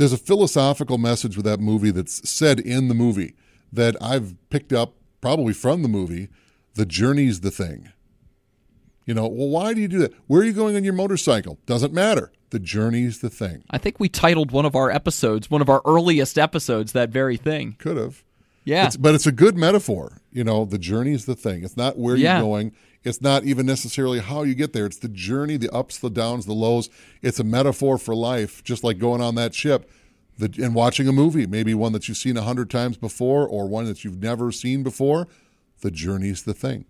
there's 0.00 0.12
a 0.14 0.18
philosophical 0.18 0.96
message 0.96 1.36
with 1.36 1.44
that 1.44 1.60
movie 1.60 1.90
that's 1.90 2.26
said 2.28 2.58
in 2.58 2.88
the 2.88 2.94
movie 2.94 3.34
that 3.70 3.94
I've 4.00 4.34
picked 4.48 4.72
up 4.72 4.94
probably 5.20 5.52
from 5.52 5.82
the 5.82 5.88
movie. 5.88 6.28
The 6.74 6.86
journey's 6.86 7.40
the 7.40 7.50
thing. 7.50 7.90
You 9.04 9.12
know, 9.12 9.26
well, 9.28 9.48
why 9.48 9.74
do 9.74 9.80
you 9.80 9.88
do 9.88 9.98
that? 9.98 10.12
Where 10.26 10.40
are 10.40 10.44
you 10.44 10.54
going 10.54 10.74
on 10.76 10.84
your 10.84 10.94
motorcycle? 10.94 11.58
Doesn't 11.66 11.92
matter. 11.92 12.32
The 12.48 12.58
journey's 12.58 13.20
the 13.20 13.28
thing. 13.30 13.62
i 13.70 13.76
think 13.78 14.00
we 14.00 14.08
titled 14.08 14.50
one 14.52 14.64
of 14.64 14.74
our 14.74 14.90
episodes 14.90 15.48
one 15.50 15.60
of 15.60 15.68
our 15.68 15.82
earliest 15.86 16.36
episodes 16.38 16.90
that 16.92 17.10
very 17.10 17.36
thing 17.36 17.76
Could 17.78 17.96
have. 17.96 18.24
yeah 18.64 18.86
It's, 18.86 18.96
but 18.96 19.14
it's 19.14 19.26
a 19.26 19.32
good 19.32 19.56
metaphor. 19.56 20.20
You 20.32 20.44
know, 20.44 20.64
the 20.64 20.78
journey's 20.78 21.26
the 21.26 21.36
thing. 21.36 21.62
It's 21.62 21.76
not 21.76 21.98
where 21.98 22.16
Yeah. 22.16 22.38
you're 22.38 22.46
going. 22.48 22.72
It's 23.02 23.20
not 23.20 23.44
even 23.44 23.64
necessarily 23.64 24.18
how 24.18 24.42
you 24.42 24.54
get 24.54 24.72
there. 24.72 24.86
It's 24.86 24.98
the 24.98 25.08
journey, 25.08 25.56
the 25.56 25.70
ups, 25.70 25.98
the 25.98 26.10
downs, 26.10 26.46
the 26.46 26.52
lows. 26.52 26.90
It's 27.22 27.40
a 27.40 27.44
metaphor 27.44 27.96
for 27.96 28.14
life, 28.14 28.62
just 28.62 28.84
like 28.84 28.98
going 28.98 29.22
on 29.22 29.34
that 29.36 29.54
ship. 29.54 29.90
and 30.40 30.74
watching 30.74 31.06
a 31.06 31.12
movie, 31.12 31.46
maybe 31.46 31.74
one 31.74 31.92
that 31.92 32.08
you've 32.08 32.16
seen 32.16 32.36
a 32.36 32.42
hundred 32.42 32.70
times 32.70 32.96
before 32.96 33.46
or 33.46 33.68
one 33.68 33.84
that 33.84 34.04
you've 34.04 34.22
never 34.22 34.50
seen 34.50 34.82
before, 34.82 35.28
the 35.80 35.90
journey's 35.90 36.44
the 36.44 36.54
thing. 36.54 36.86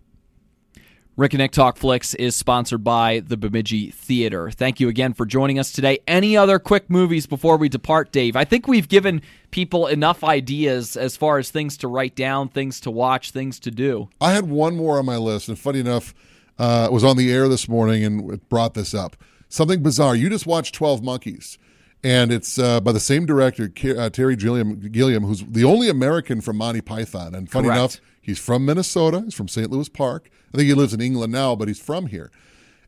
Rick 1.21 1.33
and 1.33 1.41
Nick 1.41 1.51
Talk 1.51 1.77
Flicks 1.77 2.15
is 2.15 2.35
sponsored 2.35 2.83
by 2.83 3.19
the 3.19 3.37
Bemidji 3.37 3.91
Theater. 3.91 4.49
Thank 4.49 4.79
you 4.79 4.89
again 4.89 5.13
for 5.13 5.27
joining 5.27 5.59
us 5.59 5.71
today. 5.71 5.99
Any 6.07 6.35
other 6.35 6.57
quick 6.57 6.89
movies 6.89 7.27
before 7.27 7.57
we 7.57 7.69
depart, 7.69 8.11
Dave? 8.11 8.35
I 8.35 8.43
think 8.43 8.67
we've 8.67 8.89
given 8.89 9.21
people 9.51 9.85
enough 9.85 10.23
ideas 10.23 10.97
as 10.97 11.15
far 11.15 11.37
as 11.37 11.51
things 11.51 11.77
to 11.77 11.87
write 11.87 12.15
down, 12.15 12.49
things 12.49 12.79
to 12.79 12.89
watch, 12.89 13.29
things 13.29 13.59
to 13.59 13.69
do. 13.69 14.09
I 14.19 14.31
had 14.31 14.49
one 14.49 14.75
more 14.75 14.97
on 14.97 15.05
my 15.05 15.17
list, 15.17 15.47
and 15.47 15.59
funny 15.59 15.79
enough, 15.79 16.15
uh, 16.57 16.87
it 16.89 16.91
was 16.91 17.03
on 17.03 17.17
the 17.17 17.31
air 17.31 17.47
this 17.47 17.69
morning 17.69 18.03
and 18.03 18.33
it 18.33 18.49
brought 18.49 18.73
this 18.73 18.95
up. 18.95 19.15
Something 19.47 19.83
bizarre. 19.83 20.15
You 20.15 20.27
just 20.27 20.47
watched 20.47 20.73
12 20.73 21.03
Monkeys, 21.03 21.59
and 22.03 22.31
it's 22.31 22.57
uh, 22.57 22.81
by 22.81 22.93
the 22.93 22.99
same 22.99 23.27
director, 23.27 23.71
uh, 23.95 24.09
Terry 24.09 24.35
Gilliam, 24.35 24.79
Gilliam, 24.89 25.23
who's 25.25 25.43
the 25.43 25.65
only 25.65 25.87
American 25.87 26.41
from 26.41 26.57
Monty 26.57 26.81
Python. 26.81 27.35
And 27.35 27.47
funny 27.47 27.67
Correct. 27.67 27.77
enough, 27.77 28.01
he's 28.21 28.39
from 28.39 28.65
Minnesota. 28.65 29.21
He's 29.25 29.33
from 29.33 29.47
St. 29.47 29.69
Louis 29.69 29.89
Park. 29.89 30.29
I 30.53 30.57
think 30.57 30.67
he 30.67 30.73
lives 30.73 30.93
in 30.93 31.01
England 31.01 31.31
now, 31.33 31.55
but 31.55 31.67
he's 31.67 31.79
from 31.79 32.07
here. 32.07 32.31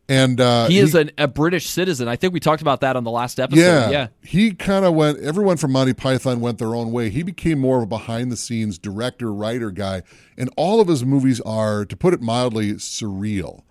And 0.09 0.41
uh, 0.41 0.67
He 0.67 0.79
is 0.79 0.95
an, 0.95 1.11
a 1.17 1.29
British 1.29 1.67
citizen. 1.69 2.09
I 2.09 2.17
think 2.17 2.33
we 2.33 2.41
talked 2.41 2.61
about 2.61 2.81
that 2.81 2.97
on 2.97 3.05
the 3.05 3.11
last 3.11 3.39
episode. 3.39 3.61
yeah, 3.61 3.89
yeah. 3.89 4.07
He 4.21 4.51
kind 4.51 4.83
of 4.83 4.93
went. 4.95 5.19
Everyone 5.19 5.55
from 5.55 5.71
Monty 5.71 5.93
Python 5.93 6.41
went 6.41 6.57
their 6.57 6.75
own 6.75 6.91
way. 6.91 7.09
He 7.09 7.23
became 7.23 7.59
more 7.59 7.77
of 7.77 7.83
a 7.83 7.87
behind-the-scenes 7.87 8.77
director, 8.79 9.33
writer 9.33 9.71
guy, 9.71 10.03
and 10.37 10.49
all 10.57 10.81
of 10.81 10.89
his 10.89 11.05
movies 11.05 11.39
are, 11.41 11.85
to 11.85 11.95
put 11.95 12.13
it 12.13 12.21
mildly, 12.21 12.73
surreal. 12.73 13.61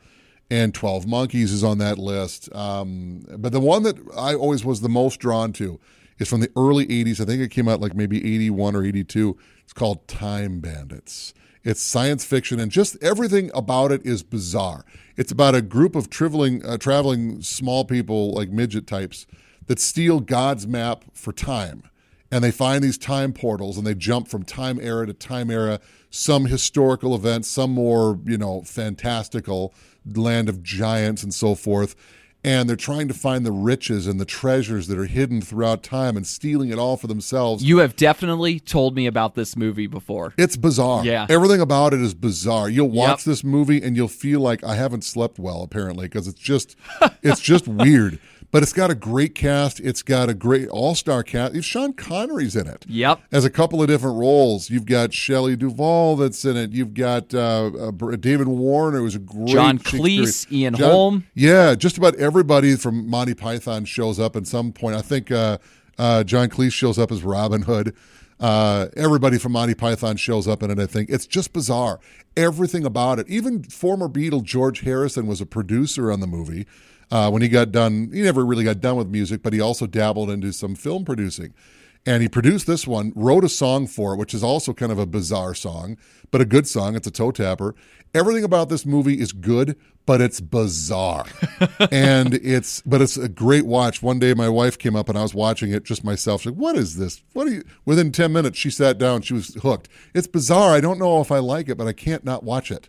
And 0.51 0.73
Twelve 0.75 1.07
Monkeys 1.07 1.53
is 1.53 1.63
on 1.63 1.79
that 1.79 1.99
list. 1.99 2.55
Um, 2.55 3.25
but 3.39 3.53
the 3.53 3.61
one 3.61 3.83
that 3.83 3.97
I 4.17 4.35
always 4.35 4.65
was 4.65 4.81
the 4.81 4.89
most 4.89 5.19
drawn 5.21 5.53
to 5.55 5.81
is 6.19 6.29
from 6.29 6.41
the 6.41 6.51
early 6.57 6.87
'80s. 6.87 7.21
I 7.21 7.25
think 7.25 7.43
it 7.43 7.51
came 7.51 7.69
out 7.69 7.81
like 7.81 7.95
maybe 7.95 8.19
'81 8.19 8.77
or 8.77 8.85
'82. 8.85 9.37
It's 9.65 9.73
called 9.73 10.07
Time 10.09 10.61
Bandits. 10.61 11.35
It's 11.65 11.81
science 11.81 12.25
fiction, 12.25 12.59
and 12.59 12.73
just 12.73 12.97
everything 13.03 13.51
about 13.55 13.93
it 13.93 14.05
is 14.05 14.23
bizarre. 14.23 14.85
It's 15.17 15.31
about 15.31 15.55
a 15.55 15.63
group 15.63 15.95
of 15.95 16.11
traveling, 16.11 16.65
uh, 16.67 16.77
traveling 16.77 17.41
small 17.43 17.85
people, 17.85 18.33
like 18.33 18.51
midget 18.51 18.87
types, 18.87 19.27
that 19.67 19.79
steal 19.79 20.21
God's 20.21 20.67
map 20.67 21.05
for 21.15 21.33
time. 21.33 21.85
And 22.33 22.43
they 22.43 22.51
find 22.51 22.83
these 22.83 22.99
time 22.99 23.33
portals 23.33 23.77
and 23.77 23.87
they 23.87 23.95
jump 23.95 24.27
from 24.27 24.43
time 24.43 24.81
era 24.81 25.07
to 25.07 25.13
time 25.13 25.51
era, 25.51 25.81
some 26.11 26.47
historical 26.47 27.15
events, 27.15 27.47
some 27.49 27.73
more, 27.73 28.19
you 28.25 28.39
know, 28.39 28.63
fantastical, 28.63 29.75
land 30.11 30.49
of 30.49 30.63
giants 30.63 31.23
and 31.23 31.33
so 31.33 31.55
forth. 31.55 31.95
And 32.45 32.69
they're 32.69 32.75
trying 32.77 33.07
to 33.07 33.15
find 33.15 33.47
the 33.47 33.53
riches 33.53 34.09
and 34.09 34.21
the 34.21 34.25
treasures 34.25 34.89
that 34.89 34.99
are 34.99 35.05
hidden 35.05 35.41
throughout 35.41 35.85
time 35.85 36.17
and 36.17 36.27
stealing 36.27 36.71
it 36.71 36.79
all 36.79 36.97
for 36.97 37.07
themselves. 37.07 37.63
You 37.63 37.79
have 37.79 37.95
definitely 37.95 38.59
told 38.59 38.97
me 38.97 39.07
about 39.07 39.37
this 39.37 39.57
movie 39.57 39.87
before. 39.87 40.35
It's 40.37 40.57
bizarre. 40.57 41.05
Yeah. 41.05 41.27
Everything 41.29 41.61
about 41.61 41.95
it 41.95 42.01
is 42.01 42.15
bizarre. 42.15 42.69
You'll 42.69 42.91
watch 42.91 43.21
Yep. 43.21 43.25
this 43.27 43.45
movie 43.45 43.81
and 43.81 43.97
you'll 43.97 44.09
feel 44.09 44.41
like 44.41 44.65
I 44.65 44.75
haven't 44.75 45.05
slept 45.05 45.39
well 45.39 45.63
apparently 45.63 46.07
because 46.07 46.27
it's 46.27 46.41
just 46.41 46.75
it's 47.23 47.41
just 47.41 47.69
weird. 47.69 48.19
But 48.53 48.63
it's 48.63 48.75
got 48.75 48.91
a 48.91 48.95
great 48.95 49.35
cast. 49.35 49.81
It's 49.81 50.03
got 50.03 50.29
a 50.29 50.35
great 50.35 50.69
all-star 50.69 51.23
cast. 51.23 51.57
If 51.57 51.65
Sean 51.65 51.95
Connery's 51.95 52.55
in 52.55 52.67
it. 52.67 52.85
Yep. 52.87 53.23
As 53.33 53.47
a 53.47 53.51
couple 53.51 53.81
of 53.81 53.89
different 53.89 54.19
roles. 54.19 54.69
You've 54.69 54.85
got 54.85 55.15
Shelley 55.15 55.57
Duvall 55.57 56.17
that's 56.17 56.45
in 56.45 56.59
it. 56.59 56.71
You've 56.73 56.93
got 56.93 57.33
uh, 57.35 57.71
uh, 57.89 58.17
David 58.17 58.49
Warner 58.49 58.99
who's 58.99 59.15
a 59.15 59.21
great 59.21 59.49
John 59.49 59.79
Cleese, 59.79 60.53
Ian 60.53 60.75
John- 60.75 60.91
Holm. 60.91 61.27
Yeah, 61.35 61.75
just 61.75 61.97
about 61.97 62.15
everybody 62.17 62.77
from 62.77 63.09
Monty 63.09 63.33
Python 63.35 63.87
shows 63.87 64.21
up 64.21 64.37
at 64.37 64.47
some 64.47 64.71
point. 64.73 64.97
I 64.97 65.01
think 65.01 65.31
uh, 65.31 65.57
uh, 65.99 66.23
John 66.23 66.51
Cleese 66.51 66.73
shows 66.73 66.99
up 66.99 67.11
as 67.11 67.23
Robin 67.23 67.63
Hood. 67.63 67.97
Uh, 68.39 68.89
everybody 68.97 69.39
from 69.39 69.53
Monty 69.53 69.75
Python 69.75 70.17
shows 70.17 70.47
up 70.47 70.63
in 70.63 70.71
it. 70.71 70.79
I 70.79 70.87
think 70.87 71.09
it's 71.09 71.27
just 71.27 71.55
bizarre. 71.55 72.01
Everything 72.37 72.85
about 72.85 73.19
it. 73.19 73.29
Even 73.31 73.63
former 73.63 74.09
Beatle 74.09 74.43
George 74.43 74.81
Harrison 74.81 75.27
was 75.27 75.41
a 75.41 75.47
producer 75.47 76.13
on 76.13 76.21
the 76.21 76.27
movie. 76.27 76.67
Uh, 77.13 77.31
when 77.31 77.43
he 77.43 77.49
got 77.49 77.71
done, 77.71 78.11
he 78.11 78.23
never 78.23 78.43
really 78.43 78.65
got 78.65 78.81
done 78.81 78.97
with 78.97 79.07
music, 79.07 79.43
but 79.43 79.53
he 79.53 79.61
also 79.61 79.87
dabbled 79.87 80.31
into 80.31 80.51
some 80.51 80.75
film 80.75 81.05
producing. 81.05 81.53
And 82.07 82.23
he 82.23 82.29
produced 82.29 82.67
this 82.67 82.87
one, 82.87 83.13
wrote 83.15 83.45
a 83.45 83.51
song 83.51 83.87
for 83.87 84.15
it, 84.15 84.17
which 84.17 84.33
is 84.33 84.43
also 84.43 84.73
kind 84.73 84.91
of 84.91 84.99
a 84.99 85.05
bizarre 85.05 85.55
song, 85.55 85.99
but 86.31 86.41
a 86.41 86.47
good 86.47 86.67
song. 86.67 86.97
It's 86.97 87.07
a 87.07 87.11
toe 87.11 87.31
tapper. 87.31 87.75
Everything 88.15 88.45
about 88.45 88.71
this 88.71 88.87
movie 88.87 89.21
is 89.21 89.33
good, 89.33 89.77
but 90.07 90.23
it's 90.23 90.41
bizarre. 90.41 91.27
and 91.93 92.33
it's, 92.33 92.81
but 92.87 93.03
it's 93.03 93.19
a 93.19 93.29
great 93.29 93.67
watch. 93.67 94.03
One 94.03 94.19
day 94.19 94.33
my 94.33 94.49
wife 94.49 94.79
came 94.79 94.97
up 94.97 95.11
and 95.11 95.19
I 95.19 95.23
was 95.23 95.35
watching 95.35 95.71
it 95.71 95.85
just 95.85 96.03
myself. 96.05 96.41
She's 96.41 96.53
like, 96.53 96.59
what 96.59 96.77
is 96.77 96.97
this? 96.97 97.23
What 97.35 97.47
are 97.47 97.51
you? 97.51 97.63
Within 97.85 98.11
10 98.11 98.33
minutes, 98.33 98.59
she 98.59 98.71
sat 98.71 98.97
down. 98.97 99.21
She 99.21 99.35
was 99.35 99.55
hooked. 99.57 99.91
It's 100.15 100.27
bizarre. 100.27 100.73
I 100.73 100.81
don't 100.81 100.99
know 100.99 101.21
if 101.21 101.31
I 101.31 101.41
like 101.41 101.69
it, 101.69 101.77
but 101.77 101.87
I 101.87 101.93
can't 101.93 102.25
not 102.25 102.43
watch 102.43 102.71
it. 102.71 102.89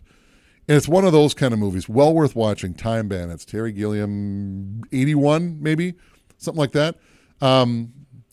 And 0.66 0.76
it's 0.76 0.88
one 0.88 1.04
of 1.04 1.12
those 1.12 1.34
kind 1.34 1.52
of 1.52 1.58
movies, 1.58 1.88
well 1.88 2.14
worth 2.14 2.34
watching. 2.34 2.74
Time 2.74 3.08
Bandits, 3.08 3.44
Terry 3.44 3.72
Gilliam, 3.72 4.82
81 4.92 5.62
maybe, 5.62 5.94
something 6.38 6.58
like 6.58 6.72
that. 6.72 6.96
Um, 7.40 7.92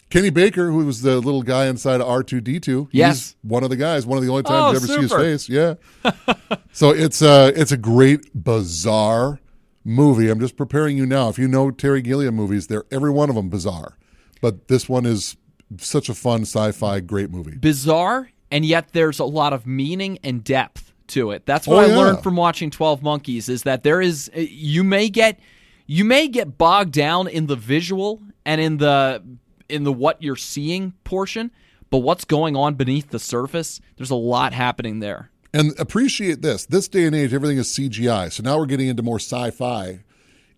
Kenny 0.09 0.29
Baker, 0.29 0.71
who 0.71 0.85
was 0.85 1.01
the 1.01 1.19
little 1.21 1.41
guy 1.43 1.67
inside 1.67 2.01
of 2.01 2.07
R2D2. 2.07 2.89
Yes. 2.91 3.15
He's 3.15 3.35
one 3.49 3.63
of 3.63 3.69
the 3.69 3.77
guys, 3.77 4.05
one 4.05 4.17
of 4.17 4.23
the 4.23 4.29
only 4.29 4.43
times 4.43 4.63
Oh, 4.63 4.69
you 4.71 4.77
ever 4.77 4.87
see 4.87 5.01
his 5.01 5.13
face. 5.13 5.49
Yeah. 5.49 5.75
so 6.73 6.89
it's 6.91 7.21
uh 7.21 7.51
it's 7.55 7.71
a 7.71 7.77
great, 7.77 8.29
bizarre 8.33 9.39
movie. 9.83 10.29
I'm 10.29 10.39
just 10.39 10.57
preparing 10.57 10.97
you 10.97 11.05
now. 11.05 11.29
If 11.29 11.39
you 11.39 11.47
know 11.47 11.71
Terry 11.71 12.01
Gilliam 12.01 12.35
movies, 12.35 12.67
they're 12.67 12.85
every 12.91 13.09
one 13.09 13.29
of 13.29 13.35
them 13.35 13.49
bizarre. 13.49 13.97
But 14.41 14.67
this 14.67 14.89
one 14.89 15.05
is 15.05 15.37
such 15.77 16.09
a 16.09 16.13
fun 16.13 16.41
sci-fi 16.41 16.99
great 16.99 17.29
movie. 17.29 17.57
bizarre, 17.57 18.29
and 18.49 18.65
yet 18.65 18.89
there's 18.91 19.19
a 19.19 19.25
lot 19.25 19.53
of 19.53 19.65
meaning 19.65 20.19
and 20.23 20.43
depth 20.43 20.90
to 21.07 21.31
it. 21.31 21.45
That's 21.45 21.67
what 21.67 21.77
Oh, 21.77 21.79
I 21.81 21.87
yeah. 21.87 21.97
learned 21.97 22.23
from 22.23 22.35
watching 22.35 22.69
Twelve 22.71 23.01
Monkeys 23.03 23.49
is 23.49 23.63
that 23.63 23.83
there 23.83 24.01
is 24.01 24.29
uh, 24.35 24.39
you 24.39 24.83
may 24.83 25.09
get 25.09 25.39
you 25.87 26.05
may 26.05 26.27
get 26.27 26.57
bogged 26.57 26.93
down 26.93 27.27
in 27.27 27.47
the 27.47 27.55
visual 27.55 28.21
and 28.45 28.61
in 28.61 28.77
the 28.77 29.23
in 29.69 29.83
the 29.83 29.93
what 29.93 30.21
you're 30.21 30.35
seeing 30.35 30.93
portion, 31.03 31.51
but 31.89 31.99
what's 31.99 32.25
going 32.25 32.55
on 32.55 32.75
beneath 32.75 33.09
the 33.09 33.19
surface, 33.19 33.79
there's 33.97 34.11
a 34.11 34.15
lot 34.15 34.53
happening 34.53 34.99
there. 34.99 35.29
And 35.53 35.77
appreciate 35.79 36.41
this. 36.41 36.65
This 36.65 36.87
day 36.87 37.05
and 37.05 37.13
age, 37.15 37.33
everything 37.33 37.57
is 37.57 37.67
CGI. 37.67 38.31
So 38.31 38.41
now 38.43 38.57
we're 38.57 38.65
getting 38.67 38.87
into 38.87 39.03
more 39.03 39.17
sci 39.19 39.51
fi. 39.51 39.99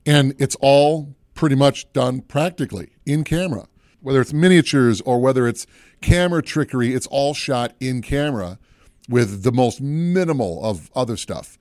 And 0.06 0.36
it's 0.38 0.56
all 0.62 1.16
pretty 1.34 1.56
much 1.56 1.92
done 1.94 2.22
practically 2.22 2.90
in 3.06 3.24
camera. 3.24 3.68
Whether 4.02 4.22
it's 4.22 4.34
miniatures 4.34 5.00
or 5.02 5.20
whether 5.20 5.48
it's 5.48 5.66
camera 6.02 6.44
trickery, 6.44 6.94
it's 6.94 7.08
all 7.08 7.34
shot 7.34 7.74
in 7.80 8.02
camera 8.02 8.60
with 9.10 9.44
the 9.44 9.52
most 9.52 9.82
minimal 9.82 10.64
of 10.64 10.90
other 10.96 11.18
stuff. 11.18 11.58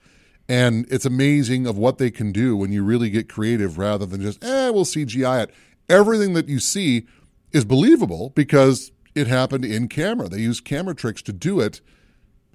And 0.48 0.86
it's 0.90 1.04
amazing 1.04 1.66
of 1.66 1.78
what 1.78 1.98
they 1.98 2.10
can 2.10 2.32
do 2.32 2.56
when 2.56 2.72
you 2.72 2.82
really 2.82 3.10
get 3.10 3.28
creative 3.28 3.78
rather 3.78 4.04
than 4.06 4.20
just, 4.20 4.42
eh, 4.44 4.70
we'll 4.70 4.84
CGI 4.84 5.44
it. 5.44 5.54
Everything 5.88 6.34
that 6.34 6.48
you 6.48 6.58
see 6.58 7.06
is 7.52 7.64
believable 7.64 8.30
because 8.34 8.92
it 9.14 9.26
happened 9.26 9.64
in 9.64 9.88
camera. 9.88 10.28
They 10.28 10.40
use 10.40 10.60
camera 10.60 10.94
tricks 10.94 11.22
to 11.22 11.32
do 11.32 11.60
it. 11.60 11.80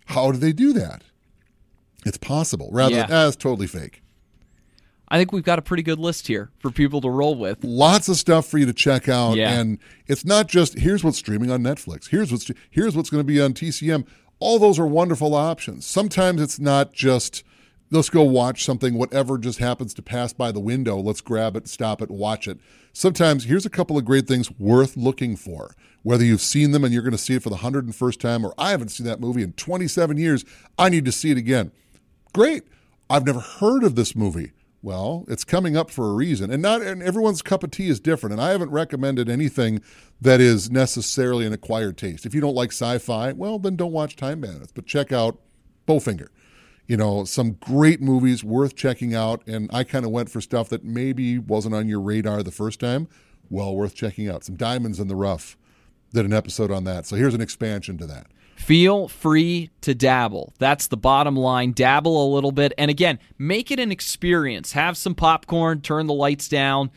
How 0.08 0.32
do 0.32 0.38
they 0.38 0.54
do 0.54 0.74
that? 0.74 1.04
It's 2.06 2.18
possible 2.18 2.70
rather 2.72 2.96
than, 2.96 3.10
Yeah. 3.10 3.24
ah, 3.26 3.28
it's 3.28 3.36
totally 3.36 3.68
fake. 3.68 4.02
I 5.10 5.18
think 5.18 5.32
we've 5.32 5.44
got 5.44 5.58
a 5.58 5.62
pretty 5.62 5.84
good 5.84 6.00
list 6.00 6.28
here 6.28 6.50
for 6.60 6.70
people 6.70 7.00
to 7.02 7.10
roll 7.10 7.36
with. 7.36 7.64
lots 7.64 8.10
of 8.10 8.18
stuff 8.18 8.46
for 8.46 8.58
you 8.58 8.66
to 8.66 8.74
check 8.74 9.08
out 9.08 9.38
Yeah. 9.38 9.58
and 9.58 9.80
it's 10.08 10.26
not 10.26 10.48
just 10.50 10.78
here's 10.80 11.02
what's 11.04 11.18
streaming 11.18 11.50
on 11.50 11.62
netflix 11.64 12.10
here's 12.10 12.30
what's 12.30 12.52
here's 12.72 12.94
what's 12.96 13.10
going 13.10 13.22
to 13.22 13.28
be 13.28 13.40
on 13.40 13.54
tcm 13.54 14.06
all 14.40 14.60
those 14.60 14.80
are 14.80 14.88
wonderful 14.88 15.34
options 15.34 15.86
sometimes 15.86 16.42
it's 16.42 16.60
not 16.60 16.94
just 16.94 17.44
let's 17.92 18.10
go 18.10 18.24
watch 18.24 18.64
something 18.66 18.96
whatever 18.96 19.38
just 19.38 19.60
happens 19.60 19.94
to 19.94 20.02
pass 20.02 20.34
by 20.34 20.52
the 20.52 20.60
window 20.60 20.98
let's 20.98 21.22
grab 21.22 21.56
it 21.56 21.68
stop 21.68 22.02
it 22.02 22.12
watch 22.12 22.48
it 22.48 22.60
sometimes 22.94 23.46
here's 23.46 23.66
a 23.66 23.70
couple 23.70 23.98
of 23.98 24.06
great 24.06 24.28
things 24.28 24.52
worth 24.60 24.98
looking 24.98 25.36
for 25.36 25.76
whether 26.04 26.24
you've 26.24 26.42
seen 26.42 26.72
them 26.72 26.84
and 26.84 26.94
you're 26.94 27.04
going 27.04 27.12
to 27.12 27.18
see 27.18 27.36
it 27.36 27.44
for 27.44 27.50
the 27.50 27.58
101st 27.58 28.20
time 28.20 28.46
or 28.46 28.54
i 28.58 28.72
haven't 28.72 28.90
seen 28.90 29.06
that 29.06 29.20
movie 29.20 29.44
in 29.44 29.54
27 29.54 30.18
years 30.18 30.44
i 30.78 30.90
need 30.90 31.06
to 31.06 31.12
see 31.12 31.32
it 31.32 31.38
again 31.38 31.72
great. 32.38 32.64
I've 33.10 33.26
never 33.26 33.40
heard 33.40 33.84
of 33.84 33.96
this 33.96 34.16
movie. 34.16 34.52
Well, 34.84 35.26
it's 35.28 35.44
coming 35.44 35.76
up 35.76 35.90
for 35.90 36.10
a 36.10 36.14
reason, 36.14 36.52
and 36.52 36.62
not 36.62 36.82
and 36.82 37.02
everyone's 37.02 37.42
cup 37.42 37.64
of 37.64 37.72
tea 37.72 37.90
is 37.90 38.00
different. 38.00 38.34
And 38.34 38.42
I 38.42 38.52
haven't 38.52 38.70
recommended 38.70 39.28
anything 39.28 39.82
that 40.22 40.40
is 40.40 40.70
necessarily 40.70 41.46
an 41.46 41.54
acquired 41.54 41.98
taste. 41.98 42.26
If 42.26 42.36
you 42.36 42.42
don't 42.42 42.56
like 42.56 42.72
sci-fi, 42.72 43.34
well, 43.34 43.58
then 43.60 43.76
don't 43.76 43.92
watch 43.92 44.16
Time 44.16 44.40
Bandits, 44.40 44.72
but 44.72 44.86
check 44.86 45.12
out 45.12 45.40
Bowfinger. 45.88 46.28
You 46.88 46.96
know, 46.96 47.26
some 47.26 47.54
great 47.54 48.02
movies 48.02 48.44
worth 48.44 48.76
checking 48.76 49.14
out. 49.14 49.46
And 49.46 49.70
I 49.74 49.84
kind 49.84 50.06
of 50.06 50.12
went 50.12 50.30
for 50.30 50.40
stuff 50.40 50.70
that 50.70 50.84
maybe 50.84 51.38
wasn't 51.38 51.76
on 51.76 51.90
your 51.90 52.00
radar 52.00 52.44
the 52.44 52.52
first 52.52 52.80
time. 52.80 53.08
Well, 53.50 53.76
worth 53.76 53.94
checking 53.94 54.30
out. 54.30 54.44
Some 54.44 54.56
diamonds 54.56 55.00
in 55.00 55.08
the 55.08 55.16
rough. 55.16 55.58
Did 56.14 56.26
an 56.26 56.34
episode 56.34 56.72
on 56.72 56.86
that. 56.86 57.06
So 57.06 57.18
here's 57.18 57.34
an 57.34 57.42
expansion 57.42 57.98
to 57.98 58.06
that. 58.08 58.28
Feel 58.58 59.08
free 59.08 59.70
to 59.82 59.94
dabble. 59.94 60.52
That's 60.58 60.88
the 60.88 60.98
bottom 60.98 61.36
line. 61.36 61.74
Dabble 61.74 62.26
a 62.26 62.34
little 62.34 62.52
bit. 62.52 62.74
And 62.78 62.90
again, 62.90 63.20
make 63.38 63.70
it 63.70 63.80
an 63.80 63.92
experience. 63.92 64.72
Have 64.72 64.98
some 64.98 65.14
popcorn, 65.14 65.82
turn 65.82 66.08
the 66.08 66.14
lights 66.14 66.50
down, 66.50 66.90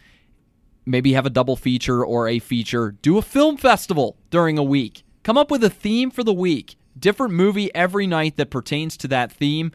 maybe 0.87 1.13
have 1.13 1.27
a 1.27 1.31
double 1.31 1.57
feature 1.57 2.05
or 2.05 2.27
a 2.29 2.39
feature. 2.39 2.93
Do 3.03 3.19
a 3.19 3.23
film 3.23 3.59
festival 3.59 4.17
during 4.31 4.57
a 4.57 4.63
week. 4.63 5.05
Come 5.23 5.37
up 5.37 5.51
with 5.51 5.63
a 5.63 5.71
theme 5.71 6.11
for 6.11 6.25
the 6.25 6.33
week. 6.33 6.77
Different 6.99 7.35
movie 7.35 7.73
every 7.75 8.07
night 8.07 8.39
that 8.39 8.51
pertains 8.51 8.97
to 8.97 9.09
that 9.09 9.31
theme. 9.31 9.71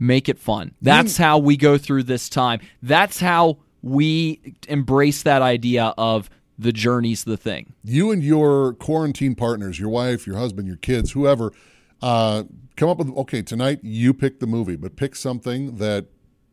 Make 0.00 0.28
it 0.28 0.40
fun. 0.40 0.74
That's 0.82 1.14
mm. 1.14 1.18
how 1.18 1.38
we 1.38 1.56
go 1.56 1.78
through 1.78 2.02
this 2.02 2.28
time. 2.28 2.60
That's 2.82 3.20
how 3.20 3.58
we 3.80 4.54
embrace 4.66 5.22
that 5.22 5.40
idea 5.40 5.94
of 5.96 6.28
the 6.58 6.72
journey's 6.72 7.24
the 7.24 7.36
thing. 7.36 7.74
You 7.84 8.10
and 8.10 8.22
your 8.22 8.74
quarantine 8.74 9.34
partners, 9.34 9.78
your 9.78 9.88
wife, 9.88 10.26
your 10.26 10.36
husband, 10.36 10.66
your 10.66 10.76
kids, 10.76 11.12
whoever, 11.12 11.52
uh, 12.02 12.44
come 12.76 12.88
up 12.88 12.98
with 12.98 13.10
okay, 13.16 13.42
tonight 13.42 13.80
you 13.82 14.14
pick 14.14 14.40
the 14.40 14.46
movie, 14.46 14.76
but 14.76 14.96
pick 14.96 15.16
something 15.16 15.76
that 15.76 16.06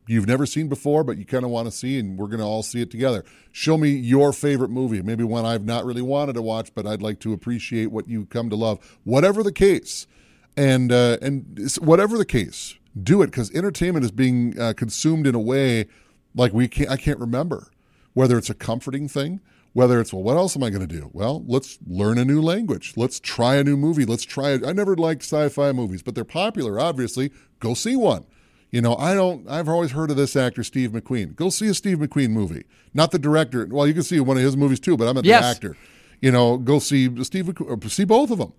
you've 0.07 0.27
never 0.27 0.45
seen 0.45 0.67
before, 0.67 1.03
but 1.03 1.17
you 1.17 1.25
kind 1.25 1.43
of 1.43 1.49
want 1.49 1.67
to 1.67 1.71
see, 1.71 1.97
and 1.97 2.17
we're 2.17 2.27
going 2.27 2.39
to 2.39 2.45
all 2.45 2.63
see 2.63 2.81
it 2.81 2.91
together. 2.91 3.23
Show 3.51 3.77
me 3.77 3.89
your 3.89 4.33
favorite 4.33 4.69
movie, 4.69 5.01
maybe 5.01 5.23
one 5.23 5.45
I've 5.45 5.65
not 5.65 5.85
really 5.85 6.01
wanted 6.01 6.33
to 6.33 6.41
watch, 6.41 6.73
but 6.75 6.85
I'd 6.85 7.01
like 7.01 7.19
to 7.21 7.33
appreciate 7.33 7.87
what 7.87 8.07
you 8.07 8.25
come 8.25 8.49
to 8.49 8.55
love. 8.55 8.99
Whatever 9.03 9.43
the 9.43 9.53
case, 9.53 10.07
and 10.55 10.91
uh, 10.91 11.17
and 11.21 11.69
whatever 11.79 12.17
the 12.17 12.25
case, 12.25 12.75
do 13.01 13.21
it 13.21 13.27
because 13.27 13.51
entertainment 13.51 14.05
is 14.05 14.11
being 14.11 14.59
uh, 14.59 14.73
consumed 14.75 15.27
in 15.27 15.35
a 15.35 15.39
way 15.39 15.87
like 16.35 16.53
we 16.53 16.67
can't. 16.67 16.89
I 16.89 16.97
can't 16.97 17.19
remember 17.19 17.71
whether 18.13 18.37
it's 18.37 18.49
a 18.49 18.53
comforting 18.53 19.07
thing. 19.07 19.41
Whether 19.73 19.99
it's 19.99 20.13
well, 20.13 20.21
what 20.23 20.37
else 20.37 20.55
am 20.55 20.61
I 20.63 20.69
going 20.69 20.87
to 20.87 20.95
do? 20.95 21.09
Well, 21.13 21.43
let's 21.47 21.79
learn 21.87 22.17
a 22.19 22.25
new 22.25 22.41
language. 22.41 22.93
Let's 22.95 23.19
try 23.19 23.55
a 23.55 23.63
new 23.63 23.75
movie. 23.75 24.05
Let's 24.05 24.23
try. 24.23 24.51
it. 24.51 24.63
I 24.65 24.71
never 24.71 24.95
liked 24.95 25.23
sci-fi 25.23 25.71
movies, 25.71 26.03
but 26.03 26.13
they're 26.13 26.23
popular. 26.23 26.79
Obviously, 26.79 27.31
go 27.59 27.73
see 27.73 27.95
one. 27.95 28.25
You 28.69 28.81
know, 28.81 28.95
I 28.95 29.13
don't. 29.15 29.49
I've 29.49 29.67
always 29.69 29.91
heard 29.91 30.11
of 30.11 30.17
this 30.17 30.35
actor 30.35 30.63
Steve 30.63 30.91
McQueen. 30.91 31.35
Go 31.35 31.49
see 31.49 31.67
a 31.67 31.73
Steve 31.73 31.97
McQueen 31.97 32.29
movie, 32.29 32.65
not 32.93 33.11
the 33.11 33.19
director. 33.19 33.67
Well, 33.69 33.87
you 33.87 33.93
can 33.95 34.03
see 34.03 34.19
one 34.19 34.37
of 34.37 34.43
his 34.43 34.55
movies 34.57 34.79
too, 34.79 34.95
but 34.95 35.07
I'm 35.07 35.17
at 35.17 35.25
Yes. 35.25 35.41
the 35.43 35.47
actor. 35.49 35.77
You 36.21 36.31
know, 36.31 36.57
go 36.57 36.77
see 36.79 37.23
Steve. 37.23 37.45
McQueen, 37.45 37.89
see 37.91 38.05
both 38.05 38.29
of 38.31 38.37
them. 38.37 38.53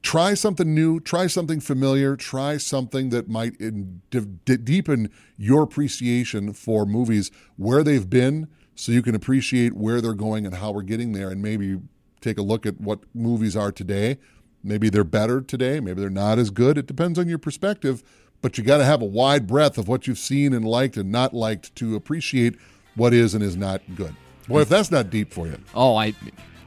Try 0.00 0.34
something 0.34 0.74
new. 0.74 1.00
Try 1.00 1.26
something 1.26 1.60
familiar. 1.60 2.16
Try 2.16 2.56
something 2.56 3.10
that 3.10 3.28
might 3.28 3.56
in, 3.60 4.00
de- 4.10 4.20
de- 4.22 4.58
deepen 4.58 5.10
your 5.36 5.62
appreciation 5.64 6.52
for 6.54 6.86
movies 6.86 7.30
where 7.56 7.82
they've 7.84 8.08
been, 8.08 8.48
so 8.82 8.90
you 8.90 9.00
can 9.00 9.14
appreciate 9.14 9.74
where 9.74 10.00
they're 10.00 10.12
going 10.12 10.44
and 10.44 10.56
how 10.56 10.72
we're 10.72 10.82
getting 10.82 11.12
there, 11.12 11.30
and 11.30 11.40
maybe 11.40 11.78
take 12.20 12.36
a 12.36 12.42
look 12.42 12.66
at 12.66 12.80
what 12.80 12.98
movies 13.14 13.56
are 13.56 13.70
today. 13.70 14.18
Maybe 14.64 14.88
they're 14.88 15.04
better 15.04 15.40
today. 15.40 15.78
Maybe 15.78 16.00
they're 16.00 16.10
not 16.10 16.40
as 16.40 16.50
good. 16.50 16.76
It 16.76 16.86
depends 16.86 17.16
on 17.16 17.28
your 17.28 17.38
perspective. 17.38 18.02
But 18.40 18.58
you 18.58 18.64
got 18.64 18.78
to 18.78 18.84
have 18.84 19.00
a 19.00 19.04
wide 19.04 19.46
breadth 19.46 19.78
of 19.78 19.86
what 19.86 20.08
you've 20.08 20.18
seen 20.18 20.52
and 20.52 20.64
liked 20.64 20.96
and 20.96 21.12
not 21.12 21.32
liked 21.32 21.72
to 21.76 21.94
appreciate 21.94 22.56
what 22.96 23.14
is 23.14 23.34
and 23.34 23.44
is 23.44 23.56
not 23.56 23.82
good. 23.94 24.16
Boy, 24.48 24.62
if 24.62 24.68
that's 24.68 24.90
not 24.90 25.10
deep 25.10 25.32
for 25.32 25.46
you. 25.46 25.58
Oh, 25.76 25.94
I 25.94 26.12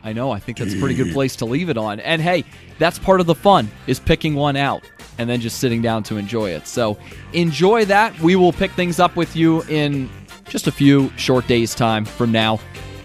I 0.02 0.14
know. 0.14 0.32
I 0.32 0.40
think 0.40 0.58
that's 0.58 0.74
a 0.74 0.80
pretty 0.80 0.96
good 0.96 1.12
place 1.12 1.36
to 1.38 1.46
leave 1.46 1.68
it 1.68 1.78
on. 1.78 2.00
And 2.00 2.22
hey, 2.22 2.46
that's 2.80 2.98
part 2.98 3.20
of 3.20 3.26
the 3.26 3.36
fun 3.36 3.70
is 3.88 4.00
picking 4.00 4.36
one 4.36 4.56
out 4.56 4.90
and 5.18 5.30
then 5.30 5.42
just 5.42 5.60
sitting 5.60 5.82
down 5.82 6.04
to 6.04 6.16
enjoy 6.16 6.52
it. 6.52 6.66
So, 6.66 6.98
enjoy 7.34 7.84
that. 7.86 8.18
We 8.22 8.38
will 8.38 8.54
pick 8.54 8.72
things 8.72 9.02
up 9.02 9.18
with 9.18 9.36
you 9.36 9.64
in 9.64 10.10
just 10.48 10.68
a 10.68 10.72
few 10.72 11.12
short 11.18 11.48
days 11.48 11.76
time 11.76 12.06
from 12.06 12.32
now. 12.32 12.60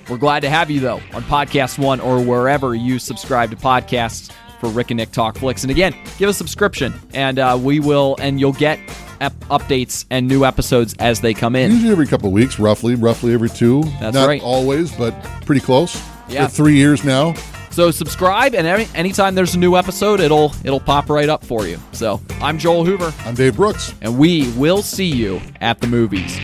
We're 0.08 0.18
glad 0.18 0.40
to 0.40 0.50
have 0.50 0.70
you 0.70 0.80
though 0.80 1.00
on 1.14 1.22
Podcast 1.22 1.78
1 1.78 2.00
or 2.00 2.20
wherever 2.22 2.74
you 2.74 2.98
subscribe 2.98 3.50
to 3.50 3.56
podcasts 3.56 4.32
for 4.60 4.68
Rick 4.68 4.90
and 4.90 4.98
Nick 4.98 5.12
Talk 5.12 5.38
Flicks. 5.38 5.62
And 5.62 5.70
again, 5.70 5.94
give 6.18 6.28
a 6.28 6.34
subscription 6.34 6.92
and 7.14 7.38
uh, 7.38 7.58
we 7.60 7.80
will 7.80 8.16
and 8.20 8.40
you'll 8.40 8.52
get 8.52 8.78
ep- 9.20 9.32
updates 9.44 10.04
and 10.10 10.26
new 10.26 10.44
episodes 10.44 10.94
as 10.98 11.20
they 11.20 11.32
come 11.32 11.54
in. 11.56 11.70
Usually 11.70 11.92
every 11.92 12.06
couple 12.06 12.26
of 12.26 12.32
weeks, 12.32 12.58
roughly, 12.58 12.94
roughly 12.96 13.32
every 13.32 13.48
two. 13.48 13.82
That's 14.00 14.14
not 14.14 14.26
right. 14.26 14.42
always, 14.42 14.92
but 14.96 15.12
pretty 15.46 15.60
close. 15.60 16.02
Yeah. 16.28 16.46
For 16.46 16.52
three 16.54 16.76
years 16.76 17.04
now. 17.04 17.34
So 17.70 17.92
subscribe, 17.92 18.54
and 18.56 18.66
any, 18.66 18.88
anytime 18.96 19.36
there's 19.36 19.54
a 19.54 19.58
new 19.58 19.76
episode, 19.76 20.18
it'll 20.18 20.52
it'll 20.64 20.80
pop 20.80 21.08
right 21.08 21.28
up 21.28 21.44
for 21.44 21.66
you. 21.68 21.78
So 21.92 22.20
I'm 22.40 22.58
Joel 22.58 22.84
Hoover, 22.84 23.14
I'm 23.20 23.36
Dave 23.36 23.54
Brooks. 23.56 23.94
and 24.00 24.18
we 24.18 24.50
will 24.54 24.82
see 24.82 25.06
you 25.06 25.40
at 25.60 25.80
the 25.80 25.86
movies. 25.86 26.36